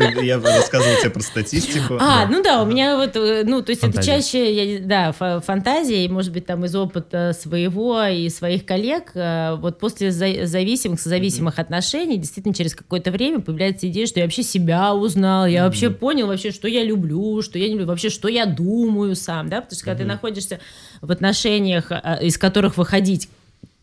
Ты- 0.00 0.24
Я 0.26 0.38
рассказывал 0.40 0.96
тебе 1.00 1.10
про 1.10 1.22
статистику. 1.22 1.96
А, 2.00 2.26
ну 2.26 2.42
да, 2.42 2.62
у 2.62 2.66
меня 2.66 2.96
вот, 2.96 3.14
э, 3.16 3.42
ну, 3.44 3.62
то 3.62 3.70
есть 3.70 3.82
Фантазия. 3.82 4.12
это 4.12 4.22
чаще, 4.22 4.74
я- 4.74 4.80
да, 4.80 5.12
фа- 5.12 5.40
фантазия, 5.40 6.04
и, 6.04 6.08
может 6.08 6.32
быть, 6.32 6.46
там 6.46 6.64
из 6.64 6.74
опыта 6.74 7.36
своего 7.38 8.02
и 8.04 8.28
своих 8.28 8.64
коллег, 8.64 9.10
э, 9.14 9.56
вот 9.56 9.78
после 9.78 10.10
за- 10.10 10.46
зависимых, 10.46 11.00
созависимых 11.00 11.58
отношений, 11.58 12.16
действительно, 12.16 12.54
через 12.54 12.74
какое-то 12.74 13.10
время 13.10 13.40
появляется 13.40 13.88
идея, 13.88 14.06
что 14.06 14.20
я 14.20 14.26
вообще 14.26 14.42
себя 14.42 14.94
узнал, 14.94 15.46
я 15.46 15.64
вообще 15.64 15.90
понял 15.90 16.26
вообще, 16.26 16.50
что 16.50 16.68
я 16.68 16.82
люблю, 16.84 17.42
что 17.42 17.58
я 17.58 17.66
не 17.68 17.72
люблю, 17.74 17.86
вообще, 17.86 18.10
что 18.10 18.28
я 18.28 18.46
думаю 18.46 19.14
сам, 19.16 19.48
да, 19.48 19.60
потому 19.60 19.76
что 19.76 19.84
когда 19.84 20.02
ты 20.02 20.04
находишься 20.08 20.60
в 21.00 21.10
отношениях, 21.10 21.86
а, 21.90 22.18
из 22.22 22.38
которых 22.38 22.76
выходить 22.76 23.28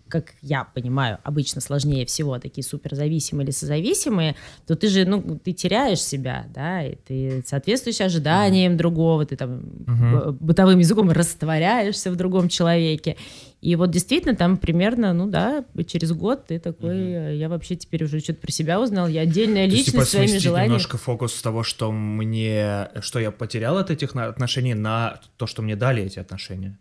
как 0.10 0.34
я 0.42 0.64
понимаю, 0.64 1.20
обычно 1.24 1.62
сложнее 1.62 2.06
всего 2.06 2.40
такие 2.40 2.64
суперзависимые 2.64 3.46
или 3.46 3.52
созависимые, 3.52 4.36
то 4.66 4.76
ты 4.76 4.88
же, 4.88 5.06
ну, 5.06 5.40
ты 5.44 5.52
теряешь 5.54 6.02
себя, 6.02 6.46
да, 6.54 6.84
и 6.84 6.96
ты 6.96 7.44
соответствуешь 7.46 8.02
ожиданиям 8.02 8.78
другого, 8.78 9.26
ты 9.26 9.36
там 9.36 9.60
б- 9.62 10.32
бытовым 10.40 10.80
языком 10.80 11.12
растворяешься 11.12 12.12
в 12.12 12.16
другом 12.16 12.50
человеке. 12.50 13.16
И 13.60 13.76
вот 13.76 13.90
действительно 13.90 14.36
там 14.36 14.58
примерно, 14.58 15.14
ну 15.14 15.28
да, 15.28 15.66
через 15.88 16.12
год 16.12 16.46
ты 16.48 16.60
такой, 16.60 16.96
э, 16.96 17.36
я 17.38 17.50
вообще 17.50 17.76
теперь 17.76 18.04
уже 18.04 18.20
что-то 18.20 18.40
про 18.42 18.52
себя 18.52 18.80
узнал, 18.80 19.08
я 19.08 19.22
отдельная 19.22 19.68
То 19.68 19.74
есть, 19.76 19.88
личность 19.88 19.92
типа, 19.94 20.06
с 20.06 20.10
своими 20.10 20.38
желаниями. 20.38 20.68
немножко 20.70 20.98
фокус 20.98 21.34
с 21.34 21.42
того, 21.42 21.64
что 21.64 21.92
мне, 21.92 22.90
что 23.02 23.20
я 23.20 23.32
потерял 23.32 23.78
от 23.78 23.90
этих 23.90 24.16
отношений, 24.16 24.76
на 24.76 25.20
то, 25.38 25.48
что 25.48 25.62
мне 25.64 25.76
дали 25.76 26.04
эти 26.04 26.20
отношения. 26.20 26.78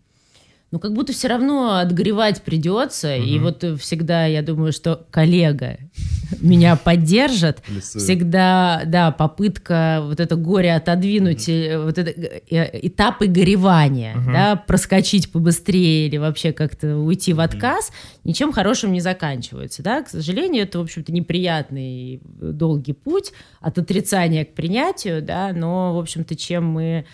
Ну, 0.73 0.81
как 0.81 0.93
будто 0.95 1.13
все 1.13 1.29
равно 1.29 1.77
отгревать 1.79 2.43
придется. 2.43 3.17
И 3.17 3.39
Мгм. 3.39 3.45
вот 3.45 3.81
всегда 3.81 4.27
я 4.27 4.43
думаю, 4.43 4.73
что 4.73 5.07
коллега, 5.13 5.79
меня 6.41 6.75
поддержат. 6.75 7.63
Плюсую. 7.63 8.03
Всегда, 8.03 8.83
да, 8.85 9.13
попытка 9.13 10.01
вот 10.03 10.19
это 10.19 10.35
горе 10.35 10.75
отодвинуть, 10.75 11.49
э, 11.49 11.79
вот 11.79 11.99
это 11.99 12.11
э, 12.11 12.81
этапы 12.83 13.29
горевания, 13.29 14.17
Мгм. 14.17 14.33
да, 14.33 14.57
проскочить 14.57 15.31
побыстрее 15.31 16.09
или 16.09 16.17
вообще 16.17 16.53
как-то 16.53 16.97
уйти 16.97 17.33
в 17.33 17.39
отказ, 17.41 17.93
ничем 18.25 18.51
хорошим 18.53 18.93
не 18.93 19.01
заканчиваются, 19.01 19.85
да. 19.85 20.03
К 20.03 20.09
сожалению, 20.09 20.65
это, 20.65 20.81
в 20.81 20.83
общем-то, 20.83 21.13
неприятный 21.13 22.21
долгий 22.25 22.93
путь 22.93 23.33
от 23.61 23.79
отрицания 23.79 24.45
к 24.45 24.53
принятию, 24.53 25.23
да, 25.23 25.53
но, 25.55 25.95
в 25.95 25.99
общем-то, 26.01 26.35
чем 26.35 26.65
мы 26.67 27.07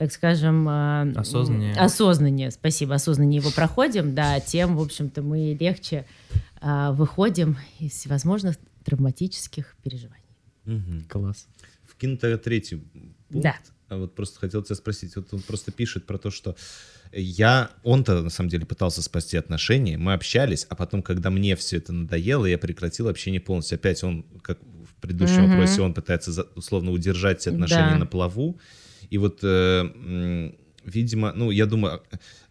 так 0.00 0.10
скажем, 0.12 0.66
э, 0.66 1.12
Осознаннее. 1.14 1.74
осознаннее, 1.74 2.50
спасибо, 2.50 2.94
осознаннее 2.94 3.36
его 3.42 3.50
проходим, 3.50 4.14
да, 4.14 4.40
тем, 4.40 4.78
в 4.78 4.80
общем-то, 4.80 5.20
мы 5.20 5.54
легче 5.60 6.06
а, 6.62 6.92
выходим 6.92 7.58
из 7.78 7.92
всевозможных 7.92 8.56
травматических 8.82 9.76
переживаний. 9.82 10.24
Мгм. 10.64 11.04
Класс. 11.06 11.46
Вкину 11.86 12.16
тогда 12.16 12.38
третий 12.38 12.76
пункт. 12.76 13.14
Да. 13.28 13.56
А 13.88 13.98
вот 13.98 14.14
просто 14.14 14.40
хотел 14.40 14.62
тебя 14.62 14.74
спросить. 14.76 15.16
Вот 15.16 15.34
он 15.34 15.40
просто 15.40 15.70
пишет 15.70 16.06
про 16.06 16.16
то, 16.16 16.30
что 16.30 16.56
я... 17.12 17.70
Он-то, 17.82 18.22
на 18.22 18.30
самом 18.30 18.48
деле, 18.48 18.64
пытался 18.64 19.02
спасти 19.02 19.36
отношения. 19.36 19.98
Мы 19.98 20.14
общались, 20.14 20.64
а 20.70 20.76
потом, 20.76 21.02
когда 21.02 21.28
мне 21.28 21.56
все 21.56 21.76
это 21.76 21.92
надоело, 21.92 22.46
я 22.46 22.56
прекратил 22.56 23.08
общение 23.08 23.40
полностью. 23.40 23.76
Опять 23.76 24.02
он, 24.04 24.24
как 24.42 24.58
в 24.62 24.94
предыдущем 25.02 25.42
Мгм. 25.42 25.50
вопросе, 25.50 25.82
он 25.82 25.92
пытается 25.92 26.32
за- 26.32 26.46
условно 26.54 26.90
удержать 26.90 27.40
эти 27.42 27.48
отношения 27.50 27.90
Да. 27.92 27.98
на 27.98 28.06
плаву. 28.06 28.58
И 29.10 29.18
вот, 29.18 29.40
э, 29.42 30.52
видимо, 30.84 31.32
ну, 31.34 31.50
я 31.50 31.66
думаю, 31.66 32.02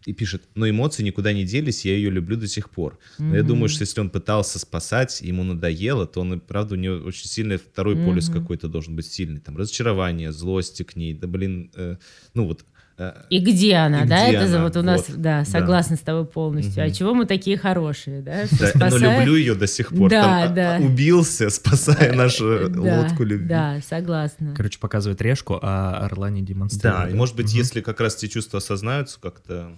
и 0.06 0.12
пишет, 0.12 0.42
но 0.54 0.68
эмоции 0.68 1.02
никуда 1.02 1.32
не 1.32 1.44
делись, 1.44 1.84
я 1.84 1.94
ее 1.94 2.10
люблю 2.10 2.36
до 2.36 2.46
сих 2.46 2.70
пор. 2.70 2.98
Но 3.18 3.36
я 3.36 3.42
думаю, 3.42 3.68
что 3.68 3.82
если 3.82 4.00
он 4.00 4.10
пытался 4.10 4.58
спасать, 4.58 5.20
ему 5.20 5.42
надоело, 5.44 6.06
то 6.06 6.20
он, 6.20 6.40
правда, 6.40 6.74
у 6.74 6.78
него 6.78 6.96
очень 7.06 7.26
сильный 7.28 7.56
второй 7.56 7.96
полюс 7.96 8.28
Мгм. 8.28 8.40
какой-то 8.40 8.68
должен 8.68 8.96
быть 8.96 9.06
сильный. 9.06 9.40
Там 9.40 9.56
разочарование, 9.56 10.32
злости 10.32 10.84
к 10.84 10.96
ней, 10.96 11.14
да 11.14 11.26
блин, 11.26 11.70
э, 11.74 11.96
ну 12.34 12.46
вот. 12.46 12.64
Э, 13.00 13.12
И 13.30 13.38
где 13.40 13.76
она, 13.76 14.02
И 14.04 14.06
да? 14.08 14.28
где 14.28 14.36
это 14.36 14.46
за- 14.46 14.56
она? 14.56 14.64
вот 14.64 14.76
у 14.76 14.82
нас, 14.82 15.08
Вот. 15.08 15.16
да, 15.16 15.40
Да. 15.40 15.44
согласна 15.44 15.96
с 15.96 16.00
тобой 16.00 16.24
полностью. 16.26 16.82
А 16.82 16.86
Мгм. 16.86 16.94
чего 16.94 17.14
мы 17.14 17.24
такие 17.26 17.56
хорошие, 17.56 18.20
да? 18.20 18.42
Да, 18.50 18.70
но 18.74 18.90
спасаем? 18.90 19.20
люблю 19.20 19.36
ее 19.36 19.54
до 19.54 19.66
сих 19.66 19.88
пор. 19.88 20.10
Да, 20.10 20.22
Там, 20.22 20.32
а, 20.42 20.48
да. 20.48 20.76
а, 20.76 20.80
убился, 20.80 21.50
спасая 21.50 22.12
нашу 22.14 22.68
Да, 22.68 22.80
лодку 23.02 23.24
любви. 23.24 23.46
Да, 23.48 23.78
согласна. 23.88 24.54
Короче, 24.56 24.78
показывает 24.78 25.20
решку, 25.22 25.58
а 25.62 26.04
орла 26.04 26.30
не 26.30 26.42
демонстрирует. 26.42 27.04
Да, 27.06 27.10
и 27.10 27.14
может 27.14 27.34
быть, 27.36 27.46
Мгм. 27.48 27.56
если 27.58 27.80
как 27.80 28.00
раз 28.00 28.16
те 28.16 28.28
чувства 28.28 28.58
осознаются 28.58 29.18
как-то... 29.20 29.70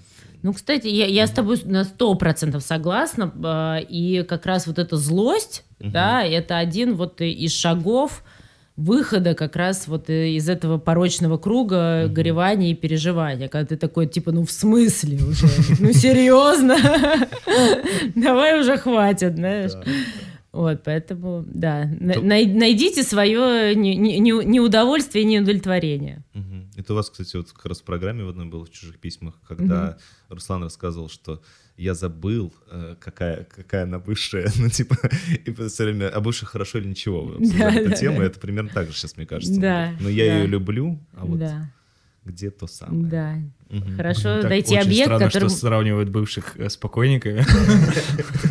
Ну, 0.42 0.52
кстати, 0.52 0.88
я, 0.88 1.06
я 1.06 1.28
с 1.28 1.30
тобой 1.30 1.60
на 1.64 1.84
сто 1.84 2.12
процентов 2.16 2.62
согласна. 2.64 3.32
а, 3.44 3.76
И 3.78 4.22
как 4.24 4.44
раз 4.46 4.66
вот 4.66 4.78
эта 4.80 4.96
злость, 4.96 5.64
Мгм. 5.78 5.92
да, 5.92 6.24
это 6.24 6.58
один 6.58 6.94
вот 6.96 7.20
из 7.20 7.52
шагов 7.54 8.24
выхода 8.76 9.34
как 9.34 9.56
раз 9.56 9.86
вот 9.86 10.08
э, 10.10 10.30
из 10.30 10.48
этого 10.48 10.78
порочного 10.78 11.36
круга 11.36 12.04
Мгм. 12.06 12.14
горевания 12.14 12.70
и 12.70 12.74
переживания. 12.74 13.48
Когда 13.48 13.66
ты 13.68 13.76
такой, 13.76 14.06
типа, 14.06 14.32
ну, 14.32 14.44
в 14.44 14.50
смысле 14.50 15.16
уже? 15.22 15.46
Ну, 15.78 15.92
серьезно? 15.92 16.76
Давай 18.14 18.60
уже 18.60 18.76
хватит, 18.78 19.36
знаешь. 19.36 19.72
Вот, 20.53 20.82
поэтому, 20.84 21.44
да, 21.46 21.88
То- 22.12 22.20
най- 22.20 22.44
найдите 22.46 23.03
свое 23.05 23.74
не- 23.74 23.96
не- 23.96 24.18
не- 24.18 24.44
неудовольствие 24.44 25.24
и 25.24 25.26
неудовлетворение. 25.26 26.22
Это 26.76 26.92
у 26.92 26.96
вас, 26.96 27.11
кстати, 27.11 27.36
вот 27.36 27.53
как 27.53 27.66
раз 27.66 27.80
в 27.80 27.84
программе 27.84 28.24
в 28.24 28.28
одной 28.28 28.46
было 28.46 28.64
в 28.64 28.70
чужих 28.70 28.98
письмах, 28.98 29.34
когда 29.46 29.96
Руслан 30.28 30.62
рассказывал, 30.62 31.09
что 31.09 31.42
я 31.76 31.94
забыл, 31.94 32.53
э, 32.70 32.96
какая, 33.00 33.44
какая 33.44 33.84
она 33.84 33.98
бывшая, 33.98 34.50
ну, 34.59 34.68
типа, 34.68 34.96
и 35.44 35.53
все 35.68 35.84
время, 35.84 36.09
а 36.09 36.20
бывшая 36.20 36.46
хорошо 36.46 36.78
или 36.78 36.88
ничего, 36.88 37.22
вы 37.22 37.46
Да, 37.59 37.70
эту 37.74 37.90
да, 37.90 37.96
тему, 37.96 38.18
да. 38.20 38.24
это 38.26 38.40
примерно 38.40 38.70
так 38.70 38.88
же 38.88 38.94
сейчас, 38.94 39.16
мне 39.16 39.26
кажется. 39.26 39.59
Да. 39.61 39.92
Но 40.00 40.09
я 40.09 40.26
да. 40.26 40.38
ее 40.38 40.46
люблю, 40.46 40.98
а 41.14 41.24
вот 41.26 41.38
Да, 41.38 41.70
где 42.24 42.50
то 42.50 42.66
самое. 42.66 43.04
да. 43.04 43.34
Мгм. 43.68 43.96
Хорошо 43.96 44.42
Так 44.42 44.50
найти 44.50 44.74
очень 44.74 44.86
объект, 44.86 45.06
странно, 45.06 45.26
который... 45.26 45.48
что 45.48 45.58
сравнивают 45.58 46.10
бывших 46.10 46.58
э, 46.58 46.68
с 46.68 46.76
покойниками. 46.76 47.42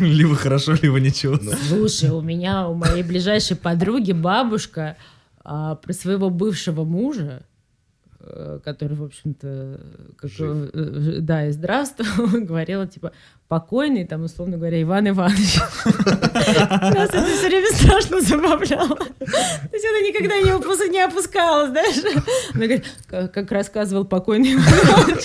Либо 0.04 0.34
хорошо, 0.34 0.74
либо 0.82 0.98
ничего. 0.98 1.38
Ну, 1.40 1.52
Слушай, 1.68 2.10
у 2.10 2.20
меня, 2.22 2.68
у 2.68 2.74
моей 2.74 3.04
ближайшей 3.04 3.56
подруги 3.56 4.10
бабушка 4.10 4.96
а, 5.44 5.76
про 5.76 5.92
своего 5.92 6.28
бывшего 6.28 6.84
мужа, 6.84 7.44
который, 8.64 8.96
в 8.96 9.04
общем-то, 9.04 9.80
как, 10.16 10.30
Жив. 10.30 10.70
э, 10.72 11.16
да, 11.20 11.46
и 11.46 11.52
здравствовал, 11.52 12.28
говорила, 12.44 12.86
типа, 12.86 13.12
покойный, 13.48 14.06
там, 14.06 14.22
условно 14.24 14.56
говоря, 14.56 14.80
Иван 14.82 15.08
Иванович. 15.08 15.58
Нас 15.84 17.08
это 17.10 17.24
все 17.26 17.48
время 17.48 17.68
страшно 17.74 18.20
забавляло. 18.20 18.96
То 18.96 19.70
есть 19.72 19.84
она 19.86 20.00
никогда 20.00 20.38
не, 20.40 20.50
опус- 20.50 20.88
не 20.88 21.00
опускала, 21.00 21.68
знаешь. 21.68 21.96
Она 22.54 22.64
говорит, 22.64 22.84
как, 23.06 23.32
как 23.32 23.50
рассказывал 23.52 24.04
покойный 24.04 24.54
Иван 24.54 24.64
Иванович. 24.64 25.24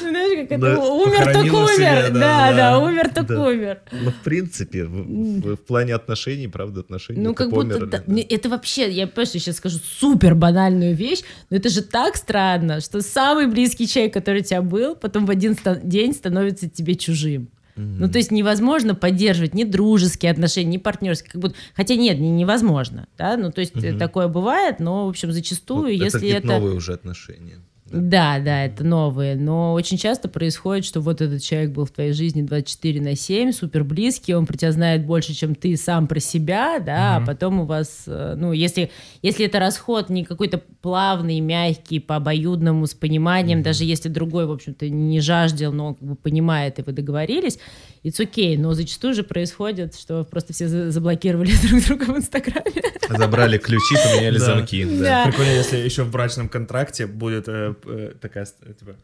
Знаешь, 0.00 0.48
как 0.48 0.58
это, 0.58 0.78
умер 0.78 1.32
так 1.32 1.44
умер. 1.44 2.10
да, 2.12 2.52
Да, 2.52 2.78
умер 2.78 3.10
так 3.14 3.30
умер. 3.30 3.80
Ну, 3.92 4.10
в 4.10 4.24
принципе, 4.24 4.84
в, 4.84 5.56
плане 5.56 5.94
отношений, 5.94 6.48
правда, 6.48 6.80
отношения 6.80 7.20
Ну, 7.20 7.32
это 7.32 7.44
как 7.44 7.50
будто... 7.50 8.04
Это 8.28 8.48
вообще, 8.48 8.90
я 8.90 9.08
я 9.14 9.24
сейчас 9.26 9.56
скажу 9.56 9.78
супер 9.78 10.34
банальную 10.34 10.94
вещь, 10.94 11.22
но 11.50 11.56
это 11.56 11.68
же 11.68 11.82
так 11.82 12.16
странно, 12.16 12.80
что 12.80 13.00
самый 13.02 13.46
близкий 13.46 13.86
человек, 13.86 14.14
который 14.14 14.40
у 14.40 14.44
тебя 14.44 14.62
был, 14.62 14.94
потом 14.94 15.26
в 15.26 15.30
один 15.30 15.56
день 15.82 16.12
становится 16.12 16.68
тебе 16.68 16.94
чужим. 16.94 17.48
Ну, 17.76 18.08
то 18.10 18.18
есть 18.18 18.30
невозможно 18.30 18.94
поддерживать 18.94 19.54
ни 19.54 19.64
дружеские 19.64 20.32
отношения, 20.32 20.72
ни 20.72 20.76
партнерские. 20.76 21.32
Как 21.32 21.40
будто... 21.40 21.54
Хотя 21.74 21.96
нет, 21.96 22.18
не, 22.18 22.30
невозможно. 22.30 23.06
Да? 23.16 23.36
Ну, 23.36 23.50
то 23.50 23.60
есть 23.60 23.74
Мгм. 23.74 23.98
такое 23.98 24.28
бывает, 24.28 24.80
но, 24.80 25.06
в 25.06 25.08
общем, 25.08 25.32
зачастую, 25.32 25.96
Вот 25.96 26.04
если 26.04 26.28
это... 26.30 26.46
новые 26.46 26.74
уже 26.74 26.92
отношения. 26.92 27.60
Да. 27.90 28.20
Да, 28.20 28.38
да, 28.38 28.64
это 28.66 28.84
новые. 28.84 29.34
Но 29.34 29.72
очень 29.72 29.96
часто 29.96 30.28
происходит, 30.28 30.84
что 30.84 31.00
вот 31.00 31.20
этот 31.20 31.42
человек 31.42 31.70
был 31.70 31.84
в 31.86 31.90
твоей 31.90 32.12
жизни 32.12 32.42
24 32.42 33.00
на 33.00 33.16
7, 33.16 33.52
супер 33.52 33.82
близкий, 33.82 34.34
он 34.34 34.46
про 34.46 34.56
тебя 34.56 34.72
знает 34.72 35.06
больше, 35.06 35.32
чем 35.34 35.54
ты 35.54 35.76
сам 35.76 36.06
про 36.06 36.20
себя, 36.20 36.78
да, 36.78 37.16
Мгм. 37.18 37.22
а 37.22 37.26
потом 37.26 37.60
у 37.60 37.64
вас, 37.64 38.04
э, 38.06 38.34
ну, 38.36 38.52
если, 38.52 38.90
если 39.22 39.46
это 39.46 39.58
расход 39.58 40.10
не 40.10 40.24
какой-то 40.24 40.60
плавный, 40.82 41.40
мягкий, 41.40 41.98
по 41.98 42.16
обоюдному, 42.16 42.86
с 42.86 42.94
пониманием, 42.94 43.62
даже 43.62 43.84
если 43.84 44.08
другой, 44.08 44.46
в 44.46 44.52
общем-то, 44.52 44.88
не 44.88 45.20
жаждал, 45.20 45.72
но 45.72 45.88
он 45.88 45.94
как 45.94 46.08
бы 46.08 46.14
понимает, 46.16 46.78
и 46.78 46.82
вы 46.82 46.92
договорились, 46.92 47.58
it's 48.04 48.18
okay. 48.18 48.56
Но 48.58 48.74
зачастую 48.74 49.14
же 49.14 49.22
происходит, 49.22 49.94
что 49.94 50.24
просто 50.24 50.52
все 50.52 50.68
за- 50.68 50.90
заблокировали 50.90 51.52
друг 51.68 51.82
друга 51.84 52.04
в 52.12 52.16
Инстаграме. 52.16 52.82
Забрали 53.08 53.58
ключи, 53.58 53.94
поменяли 54.04 54.38
Да. 54.38 54.44
замки. 54.44 54.84
да. 54.84 55.24
Да. 55.24 55.24
Прикольно, 55.30 55.50
если 55.50 55.76
еще 55.78 56.04
в 56.04 56.10
брачном 56.10 56.48
контракте 56.48 57.06
будет 57.06 57.48
э, 57.48 57.74
э, 57.84 58.12
такая, 58.20 58.46
э, 58.62 58.72
типа, 58.72 58.96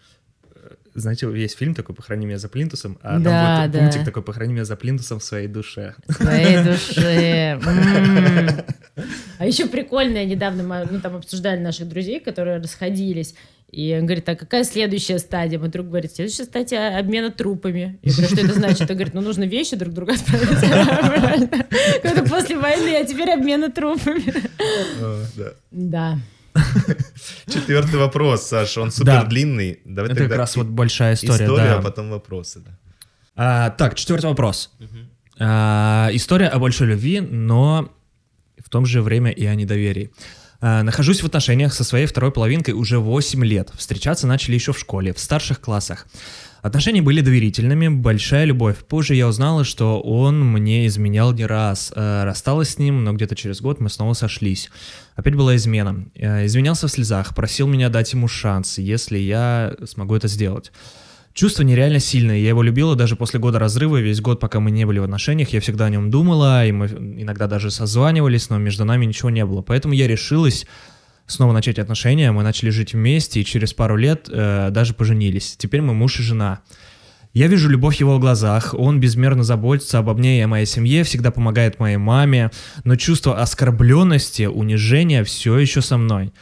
э, 0.55 0.75
знаете, 0.95 1.27
есть 1.35 1.59
фильм 1.59 1.75
такой 1.75 1.95
«Похорони 1.95 2.25
меня 2.27 2.39
за 2.39 2.49
плинтусом», 2.49 2.99
а 3.03 3.19
Да, 3.19 3.31
там 3.31 3.63
будет 3.67 3.73
да. 3.73 3.79
пунктик 3.81 4.05
такой 4.05 4.23
«Похорони 4.23 4.53
меня 4.53 4.65
за 4.65 4.77
плинтусом 4.77 5.19
в 5.19 5.25
своей 5.25 5.49
душе». 5.49 5.95
В 6.09 6.13
своей 6.15 6.63
душе. 6.65 7.61
А 9.39 9.45
еще 9.47 9.67
прикольно, 9.67 10.25
недавно 10.25 10.63
мы 10.63 10.89
ну, 10.91 11.01
там 11.01 11.17
обсуждали 11.17 11.61
наших 11.61 11.87
друзей, 11.87 12.19
которые 12.19 12.57
расходились. 12.57 13.35
И 13.71 13.95
он 13.95 14.07
говорит, 14.07 14.29
а 14.29 14.37
какая 14.37 14.65
следующая 14.65 15.19
стадия? 15.19 15.59
Мой 15.59 15.69
друг 15.69 15.89
говорит, 15.89 16.13
следующая 16.13 16.45
стадия 16.45 16.99
обмена 16.99 17.31
трупами. 17.31 17.99
Я 18.03 18.13
говорю, 18.13 18.29
что 18.29 18.41
это 18.45 18.55
значит? 18.55 18.81
Он 18.83 18.97
говорит, 18.97 19.15
ну 19.15 19.21
нужно 19.21 19.45
вещи 19.45 19.77
друг 19.77 19.93
друга 19.93 20.15
отправить. 20.15 21.51
Это 22.03 22.23
после 22.23 22.59
войны, 22.59 22.97
а 22.97 23.05
теперь 23.05 23.31
обмена 23.31 23.71
трупами. 23.71 24.33
А, 25.01 25.25
да. 25.71 26.19
Четвертый 27.49 27.97
вопрос, 27.97 28.47
Саша, 28.47 28.81
он 28.81 28.91
супер 28.91 29.27
длинный. 29.27 29.81
Давай 29.85 30.13
Это 30.13 30.29
как 30.29 30.39
раз 30.39 30.57
вот 30.57 30.69
большая 30.69 31.15
история, 31.15 31.45
история, 31.45 31.73
а 31.73 31.83
потом 31.83 32.11
вопросы. 32.11 32.61
Да. 32.61 32.71
А, 33.35 33.71
так, 33.71 33.95
четвертый 33.95 34.27
вопрос. 34.27 34.71
А, 35.39 36.09
история 36.13 36.49
о 36.49 36.59
большой 36.59 36.89
любви, 36.89 37.21
но 37.21 37.93
в 38.65 38.71
том 38.71 38.87
же 38.87 39.03
время 39.03 39.31
и 39.31 39.45
о 39.45 39.55
недоверии. 39.55 40.11
А, 40.61 40.83
нахожусь 40.83 41.23
в 41.23 41.27
отношениях 41.27 41.73
со 41.73 41.85
своей 41.85 42.07
второй 42.07 42.33
половинкой 42.33 42.75
уже 42.75 42.99
8 42.99 43.45
лет. 43.45 43.71
Встречаться 43.75 44.27
начали 44.27 44.55
еще 44.55 44.73
в 44.73 44.79
школе, 44.79 45.13
в 45.13 45.19
старших 45.19 45.61
классах. 45.61 46.07
Отношения 46.63 47.01
были 47.01 47.21
доверительными, 47.21 47.89
большая 47.89 48.45
любовь. 48.45 48.79
Позже 48.79 49.15
я 49.15 49.29
узнала, 49.29 49.63
что 49.63 50.01
он 50.01 50.45
мне 50.45 50.87
изменял 50.87 51.33
не 51.33 51.47
раз. 51.47 51.93
Э, 51.95 52.25
Рассталась 52.25 52.71
с 52.71 52.79
ним, 52.79 53.05
но 53.05 53.13
где-то 53.13 53.37
через 53.37 53.61
год 53.61 53.79
мы 53.81 53.89
снова 53.89 54.15
сошлись. 54.15 54.71
Опять 55.15 55.37
была 55.37 55.55
измена. 55.55 56.07
Э, 56.17 56.45
Извинялся 56.45 56.89
в 56.89 56.91
слезах, 56.91 57.35
просил 57.37 57.69
меня 57.69 57.89
дать 57.89 58.13
ему 58.13 58.27
шанс, 58.27 58.79
если 58.79 59.19
я 59.19 59.75
смогу 59.85 60.17
это 60.17 60.27
сделать. 60.27 60.73
Чувство 61.37 61.65
нереально 61.65 61.99
сильное. 62.01 62.39
Я 62.39 62.49
его 62.49 62.63
любила 62.63 62.97
даже 62.97 63.15
после 63.15 63.39
года 63.39 63.59
разрыва. 63.59 64.01
Весь 64.01 64.23
год, 64.23 64.41
пока 64.41 64.59
мы 64.59 64.71
не 64.71 64.87
были 64.87 65.01
в 65.01 65.05
отношениях, 65.05 65.51
я 65.51 65.61
всегда 65.61 65.85
о 65.85 65.91
нем 65.91 66.11
думала, 66.11 66.65
и 66.65 66.73
мы 66.73 66.87
иногда 66.87 67.47
даже 67.47 67.71
созванивались, 67.71 68.49
но 68.49 68.57
между 68.57 68.87
нами 68.87 69.05
ничего 69.05 69.29
не 69.29 69.45
было. 69.45 69.61
Поэтому 69.61 69.93
я 69.93 70.09
решилась 70.09 70.67
снова 71.27 71.53
начать 71.53 71.79
отношения. 71.79 72.33
Мы 72.33 72.43
начали 72.43 72.71
жить 72.71 72.95
вместе, 72.95 73.43
и 73.43 73.45
через 73.45 73.75
пару 73.75 73.97
лет 73.97 74.31
э, 74.33 74.71
даже 74.71 74.95
поженились. 74.95 75.57
Теперь 75.59 75.83
мы 75.83 75.93
муж 75.93 76.21
и 76.21 76.23
жена. 76.23 76.61
Я 77.35 77.49
вижу 77.49 77.69
любовь 77.69 77.99
в 77.99 78.01
его 78.01 78.19
глазах, 78.19 78.73
он 78.73 78.99
безмерно 78.99 79.43
заботится 79.43 79.99
обо 79.99 80.15
мне 80.15 80.39
и 80.39 80.41
о 80.41 80.49
моей 80.49 80.65
семье, 80.65 81.05
всегда 81.05 81.31
помогает 81.31 81.79
моей 81.79 81.99
маме, 81.99 82.51
но 82.85 82.97
чувство 82.97 83.43
оскорбленности, 83.43 84.47
унижения 84.47 85.23
все 85.23 85.59
еще 85.59 85.83
со 85.83 85.99
мной. 85.99 86.33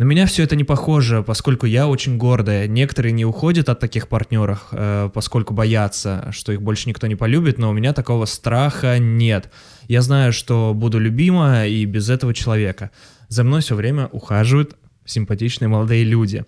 На 0.00 0.04
меня 0.04 0.24
все 0.24 0.44
это 0.44 0.56
не 0.56 0.64
похоже, 0.64 1.22
поскольку 1.22 1.66
я 1.66 1.86
очень 1.86 2.16
гордая. 2.16 2.66
Некоторые 2.66 3.12
не 3.12 3.26
уходят 3.26 3.68
от 3.68 3.80
таких 3.80 4.08
партнеров, 4.08 4.68
э, 4.72 5.10
поскольку 5.12 5.52
боятся, 5.52 6.30
что 6.32 6.52
их 6.52 6.62
больше 6.62 6.88
никто 6.88 7.06
не 7.06 7.16
полюбит, 7.16 7.58
но 7.58 7.68
у 7.68 7.74
меня 7.74 7.92
такого 7.92 8.24
страха 8.24 8.98
нет. 8.98 9.50
Я 9.88 10.00
знаю, 10.00 10.32
что 10.32 10.72
буду 10.74 10.98
любима 10.98 11.66
и 11.66 11.84
без 11.84 12.08
этого 12.08 12.32
человека. 12.32 12.90
За 13.28 13.44
мной 13.44 13.60
все 13.60 13.74
время 13.74 14.06
ухаживают 14.06 14.74
симпатичные 15.04 15.68
молодые 15.68 16.04
люди. 16.04 16.46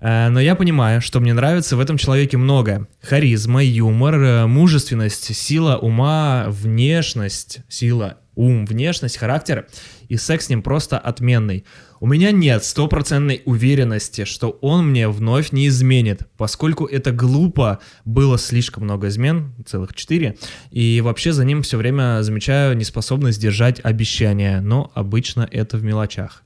Э, 0.00 0.28
Но 0.28 0.40
я 0.40 0.56
понимаю, 0.56 1.00
что 1.00 1.20
мне 1.20 1.32
нравится 1.32 1.76
в 1.76 1.80
этом 1.80 1.96
человеке 1.96 2.38
многое. 2.38 2.88
Харизма, 3.00 3.62
юмор, 3.62 4.16
э, 4.16 4.46
мужественность, 4.46 5.32
сила 5.36 5.76
ума, 5.76 6.46
внешность, 6.48 7.60
сила, 7.68 8.16
ум, 8.40 8.64
внешность, 8.64 9.18
характер. 9.18 9.66
И 10.08 10.16
секс 10.16 10.46
с 10.46 10.48
ним 10.48 10.62
просто 10.62 10.98
отменный. 10.98 11.64
У 12.00 12.06
меня 12.06 12.32
нет 12.32 12.64
стопроцентной 12.64 13.42
уверенности, 13.44 14.24
что 14.24 14.50
он 14.62 14.88
мне 14.88 15.08
вновь 15.08 15.52
не 15.52 15.68
изменит, 15.68 16.22
поскольку 16.38 16.86
это 16.86 17.12
глупо, 17.12 17.78
было 18.06 18.38
слишком 18.38 18.84
много 18.84 19.08
измен, 19.08 19.52
целых 19.66 19.94
четыре, 19.94 20.38
и 20.70 21.00
вообще 21.02 21.32
за 21.32 21.44
ним 21.44 21.60
все 21.62 21.76
время 21.76 22.22
замечаю 22.22 22.76
неспособность 22.76 23.40
держать 23.40 23.80
обещания, 23.84 24.60
но 24.62 24.90
обычно 24.94 25.46
это 25.50 25.76
в 25.76 25.84
мелочах. 25.84 26.42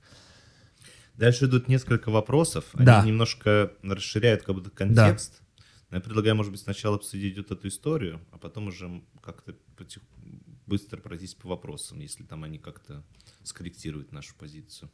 Дальше 1.16 1.45
идут 1.45 1.68
несколько 1.68 2.11
вопросов. 2.11 2.64
Они 2.74 2.86
Да. 2.86 3.05
немножко 3.07 3.70
расширяют 3.84 4.42
как 4.42 4.57
будто 4.57 4.70
контекст. 4.70 5.40
Но 5.90 5.99
Я 5.99 6.01
предлагаю, 6.01 6.34
может 6.34 6.51
быть, 6.51 6.61
сначала 6.61 6.97
обсудить 6.97 7.36
вот 7.38 7.53
эту 7.53 7.68
историю, 7.68 8.20
а 8.32 8.38
потом 8.38 8.66
уже 8.66 8.90
как-то 9.22 9.55
потих- 9.76 10.03
быстро 10.67 10.99
пройтись 10.99 11.35
по 11.35 11.49
вопросам, 11.49 12.01
если 12.01 12.25
там 12.25 12.45
они 12.45 12.59
как-то 12.59 13.03
скорректируют 13.43 14.12
нашу 14.12 14.35
позицию. 14.37 14.91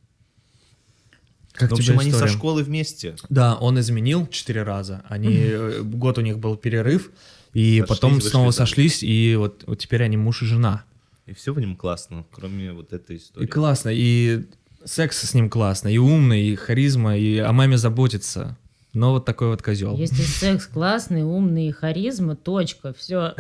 Как 1.53 1.71
Ну, 1.71 1.77
в 1.77 1.79
общем, 1.81 1.99
они 1.99 2.11
со 2.11 2.19
история? 2.19 2.33
школы 2.33 2.63
вместе. 2.63 3.17
Да, 3.29 3.57
он 3.57 3.79
изменил 3.81 4.27
четыре 4.29 4.63
раза. 4.63 5.05
Они 5.09 5.37
э, 5.37 5.83
год 5.83 6.19
у 6.19 6.21
них 6.21 6.39
был 6.39 6.57
перерыв, 6.57 7.11
и 7.53 7.81
Сошлись, 7.81 7.89
потом 7.89 8.15
вышли 8.15 8.29
снова 8.29 8.51
сошлись, 8.53 9.03
и 9.03 9.35
вот, 9.37 9.65
вот 9.67 9.79
теперь 9.79 10.03
они 10.05 10.17
муж 10.17 10.43
и 10.43 10.47
жена. 10.47 10.85
И 11.27 11.33
все 11.35 11.53
в 11.53 11.61
нем 11.61 11.77
классно, 11.77 12.25
кроме 12.33 12.73
вот 12.73 12.93
этой 12.93 13.17
И 13.17 13.19
истории. 13.19 13.47
классно, 13.47 13.91
и 13.93 14.45
секс 14.85 15.23
с 15.23 15.35
ним 15.35 15.51
классно, 15.51 15.89
и 15.89 15.99
умный, 15.99 16.43
и 16.47 16.55
харизма, 16.57 17.17
и 17.17 17.39
о 17.39 17.53
маме 17.53 17.77
заботится. 17.77 18.57
Но 18.93 19.13
вот 19.13 19.25
такой 19.25 19.49
вот 19.49 19.63
козел. 19.63 19.97
Если 19.97 20.23
секс 20.23 20.67
классный, 20.67 21.23
умный 21.23 21.69
и 21.69 21.73
харизма, 21.73 22.35
точка, 22.35 22.93
все. 22.93 23.35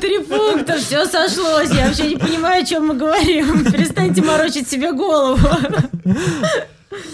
Три 0.00 0.18
пункта, 0.24 0.78
все 0.78 1.04
сошлось. 1.06 1.70
Я 1.70 1.88
вообще 1.88 2.08
не 2.08 2.16
понимаю, 2.16 2.62
о 2.62 2.66
чем 2.66 2.86
мы 2.86 2.94
говорим. 2.94 3.64
Перестаньте 3.70 4.22
морочить 4.22 4.68
себе 4.68 4.92
голову. 4.92 5.38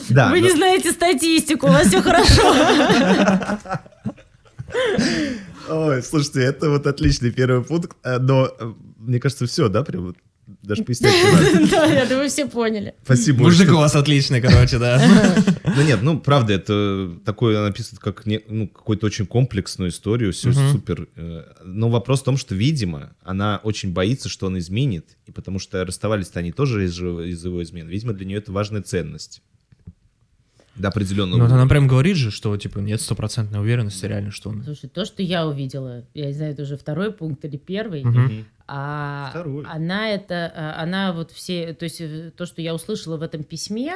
Да, 0.09 0.31
Вы 0.31 0.41
но- 0.41 0.47
не 0.47 0.53
знаете 0.53 0.93
статистику, 0.93 1.66
у 1.66 1.70
вас 1.70 1.89
все 1.89 2.01
хорошо. 2.01 2.55
Ой, 5.68 6.03
слушайте, 6.03 6.43
это 6.43 6.70
вот 6.70 6.87
отличный 6.87 7.31
первый 7.31 7.64
пункт, 7.64 7.97
э, 8.05 8.18
но 8.18 8.47
э, 8.47 8.72
мне 8.99 9.18
кажется, 9.20 9.47
все, 9.47 9.68
да, 9.68 9.83
прям 9.83 10.07
вот 10.07 10.16
даже 10.62 10.84
пояснять 10.84 11.12
не 11.14 11.32
надо. 11.32 11.66
Да, 11.70 11.86
я 11.86 12.07
думаю, 12.07 12.28
все 12.30 12.47
поняли. 12.47 12.94
Спасибо. 13.05 13.42
Мужик 13.44 13.70
у 13.72 13.76
вас 13.76 13.94
отличный, 13.97 14.40
короче, 14.40 14.78
да. 14.78 15.03
Ну 15.76 15.82
нет, 15.82 16.01
ну 16.03 16.18
правда, 16.20 16.53
это 16.55 17.11
такое 17.24 17.61
написано 17.62 18.01
как 18.01 18.24
ну, 18.24 18.68
какую-то 18.68 19.07
очень 19.07 19.26
комплексную 19.26 19.90
историю, 19.90 20.32
все 20.32 20.53
супер. 20.53 21.09
э, 21.16 21.42
Но 21.64 21.88
вопрос 21.90 22.20
в 22.20 22.24
том, 22.24 22.36
что, 22.36 22.55
видимо, 22.55 23.14
она 23.22 23.61
очень 23.62 23.92
боится, 23.92 24.28
что 24.28 24.47
он 24.47 24.59
изменит, 24.59 25.16
и 25.26 25.32
потому 25.32 25.59
что 25.59 25.84
расставались-то 25.84 26.38
они 26.40 26.53
тоже 26.53 26.84
из, 26.84 26.92
же- 26.92 27.28
из 27.28 27.44
его 27.44 27.62
измен. 27.62 27.88
Видимо, 27.88 28.12
для 28.12 28.26
нее 28.26 28.38
это 28.38 28.53
важная 28.53 28.82
ценность. 28.82 29.42
До 30.77 30.89
определенного 30.89 31.39
Ну, 31.39 31.45
вот 31.45 31.53
она 31.53 31.66
прям 31.66 31.87
говорит 31.87 32.16
же, 32.16 32.31
что, 32.31 32.57
типа, 32.57 32.79
нет 32.79 33.01
стопроцентной 33.01 33.61
уверенности 33.61 34.05
реально, 34.07 34.31
что 34.31 34.51
он... 34.51 34.62
Слушай, 34.62 34.89
то, 34.89 35.05
что 35.05 35.22
я 35.22 35.47
увидела, 35.47 36.05
я 36.14 36.27
не 36.27 36.33
знаю, 36.33 36.53
это 36.53 36.62
уже 36.62 36.77
второй 36.77 37.12
пункт 37.12 37.45
или 37.45 37.57
первый. 37.57 38.05
Мгм. 38.05 38.47
а 38.68 39.29
Второй. 39.31 39.64
она 39.66 40.11
это, 40.11 40.53
а, 40.55 40.83
она 40.83 41.12
вот 41.12 41.31
все, 41.31 41.72
то 41.72 41.85
есть 41.85 42.01
э, 42.01 42.31
то, 42.37 42.47
что 42.47 42.61
я 42.61 42.74
услышала 42.74 43.16
в 43.16 43.22
этом 43.22 43.43
письме, 43.43 43.95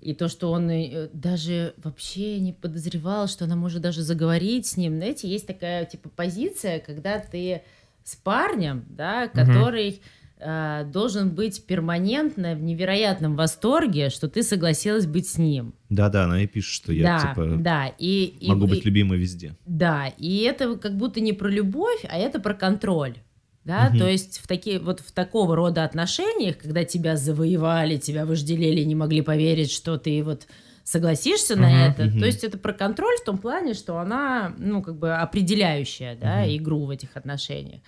и 0.00 0.14
то, 0.14 0.28
что 0.28 0.50
он 0.50 0.70
э, 0.70 1.08
даже 1.12 1.74
вообще 1.82 2.38
не 2.40 2.52
подозревал, 2.52 3.28
что 3.28 3.44
она 3.44 3.56
может 3.56 3.82
даже 3.82 4.02
заговорить 4.02 4.66
с 4.66 4.76
ним. 4.76 4.96
Знаете, 4.96 5.28
есть 5.28 5.46
такая 5.46 5.84
типа 5.84 6.08
позиция, 6.08 6.80
когда 6.80 7.18
ты 7.18 7.62
с 8.04 8.16
парнем, 8.16 8.84
да, 8.88 9.28
который 9.28 10.00
э, 10.40 10.84
должен 10.92 11.30
быть 11.30 11.64
перманентно 11.66 12.54
в 12.54 12.62
невероятном 12.62 13.36
восторге, 13.36 14.10
что 14.10 14.28
ты 14.28 14.42
согласилась 14.42 15.06
быть 15.06 15.28
с 15.28 15.38
ним. 15.38 15.74
Да-да, 15.88 16.24
она 16.24 16.42
и 16.42 16.46
пишет, 16.46 16.72
что 16.74 16.92
я, 16.92 17.02
да, 17.04 17.28
типа, 17.28 17.56
да, 17.58 17.86
и, 17.98 18.24
и- 18.40 18.48
могу 18.48 18.66
и- 18.66 18.70
быть 18.70 18.84
любимой 18.84 19.18
везде. 19.18 19.56
да, 19.66 20.08
и 20.18 20.38
это 20.42 20.76
как 20.76 20.96
будто 20.96 21.20
не 21.20 21.32
про 21.32 21.48
любовь, 21.48 22.04
а 22.08 22.16
это 22.18 22.40
про 22.40 22.54
контроль. 22.54 23.16
Да, 23.64 23.90
Мгм. 23.90 23.98
то 23.98 24.08
есть 24.08 24.38
в 24.38 24.46
такие 24.46 24.78
вот 24.78 25.00
в 25.00 25.12
такого 25.12 25.54
рода 25.54 25.84
отношениях, 25.84 26.56
когда 26.56 26.84
тебя 26.84 27.16
завоевали, 27.16 27.98
тебя 27.98 28.24
вожделели, 28.24 28.82
не 28.84 28.94
могли 28.94 29.20
поверить, 29.20 29.70
что 29.70 29.98
ты 29.98 30.22
вот 30.24 30.46
согласишься 30.84 31.54
на 31.54 31.68
Мгм, 31.68 31.76
это. 31.92 32.04
мгм. 32.04 32.18
То 32.20 32.24
есть 32.26 32.44
это 32.44 32.56
про 32.56 32.72
контроль 32.72 33.16
в 33.20 33.24
том 33.24 33.36
плане, 33.36 33.74
что 33.74 33.98
она, 33.98 34.54
ну, 34.56 34.80
как 34.82 34.96
бы 34.98 35.12
определяющая, 35.14 36.16
да, 36.16 36.40
Мгм. 36.44 36.56
игру 36.56 36.86
в 36.86 36.90
этих 36.90 37.14
отношениях. 37.14 37.82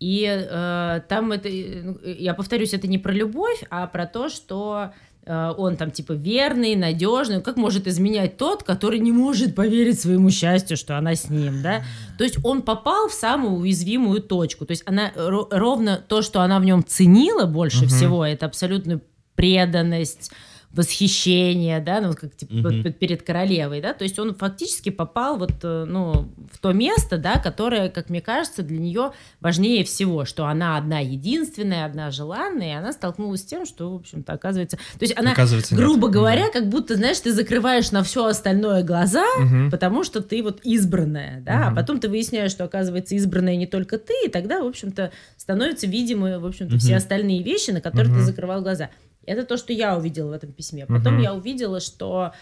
И 0.00 0.24
э, 0.26 1.00
там 1.08 1.30
это, 1.30 1.48
э, 1.48 1.82
ну, 1.84 1.98
я 2.04 2.32
повторюсь, 2.34 2.72
это 2.74 2.88
не 2.88 2.98
про 2.98 3.12
любовь, 3.12 3.62
а 3.68 3.86
про 3.86 4.06
то, 4.06 4.30
что 4.30 4.92
э, 5.26 5.52
он 5.58 5.76
там 5.76 5.90
типа 5.90 6.12
верный, 6.12 6.74
надежный. 6.74 7.42
Как 7.42 7.56
может 7.58 7.86
изменять 7.86 8.38
тот, 8.38 8.62
который 8.62 8.98
не 8.98 9.12
может 9.12 9.54
поверить 9.54 10.00
своему 10.00 10.30
счастью, 10.30 10.78
что 10.78 10.96
она 10.96 11.14
с 11.14 11.28
ним, 11.28 11.62
да? 11.62 11.82
То 12.16 12.24
есть 12.24 12.38
он 12.42 12.62
попал 12.62 13.08
в 13.08 13.12
самую 13.12 13.52
уязвимую 13.60 14.22
точку. 14.22 14.64
То 14.64 14.70
есть 14.70 14.82
она 14.86 15.10
ро- 15.14 15.48
ровно 15.50 16.02
то, 16.08 16.22
что 16.22 16.40
она 16.40 16.58
в 16.60 16.64
нем 16.64 16.82
ценила 16.82 17.44
больше 17.44 17.80
Мгм. 17.84 17.88
всего, 17.88 18.24
это 18.24 18.46
абсолютную 18.46 19.02
преданность, 19.34 20.30
восхищение, 20.72 21.80
да, 21.80 22.00
ну, 22.00 22.14
как 22.14 22.34
типа, 22.36 22.54
вот 22.62 22.82
пе- 22.82 22.92
перед 22.92 23.22
королевой, 23.22 23.80
да, 23.80 23.92
то 23.92 24.04
есть 24.04 24.18
он 24.18 24.34
фактически 24.34 24.90
попал 24.90 25.36
вот, 25.36 25.52
э, 25.64 25.84
ну, 25.86 26.28
в 26.52 26.58
то 26.60 26.72
место, 26.72 27.18
да, 27.18 27.38
которое, 27.38 27.88
как 27.88 28.08
мне 28.08 28.20
кажется, 28.20 28.62
для 28.62 28.78
нее 28.78 29.12
важнее 29.40 29.84
всего, 29.84 30.24
что 30.24 30.46
она 30.46 30.76
одна 30.76 31.00
единственная, 31.00 31.84
одна 31.86 32.10
желанная, 32.10 32.68
и 32.68 32.76
она 32.76 32.92
столкнулась 32.92 33.40
с 33.42 33.44
тем, 33.44 33.66
что, 33.66 33.90
в 33.92 33.96
общем-то, 33.96 34.32
оказывается... 34.32 34.76
То 34.76 35.02
есть 35.02 35.16
она, 35.18 35.32
Оказывается, 35.32 35.74
нет. 35.74 35.82
грубо 35.84 36.08
говоря, 36.08 36.50
как 36.52 36.68
будто, 36.68 36.94
знаешь, 36.94 37.18
ты 37.18 37.32
закрываешь 37.32 37.90
на 37.90 38.02
все 38.04 38.24
остальное 38.26 38.84
глаза, 38.84 39.24
Мгм. 39.38 39.70
потому 39.70 40.04
что 40.04 40.22
ты 40.22 40.42
вот 40.42 40.60
избранная, 40.62 41.40
да, 41.40 41.64
а 41.64 41.66
Мгм. 41.66 41.76
потом 41.76 42.00
ты 42.00 42.08
выясняешь, 42.08 42.52
что, 42.52 42.64
оказывается, 42.64 43.14
избранная 43.16 43.56
не 43.56 43.66
только 43.66 43.98
ты, 43.98 44.12
и 44.26 44.28
тогда, 44.28 44.62
в 44.62 44.66
общем-то, 44.66 45.10
становятся 45.36 45.86
видимы, 45.88 46.38
в 46.38 46.46
общем-то, 46.46 46.78
все 46.78 46.90
Мгм. 46.90 46.96
остальные 46.98 47.42
вещи, 47.42 47.70
на 47.70 47.80
которые 47.80 48.10
ты 48.12 48.18
Мгм. 48.18 48.26
закрывал 48.26 48.62
глаза. 48.62 48.90
Это 49.26 49.44
то, 49.44 49.56
что 49.56 49.72
я 49.72 49.96
увидела 49.96 50.30
в 50.30 50.32
этом 50.32 50.52
письме. 50.52 50.86
Потом 50.86 51.14
Мгм. 51.14 51.22
я 51.22 51.34
увидела, 51.34 51.80
что 51.80 52.32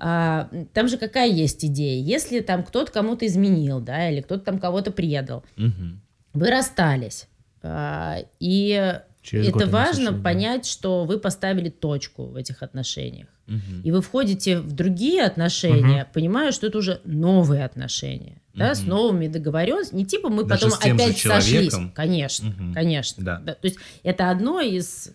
а, 0.00 0.48
там 0.74 0.88
же 0.88 0.96
какая 0.96 1.28
есть 1.28 1.64
идея? 1.64 2.00
Если 2.02 2.40
там 2.40 2.62
кто-то 2.62 2.92
кому-то 2.92 3.26
изменил, 3.26 3.80
да, 3.80 4.08
или 4.10 4.20
кто-то 4.20 4.44
там 4.44 4.58
кого-то 4.60 4.92
предал, 4.92 5.44
Мгм. 5.56 6.00
вы 6.34 6.50
расстались, 6.50 7.26
а, 7.62 8.18
и 8.38 9.00
Через 9.22 9.48
это 9.48 9.66
важно 9.66 10.12
да. 10.12 10.22
понять, 10.22 10.66
что 10.66 11.04
вы 11.04 11.18
поставили 11.18 11.68
точку 11.68 12.26
в 12.26 12.36
этих 12.36 12.62
отношениях. 12.62 13.26
Мгм. 13.46 13.82
И 13.82 13.90
вы 13.90 14.00
входите 14.02 14.58
в 14.60 14.72
другие 14.72 15.24
отношения, 15.24 16.06
понимая, 16.12 16.52
что 16.52 16.66
это 16.66 16.78
уже 16.78 17.00
новые 17.04 17.64
отношения, 17.64 18.40
да, 18.54 18.74
с 18.74 18.82
новыми 18.84 19.26
договоренностями. 19.26 20.00
Не 20.00 20.06
типа 20.06 20.28
мы 20.28 20.44
Даже 20.44 20.66
потом 20.66 20.78
с 20.78 20.82
тем 20.82 20.98
же 20.98 21.04
опять 21.04 21.18
сошлись. 21.18 21.74
Конечно, 21.94 22.50
Мгм. 22.50 22.74
конечно. 22.74 23.24
Да. 23.24 23.54
То 23.54 23.64
есть 23.66 23.78
это 24.02 24.30
одно 24.30 24.60
из 24.60 25.12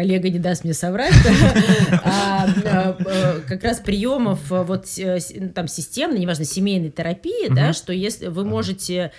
коллега 0.00 0.30
не 0.30 0.38
даст 0.38 0.64
мне 0.64 0.72
соврать, 0.72 1.12
а, 2.04 2.46
а, 2.64 2.96
а, 2.98 3.40
как 3.46 3.62
раз 3.64 3.80
приемов 3.80 4.50
а, 4.50 4.62
вот 4.62 4.86
э, 4.96 5.20
с- 5.20 5.34
там 5.54 5.68
системной, 5.68 6.20
неважно, 6.20 6.46
семейной 6.46 6.90
терапии, 6.90 7.52
да, 7.54 7.74
что 7.74 7.92
если 7.92 8.28
вы 8.28 8.44
можете 8.44 9.12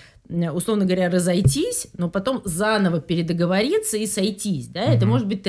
условно 0.53 0.85
говоря, 0.85 1.09
разойтись, 1.09 1.87
но 1.97 2.09
потом 2.09 2.41
заново 2.45 3.01
передоговориться 3.01 3.97
и 3.97 4.07
сойтись, 4.07 4.67
да, 4.67 4.81
это 4.81 5.05
может 5.05 5.27
быть 5.27 5.43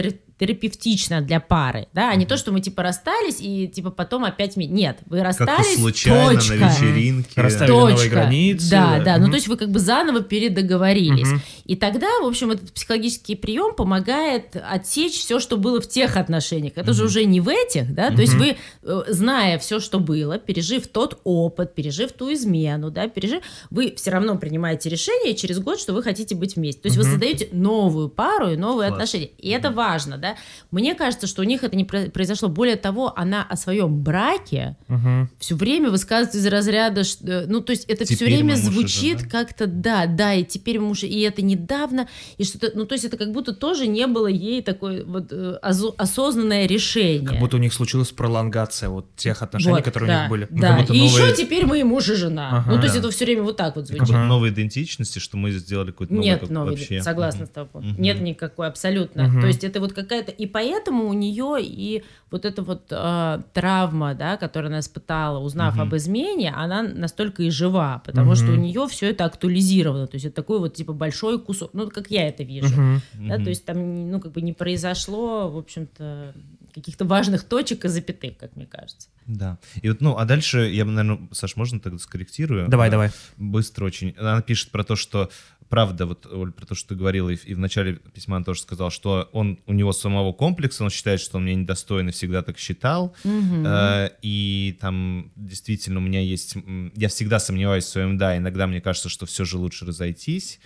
терапевтично 0.47 1.21
для 1.21 1.39
пары, 1.41 1.87
да, 1.93 2.11
а 2.11 2.17
не 2.17 2.27
то, 2.27 2.37
что 2.37 2.51
мы 2.53 2.61
типа 2.61 2.83
расстались 2.83 3.37
и 3.41 3.69
типа 3.69 3.91
потом 3.91 4.25
опять... 4.25 4.57
ми- 4.57 4.67
Нет, 4.67 4.99
вы 5.07 5.19
Как-то 5.23 5.45
расстались, 5.47 5.77
случайно 5.77 6.35
точка. 6.41 6.55
на 6.57 6.69
вечеринке. 6.69 7.41
Расставили 7.41 7.73
новые 7.73 7.97
Точка. 7.97 8.11
границы. 8.11 8.71
Да, 8.71 9.01
да. 9.05 9.17
Ну, 9.19 9.23
Мгм. 9.25 9.31
то 9.31 9.37
есть 9.37 9.49
вы 9.49 9.57
как 9.57 9.71
бы 9.71 9.79
заново 9.79 10.21
передоговорились. 10.23 11.29
Мгм. 11.29 11.43
И 11.65 11.77
тогда, 11.77 12.09
в 12.21 12.27
общем, 12.27 12.51
этот 12.51 12.73
психологический 12.73 13.37
прием 13.37 13.75
помогает 13.75 14.57
отсечь 14.69 15.13
все, 15.19 15.39
что 15.39 15.57
было 15.57 15.81
в 15.81 15.89
тех 15.89 16.17
отношениях. 16.17 16.73
Это 16.77 16.93
же 16.93 17.05
уже 17.05 17.25
не 17.25 17.41
в 17.41 17.49
этих, 17.49 17.95
да. 17.95 18.11
То 18.11 18.21
есть 18.21 18.35
вы, 18.35 18.57
э, 18.83 19.03
зная 19.09 19.59
все, 19.59 19.79
что 19.81 20.01
было, 20.01 20.39
пережив 20.39 20.89
тот 20.89 21.21
опыт, 21.25 21.75
пережив 21.75 22.13
ту 22.13 22.33
измену, 22.33 22.91
да, 22.91 23.07
пережив, 23.09 23.43
вы 23.71 23.95
все 23.97 24.11
равно 24.11 24.37
принимаете 24.37 24.89
решение 24.89 25.35
через 25.35 25.61
год, 25.61 25.79
что 25.79 25.93
вы 25.93 26.03
хотите 26.03 26.35
быть 26.35 26.57
вместе. 26.57 26.83
То 26.83 26.87
есть 26.87 26.97
вы 26.97 27.05
Мгм. 27.05 27.13
создаете 27.13 27.49
новую 27.53 28.09
пару 28.09 28.51
и 28.51 28.57
новые 28.57 28.89
Класс. 28.89 29.03
отношения. 29.03 29.31
И 29.39 29.51
это 29.51 29.71
важно, 29.71 30.19
да. 30.19 30.32
Мне 30.71 30.95
кажется, 30.95 31.27
что 31.27 31.43
у 31.43 31.45
них 31.45 31.65
это 31.65 31.77
не 31.77 31.85
про- 31.85 32.11
произошло. 32.11 32.49
Более 32.49 32.77
того, 32.77 33.13
она 33.17 33.43
о 33.43 33.57
своем 33.57 34.03
браке 34.03 34.77
Мгм. 34.89 35.31
все 35.39 35.55
время 35.55 35.91
высказывается 35.91 36.39
из 36.39 36.47
разряда, 36.47 37.05
что, 37.05 37.27
э, 37.27 37.47
ну, 37.47 37.61
то 37.61 37.73
есть 37.73 37.85
это 37.87 38.05
все 38.05 38.17
Теперь 38.17 38.35
время 38.37 38.55
муж 38.57 38.59
и 38.59 38.63
звучит 38.63 39.19
жена. 39.21 39.31
как-то, 39.31 39.67
да, 39.67 40.07
да, 40.07 40.35
и 40.35 40.45
теперь 40.45 40.79
муж, 40.81 41.03
и 41.05 41.21
это 41.21 41.43
недавно, 41.43 42.09
и 42.39 42.45
что-то, 42.45 42.73
ну, 42.75 42.85
то 42.87 42.95
есть 42.95 43.05
это 43.05 43.17
как 43.17 43.33
будто 43.33 43.53
тоже 43.53 43.87
не 43.87 44.07
было 44.07 44.27
ей 44.27 44.63
такое 44.63 45.05
вот 45.05 45.33
э, 45.33 45.59
осознанное 45.97 46.67
решение. 46.67 47.27
Как 47.29 47.39
будто 47.39 47.57
у 47.57 47.61
них 47.61 47.73
случилась 47.73 48.11
пролонгация 48.11 48.89
вот 48.89 49.15
тех 49.17 49.43
отношений, 49.43 49.75
Вот, 49.77 49.85
которые 49.85 50.09
да, 50.11 50.19
у 50.19 50.21
них 50.23 50.31
были. 50.31 50.49
Да, 50.51 50.77
как 50.79 50.91
и 50.91 50.99
новые- 50.99 51.05
еще 51.29 51.35
теперь 51.37 51.67
мы 51.67 51.81
и 51.81 51.83
муж 51.83 52.09
и 52.09 52.15
жена. 52.15 52.51
Ага. 52.59 52.71
ну, 52.71 52.77
то 52.77 52.83
есть 52.85 52.95
Да. 52.95 53.01
это 53.01 53.11
все 53.11 53.25
время 53.25 53.43
вот 53.43 53.57
так 53.57 53.77
вот 53.77 53.87
Как 53.89 53.97
звучит. 53.97 54.15
Ага. 54.15 54.25
новой 54.27 54.51
идентичности, 54.51 55.19
что 55.19 55.37
мы 55.37 55.51
сделали 55.53 55.91
какой-то 55.91 56.13
новый 56.15 56.27
Нет 56.27 56.41
как- 56.41 56.51
новой, 56.51 56.71
вообще. 56.71 57.03
согласна 57.03 57.41
Мгм. 57.43 57.47
с 57.47 57.51
тобой. 57.51 57.83
Мгм. 57.85 58.03
Нет 58.03 58.21
никакой, 58.21 58.67
абсолютно. 58.69 59.25
Мгм. 59.25 59.41
То 59.41 59.47
есть 59.47 59.65
это 59.65 59.81
вот 59.81 59.93
какая-то... 60.13 60.33
И 60.33 60.47
поэтому 60.47 61.09
у 61.09 61.13
нее 61.13 61.57
и 61.61 62.03
вот 62.31 62.45
эта 62.45 62.63
вот 62.63 62.83
э, 62.91 63.39
травма, 63.53 64.15
да, 64.15 64.37
которую 64.37 64.69
она 64.69 64.81
испытала, 64.81 65.39
узнав 65.39 65.75
Мгм. 65.75 65.83
об 65.83 65.95
измене, 65.97 66.53
она 66.57 66.83
настолько 66.83 67.43
и 67.43 67.51
жива, 67.51 68.03
потому 68.05 68.29
Мгм. 68.29 68.37
что 68.37 68.53
у 68.53 68.57
нее 68.57 68.87
все 68.89 69.11
это 69.11 69.25
актуализировано. 69.25 70.07
То 70.07 70.17
есть 70.17 70.27
это 70.27 70.37
такой 70.37 70.59
вот 70.59 70.75
типа 70.75 70.93
большой 70.93 71.39
кусок, 71.39 71.71
ну, 71.73 71.91
как 71.91 72.11
я 72.11 72.29
это 72.29 72.43
вижу. 72.43 72.75
Мгм. 72.75 73.03
Да, 73.29 73.37
то 73.37 73.49
есть 73.49 73.65
там, 73.65 74.11
ну, 74.11 74.21
как 74.21 74.33
бы 74.33 74.43
не 74.43 74.53
произошло, 74.53 75.49
в 75.51 75.57
общем-то, 75.59 76.35
каких-то 76.73 77.05
важных 77.05 77.45
точек 77.45 77.85
и 77.85 77.89
запятых, 77.89 78.37
как 78.39 78.57
мне 78.57 78.67
кажется. 78.67 79.09
Да. 79.27 79.59
И 79.83 79.89
вот, 79.89 80.01
ну, 80.01 80.17
а 80.17 80.25
дальше 80.25 80.69
я, 80.73 80.85
наверное, 80.85 81.29
Саш, 81.33 81.57
можно 81.57 81.79
тогда 81.81 81.99
скорректирую? 81.99 82.69
Давай, 82.69 82.89
Э, 82.89 82.91
давай. 82.91 83.11
Быстро 83.37 83.85
очень. 83.87 84.15
Она 84.19 84.41
пишет 84.43 84.71
про 84.71 84.83
то, 84.85 84.97
что 84.97 85.31
правда, 85.69 86.05
вот, 86.05 86.27
Оль, 86.27 86.53
про 86.53 86.67
то, 86.67 86.75
что 86.75 86.91
ты 86.91 86.95
говорила, 86.97 87.31
и, 87.31 87.37
в- 87.37 87.47
и 87.47 87.55
в 87.55 87.59
начале 87.59 87.95
письма 87.95 88.37
она 88.37 88.45
тоже 88.45 88.61
сказал, 88.61 88.91
что 88.91 89.31
он, 89.33 89.59
у 89.67 89.73
него 89.73 89.93
самого 89.93 90.35
комплекса, 90.35 90.85
он 90.85 90.91
считает, 90.91 91.19
что 91.19 91.39
он 91.39 91.47
меня 91.47 91.55
недостоин 91.55 92.11
и 92.11 92.13
всегда 92.13 92.43
так 92.43 92.59
считал. 92.59 93.15
Мгм. 93.25 93.65
Э, 93.67 94.11
и 94.21 94.77
там 94.81 95.33
действительно 95.37 95.99
у 96.01 96.03
меня 96.03 96.21
есть... 96.21 96.57
Я 96.95 97.09
всегда 97.09 97.39
сомневаюсь 97.39 97.85
в 97.85 97.89
своем 97.89 98.19
«да», 98.19 98.37
иногда 98.37 98.67
мне 98.67 98.83
кажется, 98.83 99.09
что 99.09 99.25
все 99.25 99.45
же 99.47 99.57
лучше 99.57 99.87
разойтись. 99.87 100.61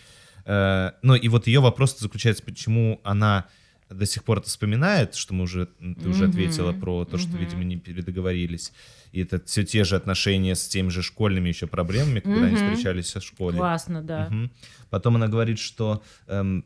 Э, 0.44 0.90
ну 1.02 1.14
и 1.14 1.28
вот 1.28 1.46
ее 1.46 1.60
вопрос 1.60 1.96
заключается, 1.98 2.42
почему 2.42 3.00
она 3.04 3.46
до 3.90 4.04
сих 4.06 4.24
пор 4.24 4.38
это 4.38 4.48
вспоминает, 4.48 5.14
что 5.14 5.32
мы 5.34 5.44
уже, 5.44 5.66
ты 5.66 6.08
уже 6.08 6.24
Мгм. 6.24 6.30
ответила 6.30 6.72
про 6.72 7.04
то, 7.04 7.18
что, 7.18 7.30
Мгм. 7.30 7.38
видимо, 7.38 7.64
не 7.64 7.76
передоговорились. 7.76 8.72
И 9.12 9.20
это 9.22 9.40
все 9.44 9.64
те 9.64 9.84
же 9.84 9.94
отношения 9.96 10.54
с 10.56 10.66
теми 10.68 10.88
же 10.88 11.02
школьными 11.02 11.48
еще 11.48 11.66
проблемами, 11.66 12.20
когда 12.20 12.46
они 12.46 12.56
Мгм. 12.56 12.56
встречались 12.56 13.14
в 13.14 13.20
школе. 13.22 13.58
Классно, 13.58 14.02
да. 14.02 14.28
Мгм. 14.30 14.50
Потом 14.90 15.16
она 15.16 15.28
говорит, 15.28 15.58
что 15.60 16.02
эм, 16.26 16.64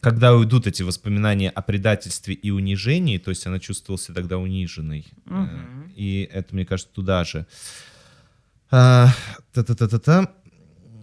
когда 0.00 0.34
уйдут 0.34 0.66
эти 0.68 0.82
воспоминания 0.84 1.50
о 1.50 1.62
предательстве 1.62 2.34
и 2.34 2.50
унижении, 2.50 3.18
то 3.18 3.30
есть 3.30 3.44
она 3.46 3.58
чувствовала 3.58 3.98
себя 4.00 4.14
тогда 4.14 4.38
униженной. 4.38 5.06
Э, 5.26 5.30
Мгм. 5.30 5.92
И 5.96 6.28
это, 6.32 6.54
мне 6.54 6.64
кажется, 6.64 6.92
туда 6.94 7.24
же. 7.24 7.44
А, 8.70 9.08
Та-та-та-та-та. 9.52 10.32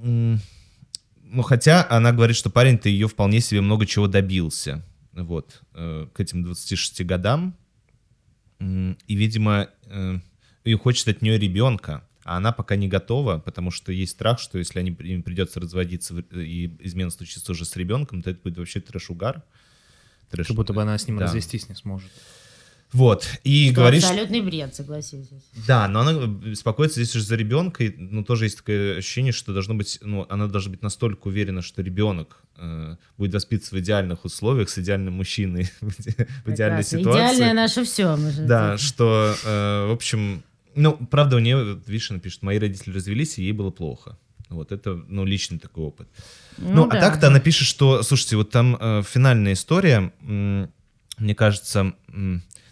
Ну, 0.03 1.41
хотя 1.43 1.85
она 1.89 2.13
говорит, 2.13 2.37
что 2.37 2.49
парень-то 2.49 2.87
ее 2.87 3.07
вполне 3.09 3.41
себе 3.41 3.59
много 3.59 3.85
чего 3.85 4.07
добился. 4.07 4.81
Вот. 5.23 5.61
э, 5.73 6.07
К 6.13 6.19
этим 6.19 6.43
26 6.43 7.03
годам. 7.03 7.55
И, 8.59 9.15
видимо, 9.15 9.69
э, 9.85 10.19
и 10.63 10.73
хочет 10.75 11.07
от 11.07 11.21
нее 11.21 11.37
ребенка, 11.37 12.07
а 12.23 12.37
она 12.37 12.51
пока 12.51 12.75
не 12.75 12.87
готова, 12.87 13.37
потому 13.39 13.71
что 13.71 13.91
есть 13.91 14.13
страх, 14.13 14.39
что 14.39 14.57
если 14.57 14.79
они, 14.79 14.91
им 14.91 15.23
придется 15.23 15.59
разводиться 15.59 16.17
и 16.19 16.75
измена 16.79 17.09
случится 17.11 17.51
уже 17.51 17.65
с 17.65 17.75
ребенком, 17.75 18.21
то 18.21 18.29
это 18.31 18.39
будет 18.43 18.57
вообще 18.57 18.79
трэш-угар. 18.79 19.43
Трэш- 20.31 20.47
Как 20.47 20.55
будто 20.55 20.73
бы 20.73 20.81
она 20.81 20.97
с 20.97 21.07
ним 21.07 21.17
Да. 21.17 21.25
развестись 21.25 21.69
не 21.69 21.75
сможет. 21.75 22.11
Вот. 22.93 23.27
И 23.43 23.67
Что 23.67 23.81
говоришь... 23.81 24.03
абсолютный 24.03 24.41
бред, 24.41 24.73
согласитесь. 24.73 25.43
Да, 25.67 25.87
но 25.87 26.01
она 26.01 26.25
беспокоится 26.25 27.03
здесь 27.03 27.15
уже 27.15 27.25
за 27.25 27.35
ребенка, 27.35 27.83
и, 27.83 27.93
ну, 27.97 28.23
тоже 28.23 28.45
есть 28.45 28.57
такое 28.57 28.97
ощущение, 28.97 29.33
что 29.33 29.53
должно 29.53 29.75
быть, 29.75 29.99
ну, 30.01 30.25
она 30.29 30.47
должна 30.47 30.71
быть 30.71 30.81
настолько 30.81 31.27
уверена, 31.27 31.61
что 31.61 31.81
ребенок 31.81 32.41
э, 32.55 32.95
будет 33.17 33.33
воспитываться 33.33 33.75
в 33.75 33.79
идеальных 33.79 34.23
условиях 34.23 34.69
с 34.69 34.77
идеальным 34.77 35.15
мужчиной 35.15 35.69
в 35.81 35.99
иде- 35.99 36.27
в 36.45 36.49
идеальной 36.49 36.83
ситуации. 36.83 37.35
Идеальное 37.35 37.53
наше 37.53 37.83
все. 37.83 38.17
Да, 38.39 38.77
что, 38.77 39.35
э, 39.43 39.87
в 39.87 39.91
общем, 39.91 40.43
ну, 40.73 40.93
правда, 40.93 41.35
у 41.35 41.39
нее, 41.39 41.79
видишь, 41.87 42.09
она 42.11 42.19
пишет, 42.19 42.41
мои 42.41 42.57
родители 42.57 42.93
развелись, 42.93 43.37
и 43.37 43.43
ей 43.43 43.51
было 43.51 43.69
плохо. 43.69 44.17
Вот 44.49 44.71
это, 44.71 45.03
ну, 45.09 45.25
личный 45.25 45.59
такой 45.59 45.83
опыт. 45.83 46.07
Ну, 46.57 46.85
а 46.85 46.93
да. 46.93 47.01
так-то 47.01 47.27
она 47.27 47.41
пишет, 47.41 47.67
что, 47.67 48.01
слушайте, 48.01 48.37
вот 48.37 48.49
там 48.49 48.77
э, 48.79 49.03
финальная 49.05 49.53
история, 49.53 50.13
мне 50.21 51.35
кажется, 51.35 51.93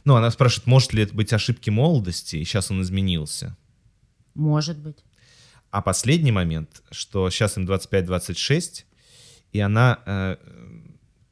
ну, 0.05 0.15
она 0.15 0.29
спрашивает, 0.31 0.67
может 0.67 0.93
ли 0.93 1.03
это 1.03 1.13
быть 1.13 1.33
ошибки 1.33 1.71
молодости, 1.71 2.37
и 2.37 2.45
сейчас 2.45 2.71
он 2.71 2.81
изменился. 2.81 3.57
Может 4.35 4.77
быть. 4.77 5.03
А 5.71 5.81
последний 5.81 6.31
момент, 6.31 6.83
что 6.91 7.29
сейчас 7.29 7.57
им 7.57 7.65
25-26, 7.65 8.85
и 9.51 9.59
она, 9.59 9.99
э, 10.05 10.37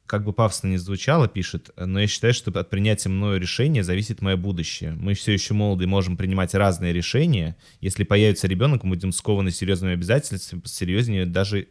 как 0.06 0.24
бы 0.24 0.32
пафосно 0.32 0.68
не 0.68 0.76
звучало, 0.76 1.28
пишет, 1.28 1.70
но 1.76 2.00
я 2.00 2.06
считаю, 2.06 2.34
что 2.34 2.50
от 2.58 2.68
принятия 2.68 3.08
мною 3.08 3.40
решения 3.40 3.84
зависит 3.84 4.20
мое 4.22 4.36
будущее. 4.36 4.92
Мы 4.92 5.14
все 5.14 5.32
еще 5.32 5.54
молоды 5.54 5.84
и 5.84 5.86
можем 5.86 6.16
принимать 6.16 6.52
разные 6.54 6.92
решения. 6.92 7.56
Если 7.80 8.02
появится 8.02 8.48
ребенок, 8.48 8.82
мы 8.82 8.96
будем 8.96 9.12
скованы 9.12 9.50
серьезными 9.50 9.94
обязательствами, 9.94 10.62
серьезнее 10.64 11.26
даже, 11.26 11.68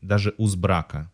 даже 0.00 0.34
уз 0.38 0.54
брака. 0.54 1.10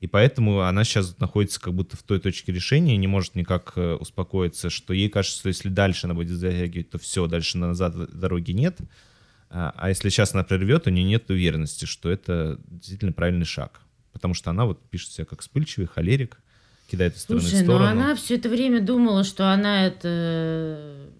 И 0.00 0.06
поэтому 0.06 0.62
она 0.62 0.84
сейчас 0.84 1.18
находится 1.18 1.60
как 1.60 1.74
будто 1.74 1.96
в 1.96 2.02
той 2.02 2.20
точке 2.20 2.52
решения, 2.52 2.96
не 2.96 3.06
может 3.06 3.34
никак 3.34 3.74
э, 3.76 3.94
успокоиться, 3.94 4.70
что 4.70 4.94
ей 4.94 5.10
кажется, 5.10 5.38
что 5.38 5.48
если 5.48 5.68
дальше 5.68 6.06
она 6.06 6.14
будет 6.14 6.30
затягивать, 6.30 6.88
то 6.88 6.98
все, 6.98 7.26
дальше 7.26 7.58
назад 7.58 7.94
дороги 8.18 8.52
нет. 8.52 8.78
А 9.50 9.74
а 9.76 9.88
если 9.90 10.08
сейчас 10.08 10.32
она 10.32 10.42
прервет, 10.42 10.86
у 10.86 10.90
нее 10.90 11.04
нет 11.04 11.28
уверенности, 11.28 11.84
что 11.84 12.10
это 12.10 12.58
действительно 12.70 13.12
правильный 13.12 13.44
шаг. 13.44 13.80
Потому 14.12 14.32
что 14.32 14.50
она 14.50 14.64
вот 14.64 14.80
пишет 14.88 15.10
себя 15.10 15.26
как 15.26 15.40
вспыльчивый, 15.40 15.86
холерик, 15.86 16.38
кидает 16.90 17.16
из 17.16 17.22
стороны 17.22 17.42
Слушай, 17.42 17.64
в 17.64 17.66
но 17.66 17.74
сторону. 17.74 17.90
она 17.90 18.14
все 18.14 18.36
это 18.36 18.48
время 18.48 18.80
думала, 18.80 19.22
что 19.22 19.52
она 19.52 19.86
это 19.86 21.10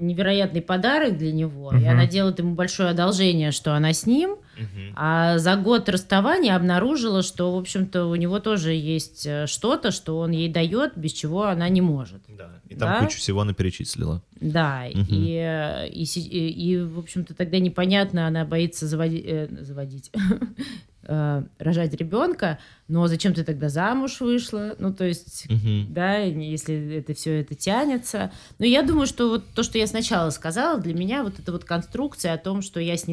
невероятный 0.00 0.62
подарок 0.62 1.16
для 1.18 1.32
него, 1.32 1.72
и 1.72 1.76
Мгм. 1.76 1.88
она 1.88 2.06
делает 2.06 2.38
ему 2.38 2.54
большое 2.54 2.90
одолжение, 2.90 3.50
что 3.52 3.74
она 3.74 3.92
с 3.92 4.06
ним, 4.06 4.36
Мгм. 4.56 4.92
а 4.96 5.38
за 5.38 5.56
год 5.56 5.88
расставания 5.88 6.54
обнаружила, 6.54 7.22
что, 7.22 7.54
в 7.54 7.58
общем-то, 7.58 8.06
у 8.06 8.14
него 8.14 8.38
тоже 8.40 8.72
есть 8.72 9.26
э, 9.26 9.46
что-то, 9.46 9.90
что 9.90 10.18
он 10.18 10.30
ей 10.30 10.48
дает, 10.48 10.92
без 10.96 11.12
чего 11.12 11.44
она 11.44 11.68
не 11.68 11.80
может. 11.80 12.22
Да. 12.28 12.50
И 12.68 12.74
там 12.76 12.88
Да? 13.00 13.04
кучу 13.04 13.18
всего 13.18 13.40
она 13.40 13.52
перечислила. 13.54 14.22
Да, 14.40 14.84
Мгм. 14.94 15.06
и, 15.08 15.34
э, 15.42 15.88
и, 15.88 16.04
и, 16.04 16.48
и, 16.72 16.78
в 16.82 16.98
общем-то, 16.98 17.34
тогда 17.34 17.58
непонятно, 17.58 18.26
она 18.26 18.44
боится 18.44 18.86
заводи- 18.86 19.24
э, 19.26 19.48
заводить, 19.62 20.10
э, 21.06 21.42
рожать 21.58 21.94
ребенка, 21.94 22.58
но 22.88 23.06
зачем 23.06 23.34
ты 23.34 23.44
тогда 23.44 23.68
замуж 23.68 24.20
вышла? 24.20 24.74
Ну, 24.78 24.92
то 24.92 25.04
есть, 25.04 25.48
Мгм. 25.50 25.92
да, 25.92 26.18
если 26.18 26.96
это 26.96 27.14
все 27.14 27.40
это 27.40 27.54
тянется. 27.54 28.30
Но 28.58 28.66
я 28.66 28.82
думаю, 28.82 29.06
что 29.06 29.28
вот 29.30 29.44
то, 29.54 29.62
что 29.62 29.78
я 29.78 29.86
сначала 29.86 30.30
сказала, 30.30 30.80
для 30.80 30.94
меня 30.94 31.22
вот 31.22 31.38
эта 31.38 31.52
вот 31.52 31.64
конструкция 31.64 32.34
о 32.34 32.38
том, 32.38 32.62
что 32.62 32.80
я 32.80 32.96
с 32.96 33.06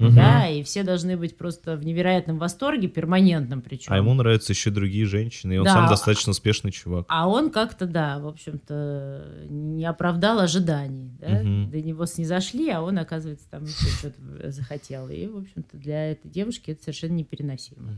Мгм. 0.00 0.14
да, 0.14 0.48
и 0.48 0.62
все 0.62 0.82
должны 0.82 1.16
быть 1.16 1.36
просто 1.36 1.76
в 1.76 1.84
невероятном 1.84 2.38
восторге, 2.38 2.88
перманентном 2.88 3.60
причем. 3.60 3.92
А 3.92 3.96
ему 3.98 4.14
нравятся 4.14 4.52
еще 4.52 4.70
другие 4.70 5.04
женщины, 5.06 5.54
и 5.54 5.58
он 5.58 5.64
Да. 5.64 5.74
сам 5.74 5.88
достаточно 5.88 6.30
успешный 6.30 6.72
чувак. 6.72 7.04
А 7.08 7.28
он 7.28 7.50
как-то, 7.50 7.86
да, 7.86 8.18
в 8.18 8.26
общем-то, 8.26 9.44
не 9.48 9.84
оправдал 9.84 10.40
ожиданий. 10.40 11.10
Да? 11.20 11.28
Мгм. 11.42 11.70
До 11.70 11.80
него 11.82 12.06
снизошли, 12.06 12.70
а 12.70 12.80
он, 12.82 12.98
оказывается, 12.98 13.44
там 13.50 13.64
еще 13.64 13.74
что-то 13.98 14.50
захотел. 14.50 15.08
И, 15.08 15.26
в 15.26 15.36
общем-то, 15.36 15.76
для 15.76 16.12
этой 16.12 16.30
девушки 16.30 16.70
это 16.70 16.82
совершенно 16.82 17.12
непереносимо. 17.12 17.92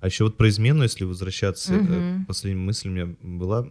А 0.00 0.06
еще 0.06 0.24
вот 0.24 0.36
про 0.36 0.48
измену, 0.48 0.82
если 0.82 1.04
возвращаться, 1.04 1.74
Мгм. 1.74 2.24
последняя 2.26 2.60
мысль 2.60 2.88
у 2.88 2.92
меня 2.92 3.14
была, 3.22 3.68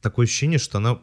такое 0.00 0.24
ощущение, 0.26 0.58
что 0.58 0.78
она... 0.78 0.98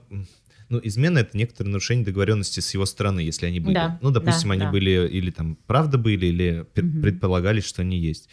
Ну, 0.72 0.80
измена— 0.82 1.20
это 1.20 1.38
некоторое 1.38 1.70
нарушение 1.70 2.06
договоренности 2.06 2.62
с 2.62 2.74
его 2.74 2.86
стороны, 2.86 3.20
если 3.20 3.46
они 3.46 3.60
были. 3.60 3.74
Да, 3.74 4.00
ну, 4.02 4.10
допустим, 4.10 4.50
да, 4.50 4.54
они 4.54 4.64
да. 4.64 4.72
были 4.72 5.08
или 5.12 5.30
там 5.30 5.58
правда 5.68 5.98
были, 5.98 6.28
или 6.28 6.66
пер- 6.74 6.86
Мгм. 6.86 7.02
предполагали, 7.02 7.60
что 7.60 7.82
они 7.82 8.00
есть. 8.00 8.30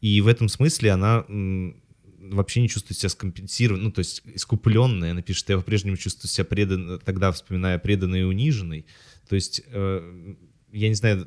И 0.00 0.20
в 0.20 0.28
этом 0.28 0.48
смысле 0.48 0.92
она 0.92 1.24
вообще 1.28 2.60
не 2.60 2.68
чувствует 2.68 2.96
себя 2.98 3.08
скомпенсированной, 3.08 3.84
ну, 3.86 3.90
то 3.90 3.98
есть 3.98 4.22
искупленной. 4.24 5.10
Она 5.10 5.22
пишет, 5.22 5.48
я 5.48 5.56
по-прежнему 5.56 5.96
чувствую 5.96 6.30
себя 6.30 6.44
предан, 6.44 7.00
тогда 7.04 7.32
вспоминая 7.32 7.78
преданной 7.78 8.20
и 8.20 8.24
униженной. 8.24 8.86
То 9.28 9.34
есть, 9.34 9.62
э, 9.66 10.34
я 10.72 10.88
не 10.88 10.94
знаю, 10.94 11.26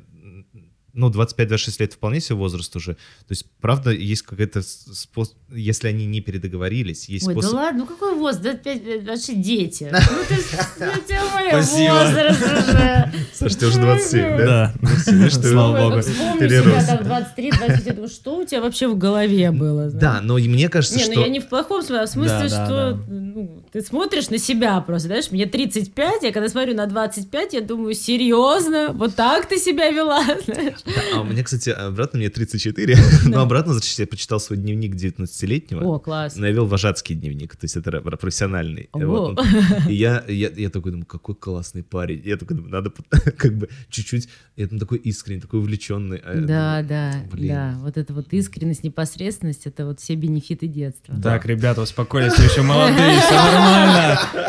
ну, 0.94 1.10
25-26 1.10 1.76
лет 1.80 1.92
вполне 1.92 2.20
себе 2.20 2.36
возраст 2.36 2.74
уже. 2.76 2.94
То 2.94 3.30
есть, 3.30 3.46
правда, 3.60 3.90
есть 3.90 4.22
какая-то 4.22 4.62
способ, 4.62 5.36
если 5.52 5.88
они 5.88 6.06
не 6.06 6.20
передоговорились, 6.20 7.08
есть 7.08 7.26
Ой, 7.26 7.34
способ... 7.34 7.50
да 7.52 7.56
ладно, 7.56 7.80
ну 7.80 7.86
какой 7.86 8.14
возраст? 8.14 8.42
25, 8.42 9.04
вообще 9.06 9.34
дети. 9.34 9.92
Ну 10.14 10.18
ты, 10.28 10.34
у 10.34 11.06
тебя 11.06 11.24
мой 11.32 11.48
Спасибо. 11.48 11.92
возраст 11.92 12.42
уже. 12.42 13.12
Саша, 13.32 13.54
тебе 13.56 13.66
уже 13.68 13.80
27, 13.80 14.36
да? 14.38 14.44
Да. 14.46 14.74
Ну, 14.80 14.88
ты- 15.28 15.30
Слава 15.30 15.90
богу. 15.90 16.00
Вспомни 16.00 16.48
себя 16.48 16.86
там 16.86 17.04
23, 17.04 17.50
25, 17.50 17.86
я 17.86 17.92
думаю, 17.92 18.08
что 18.08 18.38
у 18.38 18.44
тебя 18.44 18.60
вообще 18.60 18.88
в 18.88 18.96
голове 18.96 19.50
было? 19.50 19.90
Да, 19.90 20.20
но 20.20 20.38
и 20.38 20.48
мне 20.48 20.68
кажется, 20.68 20.96
Не, 20.98 21.06
ну 21.06 21.12
что... 21.12 21.20
я 21.20 21.28
не 21.28 21.40
в 21.40 21.48
плохом 21.48 21.82
смысле, 21.82 22.02
а 22.02 22.06
в 22.06 22.10
смысле, 22.10 22.48
что 22.48 22.98
ну, 23.08 23.63
ты 23.74 23.82
смотришь 23.82 24.30
на 24.30 24.38
себя 24.38 24.80
просто, 24.80 25.08
знаешь, 25.08 25.32
мне 25.32 25.46
35, 25.46 26.22
я 26.22 26.32
когда 26.32 26.48
смотрю 26.48 26.76
на 26.76 26.86
25, 26.86 27.54
я 27.54 27.60
думаю, 27.60 27.94
серьезно, 27.94 28.92
вот 28.92 29.16
так 29.16 29.46
ты 29.46 29.58
себя 29.58 29.90
вела, 29.90 30.22
знаешь? 30.44 30.78
Да, 30.86 30.92
а 31.16 31.20
у 31.22 31.24
меня, 31.24 31.42
кстати, 31.42 31.70
обратно 31.70 32.20
мне 32.20 32.30
34, 32.30 32.96
но 33.24 33.40
обратно, 33.40 33.72
значит, 33.72 33.98
я 33.98 34.06
почитал 34.06 34.38
свой 34.38 34.60
дневник 34.60 34.94
19-летнего. 34.94 35.82
О, 35.82 35.98
класс. 35.98 36.36
Но 36.36 36.46
я 36.46 36.52
вел 36.52 36.66
вожатский 36.66 37.16
дневник, 37.16 37.56
то 37.56 37.64
есть 37.64 37.76
это 37.76 38.00
профессиональный. 38.00 38.90
О. 38.92 38.98
Вот 39.00 39.38
он. 39.40 39.46
И 39.88 39.94
я, 39.94 40.22
я, 40.28 40.50
я 40.50 40.70
такой 40.70 40.92
думаю, 40.92 41.06
какой 41.06 41.34
классный 41.34 41.82
парень. 41.82 42.22
Я 42.24 42.36
такой 42.36 42.56
думаю, 42.56 42.70
надо 42.72 42.92
как 43.36 43.58
бы 43.58 43.68
чуть-чуть... 43.90 44.28
Я 44.54 44.68
там 44.68 44.78
такой 44.78 44.98
искренний, 44.98 45.40
такой 45.40 45.58
увлеченный. 45.58 46.18
А 46.18 46.34
Да, 46.34 46.82
думаю, 46.82 46.88
да, 46.88 47.12
блин. 47.32 47.48
да. 47.48 47.74
Вот 47.80 47.96
это 47.96 48.12
вот 48.12 48.32
искренность, 48.32 48.84
непосредственность, 48.84 49.66
это 49.66 49.84
вот 49.84 49.98
все 49.98 50.14
бенефиты 50.14 50.68
детства. 50.68 51.16
Так, 51.20 51.44
ребята, 51.44 51.82
успокойтесь, 51.82 52.38
вы 52.38 52.44
еще 52.44 52.62
молодые, 52.62 53.18
все 53.18 53.34
нормально, 53.34 53.63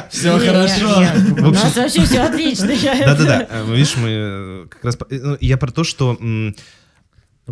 все 0.10 0.38
Не, 0.38 0.46
хорошо. 0.48 1.06
У 1.48 1.52
нас 1.52 1.76
вообще 1.76 2.06
все 2.06 2.22
отлично. 2.22 2.68
Да-да-да, 3.06 3.48
э, 3.50 3.74
видишь, 3.74 3.96
мы 3.98 4.08
э, 4.10 4.66
как 4.70 4.84
раз... 4.86 4.98
ну, 5.10 5.38
Я 5.42 5.58
про 5.58 5.72
то, 5.72 5.84
что 5.84 6.18
Но 6.20 6.54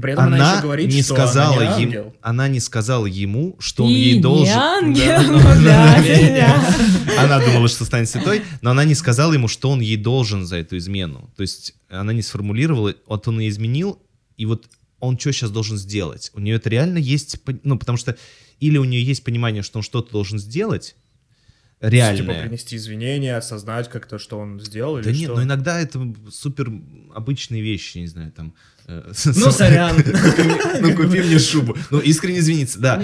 при 0.02 0.14
этом 0.14 0.26
она, 0.26 0.36
она 0.38 0.54
еще 0.54 0.62
говорит, 0.64 0.92
не 0.94 1.04
что 1.04 1.14
сказала 1.16 1.58
она 1.58 1.78
не 1.78 1.84
ему, 1.84 1.92
ангел. 1.94 2.16
она 2.22 2.48
не 2.48 2.60
сказала 2.60 3.06
ему, 3.06 3.56
что 3.60 3.84
он 3.84 3.90
Ты 3.92 3.96
ей 3.96 4.16
не 4.16 4.22
должен. 4.22 4.58
ангел, 4.58 5.06
Да, 5.06 5.24
ну 5.28 5.40
да. 5.64 6.74
Она 7.24 7.40
думала, 7.40 7.68
что 7.68 7.86
станет 7.86 8.10
святой, 8.10 8.42
но 8.62 8.72
она 8.72 8.86
не 8.86 8.96
сказала 8.96 9.34
ему, 9.34 9.48
что 9.48 9.70
он 9.70 9.82
ей 9.82 9.98
должен 9.98 10.46
за 10.46 10.56
эту 10.58 10.78
измену. 10.78 11.30
То 11.38 11.42
есть 11.42 11.76
она 11.90 12.12
не 12.12 12.24
сформулировала, 12.24 12.96
вот 13.06 13.28
он 13.28 13.40
ее 13.40 13.50
изменил, 13.50 14.00
и 14.36 14.46
вот 14.48 14.66
он 15.00 15.20
что 15.20 15.32
сейчас 15.32 15.52
должен 15.52 15.78
сделать? 15.78 16.32
У 16.34 16.40
нее 16.40 16.56
это 16.56 16.70
реально 16.70 16.98
есть, 16.98 17.38
ну, 17.64 17.78
потому 17.78 17.98
что 17.98 18.18
или 18.60 18.78
у 18.78 18.84
нее 18.86 19.04
есть 19.04 19.24
понимание, 19.24 19.62
что 19.62 19.80
он 19.80 19.84
что-то 19.84 20.12
должен 20.12 20.40
сделать, 20.40 20.96
Типа 21.90 21.94
реальное. 21.94 22.44
принести 22.48 22.78
извинения, 22.78 23.36
осознать 23.38 23.90
как-то, 23.90 24.18
что 24.18 24.40
он 24.40 24.60
сделал 24.62 24.98
или 24.98 25.04
Да 25.06 25.12
нет, 25.12 25.24
что. 25.24 25.36
но 25.36 25.44
иногда 25.44 25.80
это 25.80 26.14
супер 26.32 26.72
обычные 27.14 27.62
вещи, 27.62 27.98
не 27.98 28.08
знаю, 28.08 28.32
там... 28.32 28.54
э, 28.88 29.12
Ну, 29.26 29.52
сорян. 29.52 29.96
Ну, 30.82 30.96
купи 30.96 31.22
мне 31.22 31.38
шубу. 31.40 31.76
Ну, 31.92 32.00
искренне 32.00 32.40
извиниться, 32.40 32.80
да. 32.80 32.98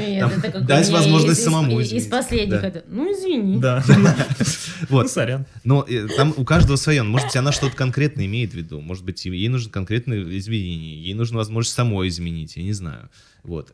Дать 0.61 0.89
возможность 0.89 1.43
самому 1.43 1.79
из- 1.81 2.07
последних 2.07 2.61
Да. 2.61 2.67
это, 2.67 2.83
ну 2.87 3.11
извини. 3.11 3.59
Да. 3.59 3.83
Ну, 3.89 4.07
Вот. 4.89 5.11
сорян. 5.11 5.45
Но 5.65 5.85
э, 5.87 6.07
там 6.15 6.33
у 6.37 6.45
каждого 6.45 6.77
свое. 6.77 7.03
Может 7.03 7.27
быть, 7.27 7.35
она 7.35 7.51
что-то 7.51 7.75
конкретное 7.75 8.25
имеет 8.27 8.51
в 8.51 8.55
виду. 8.55 8.79
Может 8.79 9.03
быть, 9.03 9.25
ей 9.25 9.49
нужно 9.49 9.69
конкретное 9.71 10.21
изменение. 10.37 11.03
Ей 11.03 11.13
нужно 11.15 11.37
возможность 11.37 11.75
самой 11.75 12.07
изменить. 12.07 12.55
Я 12.55 12.63
не 12.63 12.73
знаю. 12.73 13.09
Вот. 13.43 13.73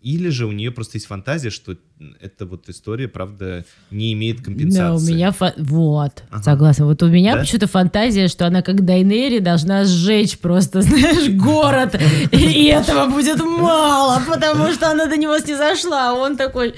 Или 0.00 0.28
же 0.30 0.46
у 0.46 0.52
нее 0.52 0.70
просто 0.70 0.96
есть 0.96 1.06
фантазия, 1.06 1.50
что 1.50 1.76
эта 2.20 2.46
вот 2.46 2.68
история, 2.68 3.06
правда, 3.06 3.64
не 3.90 4.12
имеет 4.14 4.40
компенсации. 4.42 4.78
Да, 4.78 4.94
у 4.94 5.00
меня 5.16 5.30
фа- 5.32 5.54
вот, 5.56 6.24
Ага. 6.30 6.42
согласна. 6.42 6.86
Вот 6.86 7.02
у 7.02 7.08
меня 7.08 7.34
Да? 7.34 7.40
почему-то 7.40 7.66
фантазия, 7.68 8.28
что 8.28 8.46
она 8.46 8.62
как 8.62 8.84
Дайнери 8.84 9.38
должна 9.40 9.84
сжечь 9.84 10.38
просто, 10.38 10.82
знаешь, 10.82 11.28
город, 11.30 12.00
и 12.32 12.64
этого 12.66 13.08
будет 13.10 13.38
мало, 13.44 14.22
потому 14.26 14.72
что 14.72 14.90
она 14.90 15.06
до 15.06 15.16
него 15.16 15.38
снизошла, 15.38 16.10
а 16.10 16.14
он 16.14 16.36
такой, 16.36 16.74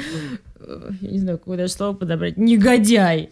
э, 0.61 0.91
я 1.01 1.11
не 1.11 1.19
знаю, 1.21 1.39
какое 1.39 1.57
даже 1.59 1.73
слово 1.73 1.95
подобрать, 1.95 2.37
негодяй. 2.37 3.31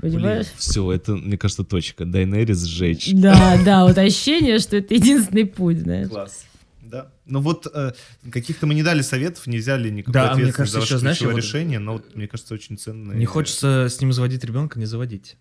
Понимаешь? 0.00 0.46
все, 0.56 0.90
это, 0.90 1.12
мне 1.14 1.38
кажется, 1.38 1.62
точка. 1.64 2.04
Дайнерис 2.04 2.64
сжечь. 2.64 3.10
Да, 3.12 3.56
да, 3.64 3.84
вот 3.86 3.96
ощущение, 3.98 4.58
что 4.58 4.76
это 4.78 4.94
единственный 4.94 5.44
путь, 5.46 5.78
знаешь. 5.78 6.08
Класс. 6.08 6.44
Да. 6.92 7.10
Ну 7.24 7.40
вот 7.40 7.66
э, 7.72 7.92
каких-то 8.30 8.66
мы 8.66 8.74
не 8.74 8.82
дали 8.82 9.00
советов, 9.00 9.46
не 9.46 9.56
взяли 9.56 9.88
никакой 9.88 10.12
Да, 10.12 10.32
а 10.32 10.34
мне 10.34 10.44
ответственности 10.44 10.56
кажется, 10.56 10.74
за 10.74 10.80
ваше 10.80 10.92
еще, 10.92 10.98
знаешь, 10.98 11.16
ключевое 11.16 11.34
вот- 11.36 11.42
решение, 11.42 11.78
но 11.78 11.92
вот, 11.94 12.14
мне 12.14 12.28
кажется, 12.28 12.52
очень 12.52 12.76
ценное. 12.76 13.16
Не 13.16 13.24
хочется 13.24 13.86
с 13.88 13.98
ним 13.98 14.12
заводить 14.12 14.44
ребенка, 14.44 14.78
не 14.78 14.84
заводить. 14.84 15.38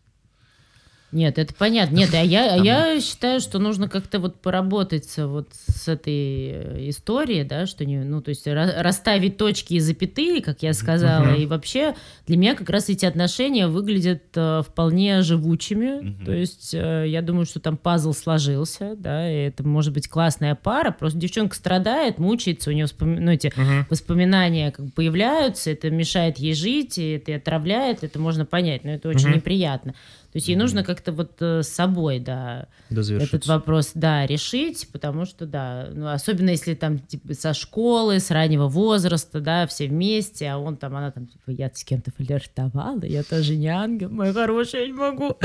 Нет, 1.12 1.38
это 1.38 1.54
понятно. 1.54 1.96
Нет, 1.98 2.14
а 2.14 2.22
я, 2.24 2.54
а 2.54 2.58
я 2.58 3.02
считаю, 3.02 3.40
что 3.42 3.60
нужно 3.60 3.90
как-то 3.90 4.20
вот 4.20 4.40
поработать 4.42 5.12
вот 5.18 5.50
с 5.68 5.88
этой 5.88 6.14
э, 6.54 6.90
историей, 6.90 7.44
да, 7.44 7.66
что 7.66 7.86
не, 7.86 8.00
ну, 8.04 8.22
то 8.22 8.30
есть 8.30 8.48
ра- 8.48 8.82
расставить 8.82 9.38
точки 9.38 9.74
и 9.74 9.80
запятые, 9.80 10.42
как 10.42 10.64
я 10.64 10.74
сказала, 10.74 11.34
и 11.36 11.46
вообще 11.46 11.96
для 12.28 12.38
меня 12.38 12.56
как 12.56 12.70
раз 12.70 12.88
эти 12.90 13.06
отношения 13.06 13.68
выглядят 13.68 14.24
э, 14.36 14.62
вполне 14.66 15.22
живучими, 15.22 16.24
то 16.26 16.32
есть 16.32 16.74
э, 16.74 17.06
я 17.08 17.22
думаю, 17.22 17.46
что 17.46 17.60
там 17.60 17.76
пазл 17.78 18.14
сложился, 18.14 18.96
да, 18.96 19.30
и 19.30 19.48
это 19.48 19.68
может 19.68 19.94
быть 19.94 20.08
классная 20.08 20.56
пара, 20.56 20.92
просто 20.92 21.20
девчонка 21.20 21.56
страдает, 21.56 22.20
мучается, 22.20 22.70
у 22.70 22.74
нее 22.74 22.86
вспоми- 22.86 23.20
ну, 23.20 23.32
эти 23.32 23.52
воспоминания 23.90 24.72
как 24.72 24.86
бы 24.86 24.92
появляются, 24.92 25.72
это 25.72 25.90
мешает 25.90 26.38
ей 26.38 26.54
жить, 26.54 26.98
и 26.98 27.12
это 27.14 27.32
и 27.32 27.36
отравляет, 27.36 28.04
это 28.04 28.18
можно 28.20 28.46
понять, 28.46 28.84
но 28.84 28.92
это 28.92 29.10
очень 29.10 29.28
неприятно. 29.36 29.94
То 30.32 30.38
есть 30.38 30.48
ей 30.48 30.56
нужно 30.56 30.86
как-то 30.86 31.12
вот 31.12 31.34
э, 31.42 31.62
с 31.62 31.68
собой, 31.68 32.20
да, 32.20 32.68
этот 32.90 33.48
вопрос, 33.48 33.92
да, 33.96 34.26
решить, 34.26 34.88
потому 34.94 35.26
что, 35.26 35.46
да, 35.46 35.90
ну, 35.94 36.08
особенно 36.08 36.52
если 36.52 36.74
там, 36.74 37.00
типа, 37.00 37.34
со 37.34 37.54
школы, 37.54 38.22
с 38.22 38.32
раннего 38.32 38.70
возраста, 38.70 39.42
да, 39.42 39.68
все 39.68 39.88
вместе, 39.88 40.48
а 40.48 40.58
он 40.58 40.78
там, 40.78 40.96
она 40.96 41.12
там, 41.12 41.28
типа, 41.28 41.52
я 41.52 41.70
с 41.74 41.84
кем-то 41.84 42.12
флиртовала, 42.12 43.04
я 43.04 43.24
тоже 43.24 43.58
не 43.58 43.68
ангел, 43.68 44.10
мой 44.10 44.32
хороший, 44.32 44.82
я 44.82 44.88
не 44.88 44.94
могу. 44.94 45.36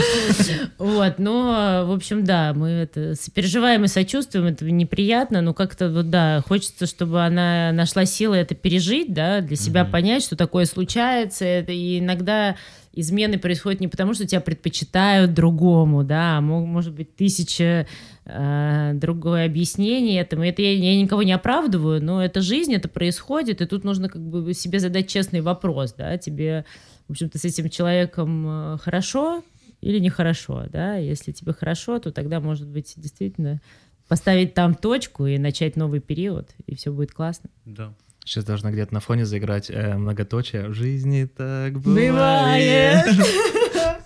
Вот, 0.79 1.19
но, 1.19 1.85
в 1.87 1.93
общем, 1.93 2.25
да, 2.25 2.53
мы 2.55 2.69
это 2.69 3.17
сопереживаем 3.17 3.85
и 3.85 3.89
сочувствуем, 3.89 4.47
это 4.47 4.65
неприятно, 4.71 5.41
но 5.41 5.53
как-то, 5.53 5.91
вот, 5.91 6.11
да, 6.11 6.43
хочется, 6.47 6.87
чтобы 6.87 7.25
она 7.25 7.73
нашла 7.73 8.05
силы 8.05 8.37
это 8.37 8.55
пережить, 8.55 9.13
да, 9.13 9.41
для 9.41 9.57
себя 9.57 9.85
понять, 9.85 10.23
что 10.23 10.37
такое 10.37 10.65
случается, 10.65 11.61
и 11.61 11.99
иногда 11.99 12.57
измены 12.97 13.39
происходят 13.39 13.81
не 13.81 13.89
потому, 13.89 14.15
что 14.15 14.27
тебя 14.27 14.41
предпочитают 14.41 15.35
другому, 15.35 16.03
да, 16.03 16.39
а 16.39 16.41
мо- 16.41 16.65
может 16.65 16.95
быть 16.95 17.15
тысяча 17.15 17.87
э, 18.25 18.93
другое 18.95 19.45
объяснение 19.45 20.21
этому. 20.21 20.45
Это 20.45 20.63
я, 20.63 20.73
я 20.73 21.01
никого 21.01 21.23
не 21.23 21.33
оправдываю, 21.33 22.03
но 22.03 22.25
это 22.25 22.41
жизнь, 22.41 22.75
это 22.75 22.89
происходит, 22.89 23.61
и 23.61 23.67
тут 23.67 23.85
нужно 23.85 24.09
как 24.09 24.23
бы 24.23 24.53
себе 24.55 24.81
задать 24.81 25.09
честный 25.09 25.43
вопрос, 25.43 25.93
да, 25.93 26.17
тебе, 26.17 26.65
в 27.07 27.13
общем-то, 27.13 27.39
с 27.39 27.45
этим 27.45 27.69
человеком 27.69 28.47
э, 28.49 28.79
хорошо 28.79 29.45
или 29.83 29.99
нехорошо, 29.99 30.65
да, 30.73 30.97
если 30.97 31.33
тебе 31.33 31.53
хорошо, 31.53 31.99
то 31.99 32.11
тогда, 32.11 32.41
может 32.41 32.67
быть, 32.67 32.95
действительно 32.97 33.61
поставить 34.09 34.55
там 34.55 34.75
точку 34.75 35.27
и 35.27 35.37
начать 35.37 35.77
новый 35.77 36.01
период, 36.01 36.49
и 36.67 36.75
все 36.75 36.93
будет 36.93 37.13
классно. 37.13 37.51
Да. 37.67 37.93
Сейчас 38.27 38.45
должна 38.45 38.73
где-то 38.73 38.93
на 38.93 38.99
фоне 38.99 39.25
заиграть 39.25 39.71
э, 39.71 39.97
многоточие. 39.97 40.69
В 40.69 40.75
жизни 40.75 41.27
так 41.27 41.79
Бывает. 41.81 43.07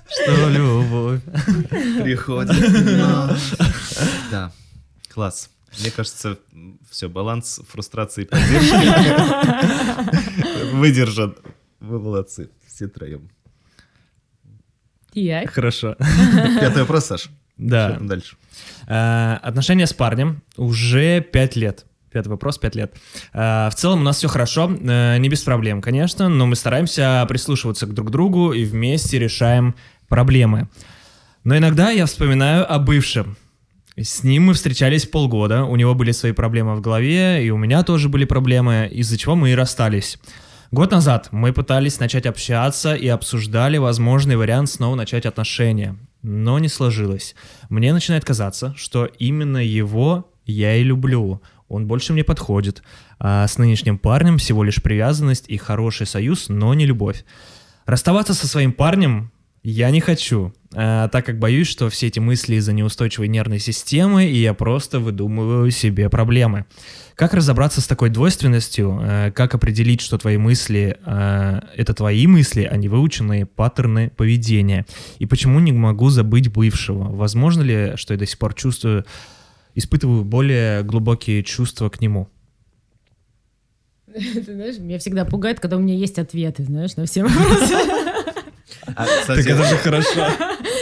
что 0.09 0.49
любовь. 0.51 1.23
Приходит. 2.03 2.55
Да. 4.31 4.53
Класс. 5.09 5.49
Мне 5.81 5.91
кажется, 5.91 6.37
все, 6.91 7.09
баланс 7.09 7.61
фрустрации 7.69 8.23
и 8.25 8.27
поддержки 8.27 8.77
выдержан. 10.77 11.35
Вы 11.81 11.99
молодцы, 11.99 12.51
все 12.67 12.87
троем. 12.89 13.31
Я. 15.15 15.47
Хорошо. 15.47 15.97
Пятый 16.61 16.81
вопрос, 16.83 17.07
Саш. 17.07 17.21
Что 17.23 17.31
Да. 17.57 17.93
там 17.95 18.07
дальше? 18.07 18.37
Э, 18.87 19.35
Отношения 19.43 19.87
с 19.87 19.95
парнем 19.95 20.43
уже 20.57 21.21
пять 21.23 21.57
лет. 21.57 21.87
Пятый 22.13 22.29
вопрос, 22.29 22.59
пять 22.59 22.75
лет. 22.75 22.95
Э, 23.33 23.69
В 23.71 23.75
целом 23.77 24.01
у 24.01 24.03
нас 24.03 24.17
все 24.17 24.29
хорошо, 24.29 24.71
э, 24.71 25.19
не 25.19 25.29
без 25.29 25.43
проблем, 25.43 25.81
конечно, 25.81 26.29
но 26.29 26.47
мы 26.47 26.57
стараемся 26.57 27.25
прислушиваться 27.29 27.87
к 27.87 27.95
друг 27.95 28.11
другу 28.11 28.53
и 28.53 28.65
вместе 28.65 29.19
решаем 29.19 29.75
проблемы. 30.09 30.69
Но 31.45 31.57
иногда 31.57 31.91
я 31.91 32.07
вспоминаю 32.07 32.71
о 32.71 32.79
бывшем. 32.79 33.37
С 33.97 34.25
ним 34.25 34.45
мы 34.47 34.55
встречались 34.55 35.07
полгода, 35.07 35.65
у 35.65 35.77
него 35.77 35.95
были 35.95 36.13
свои 36.13 36.33
проблемы 36.33 36.75
в 36.75 36.81
голове, 36.81 37.45
и 37.45 37.51
у 37.51 37.57
меня 37.57 37.83
тоже 37.83 38.09
были 38.09 38.25
проблемы, 38.25 38.89
из-за 38.91 39.17
чего 39.17 39.37
мы 39.37 39.51
и 39.51 39.55
расстались. 39.55 40.19
Год 40.71 40.93
назад 40.93 41.29
мы 41.33 41.53
пытались 41.53 41.99
начать 41.99 42.27
общаться 42.27 42.95
и 42.95 43.09
обсуждали 43.09 43.77
возможный 43.77 44.37
вариант 44.37 44.71
снова 44.71 44.95
начать 44.95 45.27
отношения, 45.27 45.97
но 46.23 46.59
не 46.59 46.69
сложилось. 46.69 47.35
Мне 47.69 47.93
начинает 47.93 48.25
казаться, 48.25 48.73
что 48.77 49.07
именно 49.07 49.59
его 49.59 50.31
я 50.47 50.77
и 50.77 50.85
люблю. 50.85 51.43
Он 51.71 51.87
больше 51.87 52.13
мне 52.13 52.25
подходит. 52.25 52.83
А 53.19 53.47
с 53.47 53.57
нынешним 53.57 53.97
парнем 53.97 54.37
всего 54.37 54.63
лишь 54.63 54.83
привязанность 54.83 55.47
и 55.49 55.57
хороший 55.57 56.07
союз, 56.07 56.49
но 56.49 56.75
не 56.75 56.85
любовь. 56.85 57.25
Расставаться 57.87 58.35
со 58.35 58.47
своим 58.47 58.73
парнем 58.73 59.31
я 59.63 59.91
не 59.91 60.01
хочу, 60.01 60.55
а, 60.75 61.09
так 61.09 61.27
как 61.27 61.39
боюсь, 61.39 61.69
что 61.69 61.91
все 61.91 62.07
эти 62.07 62.19
мысли 62.19 62.55
из-за 62.55 62.73
неустойчивой 62.73 63.29
нервной 63.29 63.59
системы, 63.59 64.25
и 64.25 64.39
я 64.39 64.55
просто 64.55 65.01
выдумываю 65.01 65.71
себе 65.71 66.09
проблемы. 66.09 66.65
Как 67.15 67.35
разобраться 67.35 67.83
с 67.83 67.87
такой 67.87 68.09
двойственностью? 68.09 68.99
А, 69.03 69.31
как 69.31 69.55
определить, 69.55 70.01
что 70.01 70.17
твои 70.17 70.39
мысли 70.39 70.97
а,— 71.05 71.63
это 71.77 71.93
твои 71.93 72.27
мысли, 72.27 72.63
а 72.71 72.75
не 72.79 72.89
выученные 72.89 73.45
паттерны 73.45 74.09
поведения? 74.09 74.87
И 75.19 75.27
почему 75.27 75.61
не 75.61 75.73
могу 75.73 76.09
забыть 76.09 76.51
бывшего? 76.51 77.15
Возможно 77.15 77.61
ли, 77.61 77.93
что 77.97 78.15
я 78.15 78.19
до 78.19 78.25
сих 78.25 78.39
пор 78.39 78.55
чувствую, 78.55 79.05
испытываю 79.75 80.25
более 80.25 80.83
глубокие 80.83 81.43
чувства 81.43 81.89
к 81.89 82.01
нему? 82.01 82.29
Ты 84.13 84.55
знаешь, 84.55 84.79
меня 84.79 84.99
всегда 84.99 85.25
пугает, 85.25 85.61
когда 85.61 85.77
у 85.77 85.81
меня 85.81 85.95
есть 85.95 86.19
ответы, 86.19 86.65
знаешь, 86.65 86.97
на 86.97 87.07
все 87.07 87.23
вопросы. 87.23 87.75
А, 88.97 89.07
кстати, 89.07 89.43
Так 89.43 89.47
это 89.47 89.65
же 89.65 89.77
хорошо. 89.77 90.27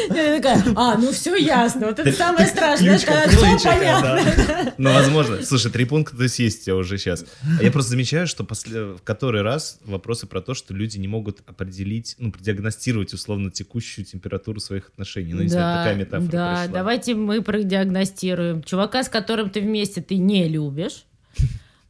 Я 0.09 0.37
такая, 0.37 0.65
а, 0.77 0.97
ну 0.97 1.13
все 1.13 1.37
ясно, 1.37 1.87
вот 1.87 1.99
это 1.99 2.13
самое 2.13 2.47
страшное, 2.47 2.99
когда 2.99 3.29
все 3.29 3.69
понятно. 3.69 4.75
Ну, 4.79 4.93
возможно. 4.93 5.43
Слушай, 5.43 5.73
три 5.73 5.85
пункта 5.85 6.17
то 6.17 6.23
есть 6.23 6.39
есть 6.39 6.63
у 6.63 6.65
тебя 6.67 6.77
уже 6.77 6.99
сейчас. 6.99 7.25
А 7.59 7.63
я 7.63 7.71
просто 7.71 7.91
замечаю, 7.91 8.27
что 8.27 8.45
после... 8.45 8.95
в 8.95 9.03
который 9.03 9.43
раз 9.43 9.81
вопросы 9.85 10.27
про 10.27 10.41
то, 10.41 10.55
что 10.55 10.75
люди 10.75 10.99
не 10.99 11.09
могут 11.09 11.41
определить, 11.47 12.17
ну, 12.19 12.31
продиагностировать 12.33 13.13
условно 13.13 13.51
текущую 13.51 14.05
температуру 14.05 14.61
своих 14.61 14.89
отношений. 14.89 15.35
Ну, 15.35 15.43
не 15.43 15.49
знаю, 15.49 15.79
такая 15.79 15.95
метафора 15.97 16.31
Да, 16.31 16.67
давайте 16.69 17.15
мы 17.15 17.43
продиагностируем. 17.43 18.63
Чувака, 18.63 19.03
с 19.03 19.09
которым 19.09 19.51
ты 19.51 19.61
вместе, 19.61 20.01
ты 20.01 20.17
не 20.17 20.49
любишь. 20.49 21.05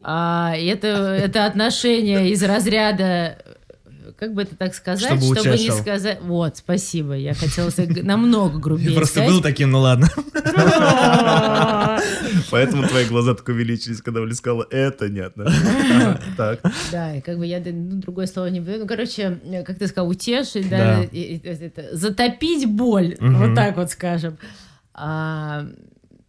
А, 0.01 0.55
это, 0.57 0.89
это 0.89 1.47
отношение 1.47 2.31
из 2.31 2.43
разряда, 2.43 3.39
как 4.19 4.35
бы 4.35 4.43
это 4.43 4.57
так 4.57 4.75
сказать, 4.75 5.21
Чтобы 5.21 5.37
чтобы, 5.37 5.57
не 5.57 5.71
сказать... 5.71 6.19
Вот, 6.23 6.57
спасибо, 6.57 7.13
я 7.15 7.35
хотела 7.35 7.71
сказать 7.71 8.03
намного 8.03 8.59
грубее 8.59 8.91
Я 8.91 8.97
просто 8.97 9.25
был 9.25 9.41
таким, 9.41 9.71
ну 9.71 9.79
ладно. 9.79 10.09
Поэтому 12.51 12.89
твои 12.89 13.05
глаза 13.05 13.35
так 13.35 13.47
увеличились, 13.47 14.03
когда 14.03 14.21
Оля 14.21 14.35
сказала, 14.35 14.67
это 14.71 15.09
нет. 15.09 15.35
Так. 16.37 16.61
Да, 16.91 17.15
и 17.17 17.21
как 17.21 17.39
бы 17.39 17.47
я 17.47 17.61
ну, 17.65 18.01
другое 18.01 18.27
слово 18.27 18.47
не. 18.47 18.61
Ну, 18.61 18.87
короче, 18.87 19.41
э, 19.45 19.63
как 19.63 19.79
ты 19.79 19.87
сказал, 19.87 20.09
утешить, 20.09 20.69
Да. 20.69 21.05
затопить 21.93 22.67
боль, 22.67 23.17
вот 23.21 23.55
так 23.55 23.77
вот 23.77 23.91
скажем. 23.91 24.37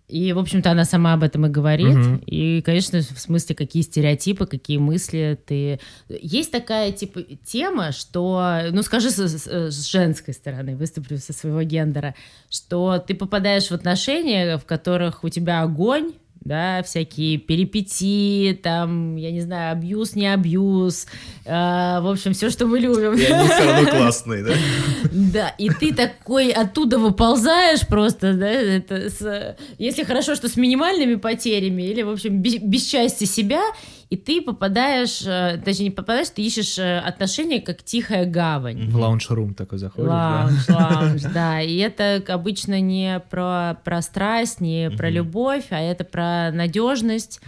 И, 0.09 0.33
в 0.33 0.39
общем-то, 0.39 0.71
она 0.71 0.85
сама 0.85 1.13
об 1.13 1.23
этом 1.23 1.45
и 1.45 1.49
говорит. 1.49 1.95
Мгм. 1.95 2.23
И, 2.25 2.61
конечно, 2.61 2.99
в 2.99 3.19
смысле, 3.19 3.55
какие 3.55 3.83
стереотипы, 3.83 4.47
какие 4.47 4.77
мысли 4.79 5.37
ты... 5.45 5.79
Есть 6.09 6.51
такая, 6.51 6.91
типа, 6.91 7.21
тема, 7.45 7.91
что... 7.91 8.61
Ну, 8.71 8.81
скажи 8.81 9.11
с, 9.11 9.19
с- 9.19 9.71
с 9.71 9.91
женской 9.91 10.33
стороны, 10.33 10.75
выступлю 10.75 11.17
со 11.17 11.31
своего 11.31 11.61
гендера, 11.61 12.15
что 12.49 12.97
ты 12.97 13.13
попадаешь 13.13 13.67
в 13.67 13.71
отношения, 13.71 14.57
в 14.57 14.65
которых 14.65 15.23
у 15.23 15.29
тебя 15.29 15.61
огонь, 15.61 16.13
да, 16.41 16.81
всякие 16.83 17.37
перипетии, 17.37 18.53
там, 18.53 19.15
я 19.17 19.31
не 19.31 19.41
знаю, 19.41 19.73
абьюз, 19.73 20.15
не 20.15 20.27
абьюз, 20.33 21.05
э, 21.45 21.51
в 21.51 22.09
общем, 22.11 22.33
все, 22.33 22.49
что 22.49 22.65
мы 22.65 22.79
любим. 22.79 23.13
И 23.13 23.23
они 23.25 23.47
все 23.49 23.65
равно 23.65 23.89
классные, 23.89 24.43
да? 24.43 24.53
Да, 25.11 25.49
и 25.57 25.69
ты 25.69 25.93
такой 25.93 26.49
оттуда 26.51 26.97
выползаешь 26.97 27.85
просто, 27.87 28.33
да, 28.33 28.49
это 28.49 29.09
с- 29.09 29.55
если 29.77 30.03
хорошо, 30.03 30.35
что 30.35 30.47
с 30.49 30.55
минимальными 30.55 31.15
потерями, 31.15 31.83
или, 31.83 32.01
в 32.03 32.09
общем, 32.09 32.41
без, 32.41 32.55
без 32.57 32.85
части 32.85 33.25
себя, 33.25 33.61
и 34.09 34.17
ты 34.17 34.41
попадаешь, 34.41 35.21
э, 35.23 35.61
точнее, 35.63 35.85
не 35.85 35.91
попадаешь, 35.91 36.29
ты 36.29 36.41
ищешь 36.41 36.79
э, 36.79 36.97
отношения 36.99 37.61
как 37.61 37.83
тихая 37.83 38.25
гавань. 38.25 38.89
В 38.89 38.95
лаунж-рум 38.97 39.53
такой 39.53 39.77
заходишь, 39.77 40.09
да? 40.09 40.49
Лаунж, 40.49 40.67
лаунж, 40.69 41.21
да. 41.33 41.61
И 41.61 41.77
это 41.77 42.23
обычно 42.27 42.79
не 42.81 43.21
про, 43.29 43.77
про 43.83 44.01
страсть, 44.01 44.61
не 44.61 44.89
про 44.89 45.09
любовь, 45.11 45.65
а 45.69 45.79
это 45.79 46.03
про 46.05 46.51
надежность, 46.51 47.39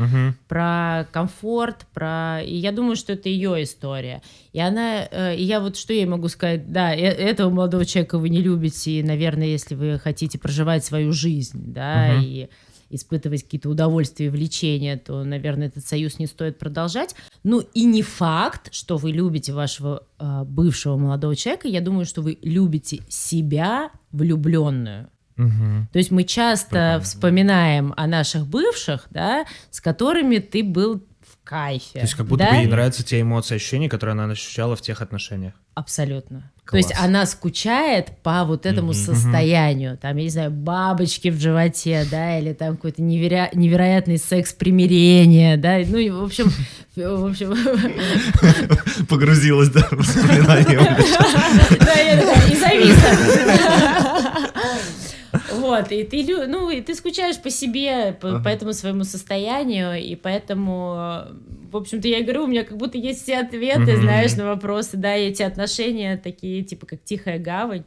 про 0.48 1.08
комфорт, 1.12 1.88
про... 1.94 2.42
И 2.44 2.56
я 2.56 2.72
думаю, 2.72 2.96
что 2.96 3.14
это 3.14 3.30
ее 3.30 3.64
история. 3.64 4.22
И 4.54 4.60
она... 4.60 5.08
э, 5.10 5.36
И 5.38 5.44
я 5.44 5.62
вот 5.62 5.78
что 5.78 5.94
ей 5.94 6.06
могу 6.06 6.28
сказать? 6.28 6.72
Да, 6.72 6.94
э- 6.94 7.00
этого 7.00 7.50
молодого 7.50 7.86
человека 7.86 8.20
вы 8.20 8.30
не 8.30 8.42
любите, 8.42 8.92
и, 8.92 9.04
наверное, 9.04 9.48
если 9.48 9.74
вы 9.74 9.98
хотите 9.98 10.38
проживать 10.38 10.86
свою 10.86 11.12
жизнь, 11.12 11.74
да, 11.74 12.14
и 12.22 12.50
испытывать 12.92 13.44
какие-то 13.44 13.70
удовольствия 13.70 14.28
и 14.28 14.30
влечения, 14.30 14.98
то, 14.98 15.24
наверное, 15.24 15.68
этот 15.68 15.86
союз 15.86 16.20
не 16.20 16.28
стоит 16.28 16.60
продолжать. 16.60 17.16
Ну 17.44 17.62
и 17.74 17.86
не 17.86 18.02
факт, 18.02 18.74
что 18.74 18.98
вы 18.98 19.12
любите 19.12 19.54
вашего 19.54 20.04
э, 20.20 20.44
бывшего 20.46 20.98
молодого 20.98 21.36
человека. 21.36 21.68
Я 21.68 21.82
думаю, 21.82 22.06
что 22.06 22.22
вы 22.22 22.38
любите 22.42 23.00
себя 23.10 23.92
влюбленную. 24.12 25.10
Мгм. 25.38 25.90
То 25.92 25.98
есть 25.98 26.12
мы 26.12 26.24
часто 26.24 26.70
Прикольно. 26.70 27.00
вспоминаем 27.02 27.94
о 27.98 28.08
наших 28.08 28.48
бывших, 28.48 29.08
да, 29.10 29.46
с 29.70 29.82
которыми 29.82 30.38
ты 30.38 30.64
был 30.64 31.04
в 31.22 31.44
кайфе. 31.44 31.94
То 31.94 32.02
есть 32.02 32.14
как 32.14 32.28
будто 32.28 32.44
да? 32.44 32.52
бы 32.52 32.58
ей 32.58 32.68
нравятся 32.68 33.04
те 33.04 33.22
эмоции, 33.22 33.56
ощущения, 33.56 33.90
которые 33.90 34.14
она 34.14 34.26
ощущала 34.26 34.76
в 34.76 34.82
тех 34.82 35.02
отношениях. 35.02 35.54
Абсолютно. 35.74 36.52
То 36.72 36.78
есть 36.78 36.94
она 36.98 37.26
скучает 37.26 38.08
по 38.24 38.44
вот 38.46 38.66
этому 38.66 38.88
Мгм. 38.94 38.96
состоянию. 38.96 39.98
Там, 39.98 40.16
я 40.18 40.24
не 40.24 40.30
знаю, 40.30 40.52
бабочки 40.52 41.28
в 41.30 41.40
животе, 41.40 42.06
да, 42.10 42.40
или 42.40 42.54
там 42.54 42.76
какой-то 42.78 43.02
неверя- 43.02 43.50
невероятный 43.54 44.18
секс 44.18 44.54
примирения, 44.54 45.58
да. 45.58 45.80
Ну, 45.86 45.98
и, 45.98 46.10
в 46.10 46.24
общем, 46.24 46.52
в 46.96 47.26
общем, 47.30 47.54
Погрузилась, 49.08 49.70
да, 49.70 49.82
в 49.92 49.98
воспоминания. 49.98 50.98
Да, 51.80 51.94
и 52.50 52.56
зависла. 52.56 54.32
Вот, 55.72 55.92
и 55.92 56.04
ты, 56.04 56.48
ну, 56.48 56.70
и 56.70 56.82
ты 56.82 56.96
скучаешь 56.96 57.38
по 57.42 57.50
себе, 57.50 58.14
по, 58.20 58.30
Ага. 58.30 58.44
по 58.44 58.48
этому 58.50 58.74
своему 58.74 59.04
состоянию, 59.06 59.94
и 60.02 60.16
поэтому, 60.16 61.24
в 61.72 61.78
общем-то, 61.78 62.08
я 62.08 62.22
говорю, 62.24 62.44
у 62.44 62.48
меня 62.48 62.64
как 62.64 62.78
будто 62.78 62.98
есть 62.98 63.24
все 63.24 63.40
ответы, 63.40 63.96
знаешь, 63.98 64.36
на 64.36 64.46
вопросы, 64.46 64.98
да, 64.98 65.16
и 65.16 65.30
эти 65.30 65.44
отношения 65.44 66.18
такие, 66.18 66.64
типа, 66.64 66.86
как 66.86 67.04
тихая 67.04 67.40
гавань, 67.40 67.84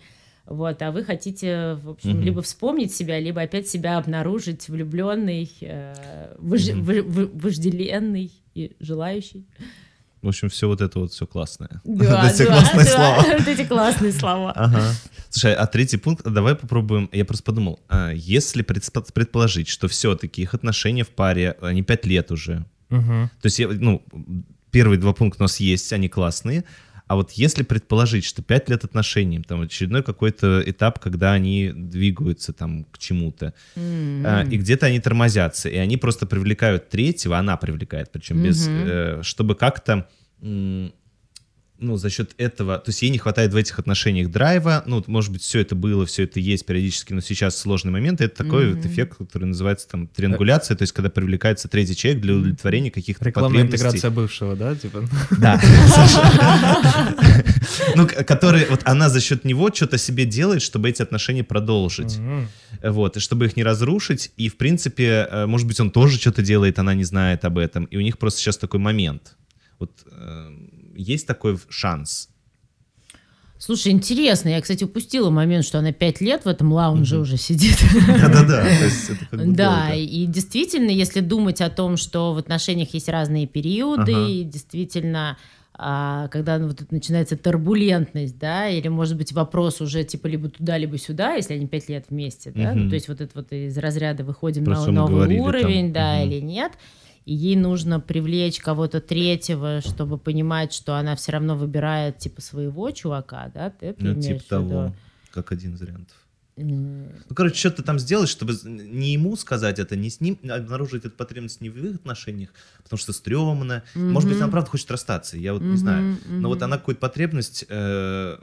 вот, 0.46 0.80
а 0.82 0.90
вы 0.92 1.04
хотите, 1.04 1.74
в 1.82 1.90
общем, 1.90 2.10
Мгм. 2.10 2.22
либо 2.22 2.42
вспомнить 2.42 2.94
себя, 2.94 3.18
либо 3.20 3.42
опять 3.42 3.68
себя 3.68 3.98
обнаружить 3.98 4.68
влюбленный, 4.68 5.50
э, 5.60 6.34
Мгм. 6.38 6.82
вы- 6.82 7.02
вы- 7.02 7.30
вожделенный 7.34 8.30
и 8.54 8.76
желающий. 8.80 9.44
В 10.22 10.28
общем, 10.28 10.48
все 10.48 10.68
вот 10.68 10.80
это 10.80 11.00
вот 11.00 11.12
все 11.12 11.26
классное. 11.26 11.82
Да, 11.84 12.32
да, 12.38 12.44
да, 12.46 12.84
слова. 12.84 13.24
Вот 13.38 13.46
эти 13.48 13.64
классные 13.66 14.12
слова. 14.12 14.52
Ага. 14.56 14.80
Слушай, 15.34 15.54
а 15.56 15.66
третий 15.66 15.96
пункт, 15.96 16.22
давай 16.24 16.54
попробуем. 16.54 17.10
Я 17.12 17.24
просто 17.24 17.42
подумал, 17.42 17.80
а 17.88 18.12
если 18.12 18.62
предположить, 18.62 19.66
что 19.66 19.88
все-таки 19.88 20.42
их 20.42 20.54
отношения 20.54 21.02
в 21.02 21.08
паре, 21.08 21.56
они 21.60 21.82
пять 21.82 22.06
лет 22.06 22.30
уже. 22.30 22.64
Мгм. 22.88 23.30
То 23.42 23.46
есть, 23.46 23.58
я, 23.58 23.66
ну, 23.66 24.04
первые 24.70 24.96
два 25.00 25.12
пункта 25.12 25.42
у 25.42 25.44
нас 25.44 25.58
есть, 25.58 25.92
они 25.92 26.08
классные. 26.08 26.62
А 27.08 27.16
вот 27.16 27.32
если 27.32 27.64
предположить, 27.64 28.24
что 28.24 28.42
пять 28.42 28.68
лет 28.68 28.84
отношений, 28.84 29.42
там 29.42 29.62
очередной 29.62 30.04
какой-то 30.04 30.62
этап, 30.64 31.00
когда 31.00 31.32
они 31.32 31.72
двигаются 31.74 32.52
там 32.52 32.84
к 32.84 32.98
чему-то, 32.98 33.54
М. 33.74 34.22
а, 34.24 34.42
и 34.48 34.56
где-то 34.56 34.86
они 34.86 35.00
тормозятся, 35.00 35.68
и 35.68 35.76
они 35.76 35.96
просто 35.96 36.26
привлекают 36.26 36.90
третьего, 36.90 37.36
она 37.38 37.56
привлекает, 37.56 38.12
причем 38.12 38.40
без, 38.40 38.68
Мгм. 38.68 38.82
э, 38.86 39.22
чтобы 39.24 39.56
как-то, 39.56 40.06
ну, 41.78 41.96
за 41.96 42.08
счет 42.08 42.34
этого, 42.38 42.78
то 42.78 42.90
есть 42.90 43.02
ей 43.02 43.10
не 43.10 43.18
хватает 43.18 43.52
в 43.52 43.56
этих 43.56 43.78
отношениях 43.78 44.30
драйва, 44.30 44.84
ну, 44.86 44.96
вот, 44.96 45.08
может 45.08 45.32
быть, 45.32 45.42
все 45.42 45.60
это 45.60 45.74
было, 45.74 46.06
все 46.06 46.22
это 46.22 46.38
есть 46.38 46.64
периодически, 46.66 47.12
но 47.12 47.20
сейчас 47.20 47.58
сложный 47.58 47.90
момент, 47.90 48.20
и 48.20 48.24
это 48.24 48.36
такой 48.44 48.68
вот 48.72 48.78
Мгм. 48.84 48.88
эффект, 48.92 49.18
который 49.18 49.44
называется 49.46 49.88
там 49.88 50.06
триангуляция, 50.06 50.76
то 50.76 50.82
есть 50.82 50.92
когда 50.92 51.10
привлекается 51.10 51.68
третий 51.68 51.96
человек 51.96 52.22
для 52.22 52.34
удовлетворения 52.34 52.90
каких-то 52.92 53.24
Рекламная 53.24 53.64
потребностей. 53.64 53.86
интеграция 53.86 54.10
бывшего, 54.10 54.56
да? 54.56 54.74
Типа. 54.76 55.04
Да. 55.38 55.60
Ну, 57.96 58.06
который, 58.06 58.66
вот 58.66 58.80
она 58.84 59.08
за 59.08 59.20
счет 59.20 59.44
него 59.44 59.70
что-то 59.72 59.98
себе 59.98 60.24
делает, 60.26 60.62
чтобы 60.62 60.88
эти 60.90 61.02
отношения 61.02 61.44
продолжить. 61.44 62.18
Вот, 62.82 63.16
и 63.16 63.20
чтобы 63.20 63.46
их 63.46 63.56
не 63.56 63.64
разрушить. 63.64 64.32
И, 64.36 64.48
в 64.48 64.56
принципе, 64.56 65.26
э, 65.30 65.46
может 65.46 65.66
быть, 65.66 65.80
он 65.80 65.90
тоже 65.90 66.18
что-то 66.18 66.42
делает, 66.42 66.78
она 66.78 66.94
не 66.94 67.04
знает 67.04 67.44
об 67.44 67.58
этом. 67.58 67.84
И 67.84 67.96
у 67.96 68.00
них 68.00 68.18
просто 68.18 68.40
сейчас 68.40 68.58
такой 68.58 68.80
момент. 68.80 69.36
Вот 69.78 69.90
э, 70.10 70.50
есть 70.96 71.26
такой 71.26 71.58
шанс. 71.68 72.28
Слушай, 73.58 73.92
интересно. 73.92 74.50
Я, 74.50 74.60
кстати, 74.60 74.84
упустила 74.84 75.30
момент, 75.30 75.64
что 75.64 75.78
она 75.78 75.92
пять 75.92 76.20
лет 76.20 76.44
в 76.44 76.48
этом 76.48 76.72
лаунже 76.72 77.18
уже 77.18 77.38
сидит. 77.38 77.78
Да-да-да. 78.06 78.64
Да, 79.32 79.94
и 79.94 80.26
действительно, 80.26 80.90
если 80.90 81.20
думать 81.20 81.60
о 81.60 81.70
том, 81.70 81.96
что 81.96 82.34
в 82.34 82.38
отношениях 82.38 82.92
есть 82.92 83.08
разные 83.08 83.46
периоды, 83.46 84.12
и 84.12 84.44
действительно, 84.44 85.38
а, 85.72 86.28
когда 86.28 86.58
ну, 86.58 86.66
вот 86.68 86.90
начинается 86.90 87.36
турбулентность, 87.36 88.38
да, 88.38 88.68
или, 88.68 88.88
может 88.88 89.16
быть, 89.16 89.32
вопрос 89.32 89.80
уже 89.80 90.04
типа 90.04 90.26
либо 90.26 90.50
туда, 90.50 90.76
либо 90.76 90.98
сюда, 90.98 91.34
если 91.34 91.54
они 91.54 91.66
пять 91.66 91.88
лет 91.88 92.06
вместе, 92.10 92.52
да, 92.54 92.74
ну, 92.74 92.88
то 92.88 92.94
есть 92.94 93.08
вот 93.08 93.20
это 93.20 93.30
вот 93.34 93.50
из 93.50 93.78
разряда 93.78 94.24
выходим 94.24 94.64
Про 94.64 94.84
на 94.84 94.92
новый 94.92 95.14
говорили 95.14 95.38
там. 95.38 95.46
уровень, 95.46 95.92
да, 95.92 96.22
или 96.22 96.40
нет. 96.40 96.72
И 97.26 97.34
ей 97.34 97.56
нужно 97.56 98.00
привлечь 98.00 98.60
кого-то 98.60 99.00
третьего, 99.00 99.80
чтобы 99.80 100.18
понимать, 100.18 100.72
что 100.72 100.96
она 100.96 101.16
все 101.16 101.32
равно 101.32 101.56
выбирает 101.56 102.18
типа 102.18 102.40
своего 102.40 102.90
чувака, 102.90 103.50
да? 103.54 103.70
Ты 103.70 103.94
Ну, 103.98 104.20
типа 104.20 104.42
того, 104.48 104.96
как 105.30 105.52
один 105.52 105.74
из 105.74 105.80
вариантов. 105.80 106.16
Ну, 106.56 107.08
короче, 107.34 107.56
что-то 107.56 107.82
там 107.82 107.98
сделать, 107.98 108.28
чтобы 108.28 108.54
не 108.64 109.12
ему 109.12 109.34
сказать 109.36 109.80
это, 109.80 109.96
не 109.96 110.08
с 110.08 110.20
ним, 110.20 110.38
обнаружить 110.48 111.04
эту 111.04 111.16
потребность 111.16 111.60
не 111.60 111.68
в 111.68 111.76
их 111.84 111.96
отношениях, 111.96 112.50
потому 112.82 112.96
что 112.98 113.12
стрёмно. 113.12 113.82
Может 113.94 114.28
быть, 114.28 114.40
она 114.40 114.50
правда 114.50 114.70
хочет 114.70 114.88
расстаться, 114.92 115.36
я 115.36 115.52
вот 115.52 115.62
не 115.62 115.68
Мгм, 115.68 115.76
знаю. 115.78 116.18
Но 116.38 116.48
вот 116.48 116.62
она 116.62 116.78
какую-то 116.78 117.00
потребность 117.00 117.64
э, 117.68 118.36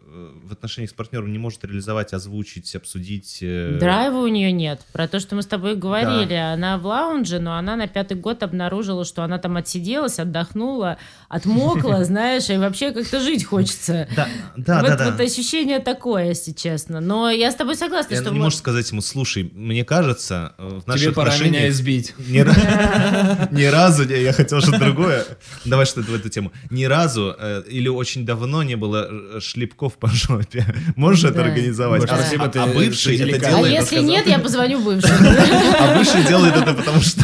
в 0.44 0.52
отношениях 0.52 0.92
с 0.92 0.94
партнером 0.94 1.32
не 1.32 1.40
может 1.40 1.64
реализовать, 1.64 2.12
озвучить, 2.14 2.76
обсудить. 2.76 3.40
э, 3.42 3.78
Драйва 3.80 4.18
у 4.18 4.28
нее 4.28 4.52
нет. 4.52 4.82
Про 4.92 5.08
то, 5.08 5.22
что 5.22 5.36
мы 5.36 5.42
с 5.42 5.48
тобой 5.48 5.76
говорили. 5.76 6.34
Она 6.34 6.78
в 6.78 6.86
лаунже, 6.88 7.40
но 7.40 7.56
она 7.56 7.78
на 7.78 7.88
пятый 7.88 8.18
год 8.18 8.44
обнаружила, 8.44 9.06
что 9.06 9.24
она 9.24 9.38
там 9.38 9.56
отсиделась, 9.56 10.20
отдохнула, 10.20 10.98
отмокла, 11.30 12.04
знаешь, 12.04 12.50
и 12.50 12.58
вообще 12.58 12.92
как-то 12.92 13.22
жить 13.22 13.46
хочется. 13.46 14.10
Да, 14.18 14.28
да, 14.58 14.82
да, 14.82 14.98
да. 14.98 15.12
вот 15.12 15.20
ощущение 15.22 15.80
такое, 15.80 16.26
если 16.30 16.52
честно. 16.52 17.00
Но 17.00 17.30
я 17.30 17.52
с 17.52 17.56
тобой 17.56 17.76
согласна, 17.76 18.01
Она 18.10 18.22
что 18.22 18.32
не 18.32 18.40
может 18.40 18.60
сказать 18.60 18.90
ему, 18.92 19.02
слушай, 19.02 19.52
мне 19.54 19.84
кажется, 19.84 20.54
э, 20.58 20.80
в 20.84 20.88
наших 20.88 21.04
Тебе 21.04 21.14
пора 21.14 21.38
меня 21.38 21.68
избить. 21.70 22.14
ни, 22.18 22.40
ра- 22.40 23.48
ни 23.52 23.64
разу, 23.64 24.08
я 24.08 24.34
хотел 24.34 24.62
что-то 24.62 24.80
другое. 24.80 25.26
Давай 25.66 25.86
что-то 25.86 26.12
в 26.12 26.16
эту 26.16 26.30
тему. 26.30 26.52
Ни 26.70 26.86
разу 26.86 27.36
э, 27.38 27.64
или 27.68 27.88
очень 27.88 28.26
давно 28.26 28.64
не 28.64 28.76
было 28.76 29.08
э, 29.10 29.40
шлепков 29.40 29.98
по 29.98 30.08
жопе. 30.10 30.66
Можешь 30.96 31.26
это 31.26 31.42
организовать? 31.44 32.04
А- 32.04 32.08
спасибо, 32.08 32.46
а, 32.46 32.64
а 32.64 32.68
бывший 32.68 33.16
это 33.16 33.26
деликатно. 33.26 33.48
А 33.48 33.62
делает... 33.62 33.74
если 33.74 34.02
нет, 34.02 34.28
я 34.28 34.40
позвоню 34.40 34.82
бывшему. 34.82 35.14
А 35.80 35.98
бывший 35.98 36.24
делает 36.28 36.56
это 36.56 36.74
потому, 36.74 37.02
что 37.02 37.24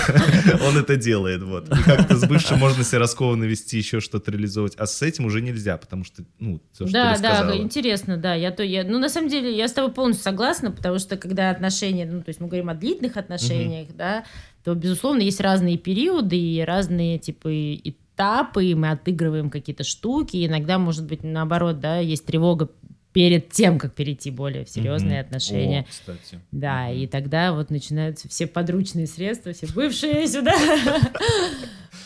он 0.68 0.78
это 0.78 0.96
делает. 0.96 1.44
Вот. 1.44 1.70
И 1.70 1.84
как-то 1.84 2.18
с 2.18 2.26
бывшим 2.26 2.60
можно 2.60 2.84
себя 2.84 3.00
раскованно 3.00 3.44
вести, 3.44 3.78
еще 3.78 4.00
что-то 4.00 4.32
реализовывать. 4.32 4.76
А 4.78 4.86
с 4.88 5.02
этим 5.02 5.26
уже 5.26 5.42
нельзя, 5.42 5.78
потому 5.78 6.04
что, 6.04 6.24
ну, 6.40 6.60
то, 6.78 6.86
что 6.86 6.94
Да, 6.94 7.18
да, 7.18 7.56
интересно, 7.58 8.18
да. 8.18 8.34
Я 8.34 8.52
то, 8.52 8.64
я, 8.64 8.84
ну, 8.84 9.00
на 9.00 9.10
самом 9.10 9.30
деле, 9.30 9.56
я 9.56 9.68
с 9.68 9.74
тобой 9.74 9.92
полностью 9.92 10.24
согласна, 10.24 10.67
потому 10.72 11.00
что 11.00 11.18
когда 11.18 11.50
отношения, 11.50 12.06
ну, 12.06 12.22
то 12.22 12.30
есть 12.30 12.40
мы 12.40 12.48
говорим 12.48 12.70
о 12.70 12.76
длительных 12.76 13.18
отношениях, 13.18 13.88
да, 13.96 14.24
то, 14.64 14.74
безусловно, 14.76 15.22
есть 15.22 15.40
разные 15.42 15.78
периоды 15.78 16.38
и 16.38 16.62
разные, 16.62 17.18
типа, 17.20 17.48
и- 17.50 17.90
этапы, 17.90 18.66
и 18.66 18.76
мы 18.76 18.90
отыгрываем 18.92 19.50
какие-то 19.50 19.84
штуки, 19.84 20.46
иногда, 20.46 20.78
может 20.80 21.06
быть, 21.06 21.24
наоборот, 21.24 21.80
да, 21.80 22.00
есть 22.00 22.26
тревога 22.26 22.70
перед 23.14 23.50
тем, 23.50 23.80
как 23.80 23.94
перейти 23.96 24.30
более 24.32 24.66
в 24.66 24.70
серьезные 24.70 25.20
Мгм. 25.22 25.26
отношения. 25.28 25.82
О, 25.82 25.84
кстати. 25.90 26.40
Да, 26.52 26.90
и 26.92 27.08
тогда 27.08 27.54
вот 27.54 27.70
начинаются 27.72 28.28
все 28.30 28.46
подручные 28.46 29.08
средства, 29.08 29.54
все 29.54 29.68
бывшие 29.74 30.28
сюда. 30.28 30.54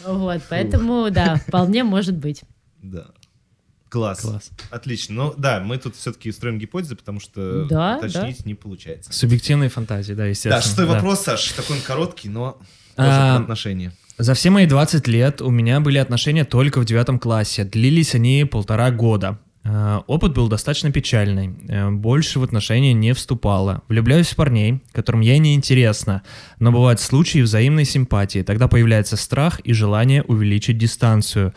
Вот, 0.06 0.42
поэтому, 0.50 1.10
да, 1.12 1.36
вполне 1.36 1.84
может 1.84 2.18
быть. 2.18 2.42
Да. 2.82 3.08
Класс. 3.92 4.22
Класс. 4.22 4.52
Отлично. 4.70 5.16
Ну 5.16 5.34
да, 5.38 5.60
мы 5.60 5.78
тут 5.78 5.98
все-таки 5.98 6.32
строим 6.32 6.58
гипотезы, 6.58 6.96
потому 6.96 7.20
что 7.20 7.66
Да, 7.66 7.98
уточнить 7.98 8.46
не 8.46 8.56
получается. 8.56 9.12
Субъективные 9.12 9.70
фантазии, 9.70 10.14
да, 10.14 10.28
естественно. 10.28 10.56
Да, 10.56 10.62
шестой 10.62 10.88
да. 10.88 10.94
вопрос, 10.94 11.20
Саш, 11.24 11.52
такой 11.52 11.76
он 11.76 11.82
короткий, 11.82 12.30
но 12.30 12.54
тоже 12.96 13.10
А, 13.12 13.36
про 13.36 13.44
отношения. 13.44 13.92
За 14.18 14.34
все 14.34 14.50
мои 14.50 14.66
20 14.66 15.08
лет 15.10 15.42
у 15.42 15.52
меня 15.52 15.82
были 15.82 15.98
отношения 15.98 16.46
только 16.46 16.80
в 16.80 16.86
девятом 16.86 17.20
классе. 17.20 17.66
Длились 17.66 18.16
они 18.16 18.46
полтора 18.46 18.92
года. 18.92 19.40
Э, 19.66 20.00
Опыт 20.08 20.34
был 20.34 20.48
достаточно 20.48 20.90
печальный. 20.92 21.54
Э, 21.68 21.90
Больше 21.90 22.40
в 22.40 22.44
отношения 22.44 22.94
не 22.94 23.14
вступала. 23.14 23.82
Влюбляюсь 23.90 24.30
в 24.30 24.36
парней, 24.36 24.82
которым 24.94 25.20
я 25.20 25.38
не 25.38 25.54
интересна. 25.54 26.22
Но 26.60 26.72
бывают 26.72 27.02
случаи 27.02 27.40
взаимной 27.40 27.84
симпатии. 27.86 28.42
Тогда 28.42 28.68
появляется 28.68 29.18
страх 29.18 29.60
и 29.60 29.74
желание 29.74 30.24
увеличить 30.24 30.78
дистанцию. 30.78 31.54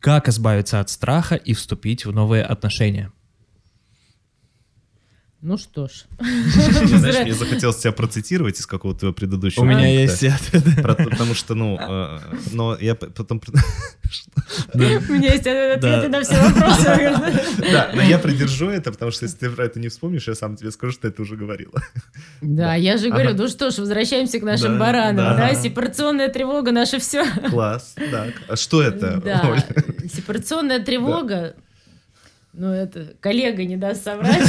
Как 0.00 0.28
избавиться 0.28 0.78
от 0.80 0.90
страха 0.90 1.34
и 1.34 1.54
вступить 1.54 2.06
в 2.06 2.12
новые 2.12 2.44
отношения? 2.44 3.12
Ну 5.40 5.56
что 5.56 5.86
ж. 5.86 6.04
Знаешь, 6.18 7.24
мне 7.24 7.32
захотелось 7.32 7.76
тебя 7.76 7.92
процитировать 7.92 8.58
из 8.58 8.66
какого-то 8.66 9.00
твоего 9.00 9.14
предыдущего 9.14 9.62
У 9.62 9.66
меня 9.66 9.86
есть 9.86 10.24
ответ. 10.24 10.64
Потому 10.82 11.34
что, 11.34 11.54
ну, 11.54 11.78
э, 11.80 12.18
но 12.52 12.76
я 12.80 12.96
потом... 12.96 13.40
У 14.74 14.78
меня 14.78 15.32
есть 15.34 15.46
ответы 15.46 16.08
на 16.08 16.22
все 16.22 16.42
вопросы. 16.42 16.88
Да, 17.70 17.90
но 17.94 18.02
я 18.02 18.18
придержу 18.18 18.68
это, 18.68 18.90
потому 18.90 19.12
что 19.12 19.26
если 19.26 19.36
ты 19.38 19.50
про 19.50 19.66
это 19.66 19.78
не 19.78 19.88
вспомнишь, 19.88 20.26
я 20.26 20.34
сам 20.34 20.56
тебе 20.56 20.72
скажу, 20.72 20.92
что 20.92 21.06
это 21.06 21.22
уже 21.22 21.36
говорила. 21.36 21.80
Да, 22.40 22.74
я 22.74 22.96
же 22.96 23.08
говорю, 23.08 23.34
ну 23.34 23.46
что 23.48 23.70
ж, 23.70 23.78
возвращаемся 23.78 24.40
к 24.40 24.42
нашим 24.42 24.78
баранам. 24.78 25.36
да. 25.36 25.54
Сепарационная 25.54 26.30
тревога 26.30 26.72
наше 26.72 26.98
все. 26.98 27.24
Класс, 27.48 27.94
так. 28.10 28.34
А 28.48 28.56
что 28.56 28.82
это, 28.82 29.20
Да, 29.24 29.56
сепарационная 30.12 30.80
тревога. 30.80 31.54
Ну, 32.58 32.72
это 32.72 33.14
коллега 33.20 33.64
не 33.64 33.76
даст 33.76 34.02
соврать. 34.02 34.42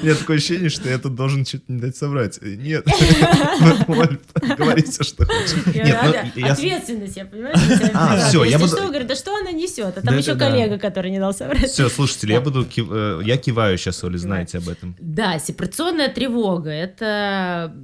У 0.00 0.06
меня 0.06 0.14
такое 0.14 0.36
ощущение, 0.36 0.68
что 0.70 0.88
я 0.88 0.98
тут 0.98 1.16
должен 1.16 1.44
что-то 1.44 1.64
не 1.66 1.80
дать 1.80 1.96
соврать. 1.96 2.38
Нет. 2.40 2.86
Говори 4.56 4.82
все, 4.84 5.02
что 5.02 5.26
хочешь. 5.26 5.56
Ну, 5.66 6.46
Ответственность, 6.48 7.16
я 7.16 7.24
понимаю. 7.24 7.56
А, 7.92 8.30
То 8.30 8.44
я 8.44 8.60
буду- 8.60 8.70
что, 8.76 8.86
говорит, 8.86 9.08
да 9.08 9.16
что 9.16 9.36
она 9.36 9.50
несет? 9.50 9.98
А 9.98 10.00
там 10.00 10.16
еще 10.16 10.36
коллега, 10.36 10.78
который 10.78 11.10
не 11.10 11.18
дал 11.18 11.34
соврать. 11.34 11.70
Все, 11.70 11.88
слушатели, 11.88 12.32
я 12.32 12.40
буду 12.40 12.64
э, 12.64 13.20
я 13.24 13.36
киваю 13.36 13.76
сейчас, 13.76 14.04
Оля, 14.04 14.18
знаете 14.18 14.58
об 14.58 14.68
этом. 14.68 14.94
Да, 15.00 15.40
сепарационная 15.40 16.08
тревога 16.08 16.70
это, 16.70 17.74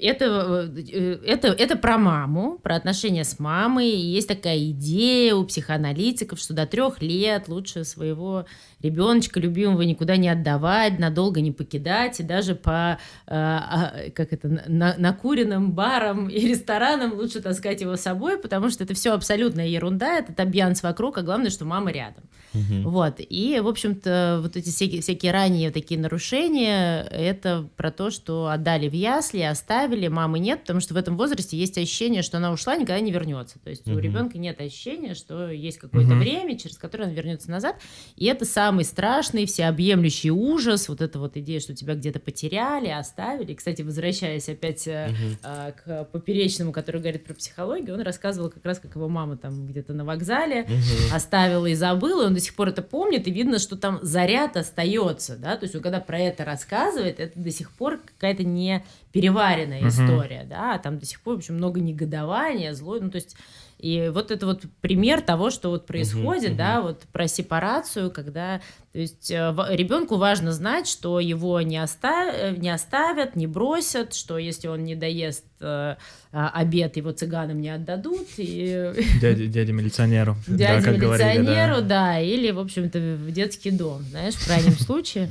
это, 0.00 0.70
э, 0.74 1.18
это, 1.26 1.48
это 1.48 1.76
про 1.76 1.98
маму, 1.98 2.58
про 2.62 2.76
отношения 2.76 3.24
с 3.24 3.38
мамой. 3.38 3.90
Есть 3.90 4.28
такая 4.28 4.58
идея 4.70 5.34
у 5.34 5.44
психоаналитиков, 5.44 6.38
что 6.38 6.54
до 6.54 6.66
трех 6.66 7.02
лет 7.02 7.48
лучше 7.48 7.84
своего 7.84 8.46
ребеночка 8.82 9.40
любимого 9.40 9.82
никуда 9.82 10.16
не 10.16 10.28
отдавать, 10.28 10.98
надолго 10.98 11.40
не 11.40 11.52
покидать, 11.52 12.20
и 12.20 12.22
даже 12.22 12.54
по 12.54 12.98
э, 13.26 14.10
как 14.14 14.32
это, 14.32 14.48
на, 14.66 14.94
накуренным 14.98 15.72
барам 15.72 16.28
и 16.28 16.40
ресторанам 16.46 17.14
лучше 17.14 17.40
таскать 17.40 17.80
его 17.80 17.96
с 17.96 18.00
собой, 18.00 18.38
потому 18.38 18.70
что 18.70 18.84
это 18.84 18.94
все 18.94 19.12
абсолютная 19.12 19.66
ерунда, 19.66 20.18
этот 20.18 20.38
объянс 20.40 20.82
вокруг, 20.82 21.18
а 21.18 21.22
главное, 21.22 21.50
что 21.50 21.64
мама 21.64 21.90
рядом. 21.92 22.24
Вот. 22.54 23.14
И, 23.18 23.60
в 23.62 23.66
общем-то, 23.68 24.40
вот 24.42 24.56
эти 24.56 24.68
всякие, 24.68 25.00
всякие 25.00 25.32
ранние 25.32 25.70
такие 25.70 25.98
нарушения, 25.98 27.02
это 27.10 27.66
про 27.76 27.90
то, 27.90 28.10
что 28.10 28.48
отдали 28.48 28.88
в 28.88 28.92
ясли, 28.92 29.40
оставили, 29.40 30.08
мамы 30.08 30.38
нет, 30.38 30.60
потому 30.60 30.80
что 30.80 30.92
в 30.94 30.96
этом 30.98 31.16
возрасте 31.16 31.56
есть 31.56 31.78
ощущение, 31.78 32.20
что 32.22 32.36
она 32.36 32.52
ушла, 32.52 32.76
никогда 32.76 33.00
не 33.00 33.10
вернется. 33.10 33.58
То 33.60 33.70
есть 33.70 33.86
у 33.88 33.92
Мгм. 33.92 34.00
ребенка 34.00 34.38
нет 34.38 34.60
ощущения, 34.60 35.14
что 35.14 35.50
есть 35.50 35.78
какое-то 35.78 36.10
Мгм. 36.10 36.18
время, 36.18 36.58
через 36.58 36.76
которое 36.76 37.04
он 37.04 37.10
вернется 37.14 37.50
назад. 37.50 37.76
И 38.16 38.26
это 38.26 38.44
самый 38.72 38.84
страшный, 38.84 39.44
всеобъемлющий 39.44 40.30
ужас, 40.30 40.88
вот 40.88 41.02
эта 41.02 41.18
вот 41.18 41.36
идея, 41.36 41.60
что 41.60 41.74
тебя 41.74 41.94
где-то 41.94 42.20
потеряли, 42.20 42.88
оставили. 42.88 43.52
Кстати, 43.52 43.82
возвращаясь 43.82 44.48
опять 44.48 44.86
э, 44.88 45.10
а, 45.42 45.72
к 45.72 46.04
поперечному, 46.04 46.72
который 46.72 47.02
говорит 47.02 47.26
про 47.26 47.34
психологию, 47.34 47.94
он 47.94 48.00
рассказывал 48.00 48.48
как 48.48 48.64
раз, 48.64 48.78
как 48.78 48.96
его 48.96 49.10
мама 49.10 49.36
там 49.36 49.66
где-то 49.66 49.92
на 49.92 50.06
вокзале 50.06 50.66
оставила 51.12 51.66
и 51.66 51.74
забыла, 51.74 52.22
и 52.22 52.26
он 52.28 52.34
до 52.34 52.40
сих 52.40 52.54
пор 52.54 52.68
это 52.68 52.80
помнит, 52.80 53.28
и 53.28 53.30
видно, 53.30 53.58
что 53.58 53.76
там 53.76 53.98
заряд 54.00 54.56
остается, 54.56 55.36
да, 55.36 55.58
то 55.58 55.64
есть 55.64 55.74
он 55.76 55.82
когда 55.82 56.00
про 56.00 56.18
это 56.18 56.46
рассказывает, 56.46 57.20
это 57.20 57.38
до 57.38 57.50
сих 57.50 57.72
пор 57.72 57.98
какая-то 57.98 58.42
не 58.42 58.82
переваренная 59.12 59.80
Мгм. 59.80 59.88
история, 59.88 60.46
да, 60.48 60.76
а 60.76 60.78
там 60.78 60.98
до 60.98 61.04
сих 61.04 61.20
пор, 61.20 61.34
в 61.34 61.38
общем, 61.38 61.56
много 61.56 61.78
негодования, 61.80 62.72
злой, 62.72 63.02
ну, 63.02 63.10
то 63.10 63.16
есть 63.16 63.36
и 63.82 64.10
вот 64.14 64.30
это 64.30 64.46
вот 64.46 64.62
пример 64.80 65.22
того, 65.22 65.50
что 65.50 65.70
вот 65.70 65.86
происходит, 65.86 66.50
мгм. 66.50 66.56
да, 66.56 66.80
вот 66.80 67.00
про 67.12 67.26
сепарацию, 67.26 68.12
когда, 68.12 68.60
то 68.92 68.98
есть 68.98 69.30
ребенку 69.30 70.16
важно 70.16 70.52
знать, 70.52 70.86
что 70.86 71.18
его 71.18 71.60
не, 71.62 71.82
оста- 71.82 72.54
не 72.56 72.68
оставят, 72.68 73.36
не 73.36 73.46
бросят, 73.46 74.12
что 74.14 74.36
если 74.38 74.68
он 74.68 74.84
не 74.84 74.94
доест 74.94 75.44
э, 75.60 75.96
а, 76.34 76.48
обед, 76.54 76.96
его 76.98 77.12
цыганам 77.12 77.60
не 77.60 77.70
отдадут, 77.70 78.26
и 78.36 78.92
Дяде, 79.20 79.46
дяде 79.46 79.72
милиционеру. 79.72 80.36
Да, 80.46 80.80
дяде 80.80 80.98
говорили, 80.98 81.28
да. 81.28 81.34
милиционеру, 81.34 81.82
да, 81.82 82.20
или, 82.20 82.50
в 82.50 82.58
общем-то, 82.58 82.98
в 82.98 83.30
детский 83.32 83.70
дом, 83.70 84.02
знаешь, 84.10 84.34
в 84.34 84.44
крайнем 84.46 84.78
случае. 84.78 85.30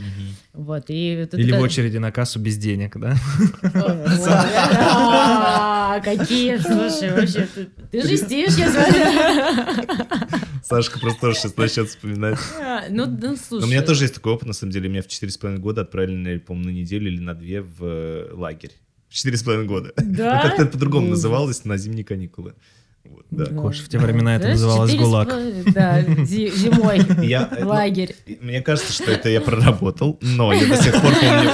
Вот, 0.54 0.86
и 0.90 1.14
Или 1.14 1.24
это- 1.50 1.60
в 1.60 1.62
очереди 1.62 1.98
на 1.98 2.12
кассу 2.12 2.40
без 2.40 2.58
денег, 2.58 2.98
да? 2.98 3.16
Да, 3.64 6.02
Какие, 6.04 6.58
слушай, 6.58 7.12
вообще, 7.14 7.48
ты- 7.54 7.70
ты 7.92 8.02
жестишь, 8.08 8.56
я 8.56 8.70
смотрю. 8.70 10.32
Сашка 10.64 11.00
просто 11.00 11.20
тоже 11.22 11.36
сейчас 11.38 11.58
начнет 11.58 11.90
вспоминать. 11.90 12.40
А, 12.62 12.84
Ну, 12.90 13.06
ну, 13.06 13.36
слушай. 13.52 13.62
Но 13.62 13.68
у 13.68 13.70
меня 13.70 13.82
тоже 13.82 14.06
есть 14.06 14.16
такой 14.16 14.34
опыт, 14.34 14.48
на 14.48 14.54
самом 14.54 14.72
деле. 14.72 14.90
Меня 14.90 15.02
в 15.02 15.08
4,5 15.08 15.58
года 15.58 15.82
отправили, 15.82 16.16
на, 16.16 16.40
по-моему, 16.40 16.70
на 16.70 16.74
неделю 16.74 17.12
или 17.12 17.20
на 17.20 17.34
две 17.34 17.62
в 17.62 17.84
э, 17.84 18.34
лагерь. 18.34 18.72
В 19.10 19.14
4,5 19.14 19.66
года. 19.66 19.94
Да? 19.98 20.36
Ну, 20.36 20.42
как-то 20.50 20.64
это 20.64 20.72
по-другому 20.72 21.08
называлось, 21.10 21.66
на 21.66 21.78
зимние 21.78 22.06
каникулы. 22.06 22.56
Вот, 23.04 23.26
да. 23.32 23.46
Кош, 23.46 23.80
в 23.80 23.90
те 23.90 23.98
времена 23.98 24.36
это 24.36 24.50
называлось 24.50 24.92
400 24.92 25.04
ГУЛАг. 25.06 25.74
Да, 25.74 26.02
зи- 26.24 26.52
зимой. 26.56 27.02
Я, 27.26 27.50
ну, 27.60 27.68
Лагерь. 27.68 28.16
И 28.26 28.38
Мне 28.42 28.62
кажется, 28.62 28.94
что 28.94 29.12
это 29.12 29.28
я 29.30 29.42
проработал, 29.42 30.18
но 30.22 30.54
я 30.54 30.68
до 30.68 30.82
сих 30.82 30.94
пор 31.02 31.12
помню, 31.20 31.50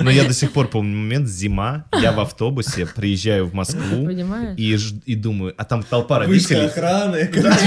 но 0.00 0.10
я 0.10 0.24
до 0.24 0.34
сих 0.34 0.52
пор 0.52 0.68
помню 0.68 0.96
момент 0.96 1.28
зима, 1.28 1.86
я 2.00 2.12
в 2.12 2.20
автобусе 2.20 2.86
приезжаю 2.86 3.46
в 3.46 3.54
Москву 3.54 4.08
и, 4.56 4.76
ж- 4.76 4.92
и 5.06 5.14
думаю, 5.14 5.54
а 5.56 5.64
там 5.64 5.82
толпа 5.82 6.18
родителей. 6.20 6.66
охраны, 6.66 7.26
Так 7.26 7.62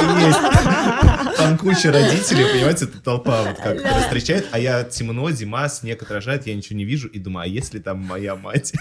и 0.00 0.26
есть. 0.26 1.36
Там 1.38 1.56
куча 1.58 1.90
родителей, 1.92 2.44
понимаете, 2.52 2.84
эта 2.84 3.00
толпа 3.00 3.42
вот 3.44 3.56
как 3.58 3.78
встречает, 4.02 4.46
а 4.52 4.58
я 4.58 4.84
темно, 4.84 5.30
зима, 5.30 5.68
снег 5.68 6.02
отражает, 6.02 6.46
я 6.46 6.54
ничего 6.54 6.76
не 6.76 6.84
вижу 6.84 7.08
и 7.08 7.18
думаю, 7.18 7.44
а 7.44 7.46
если 7.46 7.78
там 7.78 7.98
моя 7.98 8.34
мать 8.36 8.72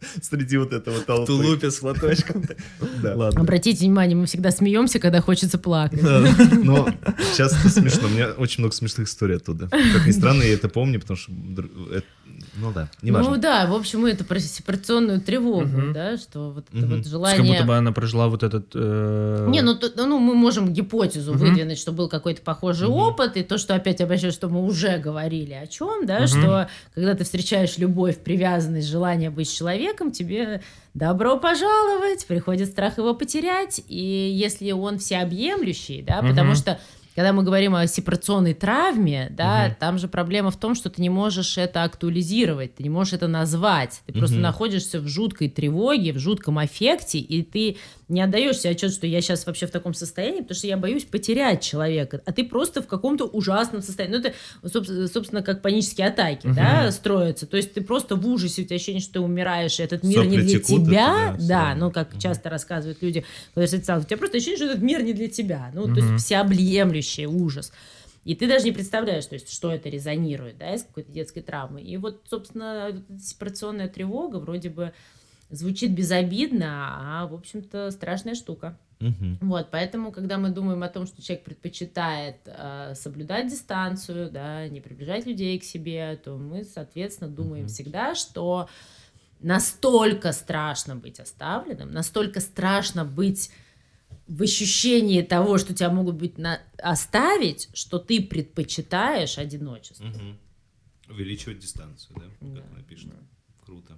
среди 0.22 0.56
вот 0.56 0.72
этого 0.72 1.00
толпы? 1.00 1.26
Тулупе 1.26 1.70
с 1.70 1.78
платочком. 1.78 2.44
Да. 3.02 3.14
Ладно. 3.14 3.40
Обратите 3.40 3.84
внимание, 3.84 4.16
мы 4.16 4.26
всегда 4.26 4.50
смеемся, 4.50 4.98
когда 4.98 5.20
хочется 5.20 5.58
плакать. 5.58 6.02
Но 6.64 6.88
сейчас 7.32 7.52
это 7.58 7.68
смешно. 7.68 8.08
У 8.08 8.10
меня 8.10 8.28
очень 8.30 8.60
много 8.60 8.74
смешных 8.74 9.08
историй 9.08 9.36
оттуда. 9.36 9.68
Как 9.68 10.06
ни 10.06 10.10
странно, 10.10 10.42
я 10.42 10.54
это 10.54 10.68
помню, 10.68 11.00
потому 11.00 11.16
что... 11.16 11.32
это- 12.36 12.46
Ну 12.60 12.72
да, 12.72 12.88
не 13.02 13.10
Ну 13.10 13.18
важно. 13.18 13.38
да, 13.38 13.66
в 13.66 13.74
общем, 13.74 14.04
это 14.06 14.24
про 14.24 14.40
сепарационную 14.40 15.20
тревогу, 15.20 15.66
Мгм. 15.66 15.92
да, 15.92 16.16
что 16.16 16.50
вот 16.50 16.66
это 16.68 16.76
Мгм. 16.76 16.88
вот 16.88 16.98
Как 16.98 17.06
желание... 17.06 17.52
будто 17.52 17.64
бы 17.64 17.76
она 17.76 17.92
прожила 17.92 18.28
вот 18.28 18.42
этот... 18.42 18.72
э, 18.74 19.46
Не, 19.48 19.62
ну, 19.62 19.74
то- 19.76 19.92
ну 19.96 20.18
мы 20.18 20.34
можем 20.34 20.72
гипотезу 20.72 21.32
Мгм. 21.34 21.40
выдвинуть, 21.40 21.78
что 21.78 21.92
был 21.92 22.08
какой-то 22.08 22.42
похожий 22.42 22.88
Мгм. 22.88 22.96
опыт, 22.98 23.36
и 23.36 23.42
то, 23.42 23.58
что 23.58 23.74
опять 23.74 24.00
обращаюсь, 24.00 24.34
что 24.34 24.48
мы 24.48 24.64
уже 24.64 24.98
говорили 24.98 25.52
о 25.52 25.66
чем, 25.66 26.04
да, 26.06 26.18
Мгм. 26.20 26.26
что 26.26 26.68
когда 26.94 27.14
ты 27.14 27.24
встречаешь 27.24 27.78
любовь, 27.78 28.18
привязанность, 28.18 28.88
желание 28.88 29.30
быть 29.30 29.52
человеком, 29.54 30.10
тебе 30.10 30.60
добро 30.94 31.38
пожаловать, 31.38 32.26
приходит 32.26 32.68
страх 32.70 32.98
его 32.98 33.14
потерять, 33.14 33.80
и 33.88 34.02
если 34.36 34.72
он 34.72 34.98
всеобъемлющий, 34.98 36.02
да, 36.02 36.22
потому 36.22 36.50
Мгм. 36.50 36.56
что 36.56 36.78
когда 37.18 37.32
мы 37.32 37.42
говорим 37.42 37.74
о 37.74 37.84
сепарационной 37.88 38.54
травме, 38.54 39.26
да, 39.32 39.64
Мгм. 39.66 39.76
там 39.80 39.98
же 39.98 40.06
проблема 40.06 40.52
в 40.52 40.56
том, 40.56 40.76
что 40.76 40.88
ты 40.88 41.02
не 41.02 41.10
можешь 41.10 41.58
это 41.58 41.82
актуализировать, 41.82 42.76
ты 42.76 42.84
не 42.84 42.90
можешь 42.90 43.12
это 43.12 43.26
назвать. 43.26 44.02
Ты 44.06 44.12
просто 44.12 44.36
Мгм. 44.36 44.44
находишься 44.44 45.00
в 45.00 45.08
жуткой 45.08 45.48
тревоге, 45.48 46.12
в 46.12 46.20
жутком 46.20 46.58
аффекте, 46.58 47.18
и 47.18 47.42
ты 47.42 47.76
не 48.08 48.22
отдаешь 48.22 48.58
себе 48.58 48.70
отчет, 48.70 48.92
что 48.92 49.06
я 49.06 49.20
сейчас 49.20 49.46
вообще 49.46 49.66
в 49.66 49.70
таком 49.70 49.92
состоянии, 49.92 50.40
потому 50.40 50.56
что 50.56 50.66
я 50.66 50.76
боюсь 50.76 51.04
потерять 51.04 51.62
человека, 51.62 52.22
а 52.24 52.32
ты 52.32 52.42
просто 52.44 52.80
в 52.82 52.86
каком-то 52.86 53.24
ужасном 53.26 53.82
состоянии. 53.82 54.16
Ну, 54.16 54.20
это, 54.20 54.34
собс- 54.64 55.06
собственно, 55.08 55.42
как 55.42 55.60
панические 55.60 56.06
атаки, 56.08 56.46
Мгм. 56.46 56.56
да, 56.56 56.90
строятся. 56.90 57.46
То 57.46 57.56
есть 57.58 57.74
ты 57.74 57.82
просто 57.82 58.16
в 58.16 58.26
ужасе, 58.26 58.62
у 58.62 58.64
тебя 58.64 58.76
ощущение, 58.76 59.00
что 59.02 59.14
ты 59.14 59.20
умираешь, 59.20 59.78
и 59.78 59.82
этот 59.82 60.02
мир 60.04 60.24
не 60.24 60.36
Сопли 60.38 60.42
для 60.42 60.58
текут, 60.58 60.84
тебя. 60.86 61.34
это 61.34 61.38
да, 61.46 61.46
да, 61.48 61.74
ну, 61.74 61.90
как 61.90 62.12
Мгм. 62.12 62.20
часто 62.20 62.48
рассказывают 62.48 63.02
люди, 63.02 63.24
которые 63.50 63.68
с 63.68 63.74
этим 63.74 63.84
сталкиваются. 63.84 64.06
у 64.06 64.08
тебя 64.08 64.18
просто 64.18 64.36
ощущение, 64.38 64.56
что 64.56 64.66
этот 64.66 64.82
мир 64.82 65.02
не 65.02 65.12
для 65.12 65.28
тебя. 65.28 65.70
Ну, 65.74 65.82
то 65.84 65.90
Мгм. 65.90 66.12
есть 66.14 66.24
всеобъемлющий 66.24 67.26
ужас. 67.26 67.72
И 68.24 68.34
ты 68.34 68.46
даже 68.46 68.64
не 68.64 68.72
представляешь, 68.72 69.24
то 69.26 69.34
есть, 69.34 69.50
что 69.52 69.72
это 69.72 69.88
резонирует, 69.88 70.58
да, 70.58 70.74
из 70.74 70.82
какой-то 70.82 71.10
детской 71.12 71.40
травмы. 71.40 71.80
И 71.82 71.96
вот, 71.96 72.22
собственно, 72.28 73.02
сепарационная 73.22 73.88
тревога 73.88 74.36
вроде 74.36 74.68
бы 74.70 74.92
звучит 75.50 75.92
безобидно, 75.94 77.22
а, 77.22 77.26
в 77.26 77.34
общем-то, 77.34 77.90
страшная 77.90 78.34
штука. 78.34 78.78
Мгм. 79.00 79.38
Вот, 79.42 79.68
поэтому, 79.70 80.10
когда 80.10 80.38
мы 80.38 80.50
думаем 80.50 80.82
о 80.82 80.88
том, 80.88 81.06
что 81.06 81.22
человек 81.22 81.44
предпочитает 81.44 82.36
э, 82.46 82.94
соблюдать 82.96 83.48
дистанцию, 83.48 84.28
да, 84.30 84.66
не 84.68 84.80
приближать 84.80 85.24
людей 85.24 85.58
к 85.58 85.64
себе, 85.64 86.16
то 86.22 86.36
мы, 86.36 86.64
соответственно, 86.64 87.30
думаем 87.30 87.64
Мгм. 87.64 87.68
всегда, 87.68 88.14
что 88.16 88.68
настолько 89.40 90.32
страшно 90.32 90.96
быть 90.96 91.20
оставленным, 91.20 91.92
настолько 91.92 92.40
страшно 92.40 93.04
быть 93.04 93.50
в 94.26 94.42
ощущении 94.42 95.22
того, 95.22 95.58
что 95.58 95.74
тебя 95.74 95.90
могут 95.90 96.16
быть 96.16 96.36
на- 96.36 96.60
оставить, 96.82 97.68
что 97.74 97.98
ты 97.98 98.20
предпочитаешь 98.20 99.38
одиночество. 99.38 100.04
Мгм. 100.06 100.38
Увеличивать 101.08 101.60
дистанцию, 101.60 102.16
да? 102.18 102.24
Да, 102.40 102.60
Как 102.60 102.76
напишет. 102.76 103.10
да. 103.10 103.16
Круто. 103.64 103.96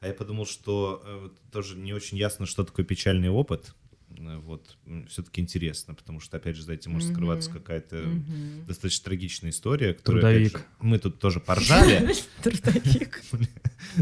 А 0.00 0.06
я 0.08 0.14
подумал, 0.14 0.46
что 0.46 1.02
э, 1.04 1.28
тоже 1.52 1.76
не 1.76 1.92
очень 1.92 2.16
ясно, 2.18 2.46
что 2.46 2.64
такое 2.64 2.84
печальный 2.84 3.28
опыт. 3.30 3.74
Э, 4.18 4.36
Вот, 4.38 4.76
все-таки 5.08 5.40
интересно, 5.40 5.94
потому 5.94 6.20
что, 6.20 6.36
опять 6.36 6.56
же, 6.56 6.62
за 6.62 6.72
этим 6.74 6.92
может 6.92 7.08
скрываться 7.12 7.50
Мгм. 7.50 7.58
какая-то 7.60 7.96
Мгм. 7.96 8.64
достаточно 8.66 9.04
трагичная 9.04 9.50
история, 9.50 9.94
которую, 9.94 10.24
опять 10.26 10.52
Трудовик. 10.52 10.58
же, 10.58 10.64
мы 10.80 10.98
тут 10.98 11.18
тоже 11.18 11.40
поржали. 11.40 12.14
Трудовик. 12.42 13.22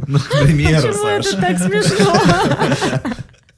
Ну, 0.08 0.18
к 0.18 0.28
примеру, 0.42 0.88
Почему 0.88 1.06
это 1.06 1.36
так 1.40 1.58
смешно? 1.58 3.14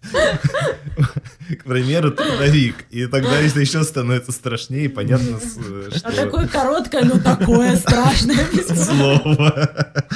К 1.49 1.64
примеру, 1.64 2.11
трудовик. 2.11 2.74
И 2.90 3.07
тогда 3.07 3.40
это 3.40 3.61
еще 3.61 3.84
становится 3.84 4.32
страшнее, 4.32 4.86
и 4.86 4.88
понятно, 4.88 5.36
э, 5.36 5.88
А 5.92 5.99
что 5.99 6.12
такое 6.12 6.49
короткое, 6.49 7.05
но 7.05 7.18
такое 7.20 7.76
страшное 7.76 8.44
письмо. 8.47 8.74
слово. 8.74 9.94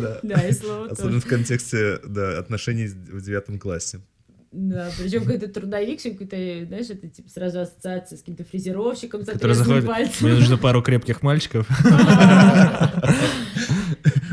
Да. 0.00 0.18
Да, 0.22 0.40
и 0.48 0.52
слово 0.52 0.86
Особенно 0.90 1.20
в 1.20 1.26
контексте 1.26 1.98
да, 2.06 2.38
отношений 2.38 2.86
в 2.86 3.20
девятом 3.22 3.58
классе. 3.58 4.00
Да, 4.52 4.90
причем 4.98 5.24
какой-то 5.24 5.48
трудовик, 5.48 6.02
какой-то, 6.02 6.36
знаешь, 6.66 6.90
это 6.90 7.08
типа 7.08 7.28
сразу 7.30 7.60
ассоциация 7.60 8.16
с 8.18 8.20
каким-то 8.20 8.44
фрезеровщиком, 8.44 9.22
с 9.22 9.26
Который 9.26 9.54
заходит, 9.54 9.86
пальцем. 9.86 10.26
мне 10.26 10.34
нужно 10.34 10.56
пару 10.58 10.82
крепких 10.82 11.22
мальчиков. 11.22 11.68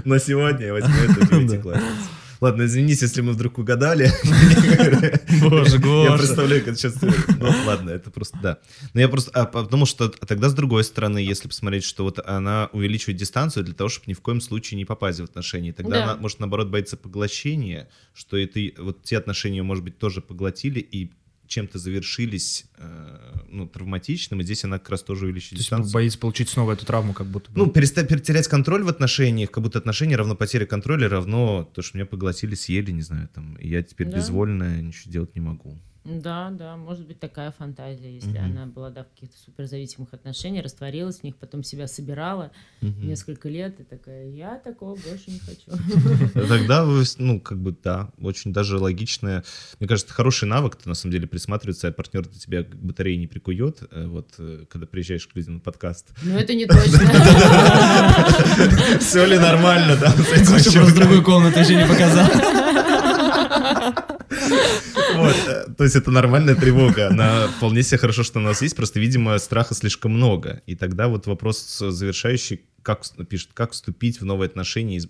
Но 0.05 0.17
сегодня 0.17 0.67
я 0.67 0.73
возьму 0.73 0.95
это 0.95 1.27
девятиклассницу. 1.27 2.09
Ладно, 2.39 2.65
извините, 2.65 3.05
если 3.05 3.21
мы 3.21 3.31
вдруг 3.33 3.57
угадали. 3.57 4.11
Боже, 5.41 5.75
Я 5.75 5.79
Гоша. 5.79 6.17
представляю, 6.17 6.63
как 6.63 6.77
сейчас... 6.77 6.95
Ну, 7.01 7.49
ладно, 7.65 7.89
это 7.91 8.11
просто, 8.11 8.37
да. 8.41 8.57
Но 8.93 9.01
я 9.01 9.09
просто... 9.09 9.31
а, 9.31 9.45
Потому 9.45 9.85
что 9.85 10.09
тогда, 10.09 10.49
с 10.49 10.53
другой 10.53 10.83
стороны, 10.83 11.17
если 11.19 11.47
посмотреть, 11.47 11.83
что 11.83 12.03
вот 12.03 12.19
она 12.25 12.69
увеличивает 12.73 13.17
дистанцию 13.17 13.63
для 13.63 13.73
того, 13.73 13.89
чтобы 13.89 14.05
ни 14.07 14.13
в 14.13 14.21
коем 14.21 14.41
случае 14.41 14.77
не 14.77 14.85
попасть 14.85 15.19
в 15.19 15.23
отношения, 15.23 15.73
тогда 15.73 15.97
Да. 15.97 16.03
она, 16.03 16.15
может, 16.17 16.39
наоборот, 16.39 16.67
боится 16.69 16.97
поглощения, 16.97 17.89
что 18.13 18.37
это 18.37 18.59
вот 18.77 19.03
те 19.03 19.17
отношения, 19.17 19.63
может 19.63 19.83
быть, 19.83 19.97
тоже 19.97 20.21
поглотили 20.21 20.79
и 20.79 21.11
чем-то 21.47 21.79
завершились, 21.79 22.65
э, 22.77 23.39
ну, 23.49 23.67
травматичным, 23.67 24.41
и 24.41 24.43
здесь 24.43 24.63
она 24.65 24.79
как 24.79 24.89
раз 24.89 25.03
тоже 25.03 25.25
увеличивает 25.25 25.51
То 25.51 25.55
есть 25.55 25.65
дистанцию. 25.65 25.93
боится 25.93 26.19
получить 26.19 26.49
снова 26.49 26.73
эту 26.73 26.85
травму, 26.85 27.13
как 27.13 27.27
будто 27.27 27.51
бы. 27.51 27.57
Ну, 27.57 27.67
переста- 27.71 28.05
перетерять 28.05 28.47
контроль 28.47 28.83
в 28.83 28.89
отношениях, 28.89 29.51
как 29.51 29.63
будто 29.63 29.79
отношения 29.79 30.15
равно 30.15 30.35
потере 30.35 30.65
контроля, 30.65 31.09
равно 31.09 31.69
то, 31.73 31.81
что 31.81 31.97
меня 31.97 32.05
поглотили, 32.05 32.55
съели, 32.55 32.91
не 32.91 33.01
знаю, 33.01 33.29
там, 33.33 33.55
и 33.55 33.67
я 33.69 33.81
теперь 33.83 34.07
Да. 34.07 34.17
безвольная, 34.17 34.81
ничего 34.81 35.11
делать 35.11 35.35
не 35.35 35.41
могу. 35.41 35.79
Да, 36.09 36.51
да, 36.51 36.77
может 36.77 37.05
быть 37.05 37.19
такая 37.19 37.51
фантазия, 37.51 38.13
если 38.15 38.37
Мгм. 38.37 38.51
она 38.51 38.65
была 38.65 38.89
да, 38.91 39.03
в 39.03 39.09
каких-то 39.09 39.37
суперзависимых 39.37 40.13
отношениях, 40.13 40.63
растворилась 40.63 41.19
в 41.19 41.23
них, 41.23 41.35
потом 41.35 41.63
себя 41.63 41.85
собирала 41.87 42.51
Мгм. 42.81 43.07
несколько 43.07 43.49
лет 43.49 43.79
и 43.81 43.83
такая, 43.83 44.29
я 44.29 44.55
такого 44.57 44.95
больше 44.95 45.31
не 45.31 45.39
хочу. 45.39 45.67
Тогда, 46.47 46.85
вы, 46.85 47.03
ну, 47.17 47.41
как 47.41 47.57
бы, 47.59 47.75
да, 47.83 48.09
очень 48.21 48.53
даже 48.53 48.77
логичное. 48.77 49.43
Мне 49.79 49.87
кажется, 49.89 50.13
хороший 50.13 50.47
навык, 50.47 50.77
ты 50.77 50.87
на 50.87 50.95
самом 50.95 51.11
деле 51.11 51.27
присматриваться, 51.27 51.89
а 51.89 51.91
партнер 51.91 52.25
до 52.25 52.39
тебя 52.39 52.63
к 52.63 52.73
батарее 52.75 53.17
не 53.17 53.27
прикует, 53.27 53.83
э, 53.91 54.05
вот, 54.07 54.35
э, 54.39 54.63
когда 54.69 54.87
приезжаешь 54.87 55.27
к 55.27 55.35
людям 55.35 55.55
на 55.55 55.59
подкаст. 55.59 56.07
Но 56.23 56.37
это 56.39 56.53
не 56.53 56.65
точно. 56.65 56.99
Все 58.99 59.25
ли 59.25 59.37
нормально, 59.37 59.97
да? 59.97 60.11
с 60.11 60.31
этим 60.31 60.53
Гоша 60.53 60.53
просто 60.53 60.71
чуваком? 60.71 60.95
другую 60.95 61.23
комнату 61.23 61.59
еще 61.59 61.75
не 61.75 61.85
показал. 61.85 62.27
Вот, 65.15 65.35
То 65.77 65.83
есть 65.83 65.95
это 65.95 66.11
нормальная 66.11 66.55
тревога. 66.55 67.07
Она 67.07 67.47
вполне 67.47 67.83
себе 67.83 67.97
хорошо, 67.97 68.23
что 68.23 68.39
у 68.39 68.41
нас 68.41 68.61
есть, 68.61 68.75
просто, 68.75 68.99
видимо, 68.99 69.37
страха 69.37 69.73
слишком 69.73 70.13
много. 70.13 70.61
И 70.65 70.75
тогда 70.75 71.07
вот 71.07 71.27
вопрос 71.27 71.77
завершающий, 71.79 72.61
как 72.81 73.03
пишет, 73.29 73.51
как 73.53 73.71
вступить 73.71 74.21
в 74.21 74.25
новые 74.25 74.47
отношения, 74.47 75.01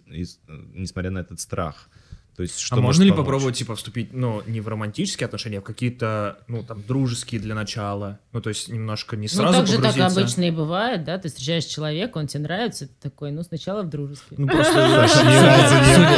несмотря 0.73 1.11
на 1.11 1.19
этот 1.19 1.39
страх. 1.39 1.89
То 2.37 2.43
есть 2.43 2.59
что 2.59 2.75
а 2.75 2.79
можно 2.81 3.01
ли 3.01 3.09
помочь? 3.09 3.25
попробовать, 3.25 3.55
типа, 3.57 3.75
вступить, 3.75 4.13
ну, 4.13 4.43
не 4.45 4.61
в 4.61 4.67
романтические 4.67 5.25
отношения, 5.25 5.57
а 5.57 5.61
в 5.61 5.63
какие-то, 5.63 6.37
ну, 6.47 6.61
там, 6.61 6.83
дружеские 6.87 7.41
для 7.41 7.55
начала? 7.55 8.19
Ну, 8.31 8.41
то 8.41 8.49
есть 8.49 8.69
немножко 8.69 9.15
не 9.17 9.23
Ну, 9.23 9.27
сразу 9.27 9.57
так 9.57 9.65
же 9.67 9.73
так 9.77 9.81
погрузиться. 9.95 10.19
обычно 10.21 10.41
и 10.43 10.51
бывает, 10.51 11.03
да, 11.03 11.17
ты 11.17 11.29
встречаешь 11.29 11.65
человека, 11.65 12.19
он 12.19 12.27
тебе 12.27 12.43
нравится, 12.43 12.85
ты 12.87 12.93
такой, 13.01 13.31
ну, 13.31 13.41
сначала 13.41 13.81
в 13.81 13.89
дружеский. 13.89 14.35
Ну, 14.37 14.47
просто, 14.47 15.07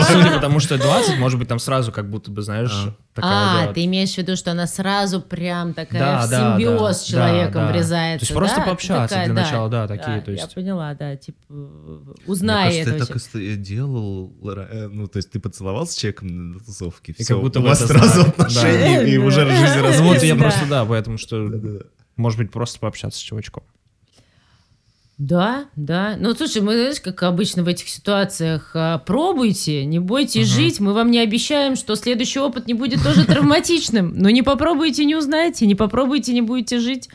судя- 0.08 0.32
потому 0.36 0.60
что 0.60 0.78
20, 0.78 1.18
может 1.20 1.40
быть, 1.40 1.48
там 1.48 1.60
сразу 1.60 1.92
как 1.92 2.10
будто 2.10 2.32
бы, 2.32 2.42
знаешь, 2.42 2.72
А. 2.74 2.94
такая, 3.14 3.32
А, 3.64 3.68
да, 3.68 3.74
ты 3.74 3.86
имеешь 3.86 4.14
в 4.14 4.18
виду, 4.18 4.36
что 4.36 4.52
она 4.52 4.68
сразу 4.68 5.22
прям 5.22 5.74
такая 5.74 6.20
в 6.20 6.30
симбиоз 6.30 7.02
с 7.02 7.04
человеком 7.06 7.72
врезается. 7.72 8.26
То 8.26 8.32
есть 8.32 8.36
просто 8.36 8.62
пообщаться 8.62 9.08
такая, 9.16 9.26
для 9.28 9.36
да, 9.36 9.42
начала, 9.42 9.70
да, 9.70 9.88
такие, 9.88 10.22
то 10.22 10.32
Я 10.32 10.42
есть- 10.44 10.54
поняла, 10.56 10.94
да, 10.96 11.16
типа, 11.16 11.38
э, 11.50 11.54
Мне 11.54 12.16
узнай 12.28 12.70
кажется, 12.84 12.92
ты 12.94 13.00
так 13.06 13.16
и 13.16 13.20
ст- 13.20 13.62
делал, 13.62 14.34
э, 14.44 14.88
ну, 14.92 15.08
то 15.08 15.18
есть 15.18 15.32
ты 15.32 15.40
поцеловался 15.40 15.94
с 15.94 15.96
человеком 16.14 16.52
на 16.54 16.60
тусовке, 16.60 17.14
И 17.18 17.24
все, 17.24 17.34
как 17.36 17.44
будто 17.44 17.60
у 17.60 17.64
вас 17.64 17.86
сразу 17.86 18.22
знак. 18.22 18.28
отношения, 18.40 19.04
и 19.08 19.18
Да. 19.18 19.24
уже 19.26 19.46
жизнь 19.50 19.80
расписана. 19.82 20.08
вот 20.08 20.24
я 20.24 20.36
Да. 20.36 20.42
просто, 20.42 20.66
да, 20.70 20.86
поэтому 20.86 21.18
что, 21.18 21.48
Да-да-да. 21.48 21.86
может 22.18 22.38
быть, 22.40 22.52
просто 22.52 22.80
пообщаться 22.80 23.20
с 23.20 23.22
чувачком. 23.22 23.64
Да, 25.18 25.66
да. 25.76 26.16
Ну, 26.18 26.34
слушай, 26.34 26.62
мы, 26.62 26.74
знаешь, 26.76 27.02
как 27.02 27.24
обычно 27.24 27.64
в 27.64 27.68
этих 27.68 27.90
ситуациях, 27.90 28.72
а, 28.74 29.00
пробуйте, 29.00 29.84
не 29.84 30.00
бойтесь 30.00 30.48
жить. 30.48 30.80
Мы 30.80 30.94
вам 30.94 31.12
не 31.12 31.20
обещаем, 31.20 31.76
что 31.76 31.96
следующий 31.96 32.40
опыт 32.40 32.68
не 32.68 32.74
будет 32.74 33.04
тоже 33.04 33.26
травматичным. 33.26 34.14
Но 34.16 34.30
не 34.30 34.44
попробуйте, 34.44 35.04
не 35.04 35.16
узнаете, 35.18 35.66
не 35.66 35.76
попробуйте, 35.76 36.32
не 36.34 36.42
будете 36.42 36.80
жить. 36.80 37.10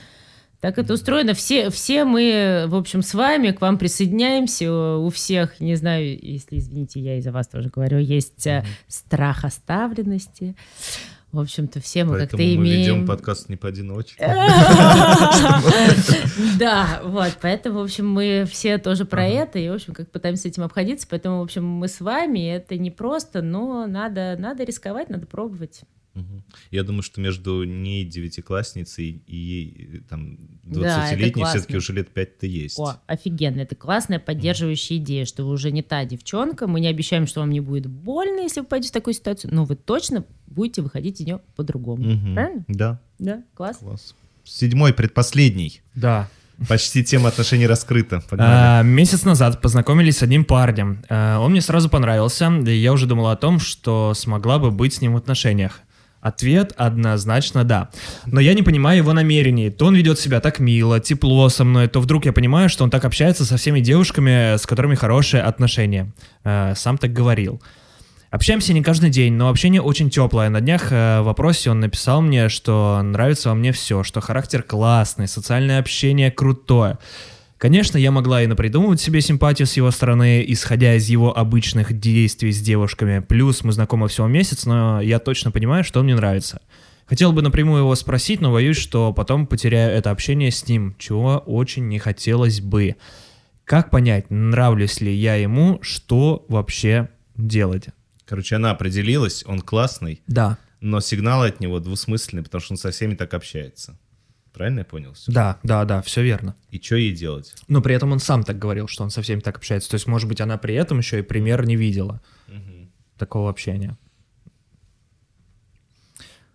Так 0.65 0.79
это 0.79 0.95
устроено. 0.95 1.35
Все, 1.35 1.69
все 1.69 2.07
мы, 2.07 2.65
в 2.69 2.75
общем, 2.75 3.03
с 3.03 3.13
вами 3.13 3.51
к 3.51 3.61
вам 3.61 3.77
присоединяемся. 3.77 4.97
У 4.97 5.11
всех, 5.11 5.61
не 5.61 5.75
знаю, 5.75 6.19
если, 6.19 6.57
извините, 6.57 7.01
я 7.01 7.19
из-за 7.19 7.33
вас 7.33 7.49
тоже 7.49 7.69
говорю, 7.69 7.99
есть 7.99 8.47
э, 8.47 8.65
страх 8.89 9.45
оставленности. 9.45 10.57
В 11.33 11.41
общем-то, 11.41 11.81
все 11.81 12.05
мы 12.05 12.17
как-то 12.17 12.39
Поэтому 12.39 12.63
мы 12.63 12.71
ведем 12.71 12.95
имеем... 12.95 13.07
подкаст 13.07 13.51
не 13.51 13.57
поодиночке. 13.57 14.25
Да, 16.59 17.03
вот, 17.05 17.37
поэтому, 17.43 17.81
в 17.81 17.83
общем, 17.83 18.09
мы 18.09 18.47
все 18.51 18.79
тоже 18.79 19.05
про 19.05 19.27
это, 19.27 19.59
и, 19.59 19.69
в 19.69 19.75
общем, 19.75 19.93
как 19.93 20.11
пытаемся 20.11 20.45
с 20.45 20.47
этим 20.47 20.63
обходиться, 20.63 21.07
поэтому, 21.11 21.41
в 21.41 21.43
общем, 21.43 21.67
мы 21.67 21.89
с 21.89 22.01
вами, 22.01 22.49
это 22.51 22.79
не 22.79 22.91
просто, 22.91 23.43
но 23.43 23.87
надо, 23.87 24.37
надо 24.39 24.65
рисковать, 24.65 25.11
надо 25.11 25.27
пробовать. 25.27 25.83
Я 26.71 26.83
думаю, 26.85 27.03
что 27.03 27.21
между 27.21 27.65
ней 27.65 28.05
девятиклассницей 28.05 29.23
и 29.27 29.37
ей 29.37 30.03
там 30.09 30.37
Да, 30.63 31.07
это 31.09 31.17
20-летней 31.17 31.33
классно. 31.43 31.59
все-таки 31.61 31.77
уже 31.77 31.93
лет 31.93 32.09
пять-то 32.13 32.47
есть. 32.47 32.79
О, 32.79 32.97
офигенно, 33.07 33.61
это 33.61 33.75
классная 33.75 34.19
поддерживающая 34.19 34.99
идея, 34.99 35.25
что 35.25 35.45
вы 35.45 35.53
уже 35.53 35.71
не 35.73 35.83
та 35.83 36.05
девчонка, 36.05 36.67
мы 36.67 36.81
не 36.81 36.89
обещаем, 36.89 37.27
что 37.27 37.41
вам 37.41 37.51
не 37.51 37.61
будет 37.61 37.87
больно, 37.87 38.41
если 38.41 38.61
вы 38.61 38.67
попадете 38.67 38.91
в 38.91 38.93
такую 38.93 39.15
ситуацию, 39.15 39.53
но 39.55 39.65
вы 39.65 39.77
точно 39.77 40.25
будете 40.47 40.83
выходить 40.83 41.21
из 41.21 41.27
нее 41.27 41.41
по-другому. 41.57 42.05
Мгм. 42.05 42.35
Правильно? 42.35 42.65
Да, 42.69 43.01
Да, 43.19 43.43
класс. 43.55 43.79
класс. 43.79 44.15
Седьмой, 44.45 44.93
предпоследний. 44.95 45.81
Да. 45.95 46.29
Почти 46.69 47.03
тема 47.03 47.31
отношений 47.31 47.67
раскрыта. 47.67 48.23
Погнали. 48.31 48.81
А, 48.81 48.83
месяц 48.85 49.25
назад 49.25 49.61
познакомились 49.61 50.19
с 50.19 50.23
одним 50.23 50.45
парнем. 50.45 51.03
А, 51.09 51.41
он 51.41 51.51
мне 51.51 51.61
сразу 51.61 51.89
понравился, 51.89 52.49
и 52.65 52.77
я 52.77 52.93
уже 52.93 53.07
думал 53.07 53.27
о 53.29 53.37
том, 53.37 53.59
что 53.59 54.15
смогла 54.15 54.61
бы 54.61 54.71
быть 54.71 54.95
с 54.95 55.01
ним 55.01 55.15
в 55.15 55.17
отношениях. 55.17 55.81
Ответ 56.25 56.73
однозначно 56.79 57.65
да. 57.65 57.91
Но 58.25 58.41
я 58.41 58.55
не 58.55 58.63
понимаю 58.63 58.97
его 58.97 59.13
намерений. 59.13 59.69
То 59.69 59.85
он 59.85 59.95
ведет 59.95 60.19
себя 60.19 60.41
так 60.41 60.59
мило, 60.59 60.99
тепло 60.99 61.51
со 61.51 61.65
мной, 61.65 61.87
то 61.87 62.01
вдруг 62.01 62.25
я 62.25 62.33
понимаю, 62.33 62.71
что 62.71 62.83
он 62.83 62.89
так 62.89 63.05
общается 63.05 63.45
со 63.45 63.59
всеми 63.59 63.81
девушками, 63.81 64.57
с 64.57 64.65
которыми 64.65 64.95
хорошие 64.95 65.43
отношения. 65.43 66.15
А, 66.43 66.73
сам 66.77 66.97
так 66.97 67.13
говорил. 67.13 67.61
Общаемся 68.31 68.73
не 68.73 68.83
каждый 68.83 69.11
день, 69.11 69.35
но 69.35 69.51
общение 69.51 69.83
очень 69.83 70.09
теплое. 70.09 70.49
На 70.49 70.63
днях 70.63 70.91
э, 70.91 71.21
в 71.21 71.25
вопросе 71.25 71.71
он 71.71 71.81
написал 71.81 72.23
мне, 72.23 72.49
что 72.49 73.03
нравится 73.03 73.51
во 73.51 73.55
мне 73.55 73.73
все, 73.73 74.03
что 74.03 74.23
характер 74.23 74.63
классный, 74.63 75.29
социальное 75.29 75.79
общение 75.79 76.31
крутое. 76.31 76.97
Конечно, 77.65 77.97
я 77.97 78.11
могла 78.11 78.43
и 78.43 78.47
напридумывать 78.47 79.01
себе 79.01 79.23
симпатию 79.23 79.67
с 79.67 79.73
его 79.73 79.91
стороны, 79.91 80.45
исходя 80.47 80.97
из 80.97 81.09
его 81.09 81.35
обычных 81.35 81.99
действий 81.99 82.53
с 82.53 82.61
девушками. 82.61 83.21
Плюс 83.21 83.65
мы 83.65 83.73
знакомы 83.73 84.09
всего 84.09 84.27
месяц, 84.27 84.67
но 84.67 85.01
я 85.01 85.19
точно 85.19 85.51
понимаю, 85.51 85.83
что 85.83 86.01
он 86.01 86.05
мне 86.05 86.15
нравится. 86.15 86.61
Хотел 87.07 87.33
бы 87.33 87.41
напрямую 87.41 87.79
его 87.79 87.95
спросить, 87.95 88.43
но 88.43 88.53
боюсь, 88.53 88.77
что 88.77 89.15
потом 89.15 89.47
потеряю 89.47 89.97
это 89.97 90.11
общение 90.11 90.51
с 90.51 90.69
ним, 90.69 90.95
чего 90.99 91.39
очень 91.39 91.89
не 91.89 91.99
хотелось 91.99 92.61
бы. 92.61 92.97
Как 93.65 93.89
понять, 93.89 94.27
нравлюсь 94.29 95.01
ли 95.01 95.15
я 95.15 95.37
ему, 95.37 95.79
что 95.81 96.45
вообще 96.49 97.09
делать? 97.35 97.87
Короче, 98.27 98.57
она 98.57 98.73
определилась, 98.73 99.43
он 99.47 99.63
классный, 99.63 100.21
Да, 100.27 100.59
но 100.83 101.01
сигналы 101.01 101.47
от 101.47 101.61
него 101.61 101.81
двусмысленные, 101.81 102.45
потому 102.45 102.61
что 102.61 102.75
он 102.75 102.77
со 102.77 102.91
всеми 102.91 103.15
так 103.15 103.33
общается. 103.33 103.99
Правильно 104.55 104.79
я 104.79 104.85
понял? 104.85 105.15
всё? 105.15 105.33
да, 105.33 105.59
да, 105.65 105.85
да, 105.85 106.01
все 106.01 106.23
верно. 106.23 106.55
И 106.71 106.81
что 106.81 106.95
ей 106.95 107.13
делать? 107.13 107.55
Но 107.67 107.83
при 107.83 107.97
этом 107.97 108.13
он 108.13 108.21
сам 108.21 108.45
так 108.45 108.57
говорил, 108.57 108.87
что 108.87 109.03
он 109.03 109.11
со 109.11 109.21
всеми 109.21 109.41
так 109.41 109.57
общается. 109.57 109.91
То 109.91 109.97
есть, 109.97 110.07
может 110.07 110.29
быть, 110.29 110.41
она 110.41 110.57
при 110.59 110.77
этом 110.77 110.99
еще 110.99 111.19
и 111.19 111.23
пример 111.23 111.67
не 111.67 111.75
видела 111.75 112.23
такого 113.19 113.51
общения. 113.51 113.99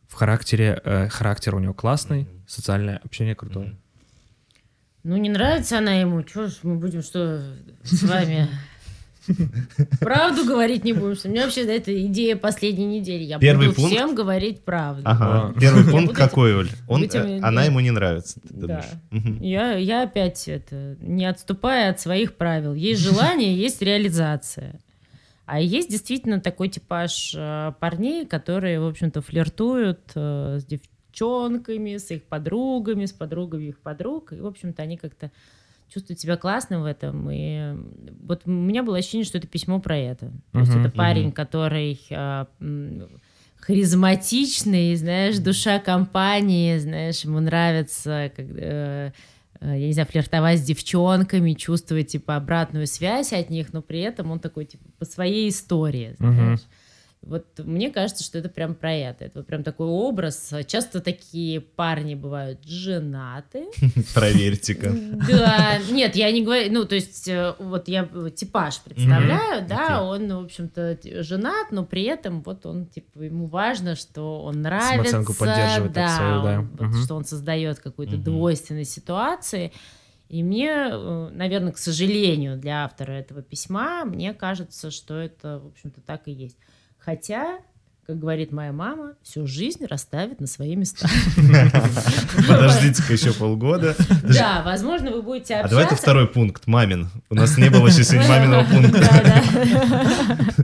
В 0.08 0.14
характере, 0.14 0.82
э, 0.84 1.10
характер 1.10 1.56
у 1.56 1.60
него 1.60 1.74
классный, 1.74 2.28
социальное 2.48 2.98
общение 3.04 3.36
крутое. 3.36 3.78
Ну, 5.04 5.18
не 5.18 5.30
нравится 5.30 5.78
она 5.78 5.94
ему, 5.94 6.26
что 6.26 6.48
ж 6.48 6.60
мы 6.64 6.76
будем 6.76 7.02
что 7.02 7.42
с 7.84 8.04
вами... 8.04 8.48
Правду 10.00 10.46
говорить 10.46 10.84
не 10.84 10.94
будем. 10.94 11.18
У 11.24 11.28
меня 11.30 11.44
вообще 11.44 11.66
да, 11.66 11.74
это 11.74 12.06
идея 12.08 12.36
последней 12.36 12.86
недели. 12.86 13.24
Я 13.24 13.40
Первый 13.40 13.68
буду 13.68 13.78
пункт? 13.78 13.96
всем 13.96 14.16
говорить 14.16 14.62
правду. 14.64 15.04
Ага. 15.06 15.54
А. 15.56 15.60
Первый 15.60 15.86
Я 15.86 15.92
пункт 15.92 16.16
какой, 16.16 16.56
Оль? 16.56 16.70
Он, 16.88 17.04
э, 17.04 17.08
да. 17.08 17.48
она 17.48 17.64
ему 17.66 17.80
не 17.80 17.92
нравится, 17.92 18.40
ты 18.42 18.50
Да. 18.52 18.86
Я, 19.40 19.76
я 19.76 20.04
опять 20.04 20.48
это, 20.48 20.98
не 21.02 21.26
отступая 21.26 21.92
от 21.92 22.00
своих 22.00 22.36
правил. 22.36 22.74
Есть 22.74 23.02
желание, 23.04 23.56
есть 23.56 23.82
реализация. 23.82 24.80
А 25.46 25.60
есть 25.60 25.90
действительно 25.90 26.40
такой 26.40 26.70
типаж 26.70 27.34
э, 27.36 27.74
парней, 27.80 28.26
которые, 28.28 28.80
в 28.80 28.86
общем-то, 28.86 29.22
флиртуют 29.22 30.12
э, 30.14 30.60
с 30.60 30.66
девчонками, 30.66 31.98
с 31.98 32.12
их 32.12 32.24
подругами, 32.26 33.06
с 33.06 33.12
подругами 33.12 33.66
их 33.66 33.80
подруг. 33.80 34.32
И, 34.32 34.40
в 34.40 34.46
общем-то, 34.46 34.84
они 34.84 34.98
как-то 34.98 35.32
чувствуют 35.94 36.20
себя 36.20 36.38
классно 36.38 36.82
в 36.82 36.86
этом. 36.86 37.30
И 37.32 37.76
вот 38.22 38.44
у 38.46 38.52
меня 38.52 38.84
было 38.84 38.98
ощущение, 38.98 39.26
что 39.26 39.38
это 39.38 39.48
письмо 39.48 39.80
про 39.80 39.98
это. 39.98 40.32
То 40.52 40.60
есть 40.60 40.72
это 40.72 40.90
парень, 40.98 41.32
который 41.32 42.00
э, 42.10 42.46
м, 42.60 43.10
харизматичный, 43.58 44.96
знаешь, 44.96 45.38
душа 45.40 45.80
компании, 45.80 46.78
знаешь, 46.78 47.24
ему 47.24 47.40
нравится, 47.40 48.32
как, 48.36 48.46
э, 48.50 49.12
э, 49.62 49.80
я 49.80 49.88
не 49.88 49.94
знаю, 49.94 50.08
флиртовать 50.08 50.60
с 50.60 50.64
девчонками, 50.64 51.54
чувствовать, 51.54 52.08
типа, 52.08 52.36
обратную 52.36 52.88
связь 52.88 53.34
от 53.34 53.50
них, 53.50 53.74
но 53.74 53.82
при 53.82 54.00
этом 54.00 54.32
он 54.32 54.40
такой, 54.40 54.66
типа, 54.66 54.86
по 54.98 55.06
своей 55.06 55.50
истории, 55.50 56.16
знаешь. 56.20 56.62
Вот 57.22 57.46
мне 57.60 57.92
кажется, 57.92 58.24
что 58.24 58.38
это 58.38 58.48
прям 58.48 58.76
про 58.76 58.94
это. 58.94 59.26
Это 59.26 59.40
вот 59.40 59.48
прям 59.48 59.64
такой 59.64 59.88
образ. 59.88 60.54
Часто 60.68 61.02
такие 61.02 61.60
парни 61.60 62.16
бывают 62.16 62.64
женаты. 62.66 63.66
Проверьте-ка. 64.16 64.90
Да, 65.30 65.78
нет, 65.92 66.16
я 66.16 66.32
не 66.32 66.44
говорю, 66.44 66.72
ну, 66.72 66.86
то 66.86 66.96
есть, 66.96 67.28
э, 67.28 67.54
вот 67.60 67.88
я 67.88 68.08
э, 68.12 68.30
типаж 68.34 68.80
представляю, 68.80 69.68
да, 69.68 70.04
он, 70.04 70.28
в 70.28 70.46
общем-то, 70.46 70.98
женат, 71.22 71.72
но 71.72 71.86
при 71.86 72.04
этом 72.04 72.42
вот 72.42 72.66
он, 72.66 72.88
типа, 72.88 73.20
ему 73.20 73.48
важно, 73.48 73.96
что 73.96 74.42
он 74.44 74.62
нравится, 74.62 75.12
Самооценку 75.12 75.34
поддерживает 75.34 75.94
так 75.94 76.68
да, 76.78 76.92
что 77.04 77.16
он 77.16 77.26
создает 77.26 77.80
какую-то 77.80 78.18
двойственность 78.18 78.92
ситуации. 78.92 79.72
И 80.30 80.44
мне, 80.44 80.90
наверное, 81.32 81.74
к 81.74 81.78
сожалению, 81.78 82.58
для 82.58 82.86
автора 82.86 83.14
этого 83.14 83.42
письма, 83.42 84.06
мне 84.06 84.34
кажется, 84.34 84.92
что 84.92 85.16
это, 85.16 85.60
в 85.60 85.68
общем-то, 85.68 86.02
так 86.02 86.28
и 86.28 86.32
есть. 86.32 86.58
Хотя, 87.00 87.58
как 88.06 88.20
говорит 88.20 88.52
моя 88.52 88.72
мама, 88.72 89.14
всю 89.24 89.48
жизнь 89.48 89.86
расставит 89.86 90.40
на 90.42 90.48
свои 90.48 90.76
места. 90.76 91.08
Подождите-ка 92.48 93.14
еще 93.14 93.34
полгода. 93.34 93.96
Да, 94.24 94.62
возможно, 94.66 95.12
вы 95.12 95.22
будете 95.22 95.56
А 95.56 95.58
общаться. 95.60 95.70
давай 95.76 95.86
это 95.86 95.96
второй 95.96 96.28
пункт, 96.28 96.68
мамин. 96.68 97.10
У 97.30 97.36
нас 97.36 97.58
не 97.58 97.70
было 97.70 97.88
еще 97.88 98.04
сегодня 98.04 98.30
маминого 98.30 98.64
пункта. 98.66 99.00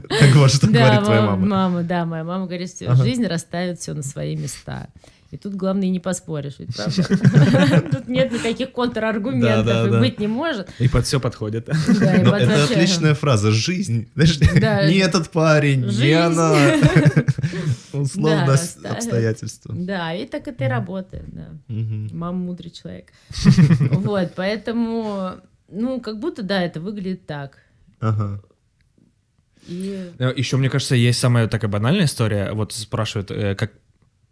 Так 0.08 0.30
вот, 0.34 0.50
что 0.52 0.66
говорит 0.68 1.04
твоя 1.04 1.22
мама, 1.22 1.46
мама. 1.46 1.82
да, 1.82 2.04
моя 2.04 2.24
мама 2.24 2.46
говорит, 2.46 2.70
Ага. 2.86 3.02
жизнь 3.02 3.24
расставит 3.26 3.80
все 3.80 3.94
на 3.94 4.02
свои 4.02 4.36
места. 4.36 4.88
И 5.36 5.38
тут 5.38 5.54
главное 5.54 5.90
не 5.90 6.00
поспоришь, 6.00 6.54
ведь 6.60 6.74
правда? 6.74 7.90
Тут 7.92 8.08
нет 8.08 8.32
никаких 8.32 8.72
контраргументов, 8.72 9.88
и 9.88 9.98
быть 9.98 10.18
не 10.18 10.28
может. 10.28 10.70
И 10.78 10.88
под 10.88 11.04
все 11.04 11.20
подходит. 11.20 11.68
Это 11.98 12.64
отличная 12.64 13.12
фраза. 13.12 13.50
Жизнь. 13.50 14.08
Не 14.16 14.98
этот 14.98 15.28
парень, 15.30 15.84
не 15.84 16.12
она. 16.12 16.56
Условно 17.92 18.56
обстоятельства. 18.84 19.74
Да, 19.76 20.14
и 20.14 20.24
так 20.26 20.48
это 20.48 20.64
и 20.64 20.68
работает, 20.68 21.26
да. 21.26 21.48
Мама 21.68 22.38
мудрый 22.38 22.70
человек. 22.70 23.12
Вот, 23.90 24.32
поэтому, 24.36 25.32
ну, 25.68 26.00
как 26.00 26.18
будто, 26.18 26.42
да, 26.42 26.62
это 26.62 26.80
выглядит 26.80 27.26
так. 27.26 27.58
Ага. 28.00 28.40
И 29.68 30.12
Еще, 30.36 30.56
мне 30.56 30.70
кажется, 30.70 30.94
есть 30.94 31.18
самая 31.18 31.46
такая 31.46 31.70
банальная 31.70 32.06
история. 32.06 32.52
Вот 32.52 32.72
спрашивают, 32.72 33.30
э, 33.30 33.54
как 33.54 33.72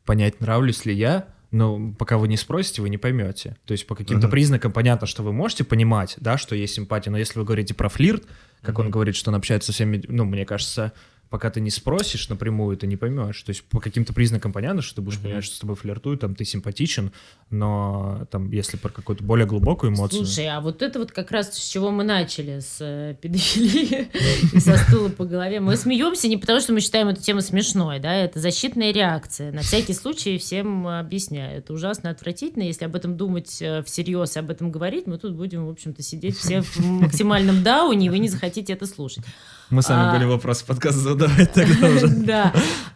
понять, 0.04 0.40
нравлюсь 0.40 0.84
ли 0.84 0.94
я. 0.94 1.26
Но 1.50 1.92
пока 1.98 2.18
вы 2.18 2.26
не 2.26 2.36
спросите, 2.36 2.82
вы 2.82 2.88
не 2.88 2.98
поймете. 2.98 3.56
То 3.64 3.72
есть 3.72 3.86
по 3.86 3.94
каким-то 3.94 4.26
Ага. 4.26 4.32
признакам 4.32 4.72
понятно, 4.72 5.06
что 5.06 5.22
вы 5.22 5.32
можете 5.32 5.62
понимать, 5.62 6.16
да, 6.18 6.36
что 6.36 6.56
есть 6.56 6.74
симпатия. 6.74 7.10
Но 7.10 7.18
если 7.18 7.38
вы 7.38 7.44
говорите 7.44 7.74
про 7.74 7.88
флирт, 7.88 8.24
как 8.60 8.78
он 8.80 8.86
Мгм. 8.86 8.92
говорит, 8.92 9.14
что 9.14 9.30
он 9.30 9.36
общается 9.36 9.66
со 9.66 9.72
всеми, 9.72 10.02
ну, 10.08 10.24
мне 10.24 10.44
кажется, 10.44 10.92
пока 11.30 11.50
ты 11.50 11.60
не 11.60 11.70
спросишь 11.70 12.28
напрямую, 12.28 12.76
ты 12.76 12.86
не 12.86 12.96
поймешь. 12.96 13.42
То 13.42 13.50
есть 13.50 13.64
по 13.64 13.80
каким-то 13.80 14.12
признакам 14.12 14.52
понятно, 14.52 14.82
что 14.82 14.96
ты 14.96 15.02
будешь 15.02 15.16
Мгм. 15.16 15.24
понимать, 15.24 15.44
что 15.44 15.56
с 15.56 15.58
тобой 15.58 15.76
флиртуют, 15.76 16.20
там 16.20 16.34
ты 16.34 16.44
симпатичен, 16.44 17.12
но 17.50 18.26
там 18.30 18.50
если 18.50 18.76
про 18.76 18.88
какую-то 18.90 19.24
более 19.24 19.46
глубокую 19.46 19.92
эмоцию... 19.92 20.24
Слушай, 20.24 20.48
а 20.48 20.60
вот 20.60 20.82
это 20.82 20.98
вот 20.98 21.12
как 21.12 21.30
раз 21.30 21.52
с 21.54 21.68
чего 21.68 21.90
мы 21.90 22.04
начали, 22.04 22.60
с 22.60 22.78
э, 22.80 23.16
педофилии 23.20 24.08
и 24.52 24.60
со 24.60 24.76
стула 24.76 25.08
по 25.08 25.24
голове. 25.24 25.60
Мы 25.60 25.76
смеемся 25.76 26.28
не 26.28 26.36
потому, 26.36 26.60
что 26.60 26.72
мы 26.72 26.80
считаем 26.80 27.08
эту 27.08 27.22
тему 27.22 27.40
смешной, 27.40 27.98
да, 27.98 28.14
это 28.14 28.38
защитная 28.40 28.92
реакция. 28.92 29.52
На 29.52 29.62
всякий 29.62 29.94
случай 29.94 30.38
всем 30.38 30.86
объясняю. 30.86 31.58
Это 31.58 31.72
ужасно 31.72 32.10
отвратительно. 32.10 32.62
Если 32.62 32.84
об 32.84 32.94
этом 32.96 33.16
думать 33.16 33.60
э, 33.60 33.82
всерьез 33.84 34.36
и 34.36 34.38
об 34.38 34.50
этом 34.50 34.70
говорить, 34.70 35.06
мы 35.06 35.18
тут 35.18 35.34
будем, 35.34 35.66
в 35.66 35.70
общем-то, 35.70 36.02
сидеть 36.02 36.36
все 36.36 36.60
в 36.62 36.80
максимальном 36.84 37.62
дауне, 37.62 38.06
и 38.06 38.10
вы 38.10 38.18
не 38.18 38.28
захотите 38.28 38.72
это 38.72 38.86
слушать. 38.86 39.24
Мы 39.70 39.82
сами 39.82 40.08
А- 40.08 40.12
были 40.12 40.24
вопросы 40.24 40.66
подкаста 40.66 41.00
задавать 41.00 41.52
тогда 41.54 41.88
уже. 41.88 42.08
Да. 42.24 42.52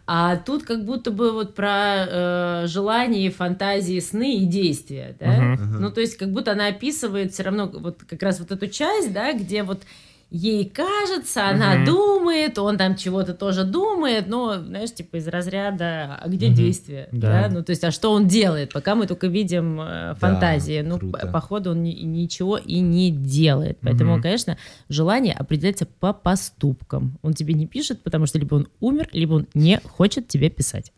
А 0.06 0.36
тут 0.36 0.62
как 0.64 0.84
будто 0.84 1.10
бы 1.10 1.32
вот 1.32 1.54
про 1.54 2.06
э, 2.08 2.66
желания, 2.66 3.30
фантазии, 3.30 4.00
сны 4.00 4.36
и 4.38 4.46
действия, 4.46 5.14
да? 5.20 5.26
Мгм. 5.32 5.82
Ну, 5.82 5.90
то 5.90 6.00
есть 6.00 6.16
как 6.16 6.32
будто 6.32 6.52
она 6.52 6.68
описывает 6.68 7.32
все 7.34 7.42
равно 7.42 7.66
вот 7.72 7.98
как 8.08 8.22
раз 8.22 8.38
вот 8.40 8.50
эту 8.50 8.68
часть, 8.68 9.12
да, 9.12 9.32
где 9.34 9.62
вот 9.62 9.82
ей 10.30 10.68
кажется, 10.68 11.48
она 11.48 11.76
Мгм. 11.76 11.84
думает, 11.86 12.58
он 12.58 12.76
там 12.76 12.96
чего-то 12.96 13.32
тоже 13.34 13.64
думает, 13.64 14.26
но, 14.28 14.58
знаешь, 14.60 14.92
типа 14.92 15.16
из 15.16 15.26
разряда, 15.28 16.16
а 16.20 16.28
где 16.28 16.46
Мгм. 16.48 16.54
действие? 16.56 17.08
Да. 17.12 17.48
Ну, 17.50 17.62
то 17.64 17.70
есть, 17.70 17.82
а 17.84 17.90
что 17.90 18.12
он 18.12 18.28
делает, 18.28 18.72
пока 18.72 18.94
мы 18.94 19.06
только 19.06 19.26
видим 19.26 19.80
э, 19.80 20.14
фантазии. 20.16 20.82
ну, 20.82 20.98
круто. 20.98 21.18
по- 21.26 21.32
походу, 21.32 21.70
он 21.70 21.82
ни- 21.82 21.92
ничего 22.02 22.58
и 22.58 22.80
не 22.80 23.10
делает. 23.10 23.78
Поэтому, 23.80 24.14
Мгм. 24.14 24.22
конечно, 24.22 24.58
желание 24.88 25.32
определяется 25.34 25.86
по 25.86 26.12
поступкам. 26.12 27.18
Он 27.22 27.32
тебе 27.34 27.54
не 27.54 27.66
пишет, 27.66 28.02
потому 28.02 28.26
что 28.26 28.38
либо 28.38 28.54
он 28.56 28.68
умер, 28.80 29.08
либо 29.12 29.34
он 29.34 29.46
не 29.54 29.80
хочет 29.80 30.28
тебе 30.28 30.50
писать. 30.50 30.92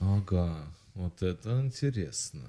Ага, 0.00 0.56
вот 0.94 1.22
это 1.22 1.60
интересно. 1.60 2.40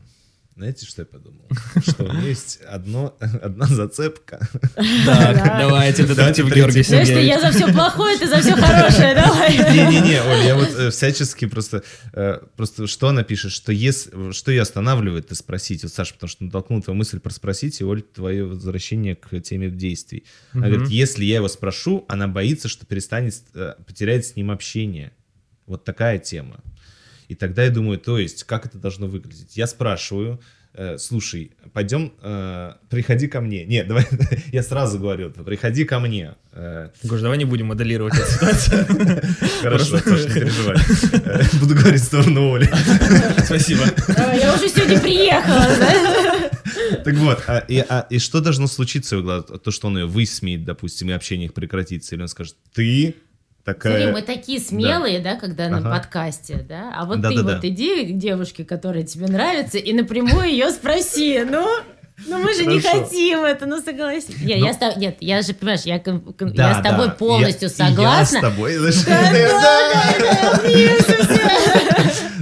Знаете, 0.61 0.85
что 0.85 1.01
я 1.01 1.05
подумал? 1.07 1.49
Что 1.81 2.03
у 2.03 2.13
меня 2.13 2.27
есть 2.27 2.59
одно, 2.67 3.17
одна 3.19 3.65
зацепка. 3.65 4.47
Так, 4.75 5.57
давайте, 5.57 6.03
детектив 6.03 6.15
Давайте 6.15 6.43
Георгий 6.43 6.73
третий. 6.73 6.89
Знаешь, 6.89 7.07
что 7.07 7.15
Сергеевич. 7.15 7.43
я 7.43 7.51
за 7.51 7.57
все 7.57 7.73
плохое, 7.73 8.17
ты 8.19 8.27
за 8.27 8.41
все 8.41 8.51
хорошее, 8.55 9.15
давай. 9.15 9.57
Не-не-не, 9.57 10.21
Оль, 10.21 10.45
я 10.45 10.55
вот 10.55 10.69
э, 10.77 10.91
всячески 10.91 11.47
просто, 11.47 11.81
э, 12.13 12.41
просто 12.55 12.85
что 12.85 13.07
она 13.07 13.23
пишет, 13.23 13.51
что 13.51 13.71
если, 13.71 14.31
что 14.33 14.51
ее 14.51 14.61
останавливает, 14.61 15.29
ты 15.29 15.33
спросить, 15.33 15.81
вот 15.81 15.93
Саша, 15.93 16.13
потому 16.13 16.29
что 16.29 16.43
натолкнул 16.43 16.79
твою 16.83 16.95
мысль 16.95 17.19
про 17.19 17.31
спросить, 17.31 17.81
и 17.81 17.83
Оль, 17.83 18.03
твое 18.03 18.45
возвращение 18.45 19.15
к 19.15 19.39
теме 19.39 19.71
действий. 19.71 20.25
Она 20.53 20.67
говорит, 20.67 20.89
если 20.89 21.25
я 21.25 21.37
его 21.37 21.47
спрошу, 21.47 22.05
она 22.07 22.27
боится, 22.27 22.67
что 22.67 22.85
перестанет, 22.85 23.33
э, 23.55 23.73
потеряет 23.87 24.27
с 24.27 24.35
ним 24.35 24.51
общение. 24.51 25.11
Вот 25.65 25.85
такая 25.85 26.19
тема. 26.19 26.61
И 27.31 27.35
тогда 27.35 27.63
я 27.63 27.69
думаю, 27.69 27.97
то 27.97 28.19
есть, 28.19 28.43
как 28.43 28.65
это 28.65 28.77
должно 28.77 29.07
выглядеть? 29.07 29.55
Я 29.55 29.65
спрашиваю, 29.65 30.41
э, 30.73 30.97
слушай, 30.97 31.53
пойдем, 31.71 32.11
э, 32.21 32.73
приходи 32.89 33.29
ко 33.29 33.39
мне. 33.39 33.63
Нет, 33.63 33.87
давай, 33.89 34.05
я 34.51 34.61
сразу 34.61 34.99
говорю, 34.99 35.29
приходи 35.29 35.85
ко 35.85 36.01
мне. 36.01 36.35
Э, 36.51 36.89
Гош, 37.03 37.21
давай 37.21 37.37
не 37.37 37.45
будем 37.45 37.67
моделировать 37.67 38.15
эту 38.15 38.29
ситуацию. 38.29 38.85
Хорошо, 39.61 39.99
Саша, 39.99 40.27
не 40.27 40.33
переживай. 40.33 40.75
Буду 41.61 41.75
говорить 41.75 42.01
в 42.01 42.03
сторону 42.03 42.53
Оли. 42.53 42.65
Спасибо. 43.45 43.83
Я 44.35 44.53
уже 44.53 44.67
сегодня 44.67 44.99
приехала, 44.99 45.67
да? 45.79 46.49
Так 47.05 47.15
вот, 47.15 47.43
а, 47.47 47.59
и, 47.59 47.77
а- 47.79 48.07
и 48.09 48.19
что 48.19 48.41
должно 48.41 48.67
случиться, 48.67 49.21
то, 49.41 49.71
что 49.71 49.87
он 49.87 49.99
ее 49.99 50.05
высмеет, 50.05 50.65
допустим, 50.65 51.09
и 51.09 51.13
общение 51.13 51.45
их 51.45 51.53
прекратится, 51.53 52.13
или 52.13 52.23
он 52.23 52.27
скажет, 52.27 52.57
ты 52.73 53.15
такая... 53.63 54.03
Смотри, 54.03 54.11
мы 54.13 54.21
такие 54.21 54.59
смелые, 54.59 55.19
да, 55.19 55.35
когда 55.35 55.69
на 55.69 55.77
Ага. 55.77 55.89
подкасте, 55.97 56.65
да? 56.67 56.91
А 56.95 57.05
вот 57.05 57.15
ты 57.17 57.21
Да-да-да. 57.21 57.55
вот 57.55 57.65
иди 57.65 58.05
к 58.13 58.17
девушке, 58.17 58.63
которая 58.65 59.03
тебе 59.03 59.27
нравится, 59.27 59.77
и 59.77 59.93
напрямую 59.93 60.49
ее 60.49 60.69
спроси, 60.71 61.43
ну... 61.49 61.67
Ну 62.27 62.37
мы 62.37 62.53
же 62.53 62.67
не 62.67 62.79
Хорошо. 62.79 63.03
хотим 63.05 63.39
это, 63.43 63.65
ну 63.65 63.81
согласись. 63.81 64.29
Нет, 64.43 64.59
Ну- 64.59 64.65
я 64.67 64.73
с 64.73 64.95
Нет, 64.97 65.17
я 65.21 65.41
же, 65.41 65.53
понимаешь, 65.55 65.81
я, 65.85 65.97
Да, 65.97 66.69
я 66.69 66.79
с 66.79 66.83
тобой 66.83 67.07
да, 67.07 67.13
полностью 67.13 67.69
я- 67.75 67.75
и 67.75 67.89
Я 67.89 67.95
согласна. 67.95 68.37
с 68.37 68.41
тобой. 68.41 68.77
Да, 69.07 70.51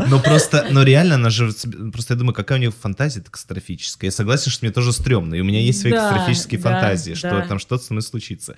Но 0.10 0.20
просто, 0.20 0.68
но 0.72 0.84
реально, 0.84 1.16
она 1.16 1.30
же, 1.30 1.52
просто 1.94 2.14
я 2.14 2.18
думаю, 2.18 2.34
какая 2.34 2.56
у 2.58 2.62
нее 2.62 2.72
фантазия 2.72 3.22
катастрофическая. 3.22 4.08
Я 4.10 4.12
согласен, 4.12 4.52
что 4.52 4.66
мне 4.66 4.74
тоже 4.74 4.92
стрёмно, 4.92 5.36
и 5.36 5.42
у 5.42 5.44
меня 5.46 5.60
есть 5.62 5.82
свои 5.82 5.92
Да, 5.94 6.10
катастрофические 6.10 6.60
да, 6.60 6.70
фантазии, 6.72 7.14
что 7.14 7.30
да. 7.30 7.42
там 7.48 7.60
что-то 7.60 7.84
со 7.84 7.94
мной 7.94 8.02
случится. 8.04 8.56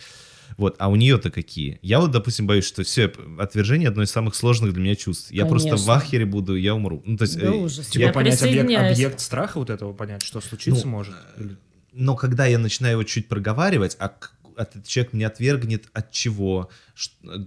Вот, 0.58 0.76
а 0.80 0.90
у 0.90 0.96
нее-то 0.96 1.32
какие? 1.32 1.80
Я 1.82 2.00
вот, 2.00 2.12
допустим, 2.12 2.48
боюсь, 2.48 2.66
что 2.66 2.84
все, 2.84 3.12
отвержение 3.40 3.90
одно 3.90 4.04
из 4.04 4.12
самых 4.12 4.36
сложных 4.36 4.74
для 4.74 4.82
меня 4.82 4.96
чувств. 4.96 5.32
Я 5.32 5.46
просто 5.46 5.76
в 5.78 5.90
ахере 5.92 6.26
буду, 6.26 6.56
я 6.56 6.76
умру. 6.76 7.02
Ну, 7.06 7.18
то 7.18 7.24
есть, 7.24 7.40
Да 7.40 7.48
э, 7.48 7.50
ужас. 7.50 7.90
я- 7.94 8.02
Я 8.02 8.08
Типа 8.08 8.14
понять 8.20 8.42
объект, 8.42 8.70
объект 8.72 9.20
страха 9.20 9.58
вот 9.60 9.70
этого, 9.70 9.94
понять, 9.94 10.24
что 10.24 10.42
случится 10.42 10.86
Ну, 10.86 10.92
может. 10.92 11.16
Или- 11.40 11.58
но 11.94 12.16
когда 12.16 12.46
я 12.46 12.58
начинаю 12.60 12.94
его 12.94 13.04
чуть 13.04 13.28
проговаривать, 13.28 13.96
а 14.00 14.14
этот 14.58 14.86
человек 14.86 15.14
меня 15.14 15.28
отвергнет 15.28 15.86
от 15.94 16.12
чего, 16.12 16.70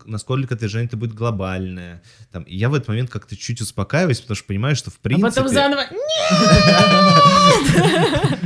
насколько 0.06 0.54
отвержение 0.54 0.86
это 0.86 0.96
будет 0.96 1.14
глобальное. 1.14 2.02
Там, 2.32 2.42
и 2.44 2.56
я 2.56 2.68
в 2.68 2.74
этот 2.74 2.88
момент 2.88 3.10
как-то 3.10 3.36
чуть 3.36 3.60
успокаиваюсь, 3.60 4.20
потому 4.20 4.36
что 4.36 4.46
понимаю, 4.46 4.76
что 4.76 4.90
в 4.90 4.96
А 4.96 4.98
принципе... 5.02 5.28
потом 5.30 5.48
заново... 5.48 5.84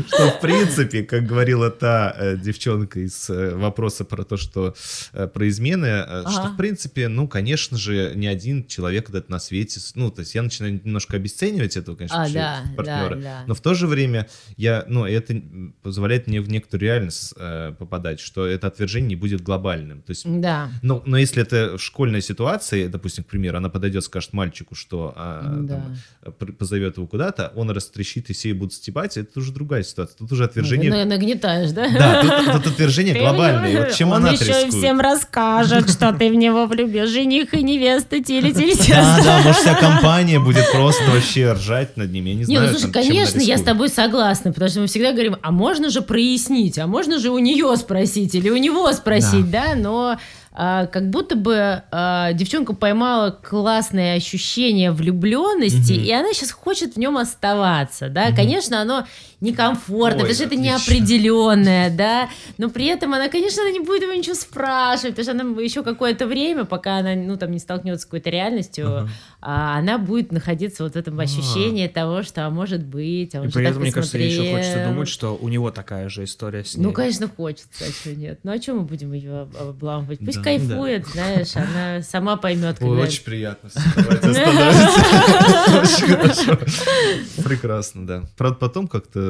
что 0.06 0.30
в 0.30 0.40
принципе, 0.40 1.02
как 1.02 1.26
говорила 1.26 1.70
та 1.70 2.14
э, 2.16 2.36
девчонка 2.36 3.00
из 3.00 3.28
э, 3.30 3.54
вопроса 3.54 4.04
про 4.04 4.24
то, 4.24 4.36
что 4.36 4.74
э, 5.12 5.26
про 5.26 5.48
измены, 5.48 6.04
что 6.30 6.50
в 6.52 6.56
принципе, 6.56 7.08
ну, 7.08 7.28
конечно 7.28 7.76
же, 7.76 8.12
ни 8.14 8.26
один 8.26 8.66
человек 8.66 9.08
этот 9.08 9.28
на 9.28 9.38
свете, 9.38 9.80
ну, 9.94 10.10
то 10.10 10.20
есть 10.20 10.34
я 10.34 10.42
начинаю 10.42 10.80
немножко 10.84 11.16
обесценивать 11.16 11.76
этого, 11.76 11.96
конечно, 11.96 12.24
А, 12.24 12.62
партнера, 12.76 13.44
но 13.46 13.54
в 13.54 13.60
то 13.60 13.74
же 13.74 13.86
время 13.86 14.28
я, 14.56 14.84
ну, 14.88 15.04
это 15.04 15.40
позволяет 15.82 16.26
мне 16.26 16.40
в 16.40 16.48
некоторую 16.48 16.88
реальность 16.88 17.34
попадать, 17.78 18.20
что 18.20 18.46
это 18.46 18.66
отвержение 18.66 19.08
не 19.08 19.16
будет 19.16 19.42
глобальным, 19.42 20.02
то 20.02 20.10
есть 20.10 20.24
Да. 20.26 20.70
ну, 20.82 20.97
но 21.06 21.16
если 21.18 21.42
это 21.42 21.78
школьная 21.78 22.20
ситуация, 22.20 22.88
допустим, 22.88 23.24
к 23.24 23.26
примеру, 23.26 23.58
она 23.58 23.68
подойдет, 23.68 24.04
скажет 24.04 24.32
мальчику, 24.32 24.74
что 24.74 25.12
а, 25.16 25.42
Да. 25.60 25.74
там, 26.22 26.32
пр- 26.38 26.52
позовет 26.52 26.96
его 26.96 27.06
куда-то, 27.06 27.52
он 27.56 27.70
растрещит, 27.70 28.30
и 28.30 28.32
все 28.32 28.54
будут 28.54 28.72
стебать, 28.74 29.16
это 29.16 29.38
уже 29.38 29.52
другая 29.52 29.82
ситуация. 29.82 30.16
Тут 30.18 30.32
уже 30.32 30.44
отвержение... 30.44 30.90
На- 30.90 31.04
Нагнетаешь, 31.04 31.70
да? 31.72 31.88
Да, 31.88 32.22
тут, 32.22 32.52
тут 32.62 32.72
отвержение 32.72 33.14
глобальное. 33.18 33.82
В 33.82 33.84
вот 33.86 33.94
чем 33.94 34.08
него- 34.08 34.16
она 34.16 34.28
Он 34.28 34.34
еще 34.34 34.44
рискует? 34.46 34.74
всем 34.74 35.00
расскажет, 35.00 35.90
что 35.90 36.12
ты 36.12 36.30
в 36.30 36.34
него 36.34 36.66
влюбил. 36.66 37.06
Жених 37.06 37.54
и 37.54 37.62
невеста 37.62 38.22
тили 38.22 38.52
тили 38.52 38.74
Да, 38.88 39.20
да, 39.24 39.38
может, 39.42 39.60
вся 39.60 39.74
компания 39.74 40.38
будет 40.40 40.70
просто 40.72 41.04
вообще 41.10 41.52
ржать 41.52 41.96
над 41.96 42.12
ним, 42.12 42.24
я 42.26 42.32
не 42.34 42.38
Не, 42.40 42.44
знаю. 42.44 42.72
ну 42.72 42.78
слушай, 42.78 42.92
конечно, 42.92 43.40
я 43.40 43.58
с 43.58 43.62
тобой 43.62 43.88
согласна, 43.88 44.52
потому 44.52 44.70
что 44.70 44.80
мы 44.80 44.86
всегда 44.86 45.12
говорим, 45.12 45.36
а 45.42 45.50
можно 45.50 45.90
же 45.90 46.02
прояснить, 46.02 46.78
а 46.78 46.86
можно 46.86 47.18
же 47.18 47.30
у 47.30 47.38
нее 47.38 47.74
спросить 47.76 48.34
или 48.34 48.50
у 48.50 48.56
него 48.56 48.92
спросить, 48.92 49.50
да, 49.50 49.74
но 49.74 49.98
а, 49.98 50.18
как 50.86 51.10
будто 51.10 51.36
бы 51.36 51.82
а, 51.92 52.32
девчонка 52.32 52.74
поймала 52.74 53.30
классное 53.30 54.16
ощущение 54.16 54.90
влюбленности, 54.90 55.92
Мгм. 55.92 56.02
и 56.04 56.10
она 56.12 56.32
сейчас 56.32 56.50
хочет 56.50 56.94
в 56.94 56.96
нем 56.98 57.16
оставаться, 57.16 58.08
да, 58.08 58.32
конечно, 58.32 58.80
оно 58.80 59.06
некомфортно, 59.40 60.24
Ой, 60.24 60.28
потому 60.28 60.34
что 60.34 60.44
это 60.44 60.54
отлично. 60.54 60.64
неопределенное, 60.64 61.90
да, 61.90 62.28
но 62.58 62.68
при 62.70 62.86
этом 62.86 63.14
она, 63.14 63.28
конечно, 63.28 63.62
она 63.62 63.70
не 63.70 63.80
будет 63.80 64.02
его 64.02 64.12
ничего 64.12 64.34
спрашивать, 64.34 65.14
потому 65.16 65.24
что 65.24 65.32
она 65.32 65.62
еще 65.62 65.82
какое-то 65.82 66.26
время, 66.26 66.64
пока 66.64 66.98
она, 66.98 67.14
ну, 67.14 67.36
там, 67.36 67.52
не 67.52 67.58
столкнется 67.60 68.02
с 68.02 68.04
какой-то 68.04 68.30
реальностью, 68.30 68.86
Ага. 68.88 69.08
а 69.40 69.78
она 69.78 69.98
будет 69.98 70.32
находиться 70.32 70.82
вот 70.82 70.94
в 70.94 70.96
этом 70.96 71.18
ощущении 71.20 71.86
того, 71.86 72.22
что, 72.22 72.46
а 72.46 72.50
может 72.50 72.84
быть, 72.84 73.34
а 73.36 73.40
он 73.40 73.46
И 73.46 73.48
же 73.48 73.54
при 73.54 73.62
так 73.62 73.70
этом, 73.72 73.82
мне 73.82 73.92
кажется, 73.92 74.18
ей 74.18 74.30
еще 74.30 74.50
хочется 74.56 74.84
думать, 74.84 75.08
что 75.08 75.36
у 75.40 75.48
него 75.48 75.70
такая 75.70 76.08
же 76.08 76.24
история 76.24 76.64
с 76.64 76.76
ней. 76.76 76.82
Ну, 76.82 76.92
конечно, 76.92 77.28
хочется, 77.28 77.84
а 77.88 77.92
что 77.92 78.14
нет? 78.14 78.40
Ну, 78.42 78.50
а 78.52 78.58
чем 78.58 78.78
мы 78.78 78.82
будем 78.82 79.12
ее 79.12 79.42
об- 79.42 79.56
обламывать? 79.56 80.18
Пусть 80.18 80.38
Да, 80.38 80.42
кайфует, 80.44 81.06
знаешь, 81.06 81.54
она 81.54 82.02
сама 82.02 82.36
поймет, 82.36 82.76
Ой, 82.80 82.88
когда... 82.88 83.02
очень 83.04 83.22
приятно. 83.24 83.68
Прекрасно, 87.44 88.06
да. 88.06 88.22
Правда, 88.36 88.56
потом 88.58 88.88
как-то 88.88 89.27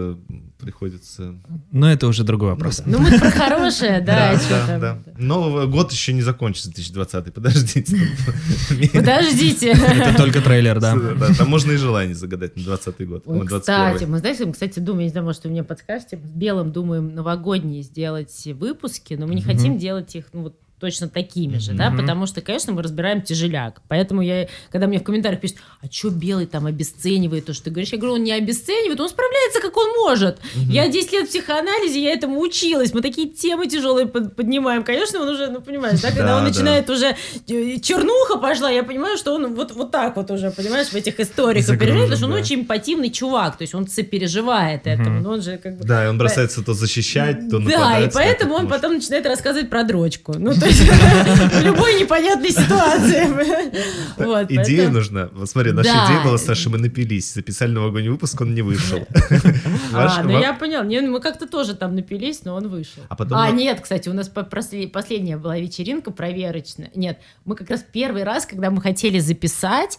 приходится... 0.59 1.35
Но 1.71 1.91
это 1.91 2.07
уже 2.07 2.25
другой 2.25 2.51
вопрос. 2.51 2.83
Ну, 2.85 2.99
мы 2.99 3.19
про 3.19 3.31
хорошее, 3.31 4.01
да, 4.01 4.33
Да, 4.33 4.39
что 4.39 4.51
да, 4.51 4.67
там. 4.67 4.81
да. 4.81 4.99
Но 5.17 5.67
год 5.69 5.93
еще 5.93 6.13
не 6.13 6.23
закончится, 6.23 6.69
2020 6.69 7.33
подождите. 7.35 7.97
Подождите. 8.93 9.71
Это 9.71 10.17
только 10.17 10.41
трейлер, 10.41 10.81
да. 10.81 10.97
Там 11.37 11.49
можно 11.49 11.73
и 11.73 11.77
желание 11.77 12.15
загадать 12.15 12.57
на 12.57 12.63
20 12.63 13.09
год. 13.09 13.23
Ой, 13.27 13.39
на 13.39 13.45
21. 13.45 13.59
кстати, 13.59 14.11
мы, 14.11 14.19
знаете, 14.19 14.47
мы, 14.47 14.53
кстати, 14.53 14.79
думаем, 14.81 15.05
не 15.05 15.11
знаю, 15.11 15.27
может, 15.27 15.45
вы 15.45 15.51
мне 15.51 15.65
подскажете, 15.65 16.17
с 16.17 16.31
Белым 16.31 16.73
думаем 16.73 17.15
новогодние 17.15 17.83
сделать 17.83 18.47
выпуски, 18.47 19.15
но 19.15 19.27
мы 19.27 19.35
не 19.35 19.43
хотим 19.43 19.79
делать 19.79 20.15
их, 20.15 20.27
ну, 20.33 20.43
вот 20.43 20.57
точно 20.81 21.09
такими 21.09 21.59
же, 21.59 21.73
да, 21.73 21.91
потому 21.91 22.27
что, 22.27 22.41
конечно, 22.41 22.73
мы 22.73 22.83
разбираем 22.83 23.23
тяжеляк. 23.23 23.81
Поэтому 23.89 24.23
я, 24.23 24.49
когда 24.71 24.87
мне 24.87 24.99
в 25.01 25.03
комментариях 25.03 25.41
пишут, 25.41 25.59
а 25.83 25.87
что 25.91 26.11
белый 26.11 26.47
там 26.47 26.67
обесценивает 26.67 27.47
то, 27.47 27.53
что 27.55 27.65
ты 27.65 27.71
говоришь, 27.71 27.93
я 27.93 27.99
говорю, 27.99 28.15
он 28.15 28.25
не 28.25 28.33
обесценивает, 28.33 29.01
он 29.01 29.09
справляется, 29.09 29.61
как 29.61 29.77
он 29.77 29.89
может. 29.97 30.39
Я 30.55 30.89
10 30.89 31.13
лет 31.13 31.27
в 31.27 31.31
психоанализе, 31.31 32.03
я 32.03 32.13
этому 32.13 32.41
училась, 32.41 32.95
мы 32.95 33.01
такие 33.03 33.29
темы 33.29 33.67
тяжелые 33.67 34.07
под- 34.07 34.37
поднимаем. 34.37 34.85
Конечно, 34.85 35.21
он 35.21 35.29
уже, 35.29 35.49
ну, 35.49 35.61
понимаешь, 35.61 36.01
да, 36.01 36.09
когда 36.09 36.27
Да, 36.27 36.37
он 36.37 36.43
да. 36.45 36.49
начинает 36.51 36.89
уже, 36.91 37.17
э, 37.49 37.79
чернуха 37.81 38.39
пошла, 38.39 38.71
я 38.71 38.83
понимаю, 38.83 39.17
что 39.17 39.35
он 39.35 39.55
вот, 39.55 39.73
вот 39.73 39.91
так 39.91 40.17
вот 40.17 40.31
уже, 40.31 40.51
понимаешь, 40.51 40.89
в 40.89 40.95
этих 40.95 41.19
историях 41.21 41.67
переживает, 41.67 42.11
потому 42.11 42.17
что 42.17 42.27
он 42.27 42.33
да. 42.33 42.39
очень 42.39 42.61
эмпативный 42.61 43.11
чувак, 43.11 43.57
то 43.59 43.63
есть 43.63 43.75
он 43.75 43.87
сопереживает 43.89 44.87
этому, 44.87 45.21
но 45.21 45.31
он 45.33 45.43
же 45.43 45.59
как 45.59 45.77
бы... 45.79 45.85
Да, 45.85 46.05
и 46.05 46.09
он 46.09 46.19
бросается 46.19 46.63
то 46.63 46.75
защищать, 46.75 47.49
то 47.51 47.59
Да, 47.59 47.99
и 48.01 48.11
поэтому 48.13 48.55
он 48.55 48.65
может. 48.65 48.77
потом 48.77 48.95
начинает 48.95 49.27
рассказывать 49.27 49.71
про 49.71 49.85
дрочку. 49.85 50.35
Ну, 50.39 50.55
то 50.55 50.68
в 51.61 51.65
любой 51.65 52.01
непонятной 52.01 52.51
ситуации. 52.51 53.29
Идея 54.63 54.91
нужна. 54.91 55.29
Вот 55.33 55.49
смотри, 55.49 55.73
наша 55.73 55.91
идея 55.91 56.23
была, 56.25 56.39
Саша, 56.39 56.71
мы 56.71 56.79
напились. 56.79 57.35
Записали 57.35 57.73
новогодний 57.73 58.11
выпуск, 58.11 58.41
он 58.41 58.55
не 58.55 58.63
вышел. 58.63 59.07
А, 59.93 60.23
ну 60.23 60.39
я 60.39 60.53
понял. 60.53 60.85
Не, 60.85 61.01
мы 61.01 61.21
как-то 61.21 61.47
тоже 61.47 61.75
там 61.75 61.95
напились, 61.95 62.45
но 62.45 62.55
он 62.55 62.69
вышел. 62.69 63.03
А 63.09 63.17
А, 63.31 63.51
нет, 63.51 63.81
кстати, 63.81 64.09
у 64.09 64.13
нас 64.13 64.29
последняя 64.29 65.37
была 65.37 65.59
вечеринка 65.59 66.11
проверочная. 66.11 66.91
Нет, 66.95 67.19
мы 67.45 67.57
как 67.57 67.71
раз 67.71 67.85
первый 67.91 68.25
раз, 68.25 68.47
когда 68.47 68.71
мы 68.71 68.81
хотели 68.81 69.19
записать, 69.19 69.99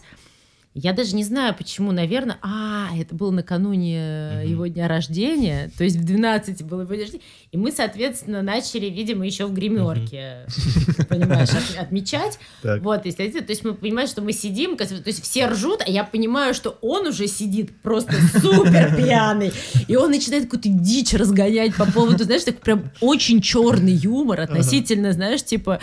я 0.74 0.92
даже 0.92 1.16
не 1.16 1.24
знаю, 1.24 1.54
почему, 1.56 1.90
наверное... 1.90 2.38
А, 2.42 2.88
это 2.96 3.12
было 3.14 3.32
накануне 3.32 4.42
э, 4.42 4.44
его 4.46 4.66
дня 4.68 4.86
рождения, 4.86 5.70
то 5.76 5.82
есть 5.82 5.96
в 5.96 6.04
12 6.04 6.62
было 6.62 6.82
его 6.82 6.94
день 6.94 7.02
рождения. 7.02 7.24
И 7.50 7.56
мы, 7.56 7.72
соответственно, 7.72 8.40
начали, 8.42 8.86
видимо, 8.86 9.26
еще 9.26 9.46
в 9.46 9.52
гримерке, 9.52 10.46
понимаешь, 11.08 11.48
от- 11.50 11.76
отмечать. 11.82 12.38
Так. 12.62 12.82
Вот, 12.82 13.04
если 13.04 13.24
хотите, 13.24 13.40
то 13.44 13.50
есть 13.50 13.64
мы 13.64 13.74
понимаем, 13.74 14.06
что 14.08 14.22
мы 14.22 14.32
сидим, 14.32 14.76
то 14.76 14.84
есть 15.04 15.22
все 15.24 15.46
ржут, 15.48 15.82
а 15.84 15.90
я 15.90 16.04
понимаю, 16.04 16.54
что 16.54 16.78
он 16.82 17.08
уже 17.08 17.26
сидит 17.26 17.80
просто 17.82 18.12
супер 18.40 18.94
пьяный, 18.96 19.52
и 19.88 19.96
он 19.96 20.10
начинает 20.12 20.44
какую-то 20.44 20.68
дичь 20.68 21.14
разгонять 21.14 21.74
по 21.74 21.84
поводу, 21.90 22.22
знаешь, 22.22 22.44
так 22.44 22.60
прям 22.60 22.90
очень 23.00 23.40
черный 23.40 23.92
юмор 23.92 24.40
относительно, 24.40 25.12
знаешь, 25.12 25.42
типа 25.42 25.80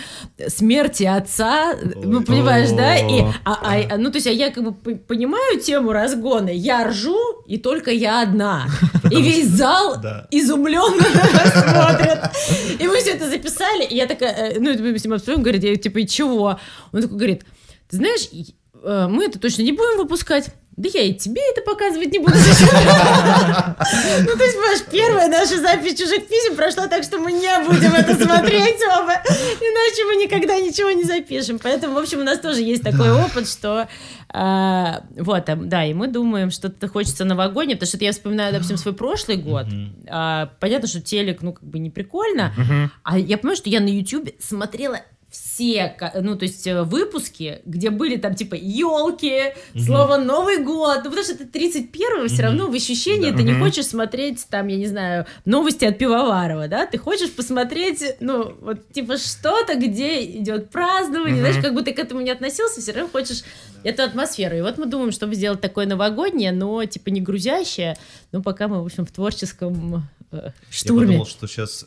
смерти 0.47 1.03
отца, 1.03 1.76
ну, 1.95 2.23
понимаешь, 2.23 2.69
да, 2.72 2.95
и, 2.97 3.22
а- 3.43 3.59
а- 3.61 3.93
а, 3.95 3.97
ну, 3.97 4.09
то 4.11 4.18
есть, 4.18 4.27
а 4.27 4.31
я 4.31 4.49
как 4.49 4.64
бы 4.64 4.77
понимаю 4.95 5.59
тему 5.59 5.91
разгона, 5.91 6.49
я 6.49 6.88
ржу, 6.88 7.18
и 7.45 7.57
только 7.57 7.91
я 7.91 8.22
одна, 8.22 8.68
и 9.11 9.22
весь 9.22 9.47
зал 9.47 9.97
изумленно 10.31 11.03
смотрит. 11.51 12.19
И 12.80 12.88
мы 12.88 12.97
все 12.97 13.11
это 13.11 13.30
записали, 13.30 13.85
и 13.85 13.95
я 13.95 14.07
такая, 14.07 14.53
э, 14.53 14.59
ну, 14.59 14.72
мы 14.80 14.97
с 14.97 15.03
ним 15.03 15.14
обсуждаем, 15.14 15.41
говорит, 15.41 15.64
я 15.64 15.76
типа, 15.76 15.99
и 15.99 16.07
чего? 16.07 16.59
Он 16.91 17.01
такой 17.01 17.18
говорит, 17.18 17.43
ты 17.89 17.97
знаешь, 17.97 18.30
э, 18.84 19.07
мы 19.09 19.26
это 19.26 19.39
точно 19.39 19.64
не 19.64 19.72
будем 19.72 19.97
выпускать. 19.97 20.51
Да 20.78 20.88
я 20.94 21.02
и 21.02 21.14
тебе 21.14 21.41
это 21.52 21.62
показывать 21.62 22.12
не 22.12 22.20
буду. 22.20 22.36
зачем?» 22.36 22.70
Ну, 24.20 24.38
то 24.38 24.44
есть, 24.44 24.56
понимаешь, 24.56 24.82
первая 24.91 25.28
наша 25.28 25.60
запись 25.60 25.99
чужих 25.99 26.28
писем 26.28 26.56
прошла 26.56 26.88
так, 26.88 27.04
что 27.04 27.18
мы 27.18 27.32
не 27.32 27.66
будем 27.66 27.94
это 27.94 28.14
смотреть 28.14 28.80
оба, 28.99 29.14
иначе 29.14 30.06
мы 30.06 30.16
никогда 30.18 30.60
ничего 30.60 30.91
не 30.91 31.04
запишем. 31.04 31.58
Поэтому, 31.60 31.95
в 31.95 31.98
общем, 31.98 32.20
у 32.20 32.24
нас 32.24 32.40
тоже 32.40 32.62
есть 32.62 32.84
такой 32.84 33.12
опыт, 33.12 33.48
что 33.48 33.88
а, 34.30 35.04
вот, 35.18 35.45
да, 35.45 35.86
и 35.86 35.94
мы 35.94 36.08
думаем, 36.08 36.52
что-то 36.52 36.88
хочется 36.88 37.26
новогоднее, 37.26 37.76
потому 37.76 37.88
что 37.88 37.98
я 37.98 38.12
вспоминаю, 38.12 38.54
допустим, 38.54 38.78
свой 38.78 38.94
прошлый 38.94 39.38
год. 39.38 39.66
А, 40.08 40.52
понятно, 40.60 40.88
что 40.88 41.02
телек, 41.02 41.41
ну, 41.41 41.54
как 41.54 41.64
бы 41.64 41.80
не 41.80 41.90
прикольно, 41.90 42.54
а 43.04 43.18
я 43.18 43.38
понимаю, 43.38 43.58
что 43.58 43.70
я 43.70 43.80
на 43.80 43.88
YouTube 43.88 44.30
смотрела 44.40 44.99
все, 45.57 45.95
ну, 46.22 46.35
то 46.38 46.43
есть 46.45 46.65
э, 46.68 46.84
выпуски, 46.84 47.61
где 47.65 47.89
были 47.89 48.18
там 48.18 48.35
типа 48.35 48.55
елки, 48.55 49.53
слово 49.85 50.18
Новый 50.18 50.64
год, 50.64 50.99
ну, 51.03 51.09
потому 51.09 51.23
что 51.23 51.35
ты 51.38 51.45
31-го 51.45 52.27
все 52.27 52.43
равно 52.43 52.68
в 52.68 52.73
ощущении 52.73 53.31
Да. 53.31 53.38
ты 53.38 53.43
не 53.43 53.53
Мгм. 53.53 53.64
хочешь 53.64 53.85
смотреть 53.88 54.45
там, 54.49 54.68
я 54.68 54.77
не 54.77 54.88
знаю, 54.88 55.26
новости 55.45 55.85
от 55.85 55.97
Пивоварова, 55.97 56.68
да, 56.68 56.85
ты 56.85 56.97
хочешь 56.97 57.31
посмотреть, 57.31 58.03
ну, 58.19 58.53
вот 58.61 58.91
типа 58.91 59.18
что-то, 59.18 59.76
где 59.76 60.23
идет 60.26 60.69
празднование, 60.69 61.41
Мгм. 61.41 61.45
знаешь, 61.51 61.64
как 61.64 61.73
бы 61.73 61.81
ты 61.84 61.93
к 61.93 61.99
этому 61.99 62.22
не 62.22 62.31
относился, 62.31 62.81
все 62.81 62.91
равно 62.91 63.09
хочешь 63.09 63.43
эту 63.84 64.03
атмосферу. 64.03 64.57
И 64.57 64.61
вот 64.61 64.77
мы 64.77 64.85
думаем, 64.85 65.11
чтобы 65.11 65.35
сделать 65.35 65.61
такое 65.61 65.85
новогоднее, 65.85 66.51
но 66.51 66.84
типа 66.85 67.09
не 67.09 67.22
грузящее, 67.22 67.95
ну, 68.31 68.41
пока 68.43 68.68
мы, 68.68 68.81
в 68.81 68.85
общем, 68.85 69.05
в 69.05 69.11
творческом 69.11 70.03
э, 70.32 70.38
Я 70.45 70.54
штурме. 70.70 71.06
подумал, 71.08 71.26
что 71.26 71.48
сейчас 71.48 71.86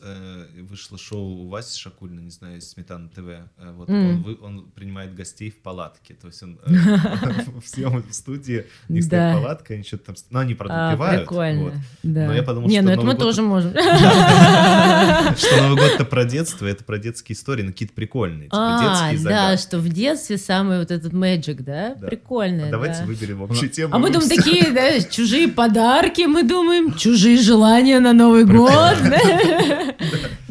вышло 0.68 0.98
шоу 0.98 1.44
у 1.44 1.48
Васи 1.48 1.78
Шакулина, 1.78 2.20
не 2.20 2.30
знаю, 2.30 2.58
из 2.58 2.70
Сметана 2.70 3.08
ТВ. 3.08 3.18
Э, 3.28 3.72
вот 3.76 3.88
М. 3.88 3.94
он, 4.10 4.22
вы- 4.22 4.38
он 4.42 4.70
принимает 4.70 5.14
гостей 5.14 5.50
в 5.50 5.58
палатке. 5.62 6.14
То 6.14 6.28
есть 6.28 6.42
он 6.42 6.58
э, 6.64 6.70
в 7.60 7.64
съем- 7.66 8.02
в 8.08 8.14
студии, 8.14 8.66
у 8.88 8.92
них 8.92 9.04
стоит 9.04 9.34
палатка, 9.34 9.74
они 9.74 9.82
что-то 9.82 10.06
там... 10.06 10.14
Ну, 10.30 10.38
они, 10.38 10.54
правда, 10.54 10.92
А, 10.92 11.18
прикольно. 11.18 11.82
Да. 12.02 12.26
Но 12.26 12.34
я 12.34 12.42
подумал, 12.42 12.68
не, 12.68 12.80
ну 12.82 12.90
это 12.90 13.02
мы 13.02 13.14
тоже 13.14 13.42
можем. 13.42 13.72
Что 15.36 15.56
Новый 15.62 15.76
год 15.82 15.90
это 15.94 16.04
про 16.04 16.24
детство, 16.24 16.66
это 16.66 16.84
про 16.84 16.98
детские 16.98 17.34
истории, 17.36 17.62
ну 17.62 17.72
какие-то 17.72 17.94
прикольные, 17.94 18.44
типа 18.44 18.56
А, 18.58 19.12
да, 19.22 19.56
что 19.56 19.78
в 19.78 19.88
детстве 19.88 20.38
самый 20.38 20.78
вот 20.78 20.90
этот 20.90 21.12
мэджик, 21.12 21.62
да? 21.62 21.96
Прикольно. 22.00 22.68
А 22.68 22.70
Давайте 22.70 23.00
да. 23.00 23.06
выберем 23.06 23.42
общую 23.42 23.70
тему. 23.70 23.94
А 23.94 23.98
мы 23.98 24.10
думаем, 24.10 24.28
такие, 24.28 24.70
да, 24.70 25.00
чужие 25.02 25.48
подарки, 25.48 26.22
мы 26.22 26.42
думаем, 26.42 26.94
чужие 26.94 27.38
желания 27.38 28.00
на 28.00 28.12
Новый 28.12 28.29
год. 28.44 28.70
Да, 29.02 29.80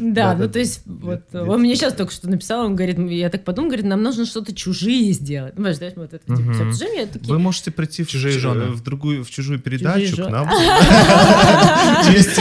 Да, 0.00 0.34
ну 0.34 0.48
то 0.48 0.58
есть, 0.58 0.82
вот, 0.86 1.22
он 1.34 1.60
мне 1.60 1.76
сейчас 1.76 1.92
только 1.92 2.12
что 2.12 2.28
написал, 2.28 2.64
он 2.64 2.74
говорит, 2.74 2.98
я 3.10 3.28
так 3.28 3.44
подумал, 3.44 3.68
говорит, 3.68 3.86
нам 3.86 4.02
нужно 4.02 4.24
что-то 4.24 4.54
чужие 4.54 5.12
сделать. 5.12 5.54
Ну, 5.58 5.64
да, 5.64 5.86
вот 5.96 6.14
это, 6.14 6.36
типа, 6.36 6.54
чужие, 6.54 7.08
Вы 7.24 7.38
можете 7.38 7.70
прийти 7.70 8.02
в, 8.02 8.08
Чужие 8.08 8.34
чу- 8.34 8.40
жены. 8.40 8.66
в 8.66 8.82
другую, 8.82 9.24
в 9.24 9.30
чужую 9.30 9.60
передачу 9.60 10.24
к 10.24 10.30
нам. 10.30 10.48
Честь 12.06 12.38
и 12.38 12.40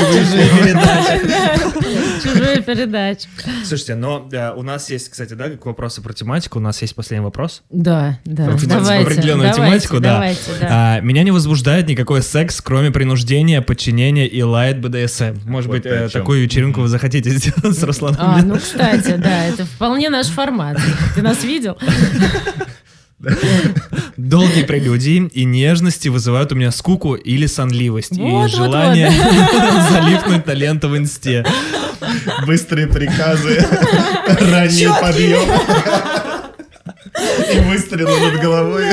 чужую 2.23 2.63
передачу. 2.63 3.27
Слушайте, 3.65 3.95
но 3.95 4.27
э, 4.31 4.51
у 4.55 4.63
нас 4.63 4.89
есть, 4.89 5.09
кстати, 5.09 5.33
да, 5.33 5.49
как 5.49 5.65
вопросы 5.65 6.01
про 6.01 6.13
тематику. 6.13 6.59
У 6.59 6.61
нас 6.61 6.81
есть 6.81 6.95
последний 6.95 7.23
вопрос. 7.23 7.63
Да, 7.69 8.19
да, 8.25 8.45
Про 8.45 8.53
тематику, 8.57 8.69
давайте, 8.69 9.11
определенную 9.11 9.53
давайте, 9.53 9.87
тематику, 9.87 9.99
да. 9.99 10.13
давайте, 10.13 10.41
да. 10.59 10.67
А, 10.69 10.99
меня 11.01 11.23
не 11.23 11.31
возбуждает 11.31 11.87
никакой 11.87 12.21
секс, 12.21 12.61
кроме 12.61 12.91
принуждения, 12.91 13.61
подчинения 13.61 14.27
и 14.27 14.41
лайт 14.41 14.79
БДСМ. 14.79 15.28
Может 15.45 15.67
Вот 15.67 15.77
быть, 15.77 15.85
э, 15.85 16.09
такую 16.09 16.43
вечеринку 16.43 16.81
вы 16.81 16.87
захотите 16.87 17.29
сделать 17.31 17.77
с 17.77 17.83
Русланом? 17.83 18.17
А, 18.19 18.41
ну, 18.41 18.57
кстати, 18.57 19.15
да, 19.17 19.45
это 19.45 19.65
вполне 19.65 20.09
наш 20.09 20.27
формат. 20.27 20.77
Ты 21.15 21.21
нас 21.21 21.43
видел? 21.43 21.77
Долгие 24.15 24.63
прелюдии 24.63 25.29
и 25.33 25.43
нежности 25.43 26.07
вызывают 26.07 26.51
у 26.51 26.55
меня 26.55 26.71
скуку 26.71 27.15
или 27.15 27.47
сонливость. 27.47 28.11
Вот, 28.11 28.19
и 28.19 28.31
вот, 28.31 28.51
желание 28.51 29.11
залипнуть 29.91 30.45
на 30.45 30.51
ленту 30.51 30.89
в 30.89 30.97
инсте. 30.97 31.45
Быстрые 32.45 32.87
приказы, 32.87 33.59
ранний 34.27 34.87
подъем 35.01 35.49
и 37.53 37.59
выстрелы 37.69 38.19
над 38.19 38.41
головой. 38.41 38.85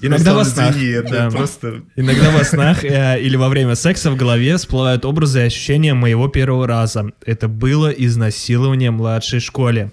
Иногда 0.00 0.34
во 0.34 0.44
снах. 0.44 0.76
Иногда 0.76 2.30
во 2.30 2.44
снах 2.44 2.84
э, 2.84 3.20
или 3.20 3.36
во 3.36 3.48
время 3.48 3.74
секса 3.74 4.10
в 4.10 4.16
голове 4.16 4.56
всплывают 4.56 5.04
образы 5.04 5.40
и 5.40 5.46
ощущения 5.46 5.94
моего 5.94 6.28
первого 6.28 6.66
раза. 6.66 7.10
Это 7.24 7.48
было 7.48 7.88
изнасилование 7.88 8.90
в 8.90 8.94
младшей 8.94 9.40
школе. 9.40 9.92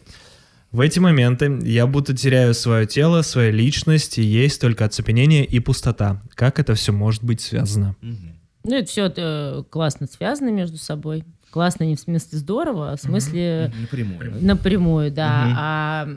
В 0.72 0.82
эти 0.82 1.00
моменты 1.00 1.60
я 1.64 1.88
будто 1.88 2.16
теряю 2.16 2.54
свое 2.54 2.86
тело, 2.86 3.24
свою 3.24 3.52
личность, 3.52 4.20
и 4.20 4.22
есть 4.22 4.62
только 4.62 4.86
оцепенение 4.86 5.44
и 5.44 5.60
пустота. 5.60 6.22
Как 6.36 6.60
это 6.60 6.76
все 6.76 6.92
может 6.92 7.24
быть 7.24 7.42
связано? 7.42 7.96
Ну, 8.02 8.76
это 8.76 8.88
все 8.88 9.66
классно 9.70 10.08
связано 10.08 10.50
между 10.50 10.78
собой. 10.78 11.24
Классно 11.52 11.84
не 11.84 11.96
в 11.96 12.00
смысле 12.00 12.38
здорово, 12.38 12.92
а 12.92 12.96
в 12.96 13.02
смысле 13.02 13.72
Напрямую. 13.82 14.46
напрямую, 14.46 15.12
да. 15.12 15.46
Мгм. 15.46 15.56
А 15.58 16.08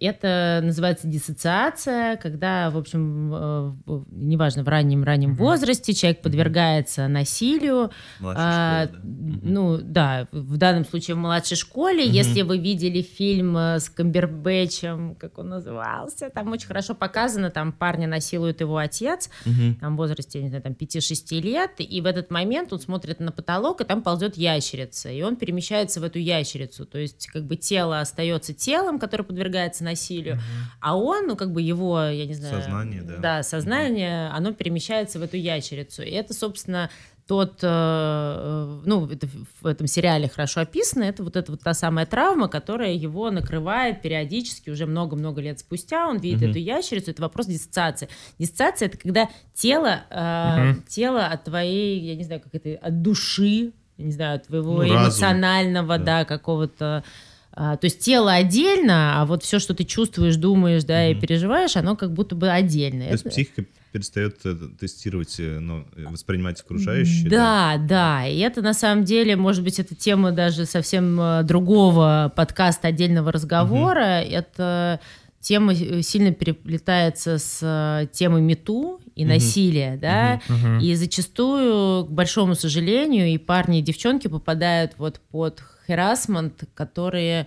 это 0.00 0.60
называется 0.62 1.06
диссоциация, 1.08 2.16
когда, 2.16 2.70
в 2.70 2.76
общем, 2.76 3.78
неважно, 4.10 4.62
в 4.62 4.68
раннем-раннем 4.68 5.34
возрасте 5.34 5.94
человек 5.94 6.20
подвергается 6.22 7.08
насилию, 7.08 7.90
Младшая 8.20 8.44
а, 8.46 8.86
школа, 8.86 9.00
да. 9.02 9.38
Ну, 9.42 9.78
да, 9.82 10.28
в 10.32 10.56
данном 10.58 10.84
случае 10.84 11.14
в 11.14 11.18
младшей 11.18 11.56
школе. 11.56 12.04
Мгм. 12.04 12.12
Если 12.12 12.42
вы 12.42 12.58
видели 12.58 13.00
фильм 13.02 13.56
э, 13.56 13.78
с 13.80 13.88
Камбербэтчем, 13.88 15.14
как 15.16 15.38
он 15.38 15.48
назывался, 15.48 16.30
там 16.30 16.52
очень 16.52 16.66
хорошо 16.68 16.94
показано, 16.94 17.50
там 17.50 17.72
парня 17.72 18.06
насилует 18.06 18.60
его 18.60 18.76
отец, 18.76 19.30
Мгм. 19.44 19.76
там 19.76 19.94
в 19.94 19.96
возрасте, 19.96 20.42
не 20.42 20.48
знаю, 20.48 20.62
там 20.62 20.74
5-6 20.74 21.40
лет, 21.40 21.72
и 21.78 22.00
в 22.00 22.06
этот 22.06 22.30
момент 22.30 22.72
он 22.72 22.80
смотрит 22.80 23.20
на 23.20 23.32
потолок, 23.32 23.80
и 23.80 23.84
там 23.84 24.02
ползет 24.02 24.36
ящерица, 24.74 25.10
и 25.10 25.22
он 25.22 25.36
перемещается 25.36 26.00
в 26.00 26.04
эту 26.04 26.18
ящерицу, 26.18 26.86
то 26.86 26.98
есть 26.98 27.26
как 27.28 27.44
бы 27.44 27.56
тело 27.56 28.00
остается 28.00 28.52
телом, 28.52 28.98
которое 28.98 29.24
подвергается 29.24 29.84
насилию, 29.84 30.38
а 30.80 30.96
он, 30.96 31.26
ну 31.26 31.36
как 31.36 31.52
бы 31.52 31.62
его, 31.62 32.00
я 32.02 32.26
не 32.26 32.34
знаю... 32.34 32.62
Сознание, 32.62 33.02
да. 33.02 33.16
Да, 33.18 33.42
сознание, 33.42 34.28
оно 34.28 34.52
перемещается 34.52 35.18
в 35.18 35.22
эту 35.22 35.36
ящерицу, 35.36 36.02
и 36.02 36.10
это, 36.10 36.34
собственно, 36.34 36.90
тот, 37.26 37.60
э, 37.62 37.66
э, 37.66 38.80
ну, 38.84 39.06
это 39.08 39.26
в 39.62 39.66
этом 39.66 39.86
сериале 39.86 40.28
хорошо 40.28 40.60
описано, 40.60 41.04
это 41.04 41.24
вот 41.24 41.36
эта 41.36 41.52
вот 41.52 41.62
та 41.62 41.72
самая 41.72 42.04
травма, 42.04 42.48
которая 42.48 42.92
его 42.92 43.30
накрывает 43.30 44.02
периодически 44.02 44.68
уже 44.68 44.84
много-много 44.84 45.40
лет 45.40 45.58
спустя, 45.58 46.06
он 46.06 46.18
видит 46.18 46.42
Мгм. 46.42 46.50
эту 46.50 46.58
ящерицу, 46.58 47.12
это 47.12 47.22
вопрос 47.22 47.46
диссоциации. 47.46 48.10
Диссоциация— 48.38 48.88
это 48.88 48.98
когда 48.98 49.30
тело, 49.54 50.02
Мгм. 50.10 50.82
тело 50.86 51.24
от 51.26 51.44
твоей, 51.44 51.98
я 52.00 52.14
не 52.14 52.24
знаю, 52.24 52.42
как 52.42 52.54
это, 52.54 52.78
от 52.86 53.00
души, 53.00 53.72
не 53.98 54.12
знаю, 54.12 54.40
твоего 54.40 54.82
Ну, 54.82 54.82
разум. 54.82 55.02
эмоционального, 55.04 55.98
Да. 55.98 56.04
да, 56.04 56.24
какого-то... 56.24 57.04
а, 57.52 57.76
то 57.76 57.84
есть 57.86 58.00
тело 58.00 58.32
отдельно, 58.32 59.20
а 59.20 59.26
вот 59.26 59.44
все, 59.44 59.58
что 59.60 59.74
ты 59.74 59.84
чувствуешь, 59.84 60.36
думаешь, 60.36 60.82
да, 60.84 61.06
и 61.08 61.12
Мгм. 61.12 61.20
переживаешь, 61.20 61.76
оно 61.76 61.94
как 61.96 62.12
будто 62.12 62.34
бы 62.34 62.50
отдельно. 62.50 63.04
То 63.06 63.12
есть 63.12 63.24
психика 63.24 63.64
перестает 63.92 64.38
э, 64.44 64.56
тестировать, 64.80 65.36
э, 65.38 65.60
ну, 65.60 65.84
э, 65.96 66.06
воспринимать 66.10 66.60
окружающее. 66.60 67.30
Да, 67.30 67.76
да, 67.78 68.26
и 68.26 68.38
это 68.40 68.60
на 68.60 68.74
самом 68.74 69.04
деле, 69.04 69.36
может 69.36 69.62
быть, 69.62 69.78
это 69.78 69.94
тема 69.94 70.32
даже 70.32 70.66
совсем 70.66 71.46
другого 71.46 72.32
подкаста, 72.34 72.88
отдельного 72.88 73.30
разговора. 73.30 74.20
Это 74.20 74.98
тема 75.44 75.74
э, 75.74 76.02
сильно 76.02 76.32
переплетается 76.32 77.38
с 77.38 77.58
э, 77.62 78.06
темой 78.12 78.40
мету 78.40 79.00
и 79.14 79.24
Мгм. 79.24 79.34
насилия, 79.34 79.96
да, 80.00 80.40
Мгм. 80.48 80.80
и 80.80 80.94
зачастую, 80.94 82.06
к 82.06 82.10
большому 82.10 82.54
сожалению, 82.54 83.28
и 83.28 83.38
парни, 83.38 83.78
и 83.78 83.82
девчонки 83.82 84.26
попадают 84.26 84.92
вот 84.96 85.20
под 85.30 85.62
харасмент, 85.86 86.64
которые 86.74 87.46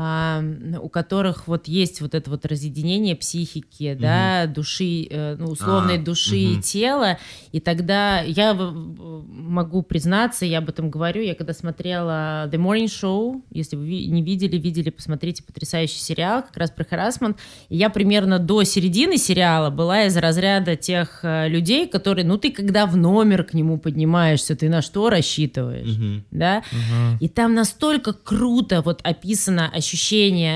у 0.00 0.88
которых 0.88 1.48
вот 1.48 1.66
есть 1.66 2.00
вот 2.00 2.14
это 2.14 2.30
вот 2.30 2.46
разъединение 2.46 3.16
психики, 3.16 3.96
да, 3.98 4.46
души, 4.46 5.06
э, 5.10 5.36
ну, 5.36 5.46
условной 5.50 5.96
А, 5.96 5.98
души 5.98 6.36
и 6.36 6.52
мгм. 6.54 6.62
тела, 6.62 7.18
и 7.50 7.58
тогда 7.60 8.20
я 8.20 8.54
могу 8.54 9.82
признаться, 9.82 10.46
я 10.46 10.58
об 10.58 10.68
этом 10.68 10.90
говорю, 10.90 11.22
я 11.22 11.34
когда 11.34 11.52
смотрела 11.52 12.48
The 12.48 12.58
Morning 12.58 12.84
Show, 12.86 13.42
если 13.50 13.76
вы 13.76 14.06
не 14.06 14.22
видели, 14.22 14.56
видели, 14.56 14.90
посмотрите 14.90 15.42
потрясающий 15.42 15.98
сериал, 15.98 16.42
как 16.42 16.56
раз 16.56 16.70
про 16.70 16.84
харасмент, 16.84 17.38
и 17.68 17.76
я 17.76 17.90
примерно 17.90 18.38
до 18.38 18.62
середины 18.62 19.16
сериала 19.16 19.70
была 19.70 20.04
из 20.04 20.16
разряда 20.16 20.76
тех 20.76 21.20
э, 21.24 21.48
людей, 21.48 21.88
которые, 21.88 22.24
ну, 22.24 22.38
ты 22.38 22.52
когда 22.52 22.86
в 22.86 22.96
номер 22.96 23.42
к 23.42 23.52
нему 23.52 23.78
поднимаешься, 23.78 24.54
ты 24.54 24.68
на 24.68 24.80
что 24.80 25.10
рассчитываешь, 25.10 25.88
Мгм. 25.88 26.24
да, 26.30 26.62
Мгм. 26.70 27.18
и 27.20 27.28
там 27.28 27.54
настолько 27.54 28.12
круто 28.12 28.80
вот 28.82 29.00
описано 29.02 29.66
ощущение 29.68 29.87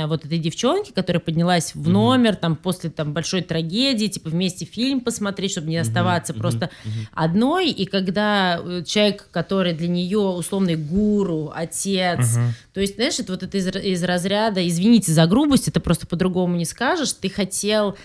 вот 0.07 0.25
этой 0.25 0.39
девчонки, 0.39 0.93
которая 0.93 1.21
поднялась 1.21 1.75
в 1.75 1.89
номер 1.89 2.37
там 2.37 2.57
после 2.57 2.91
там 2.91 3.13
большой 3.13 3.43
трагедии, 3.43 4.07
типа 4.07 4.31
вместе 4.31 4.65
фильм 4.65 5.01
посмотреть, 5.01 5.53
чтобы 5.53 5.69
не 5.69 5.77
оставаться 5.77 6.35
просто 6.35 6.71
одной. 7.13 7.71
И 7.71 7.87
когда 7.87 8.61
э, 8.63 8.83
человек, 8.85 9.29
который 9.31 9.73
для 9.73 9.89
нее 9.89 10.19
условный 10.19 10.77
гуру, 10.77 11.53
отец, 11.55 12.39
то 12.73 12.81
есть, 12.81 12.97
знаешь, 12.97 13.19
это 13.19 13.33
вот 13.33 13.43
это 13.43 13.57
из, 13.57 13.69
из 13.69 14.03
разряда, 14.03 14.67
извините 14.67 15.13
за 15.13 15.27
грубость, 15.27 15.69
это 15.69 15.81
просто 15.81 16.07
по-другому 16.07 16.57
не 16.57 16.65
скажешь, 16.65 17.13
ты 17.13 17.29
хотел, 17.29 17.97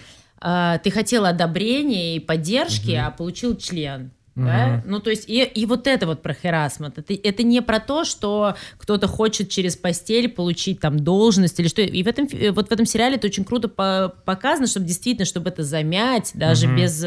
э, 0.42 0.80
ты 0.84 0.92
хотел 0.92 1.26
одобрения 1.26 2.16
и 2.16 2.20
поддержки, 2.20 2.92
а 2.92 3.12
получил 3.12 3.56
член. 3.56 4.12
Да? 4.46 4.68
Мгм. 4.68 4.84
Ну, 4.92 5.00
то 5.00 5.10
есть, 5.10 5.28
и, 5.28 5.42
и 5.44 5.66
вот 5.66 5.88
это 5.88 6.06
вот 6.06 6.22
про 6.22 6.34
харасмент. 6.36 7.00
Это, 7.00 7.14
это 7.14 7.42
не 7.44 7.62
про 7.62 7.80
то, 7.80 8.04
что 8.04 8.56
кто-то 8.78 9.08
хочет 9.08 9.50
через 9.50 9.76
постель 9.76 10.30
получить 10.30 10.80
там 10.80 11.00
должность 11.00 11.60
или 11.60 11.68
что. 11.68 11.82
И 11.82 12.04
в 12.04 12.08
этом, 12.08 12.28
фи- 12.28 12.50
вот 12.50 12.70
в 12.70 12.72
этом 12.72 12.86
сериале 12.86 13.16
это 13.16 13.26
очень 13.28 13.44
круто 13.44 13.68
по- 13.68 14.14
показано, 14.26 14.68
чтобы 14.68 14.86
действительно, 14.86 15.26
чтобы 15.26 15.50
это 15.50 15.64
замять, 15.64 16.32
даже 16.36 16.68
Мгм. 16.68 16.78
без 16.78 17.04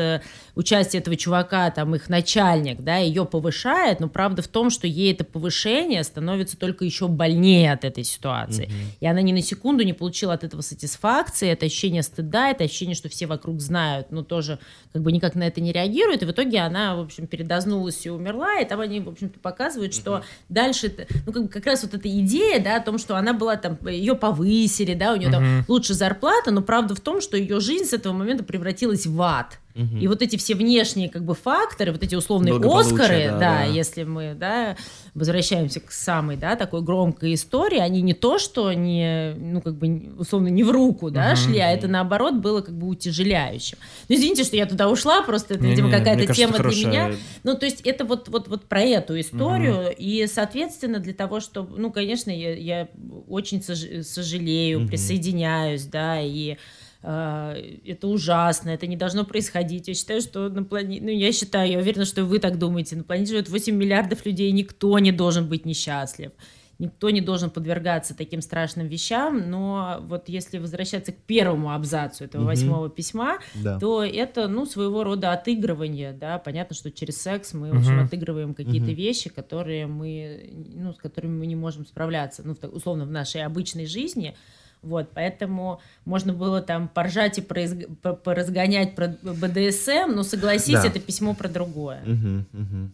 участия 0.54 0.98
этого 0.98 1.16
чувака, 1.16 1.70
там, 1.70 1.94
их 1.94 2.08
начальник, 2.08 2.80
да, 2.80 2.96
ее 2.96 3.24
повышает, 3.24 4.00
но 4.00 4.08
правда 4.08 4.42
в 4.42 4.48
том, 4.48 4.70
что 4.70 4.86
ей 4.86 5.12
это 5.12 5.24
повышение 5.24 6.02
становится 6.04 6.56
только 6.56 6.84
еще 6.84 7.08
больнее 7.08 7.72
от 7.72 7.84
этой 7.84 8.04
ситуации. 8.04 8.66
Мгм. 8.66 8.74
И 9.00 9.06
она 9.06 9.22
ни 9.22 9.32
на 9.32 9.42
секунду 9.42 9.82
не 9.84 9.92
получила 9.92 10.34
от 10.34 10.44
этого 10.44 10.60
сатисфакции, 10.60 11.48
это 11.48 11.66
ощущение 11.66 12.02
стыда, 12.02 12.50
это 12.50 12.64
ощущение, 12.64 12.94
что 12.94 13.08
все 13.08 13.26
вокруг 13.26 13.60
знают, 13.60 14.10
но 14.10 14.22
тоже 14.22 14.58
как 14.92 15.02
бы 15.02 15.12
никак 15.12 15.34
на 15.34 15.44
это 15.44 15.60
не 15.60 15.72
реагируют. 15.72 16.22
И 16.22 16.26
в 16.26 16.30
итоге 16.30 16.58
она, 16.60 16.96
в 16.96 17.00
общем, 17.00 17.26
передознулась 17.26 18.04
и 18.06 18.10
умерла. 18.10 18.58
И 18.60 18.64
там 18.64 18.80
они, 18.80 19.00
в 19.00 19.08
общем-то, 19.08 19.38
показывают, 19.38 19.94
что 19.94 20.22
дальше, 20.48 20.88
это- 20.88 21.06
ну, 21.26 21.32
как, 21.32 21.42
бы 21.44 21.48
как 21.48 21.66
раз 21.66 21.82
вот 21.82 21.94
эта 21.94 22.08
идея, 22.08 22.60
да, 22.60 22.76
о 22.76 22.80
том, 22.80 22.98
что 22.98 23.16
она 23.16 23.32
была 23.32 23.56
там, 23.56 23.78
ее 23.86 24.14
повысили, 24.16 24.94
да, 24.94 25.12
у 25.12 25.16
нее 25.16 25.30
там 25.30 25.42
Мгм. 25.58 25.64
лучше 25.68 25.94
зарплата, 25.94 26.50
но 26.50 26.62
правда 26.62 26.94
в 26.94 27.00
том, 27.00 27.20
что 27.20 27.36
ее 27.36 27.60
жизнь 27.60 27.84
с 27.84 27.92
этого 27.92 28.12
момента 28.12 28.42
превратилась 28.44 29.06
в 29.06 29.20
ад. 29.22 29.58
И 30.00 30.06
вот 30.08 30.22
эти 30.22 30.36
все 30.36 30.54
внешние 30.54 31.08
как 31.08 31.24
бы 31.24 31.34
факторы, 31.34 31.92
вот 31.92 32.02
эти 32.02 32.14
условные 32.14 32.54
Оскары, 32.54 33.24
да, 33.26 33.30
да, 33.32 33.38
да. 33.38 33.64
если 33.64 34.04
мы, 34.04 34.34
да, 34.34 34.76
возвращаемся 35.14 35.80
к 35.80 35.90
самой, 35.92 36.36
да, 36.36 36.56
такой 36.56 36.82
громкой 36.82 37.34
истории, 37.34 37.78
они 37.78 38.00
не 38.02 38.14
то, 38.14 38.38
что 38.38 38.72
не, 38.72 39.34
ну, 39.36 39.60
как 39.60 39.76
бы, 39.76 39.88
не- 39.88 40.10
условно, 40.18 40.48
не 40.48 40.62
в 40.64 40.70
руку, 40.70 41.10
да, 41.10 41.28
Мгм. 41.28 41.36
шли, 41.36 41.58
а 41.58 41.70
это, 41.70 41.88
наоборот, 41.88 42.34
было 42.36 42.60
как 42.60 42.74
бы 42.76 42.88
утяжеляющим. 42.88 43.78
Ну, 44.08 44.14
извините, 44.14 44.44
что 44.44 44.56
я 44.56 44.66
туда 44.66 44.88
ушла, 44.88 45.22
просто 45.22 45.54
это, 45.54 45.64
видимо, 45.66 45.88
Не-не, 45.88 45.98
какая-то 45.98 46.32
тема 46.34 46.58
для 46.58 46.64
меня. 46.88 47.02
хорошая- 47.04 47.20
Ну, 47.44 47.54
то 47.56 47.66
есть 47.66 47.80
это 47.82 48.04
вот, 48.04 48.28
вот, 48.28 48.48
вот 48.48 48.64
про 48.64 48.80
эту 48.82 49.18
историю, 49.20 49.94
и, 49.96 50.26
соответственно, 50.26 50.98
для 50.98 51.14
того, 51.14 51.40
чтобы, 51.40 51.78
ну, 51.78 51.90
конечно, 51.90 52.30
я, 52.30 52.54
я 52.54 52.88
очень 53.28 53.58
сож- 53.60 54.02
сожалею, 54.02 54.80
Мгм. 54.80 54.88
присоединяюсь, 54.88 55.84
да, 55.84 56.20
и 56.20 56.56
это 57.02 58.06
ужасно, 58.08 58.70
это 58.70 58.86
не 58.86 58.96
должно 58.96 59.24
происходить. 59.24 59.88
Я 59.88 59.94
считаю, 59.94 60.20
что 60.20 60.48
на 60.48 60.64
планете, 60.64 61.02
ну, 61.02 61.10
я 61.10 61.32
считаю, 61.32 61.70
я 61.70 61.78
уверена, 61.78 62.04
что 62.04 62.24
вы 62.24 62.38
так 62.38 62.58
думаете, 62.58 62.96
на 62.96 63.04
планете 63.04 63.32
живет 63.32 63.48
8 63.48 63.74
миллиардов 63.74 64.26
людей, 64.26 64.52
никто 64.52 64.98
не 64.98 65.12
должен 65.12 65.48
быть 65.48 65.64
несчастлив. 65.64 66.32
Никто 66.78 67.10
не 67.10 67.20
должен 67.20 67.50
подвергаться 67.50 68.16
таким 68.16 68.40
страшным 68.40 68.86
вещам, 68.86 69.50
но 69.50 69.98
вот 70.00 70.30
если 70.30 70.56
возвращаться 70.56 71.12
к 71.12 71.16
первому 71.18 71.74
абзацу 71.74 72.24
этого 72.24 72.40
Мгм. 72.42 72.48
восьмого 72.48 72.88
письма, 72.88 73.38
Да. 73.54 73.78
то 73.78 74.02
это, 74.02 74.48
ну, 74.48 74.64
своего 74.64 75.04
рода 75.04 75.32
отыгрывание, 75.32 76.12
да, 76.14 76.38
понятно, 76.38 76.74
что 76.74 76.90
через 76.90 77.20
секс 77.20 77.52
мы, 77.52 77.74
в 77.74 77.76
общем, 77.76 78.00
отыгрываем 78.00 78.54
какие-то 78.54 78.86
Мгм. 78.92 78.94
вещи, 78.96 79.28
которые 79.28 79.86
мы, 79.88 80.50
ну, 80.74 80.94
с 80.94 80.96
которыми 80.96 81.38
мы 81.40 81.46
не 81.46 81.56
можем 81.56 81.84
справляться, 81.84 82.42
ну, 82.46 82.56
условно, 82.72 83.04
в 83.04 83.10
нашей 83.10 83.44
обычной 83.44 83.84
жизни, 83.84 84.34
вот, 84.82 85.10
поэтому 85.14 85.80
можно 86.04 86.32
было 86.32 86.62
там 86.62 86.88
поржать 86.88 87.38
и 87.38 87.42
по- 87.42 88.14
поразгонять 88.14 88.94
про 88.94 89.08
БДСМ, 89.22 90.12
но 90.14 90.22
согласись, 90.22 90.82
Да. 90.82 90.86
это 90.86 91.00
письмо 91.00 91.34
про 91.34 91.48
другое. 91.48 92.02
Мгм, 92.04 92.46
мгм. 92.52 92.92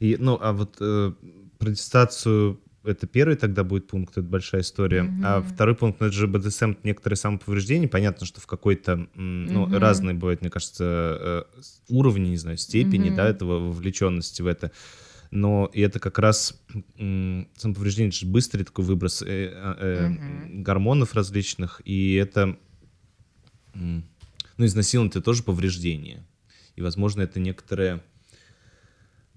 И, 0.00 0.16
ну, 0.18 0.38
а 0.40 0.52
вот 0.52 0.76
э, 0.80 1.12
про 1.58 1.70
диссоциацию 1.70 2.60
это 2.84 3.08
первый 3.08 3.36
тогда 3.36 3.64
будет 3.64 3.88
пункт, 3.88 4.12
это 4.16 4.22
большая 4.22 4.60
история. 4.60 5.00
А 5.24 5.40
Мгм. 5.40 5.48
второй 5.48 5.74
пункт, 5.74 6.00
ну, 6.00 6.06
это 6.06 6.14
же 6.16 6.28
БДСМ, 6.28 6.70
это 6.70 6.80
некоторые 6.84 7.16
самоповреждения. 7.16 7.88
Понятно, 7.88 8.26
что 8.26 8.40
в 8.40 8.46
какой-то, 8.46 9.08
ну, 9.16 9.66
Мгм. 9.66 9.76
разные 9.76 10.14
бывают, 10.14 10.40
мне 10.40 10.50
кажется, 10.50 10.84
э, 11.20 11.42
уровни, 11.88 12.28
не 12.28 12.36
знаю, 12.36 12.56
степени, 12.58 13.08
Мгм. 13.08 13.16
да, 13.16 13.28
этого 13.28 13.58
вовлеченности 13.58 14.40
в 14.42 14.46
это. 14.46 14.70
Но 15.36 15.70
и 15.74 15.82
это 15.82 16.00
как 16.00 16.18
раз 16.18 16.58
самоповреждение, 16.96 18.10
это 18.10 18.26
быстрый 18.26 18.64
такой 18.64 18.86
выброс 18.86 19.20
э, 19.20 19.26
э, 19.26 19.74
э, 19.78 20.08
Мгм. 20.08 20.62
гормонов 20.62 21.14
различных, 21.14 21.82
и 21.84 22.14
это, 22.14 22.58
ну, 23.74 24.02
изнасилование 24.64 25.10
это 25.10 25.20
тоже 25.20 25.42
повреждение. 25.42 26.24
И, 26.74 26.80
возможно, 26.80 27.20
это 27.20 27.38
некоторое 27.38 28.02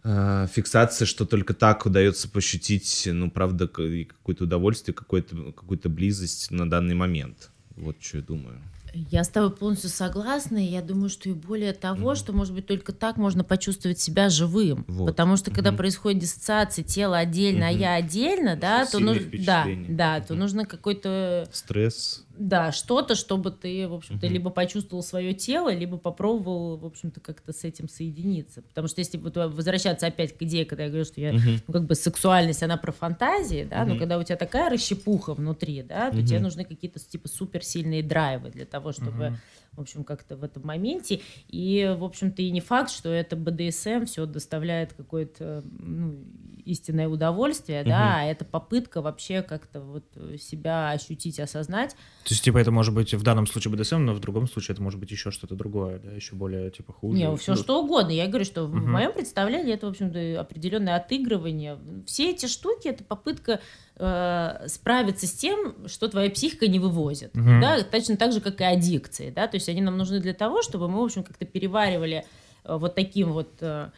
а, 0.02 0.48
фиксация, 0.48 1.06
что 1.06 1.26
только 1.26 1.54
так 1.54 1.86
удается 1.86 2.30
пощутить, 2.30 3.10
ну, 3.12 3.30
правда, 3.30 3.68
какое-то 3.68 4.46
удовольствие, 4.46 4.96
какое-то, 4.96 5.52
какую-то 5.52 5.90
близость 5.90 6.50
на 6.50 6.70
данный 6.70 6.96
момент. 6.96 7.52
Вот 7.76 7.98
что 8.02 8.18
я 8.18 8.24
думаю. 8.24 8.62
Я 8.94 9.24
с 9.24 9.30
тобой 9.30 9.52
полностью 9.52 9.90
согласна, 9.90 10.58
и 10.58 10.68
я 10.70 10.82
думаю, 10.82 11.10
что 11.10 11.30
и 11.30 11.34
более 11.34 11.74
того, 11.74 12.16
что, 12.16 12.34
может 12.34 12.54
быть, 12.54 12.66
только 12.66 12.92
так 12.92 13.18
можно 13.18 13.44
почувствовать 13.44 14.00
себя 14.00 14.30
живым. 14.30 14.86
Вот. 14.88 15.08
Потому 15.08 15.38
что, 15.38 15.52
когда 15.52 15.72
Мгм. 15.72 15.78
происходит 15.78 16.22
диссоциация, 16.22 16.84
тело 16.84 17.18
отдельно, 17.18 17.68
а 17.68 17.72
Мгм. 17.72 17.80
я 17.80 17.94
отдельно, 17.96 18.56
да, 18.56 18.86
то, 18.86 19.00
нужно, 19.00 19.30
да, 19.46 19.68
да, 19.88 20.20
то 20.22 20.34
Мгм. 20.34 20.40
нужно 20.42 20.66
какой-то 20.66 21.48
Стресс. 21.52 22.26
Да, 22.40 22.72
что-то, 22.72 23.16
чтобы 23.16 23.52
ты, 23.52 23.86
в 23.90 23.94
общем-то, 23.94 24.26
Мгм. 24.26 24.34
либо 24.34 24.50
почувствовал 24.50 25.04
свое 25.04 25.34
тело, 25.34 25.74
либо 25.74 25.98
попробовал, 25.98 26.78
в 26.78 26.86
общем-то, 26.86 27.20
как-то 27.20 27.52
с 27.52 27.66
этим 27.66 27.90
соединиться. 27.90 28.62
Потому 28.62 28.88
что 28.88 29.02
если 29.02 29.18
вот 29.18 29.36
возвращаться 29.36 30.08
опять 30.08 30.38
к 30.38 30.42
идее, 30.44 30.64
когда 30.66 30.84
я 30.86 30.90
говорю, 30.90 31.04
что 31.04 31.20
я, 31.20 31.34
Мгм. 31.34 31.60
ну, 31.68 31.74
как 31.74 31.84
бы 31.86 31.96
сексуальность, 31.96 32.64
она 32.64 32.78
про 32.78 32.94
фантазии, 32.94 33.68
да, 33.70 33.80
но 33.84 33.90
Мгм. 33.92 34.00
когда 34.00 34.18
у 34.18 34.24
тебя 34.24 34.38
такая 34.38 34.70
расщепуха 34.70 35.34
внутри, 35.34 35.84
да, 35.84 36.12
то 36.12 36.24
тебе 36.24 36.36
Мгм. 36.38 36.44
нужны 36.44 36.64
какие-то, 36.64 36.98
типа, 37.00 37.28
суперсильные 37.28 38.04
драйвы 38.04 38.52
для 38.52 38.66
того, 38.66 38.94
чтобы, 38.94 39.12
Мгм. 39.12 39.38
В 39.76 39.82
общем, 39.82 40.04
как-то 40.04 40.36
в 40.36 40.44
этом 40.44 40.66
моменте. 40.66 41.22
И, 41.48 41.96
в 41.98 42.04
общем-то, 42.04 42.42
и 42.42 42.52
не 42.52 42.60
факт, 42.62 42.90
что 42.92 43.10
это 43.10 43.36
БДСМ 43.36 44.06
все 44.06 44.26
доставляет 44.26 44.94
какое-то, 44.94 45.64
ну, 45.80 46.24
истинное 46.66 47.08
удовольствие, 47.08 47.84
да, 47.84 48.00
Мгм. 48.10 48.16
а 48.16 48.24
это 48.26 48.46
попытка 48.46 49.02
вообще 49.02 49.42
как-то 49.42 49.82
вот 49.82 50.04
себя 50.40 50.92
ощутить, 50.92 51.40
осознать, 51.40 51.92
То 52.26 52.34
есть, 52.34 52.44
типа, 52.44 52.58
это 52.60 52.72
может 52.72 52.94
быть 52.94 53.14
в 53.14 53.24
данном 53.24 53.48
случае 53.48 53.74
БДСМ, 53.74 54.06
но 54.06 54.14
в 54.14 54.20
другом 54.20 54.48
случае 54.48 54.74
это 54.74 54.84
может 54.84 55.00
быть 55.00 55.10
еще 55.10 55.32
что-то 55.32 55.56
другое, 55.56 56.00
да, 56.00 56.12
еще 56.12 56.36
более, 56.36 56.70
типа, 56.70 56.94
хуже. 56.94 57.18
Не, 57.18 57.36
все 57.38 57.54
Ну, 57.54 57.58
что 57.58 57.82
угодно. 57.84 58.12
Я 58.12 58.28
говорю, 58.28 58.46
что 58.46 58.66
в 58.68 58.76
Мгм. 58.76 58.92
моем 58.92 59.14
представлении 59.14 59.74
это, 59.74 59.88
в 59.88 59.90
общем-то, 59.90 60.40
определенное 60.40 60.96
отыгрывание. 60.98 61.80
Все 62.06 62.32
эти 62.32 62.46
штуки 62.46 62.88
это 62.88 63.04
попытка 63.04 63.62
э, 64.00 64.68
справиться 64.68 65.28
с 65.28 65.34
тем, 65.34 65.88
что 65.88 66.08
твоя 66.08 66.30
психика 66.32 66.68
не 66.68 66.80
вывозит. 66.80 67.36
Мгм. 67.36 67.62
Да? 67.62 67.84
Точно 67.84 68.18
так 68.18 68.32
же, 68.32 68.42
как 68.42 68.60
и 68.62 68.64
аддикции. 68.64 69.30
Да? 69.30 69.48
То 69.48 69.56
есть 69.56 69.70
они 69.70 69.82
нам 69.82 69.98
нужны 69.98 70.20
для 70.20 70.34
того, 70.34 70.62
чтобы 70.62 70.88
мы, 70.88 71.00
в 71.02 71.04
общем, 71.04 71.24
как-то 71.24 71.46
переваривали 71.46 72.26
э, 72.64 72.76
вот 72.78 72.96
таким 72.96 73.34
вот. 73.34 73.50
э, 73.62 73.90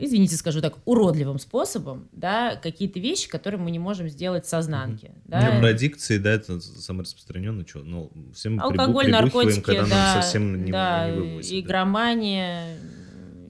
Извините, 0.00 0.36
скажу 0.36 0.60
так, 0.60 0.74
уродливым 0.84 1.40
способом, 1.40 2.08
да, 2.12 2.54
какие-то 2.54 3.00
вещи, 3.00 3.28
которые 3.28 3.60
мы 3.60 3.72
не 3.72 3.80
можем 3.80 4.08
сделать 4.08 4.46
в 4.46 4.48
сознанке. 4.48 5.10
Да? 5.24 5.40
Не, 5.54 5.58
про 5.58 5.70
аддикции, 5.70 6.18
да, 6.18 6.30
это 6.34 6.60
самое 6.60 7.02
распространенное, 7.02 7.66
что, 7.66 7.80
ну, 7.80 8.12
все 8.32 8.50
мы 8.50 8.58
прибу- 8.58 8.62
Алкоголь, 8.62 9.06
прибухиваем, 9.06 9.24
наркотики, 9.24 9.60
когда 9.60 9.80
нам 9.80 9.90
да, 9.90 10.22
совсем 10.22 10.64
не, 10.64 10.70
да, 10.70 11.10
не 11.10 11.16
вывозят. 11.20 11.50
да. 11.50 11.58
игромания, 11.58 12.76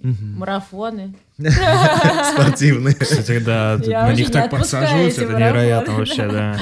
Марафоны. 0.03 1.15
Спортивные. 1.39 2.95
Кстати, 2.95 3.39
да, 3.39 3.79
на 3.79 4.15
них 4.15 4.31
так 4.31 4.51
подсаживаются, 4.51 5.25
это 5.25 5.35
невероятно 5.35 5.95
вообще, 5.95 6.29
да. 6.29 6.59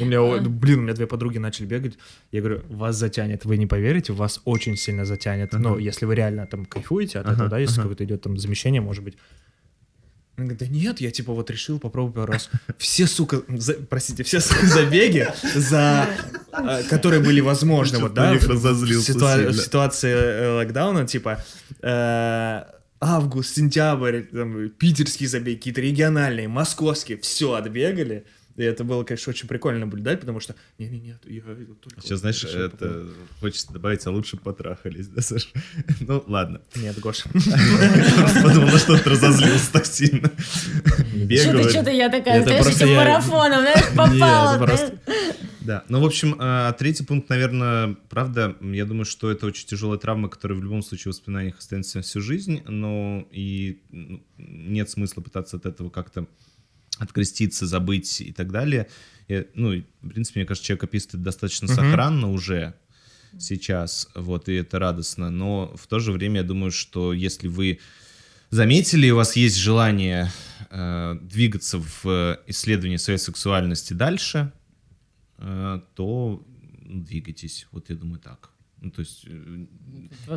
У 0.00 0.04
меня, 0.04 0.20
блин, 0.40 0.80
у 0.80 0.82
меня 0.82 0.94
две 0.94 1.06
подруги 1.06 1.38
начали 1.38 1.66
бегать. 1.66 1.98
Я 2.32 2.40
говорю, 2.40 2.62
вас 2.68 2.96
затянет, 2.96 3.44
вы 3.44 3.56
не 3.56 3.66
поверите, 3.66 4.12
вас 4.12 4.40
очень 4.44 4.76
сильно 4.76 5.04
затянет. 5.04 5.52
Ну, 5.52 5.78
если 5.78 6.06
вы 6.06 6.14
реально 6.14 6.46
там 6.46 6.64
кайфуете 6.64 7.20
от 7.20 7.28
этого, 7.28 7.48
да, 7.48 7.58
если 7.58 7.80
какое-то 7.80 8.04
идет 8.04 8.22
там 8.22 8.36
замещение, 8.36 8.80
может 8.80 9.04
быть. 9.04 9.16
Она 10.36 10.46
говорит, 10.46 10.60
да 10.60 10.66
нет, 10.74 11.00
я 11.00 11.10
типа 11.10 11.32
вот 11.34 11.50
решил 11.50 11.78
попробовать 11.78 12.14
пару 12.16 12.32
раз. 12.32 12.48
Все, 12.78 13.06
сука, 13.06 13.42
за- 13.48 13.74
простите, 13.74 14.22
все 14.22 14.40
сука, 14.40 14.66
забеги, 14.66 15.28
за, 15.54 16.08
э, 16.52 16.82
которые 16.88 17.20
были 17.22 17.40
возможны, 17.40 17.98
вот, 17.98 18.14
да, 18.14 18.32
в- 18.46 18.46
в 19.00 19.04
ситуа- 19.12 19.36
в 19.52 19.56
ситуации 19.64 20.10
э, 20.10 20.48
локдауна, 20.56 21.06
типа, 21.06 21.44
э, 21.82 22.62
август, 23.00 23.54
сентябрь, 23.56 24.22
там, 24.22 24.68
питерские 24.70 25.28
забеги, 25.28 25.56
какие-то 25.56 25.80
региональные, 25.80 26.48
московские, 26.48 27.18
все 27.18 27.52
отбегали. 27.54 28.24
И 28.56 28.62
это 28.62 28.84
было, 28.84 29.02
конечно, 29.04 29.30
очень 29.30 29.48
прикольно 29.48 29.80
наблюдать, 29.80 30.20
потому 30.20 30.40
что, 30.40 30.54
не-не-не, 30.78 31.16
я 31.24 31.42
только... 31.80 32.00
Сейчас, 32.02 32.20
знаешь, 32.20 32.42
решил 32.44 32.68
попробовать». 32.68 33.10
это 33.10 33.40
хочется 33.40 33.72
добавить, 33.72 34.06
а 34.06 34.10
лучше 34.10 34.36
потрахались, 34.36 35.08
да, 35.08 35.22
Саша? 35.22 35.48
Ну, 36.00 36.22
ладно. 36.26 36.60
Нет, 36.76 36.98
Гоша. 36.98 37.28
Подумал, 38.42 38.68
на 38.68 38.78
что 38.78 38.98
ты 38.98 39.08
разозлился 39.08 39.72
так 39.72 39.86
сильно. 39.86 40.30
Бегал. 41.14 41.54
Что-то, 41.54 41.70
что-то 41.70 41.90
я 41.90 42.10
такая, 42.10 42.40
Это 42.40 42.44
знаешь, 42.44 42.64
просто 42.64 42.84
этим 42.84 42.96
марафоном, 42.96 43.60
знаешь, 43.60 43.88
попала. 43.96 44.92
Да, 45.60 45.84
ну, 45.88 46.00
в 46.00 46.04
общем, 46.04 46.36
а, 46.38 46.72
третий 46.72 47.04
пункт, 47.04 47.28
наверное, 47.28 47.96
правда, 48.10 48.56
я 48.60 48.84
думаю, 48.84 49.04
что 49.04 49.30
это 49.30 49.46
очень 49.46 49.66
тяжелая 49.66 49.98
травма, 49.98 50.28
которая 50.28 50.58
в 50.58 50.62
любом 50.62 50.82
случае 50.82 51.12
в 51.12 51.16
воспоминаниях 51.16 51.58
останется 51.58 51.98
на 51.98 52.02
всю 52.02 52.20
жизнь, 52.20 52.62
но 52.66 53.26
и 53.30 53.80
ну, 53.90 54.22
нет 54.36 54.90
смысла 54.90 55.22
пытаться 55.22 55.56
от 55.56 55.66
этого 55.66 55.88
как-то 55.88 56.26
откреститься, 56.98 57.66
забыть 57.66 58.20
и 58.20 58.32
так 58.32 58.50
далее. 58.52 58.88
И, 59.28 59.46
ну, 59.54 59.82
в 60.02 60.08
принципе, 60.08 60.40
мне 60.40 60.46
кажется, 60.46 60.66
человек 60.66 60.84
описывает 60.84 61.22
достаточно 61.22 61.66
Мгм. 61.66 61.74
сохранно 61.76 62.30
уже 62.30 62.74
сейчас, 63.38 64.08
вот, 64.14 64.48
и 64.48 64.54
это 64.54 64.78
радостно, 64.78 65.30
но 65.30 65.74
в 65.76 65.86
то 65.86 65.98
же 66.00 66.12
время 66.12 66.38
я 66.40 66.42
думаю, 66.42 66.70
что 66.70 67.12
если 67.14 67.48
вы 67.48 67.78
заметили, 68.50 69.10
у 69.10 69.16
вас 69.16 69.36
есть 69.36 69.56
желание 69.56 70.30
э, 70.70 71.18
двигаться 71.22 71.78
в 71.78 72.38
исследовании 72.46 72.96
своей 72.98 73.18
сексуальности 73.18 73.92
дальше, 73.94 74.52
э, 75.38 75.80
то 75.94 76.44
ну, 76.84 77.00
двигайтесь. 77.02 77.66
Вот 77.72 77.90
я 77.90 77.96
думаю 77.96 78.20
так. 78.20 78.50
Ну, 78.80 78.90
то 78.90 79.00
есть, 79.00 79.24
э, 79.26 79.66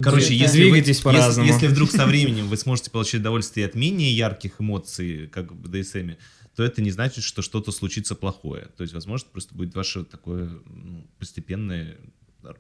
короче, 0.02 0.26
это- 0.28 0.34
если, 0.36 0.58
вы- 0.60 0.64
Двигайтесь 0.66 0.88
если- 0.90 1.04
по-разному. 1.04 1.48
если 1.48 1.68
вдруг 1.68 1.92
со 1.92 2.06
временем 2.06 2.48
вы 2.48 2.58
сможете 2.58 2.92
получить 2.92 3.22
удовольствие 3.22 3.66
от 3.66 3.76
менее 3.76 4.16
ярких 4.16 4.60
эмоций, 4.62 5.28
как 5.28 5.52
в 5.52 5.56
БДСМ, 5.56 6.16
то 6.56 6.64
это 6.64 6.82
не 6.82 6.92
значит, 6.92 7.24
что 7.24 7.42
что-то 7.42 7.72
случится 7.72 8.16
плохое. 8.16 8.68
То 8.78 8.84
есть, 8.84 8.94
возможно, 8.94 9.28
просто 9.32 9.54
будет 9.54 9.76
ваше 9.76 10.06
такое 10.06 10.50
ну, 10.66 11.06
постепенное 11.20 11.98
ну, 12.44 12.54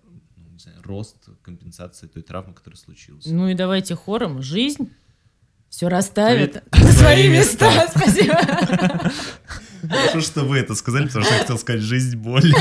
не 0.51 0.59
знаю, 0.59 0.81
рост, 0.83 1.17
компенсация 1.41 2.09
той 2.09 2.23
травмы, 2.23 2.53
которая 2.53 2.77
случилась. 2.77 3.25
Ну 3.25 3.47
и 3.47 3.53
давайте 3.53 3.95
хором. 3.95 4.41
Жизнь 4.41 4.91
все 5.69 5.87
расставит 5.87 6.63
Ставит 6.67 6.85
на 6.85 6.91
свои 6.91 7.29
места. 7.29 7.87
Спасибо. 7.95 8.39
Хорошо, 9.87 10.21
что 10.21 10.43
вы 10.45 10.57
это 10.57 10.75
сказали, 10.75 11.07
потому 11.07 11.25
что 11.25 11.33
я 11.33 11.41
хотел 11.41 11.57
сказать 11.57 11.81
«жизнь 11.81 12.17
боль». 12.17 12.41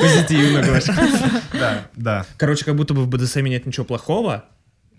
Позитивно, 0.00 0.62
Гоша. 0.62 0.94
Да, 1.52 1.90
да. 1.96 2.26
Короче, 2.38 2.64
как 2.64 2.76
будто 2.76 2.94
бы 2.94 3.04
в 3.04 3.08
БДСМ 3.08 3.44
нет 3.44 3.66
ничего 3.66 3.84
плохого, 3.84 4.46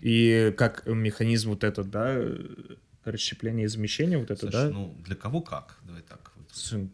и 0.00 0.54
как 0.56 0.86
механизм 0.86 1.50
вот 1.50 1.64
этот, 1.64 1.90
да, 1.90 2.16
расщепление 3.12 3.64
и 3.64 3.68
замещение, 3.68 4.18
вот 4.18 4.30
это, 4.30 4.46
Саш, 4.46 4.52
да? 4.52 4.68
ну 4.70 4.94
для 5.04 5.14
кого 5.16 5.40
как? 5.40 5.76
Давай 5.84 6.02
так. 6.02 6.32
вот. 6.36 6.46
Слушай, 6.52 6.88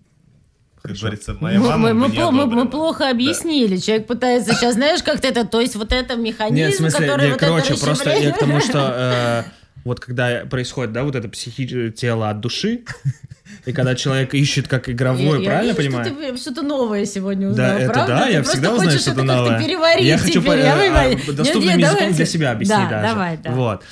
Как 0.83 0.97
говорится, 0.97 1.37
моя 1.41 1.61
Мы, 1.61 1.69
мама 1.69 1.95
мы- 1.95 2.09
мы 2.09 2.31
мы- 2.33 2.47
мы 2.47 2.69
плохо 2.69 3.09
объяснили. 3.09 3.77
Человек 3.77 4.09
пытается 4.09 4.53
сейчас, 4.55 4.75
знаешь, 4.75 5.01
как-то 5.03 5.29
это, 5.29 5.45
то 5.47 5.61
есть 5.61 5.77
вот 5.77 5.93
это 5.93 6.17
механизм, 6.17 6.57
Нет, 6.57 6.75
в 6.75 6.77
смысле, 6.79 7.07
который 7.07 7.25
не, 7.27 7.31
вот 7.33 7.41
короче, 7.41 7.75
это 7.75 7.85
просто 7.85 8.11
я 8.11 8.33
к 8.33 8.39
тому, 8.39 8.61
что 8.61 8.93
э, 8.97 9.43
вот 9.85 10.01
когда 10.01 10.45
происходит, 10.47 10.93
да, 10.93 11.05
вот 11.05 11.15
это 11.15 11.29
психи 11.29 11.91
тело 11.93 12.31
от 12.31 12.41
души, 12.41 12.83
и 13.65 13.73
когда 13.73 13.95
человек 13.95 14.35
ищет 14.35 14.67
как 14.67 14.89
игровой, 14.89 15.23
Я- 15.23 15.39
я 15.39 15.45
правильно 15.51 15.69
вижу, 15.71 15.77
понимаю? 15.77 16.05
Что 16.07 16.33
ты 16.33 16.37
что-то 16.37 16.63
новое 16.63 17.05
сегодня 17.07 17.47
Да, 17.47 17.53
узнал, 17.53 17.79
это 17.79 17.93
правда? 17.93 18.17
да, 18.17 18.27
Ты 18.27 18.33
я 18.33 18.43
всегда 18.43 18.75
узнаю 18.75 18.99
что-то 18.99 19.23
новое. 19.23 19.59
переварить 19.65 20.05
Я 20.05 20.19
хочу 20.19 20.41
теперь, 20.41 20.45
по- 20.47 20.57
я 20.59 20.85
э, 20.85 21.15
а, 21.15 21.33
доступным 21.33 21.63
Нет, 21.65 21.77
нет, 21.77 21.79
языком 21.79 21.99
давай. 22.01 22.13
для 22.15 22.27
себя 22.27 22.51
объяснить 22.51 22.79
Да, 22.79 22.89
даже. 22.91 23.09
давай, 23.15 23.37
да. 23.37 23.51
Вот. 23.53 23.85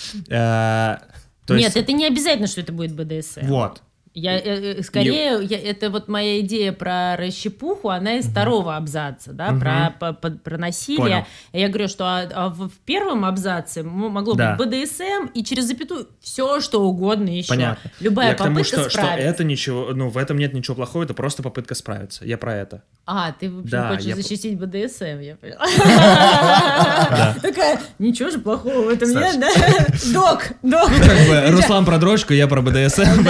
То 1.50 1.56
Нет, 1.56 1.64
есть- 1.64 1.76
это 1.78 1.90
не 1.92 2.06
обязательно, 2.06 2.46
что 2.46 2.60
это 2.60 2.72
будет 2.72 2.94
БДСМ. 2.94 3.44
Вот. 3.48 3.82
Я, 4.12 4.36
э, 4.38 4.78
э, 4.78 4.82
скорее, 4.82 5.38
я- 5.44 5.58
это 5.60 5.88
вот 5.88 6.08
моя 6.08 6.40
идея 6.40 6.72
про 6.72 7.16
расщепуху, 7.16 7.90
она 7.90 8.14
из 8.16 8.26
второго 8.26 8.76
абзаца, 8.76 9.32
да, 9.32 9.52
Мгм. 9.52 9.60
про, 9.60 9.94
по- 10.00 10.12
по- 10.12 10.30
про 10.36 10.58
насилие. 10.58 10.98
Понял. 11.00 11.24
Я 11.52 11.68
говорю, 11.68 11.86
что 11.86 12.04
а- 12.06 12.28
а 12.34 12.48
в, 12.48 12.68
в 12.70 12.78
первом 12.84 13.24
абзаце 13.24 13.84
могло 13.84 14.34
Да. 14.34 14.56
быть 14.56 14.66
БДСМ 14.68 15.26
и 15.32 15.44
через 15.44 15.66
запятую 15.66 16.08
все, 16.20 16.60
что 16.60 16.82
угодно 16.82 17.28
еще. 17.28 17.50
Понятно. 17.50 17.88
Любая 18.00 18.30
я 18.30 18.34
к 18.34 18.38
тому, 18.38 18.56
попытка 18.56 18.80
что, 18.80 18.90
что 18.90 18.98
справиться. 19.00 19.28
это 19.28 19.44
ничего, 19.44 19.90
ну, 19.94 20.08
в 20.08 20.16
этом 20.18 20.38
нет 20.38 20.54
ничего 20.54 20.74
плохого, 20.74 21.04
это 21.04 21.14
просто 21.14 21.44
попытка 21.44 21.76
справиться. 21.76 22.24
Я 22.24 22.36
про 22.36 22.56
это. 22.56 22.82
А, 23.06 23.30
ты, 23.32 23.48
в 23.48 23.58
общем, 23.60 23.70
Да, 23.70 23.88
хочешь 23.90 24.06
я- 24.06 24.16
защитить 24.16 24.58
БДСМ, 24.58 25.20
я 25.20 25.36
поняла. 25.36 25.64
Такая, 27.42 27.80
ничего 27.98 28.30
же 28.30 28.38
плохого 28.38 28.82
в 28.82 28.88
этом 28.88 29.10
нет, 29.10 29.38
да? 29.38 29.48
Док, 30.12 30.42
док. 30.62 30.88
Как 30.98 31.28
бы 31.28 31.50
Руслан 31.56 31.84
про 31.84 31.98
дрочку, 31.98 32.32
я 32.34 32.46
про 32.48 32.60
БДСМ. 32.60 33.24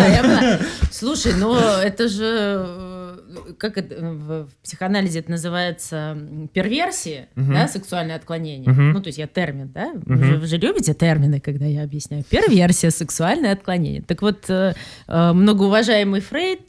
Слушай, 0.90 1.32
ну 1.38 1.54
это 1.54 2.08
же 2.08 2.24
э, 2.26 3.18
как 3.58 3.78
это 3.78 3.94
э, 3.94 4.10
в, 4.12 4.48
психоанализе 4.62 5.20
это 5.20 5.30
называется 5.30 6.18
перверсии, 6.52 7.28
Мгм. 7.34 7.54
да, 7.54 7.68
сексуальное 7.68 8.16
отклонение. 8.16 8.70
Мгм. 8.70 8.92
Ну, 8.92 9.00
то 9.00 9.08
есть 9.08 9.18
я 9.18 9.26
термин, 9.26 9.70
да? 9.72 9.92
Вы, 9.94 10.14
Мгм. 10.16 10.24
же, 10.24 10.36
вы 10.38 10.46
же 10.46 10.56
любите 10.56 10.94
термины, 10.94 11.40
когда 11.40 11.64
я 11.66 11.82
объясняю. 11.84 12.24
Перверсия, 12.24 12.90
сексуальное 12.90 13.52
отклонение. 13.52 14.02
Так 14.02 14.22
вот, 14.22 14.48
э, 14.48 14.74
многоуважаемый 15.08 16.20
Фрейд 16.20 16.60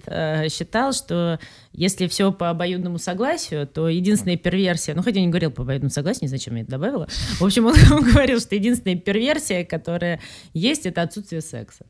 считал, 0.51 0.93
что 0.93 1.39
если 1.73 2.07
все 2.07 2.31
по 2.31 2.49
обоюдному 2.49 2.97
согласию, 2.99 3.65
то 3.67 3.87
единственная 3.89 4.37
перверсия, 4.37 4.93
ну, 4.95 5.01
хотя 5.03 5.19
я 5.19 5.25
не 5.25 5.31
говорил 5.31 5.51
по 5.51 5.63
обоюдному 5.63 5.89
согласию, 5.89 6.23
не 6.23 6.27
знаю, 6.27 6.39
зачем 6.39 6.55
я 6.55 6.61
это 6.63 6.71
добавила. 6.71 7.07
В 7.39 7.45
общем, 7.45 7.65
он, 7.65 7.73
он 7.91 8.03
говорил, 8.03 8.39
что 8.39 8.55
единственная 8.55 8.97
перверсия, 8.97 9.63
которая 9.63 10.19
есть, 10.53 10.85
это 10.85 11.01
отсутствие 11.01 11.41
секса. 11.41 11.85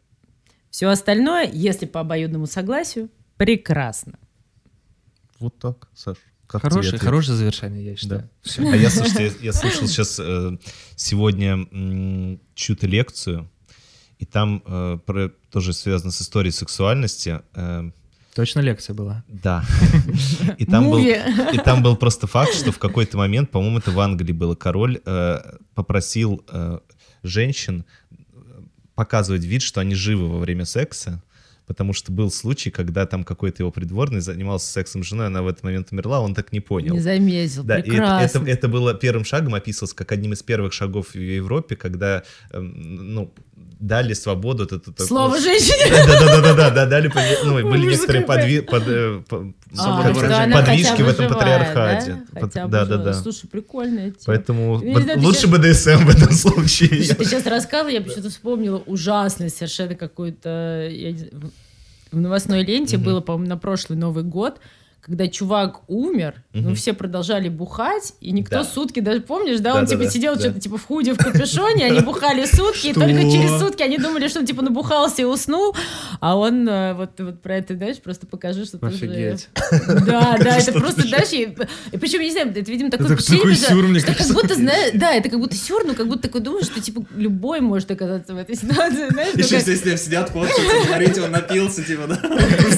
Все 0.72 0.88
остальное, 0.88 1.48
если 1.52 1.86
по 1.86 2.00
обоюдному 2.00 2.48
согласию, 2.48 3.10
прекрасно. 3.38 4.18
Вот 5.40 5.58
так, 5.60 5.90
Саш. 5.94 6.18
Как 6.48 6.64
Хорошее, 6.64 6.98
хорошее 7.00 7.38
завершение, 7.38 7.86
я 7.86 7.96
считаю. 7.96 8.30
Да. 8.58 8.72
А 8.74 8.76
я, 8.76 8.90
слушайте, 8.90 9.26
я, 9.28 9.32
я 9.42 9.54
слушал 9.54 9.88
сейчас 9.88 10.20
э, 10.20 10.58
сегодня 10.98 11.54
м, 11.72 12.42
чью-то 12.56 12.88
лекцию, 12.88 13.50
и 14.20 14.26
там 14.26 14.62
э, 14.66 14.98
про- 15.06 15.30
тоже 15.50 15.72
связано 15.72 16.12
с 16.12 16.22
историей 16.22 16.52
сексуальности. 16.52 17.42
э, 17.56 17.92
Точно 18.36 18.60
лекция 18.60 18.94
была? 18.94 19.24
да. 19.30 19.64
И 20.58 20.66
там, 20.66 20.90
был, 20.90 21.00
и 21.00 21.58
там 21.64 21.82
был 21.84 21.96
просто 21.96 22.28
факт, 22.28 22.54
что 22.54 22.72
в 22.74 22.80
какой-то 22.80 23.18
момент, 23.18 23.50
по-моему, 23.50 23.78
это 23.80 23.92
в 23.92 24.00
Англии 24.02 24.34
было, 24.34 24.56
король 24.56 25.00
э, 25.06 25.40
попросил 25.74 26.44
э, 26.50 26.80
женщин 27.24 27.86
э, 27.86 28.01
показывать 29.02 29.44
вид, 29.44 29.64
что 29.64 29.82
они 29.82 29.96
живы 29.96 30.28
во 30.28 30.38
время 30.38 30.64
секса, 30.64 31.24
потому 31.66 31.92
что 31.92 32.12
был 32.12 32.30
случай, 32.30 32.70
когда 32.70 33.08
там 33.08 33.24
какой-то 33.24 33.64
его 33.64 33.72
придворный 33.72 34.22
занимался 34.22 34.72
сексом 34.72 35.04
с 35.04 35.08
женой, 35.08 35.26
она 35.26 35.42
в 35.42 35.48
этот 35.48 35.64
момент 35.64 35.88
умерла, 35.92 36.20
он 36.20 36.36
так 36.36 36.52
не 36.52 36.60
понял. 36.60 36.94
Не 36.94 37.00
заметил. 37.00 37.64
Да, 37.64 37.78
и 37.78 37.80
это, 37.80 37.90
прекрасно. 37.90 38.40
это, 38.42 38.52
это 38.52 38.68
было 38.68 38.94
первым 38.94 39.26
шагом, 39.26 39.56
описывалось 39.56 39.96
как 39.96 40.12
одним 40.12 40.34
из 40.34 40.44
первых 40.44 40.72
шагов 40.72 41.16
в 41.16 41.18
Европе, 41.18 41.76
когда, 41.76 42.22
эм, 42.52 43.16
ну, 43.16 43.34
дали 43.82 44.14
свободу. 44.14 44.64
это- 44.66 44.76
это- 44.76 45.06
Слово 45.06 45.36
ну, 45.36 45.42
женщине. 45.42 45.92
Да-да-да-да, 46.06 46.70
да, 46.70 46.86
дали, 46.86 47.12
ну, 47.44 47.54
были 47.70 47.88
некоторые 47.90 48.24
подви- 48.26 48.62
под, 48.62 48.84
э, 48.88 49.22
по- 49.28 49.54
А, 49.78 50.44
она 50.44 50.58
подвижки 50.62 51.02
в 51.02 51.08
этом 51.08 51.30
живая, 51.30 51.30
патриархате. 51.30 52.24
да? 52.34 52.68
Да-да-да. 52.68 53.14
Слушай, 53.14 53.48
прикольная 53.48 54.12
тема. 54.12 54.24
Поэтому 54.26 54.80
ты 54.82 55.18
лучше 55.18 55.42
щас- 55.42 55.50
БДСМ 55.50 56.06
в 56.06 56.10
этом 56.10 56.32
случае. 56.32 56.90
Слушай, 57.04 57.16
ты 57.16 57.26
сейчас 57.26 57.46
рассказывала, 57.48 57.92
я 57.92 58.02
почему-то 58.02 58.30
вспомнила 58.30 58.78
ужасный 58.86 59.50
совершенно 59.50 59.96
какой-то... 59.96 60.90
В 62.12 62.20
новостной 62.20 62.64
ленте 62.66 62.98
было, 62.98 63.22
по-моему, 63.22 63.48
на 63.50 63.58
прошлый 63.58 63.98
Новый 63.98 64.24
год, 64.26 64.60
когда 65.02 65.28
чувак 65.28 65.82
умер, 65.88 66.36
но 66.54 66.62
Мгм. 66.62 66.76
все 66.76 66.94
продолжали 66.94 67.50
бухать, 67.50 68.14
и 68.22 68.32
никто 68.32 68.58
Да. 68.58 68.64
сутки, 68.64 69.00
даже 69.00 69.22
помнишь, 69.22 69.60
да, 69.60 69.72
он 69.74 69.86
Да-да-да, 69.86 70.04
типа 70.04 70.12
сидел 70.12 70.36
да. 70.36 70.40
что-то 70.42 70.60
типа 70.60 70.78
в 70.78 70.86
худе, 70.86 71.14
в 71.14 71.18
капюшоне, 71.18 71.86
они 71.86 72.00
бухали 72.02 72.46
сутки, 72.46 72.88
и 72.88 72.94
только 72.94 73.22
через 73.24 73.60
сутки 73.60 73.82
они 73.82 73.98
думали, 73.98 74.28
что 74.28 74.40
он 74.40 74.46
типа 74.46 74.62
набухался 74.62 75.22
и 75.24 75.26
уснул, 75.26 75.76
а 76.20 76.38
он 76.38 76.68
э, 76.70 76.94
вот, 76.94 77.12
вот 77.20 77.42
про 77.42 77.58
это, 77.58 77.76
знаешь, 77.76 77.98
просто 77.98 78.28
покажи, 78.28 78.66
что 78.66 78.78
ты 78.78 78.86
уже- 78.86 78.96
Офигеть. 79.06 79.50
Да, 80.06 80.38
да, 80.40 80.58
это 80.58 80.72
просто, 80.74 81.02
знаешь, 81.08 81.34
и, 81.34 81.48
причем, 81.98 82.20
я 82.20 82.26
не 82.28 82.32
знаю, 82.32 82.50
это, 82.52 82.72
видимо, 82.72 82.92
такое 82.92 83.08
Это 83.08 83.16
такой 83.16 83.56
сюр, 83.56 83.84
мне 83.88 84.02
как 84.02 84.28
будто, 84.28 84.54
знаешь, 84.56 84.92
да, 84.94 85.14
это 85.14 85.30
как 85.30 85.40
будто 85.40 85.56
сюр, 85.56 85.84
но 85.86 85.96
как 85.96 86.08
будто 86.08 86.22
такой 86.24 86.42
думаешь, 86.42 86.66
что, 86.68 86.80
типа, 86.80 87.04
любой 87.16 87.60
может 87.62 87.90
оказаться 87.90 88.34
в 88.36 88.38
этой 88.38 88.56
ситуации, 88.56 89.10
знаешь, 89.10 89.32
ну, 89.34 89.40
Еще 89.40 89.56
ним 89.86 89.98
сидят, 89.98 90.30
фоткаются, 90.30 90.88
смотрите, 90.88 91.22
он 91.22 91.32
напился, 91.32 91.84
типа, 91.84 92.06
да. 92.08 92.20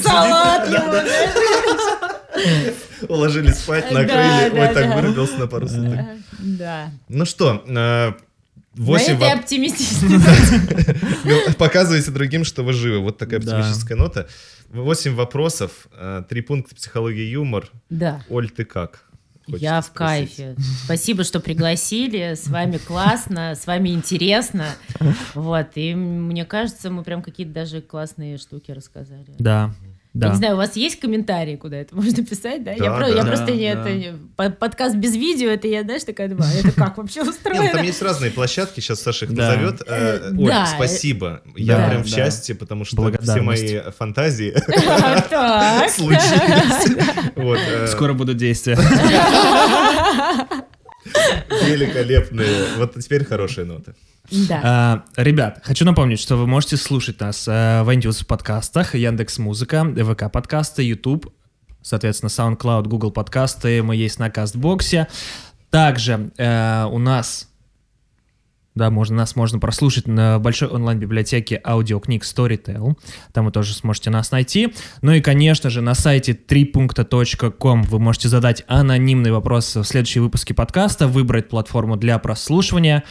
салат 0.02 0.68
его, 0.68 0.92
знаешь. 0.92 2.13
Уложили 3.10 3.52
спать, 3.52 3.92
накрыли. 3.92 4.60
Ой, 4.60 4.74
так 4.74 4.96
вырубился 4.96 5.38
на 5.38 5.48
пару 5.48 5.68
суток. 5.68 6.00
Да. 6.40 6.90
Ну 7.10 7.26
что, 7.26 7.64
э, 7.66 7.72
На 7.72 8.16
восемь 8.76 9.16
этой 9.16 9.30
воп- 9.30 9.40
оптимистичной 9.40 10.18
Г- 11.24 11.54
Показывайте 11.58 12.12
другим, 12.12 12.44
что 12.44 12.64
вы 12.64 12.74
живы. 12.74 13.00
Вот 13.00 13.18
такая 13.18 13.40
Да. 13.40 13.58
оптимистическая 13.58 13.98
нота. 13.98 14.28
Восемь 14.70 15.14
вопросов, 15.16 15.88
э, 15.96 16.24
три 16.28 16.42
пункта 16.42 16.76
психологии 16.76 17.26
юмор. 17.30 17.70
Да. 17.90 18.24
Оль, 18.30 18.50
ты 18.50 18.66
как? 18.66 19.04
Хочется 19.46 19.64
Я 19.64 19.82
в 19.82 19.86
спросить. 19.86 20.38
кайфе. 20.38 20.56
Спасибо, 20.86 21.24
что 21.26 21.40
пригласили. 21.42 22.34
С 22.34 22.48
вами 22.48 22.78
классно, 22.78 23.56
с 23.56 23.68
вами 23.68 23.90
интересно. 23.90 24.66
Вот. 25.36 25.68
И 25.76 25.94
мне 25.94 26.46
кажется, 26.46 26.90
мы 26.90 27.04
прям 27.04 27.22
какие-то 27.22 27.52
даже 27.52 27.82
классные 27.82 28.38
штуки 28.38 28.72
рассказали. 28.72 29.26
Да, 29.38 29.74
Я 30.16 30.20
да. 30.20 30.30
не 30.30 30.36
знаю, 30.36 30.54
у 30.54 30.58
вас 30.58 30.76
есть 30.76 31.00
комментарии, 31.00 31.56
куда 31.56 31.78
это 31.78 31.96
можно 31.96 32.24
писать, 32.24 32.64
да? 32.64 32.72
я, 32.72 32.78
Да, 32.78 32.98
про- 32.98 33.08
да. 33.08 33.08
я 33.08 33.22
Да, 33.24 33.28
просто 33.28 33.52
не, 33.52 33.74
да. 33.74 33.82
это 33.82 33.92
не- 33.94 34.14
по- 34.36 34.50
подкаст 34.52 34.96
без 34.96 35.16
видео, 35.16 35.50
это 35.50 35.68
я, 35.68 35.82
знаешь, 35.82 36.04
такая 36.04 36.28
думаю, 36.28 36.48
а 36.54 36.54
это 36.60 36.72
как 36.76 36.98
вообще 37.00 37.24
ну, 37.24 37.32
устроено? 37.32 37.70
там 37.72 37.84
есть 37.84 38.00
разные 38.02 38.30
площадки, 38.30 38.80
сейчас 38.80 39.02
Саша 39.02 39.26
их 39.26 39.34
Да. 39.34 39.48
назовет. 39.50 39.82
Э, 39.88 40.20
Э, 40.32 40.36
Оль, 40.38 40.46
да. 40.50 40.68
спасибо. 40.68 41.42
Я 41.56 41.78
Да, 41.78 41.90
прям 41.90 42.04
в 42.04 42.10
да. 42.10 42.16
счастье, 42.16 42.54
потому 42.54 42.86
что 42.86 43.12
все 43.22 43.42
мои 43.42 43.80
фантазии 43.98 44.52
Так. 45.30 45.90
случились. 45.90 46.96
Э, 47.36 47.88
Скоро 47.88 48.14
будут 48.14 48.38
действия. 48.38 48.78
великолепные. 51.66 52.66
Вот 52.78 52.94
теперь 53.00 53.26
хорошие 53.26 53.66
ноты. 53.66 53.94
Да. 54.32 54.62
А, 54.64 55.04
Ребят, 55.22 55.60
хочу 55.64 55.84
напомнить, 55.86 56.20
что 56.20 56.38
вы 56.38 56.48
можете 56.48 56.78
слушать 56.78 57.20
нас 57.20 57.48
э, 57.48 57.84
в 57.84 57.90
iTunes 57.90 58.26
подкастах, 58.26 58.96
Яндекс 58.96 59.38
Музыка, 59.38 59.84
ВК 59.84 60.32
подкасты, 60.32 60.84
YouTube, 60.84 61.34
соответственно, 61.82 62.30
SoundCloud, 62.30 62.88
Google 62.88 63.12
подкасты, 63.12 63.84
мы 63.84 63.96
есть 63.96 64.20
на 64.20 64.30
Кастбоксе. 64.30 65.08
Также 65.70 66.32
э, 66.38 66.86
у 66.90 67.00
нас, 67.00 67.50
да, 68.76 68.90
можно, 68.90 69.18
нас 69.18 69.36
можно 69.36 69.60
прослушать 69.60 70.08
на 70.08 70.40
большой 70.40 70.70
онлайн-библиотеке 70.70 71.60
аудиокниг 71.62 72.24
Storytel. 72.24 72.98
Там 73.34 73.46
вы 73.46 73.52
тоже 73.52 73.74
сможете 73.74 74.10
нас 74.10 74.32
найти. 74.32 74.74
Ну 75.02 75.12
и, 75.12 75.20
конечно 75.20 75.70
же, 75.70 75.82
на 75.82 75.96
сайте 75.96 76.32
3.com 76.32 77.84
вы 77.84 78.00
можете 78.00 78.30
задать 78.30 78.64
анонимный 78.68 79.32
вопрос 79.32 79.76
в 79.76 79.84
следующие 79.84 80.22
выпуске 80.22 80.54
подкаста, 80.54 81.08
выбрать 81.08 81.50
платформу 81.50 81.98
для 81.98 82.18
прослушивания. 82.20 83.04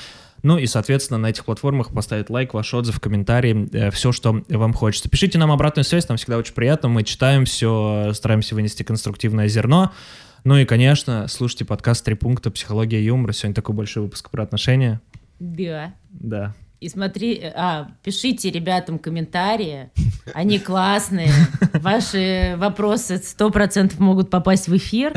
Ну 0.42 0.58
и, 0.58 0.66
соответственно, 0.66 1.18
на 1.18 1.30
этих 1.30 1.44
платформах 1.44 1.92
поставить 1.92 2.28
лайк, 2.28 2.52
ваш 2.54 2.74
отзыв, 2.74 2.98
комментарий, 2.98 3.90
все, 3.90 4.12
что 4.12 4.42
вам 4.48 4.72
хочется. 4.72 5.08
Пишите 5.08 5.38
нам 5.38 5.52
обратную 5.52 5.84
связь, 5.84 6.08
нам 6.08 6.18
всегда 6.18 6.36
очень 6.36 6.54
приятно, 6.54 6.88
мы 6.88 7.04
читаем 7.04 7.44
все, 7.44 8.10
стараемся 8.12 8.54
вынести 8.54 8.82
конструктивное 8.82 9.48
зерно. 9.48 9.92
Ну 10.44 10.56
и, 10.56 10.64
конечно, 10.64 11.28
слушайте 11.28 11.64
подкаст 11.64 12.04
«Три 12.04 12.16
пункта. 12.16 12.50
Психология 12.50 13.00
и 13.00 13.04
юмор». 13.04 13.32
Сегодня 13.32 13.54
такой 13.54 13.76
большой 13.76 14.02
выпуск 14.02 14.30
про 14.30 14.42
отношения. 14.42 15.00
Да. 15.38 15.94
Да. 16.10 16.54
И 16.82 16.88
смотри, 16.88 17.40
а, 17.54 17.92
пишите 18.02 18.50
ребятам 18.50 18.98
комментарии, 18.98 19.90
они 20.34 20.58
классные, 20.58 21.30
ваши 21.74 22.54
вопросы 22.56 23.18
сто 23.18 23.50
процентов 23.50 24.00
могут 24.00 24.30
попасть 24.30 24.66
в 24.66 24.76
эфир, 24.76 25.12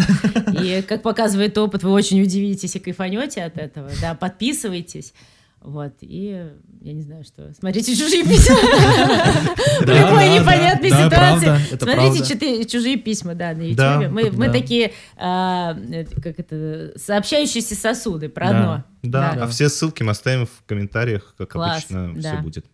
и, 0.61 0.83
как 0.87 1.01
показывает 1.01 1.57
опыт, 1.57 1.81
вы 1.81 1.89
очень 1.89 2.21
удивитесь 2.21 2.75
и 2.75 2.79
кайфанете 2.79 3.41
от 3.41 3.57
этого, 3.57 3.89
да, 3.99 4.13
подписывайтесь, 4.13 5.15
вот, 5.59 5.93
и, 6.01 6.51
я 6.85 6.93
не 6.93 7.01
знаю, 7.01 7.23
что, 7.23 7.51
смотрите 7.57 7.95
«Чужие 7.95 8.23
письма» 8.23 8.55
в 8.55 9.87
любой 9.87 10.29
непонятной 10.39 10.91
ситуации, 10.91 11.77
смотрите 11.79 12.65
«Чужие 12.65 12.97
письма», 12.97 13.33
да, 13.33 13.53
на 13.53 13.63
ютубе, 13.63 14.09
мы 14.09 14.49
такие, 14.49 14.93
а, 15.17 15.75
как 16.21 16.39
это, 16.39 16.93
сообщающиеся 16.95 17.73
сосуды, 17.73 18.29
про 18.29 18.49
Да. 18.49 18.57
одно. 18.59 18.83
Да, 19.01 19.31
а 19.31 19.47
все 19.47 19.69
ссылки 19.69 20.03
мы 20.03 20.11
оставим 20.11 20.45
в 20.45 20.63
комментариях, 20.67 21.33
как 21.39 21.55
обычно 21.55 22.13
все 22.19 22.37
будет. 22.37 22.65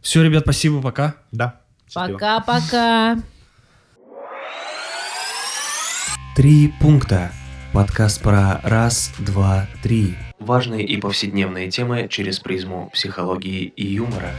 Все, 0.00 0.22
ребят, 0.22 0.44
спасибо, 0.44 0.80
пока. 0.80 1.16
Да. 1.30 1.60
Пока-пока. 1.92 3.18
Три 6.36 6.72
пункта. 6.80 7.32
Подкаст 7.74 8.22
про 8.22 8.60
раз, 8.62 9.12
два, 9.18 9.68
три. 9.82 10.16
Важные 10.38 10.84
и 10.84 11.00
повседневные 11.00 11.70
темы 11.70 12.08
через 12.08 12.40
призму 12.40 12.90
психологии 12.92 13.72
и 13.76 13.86
юмора. 13.86 14.32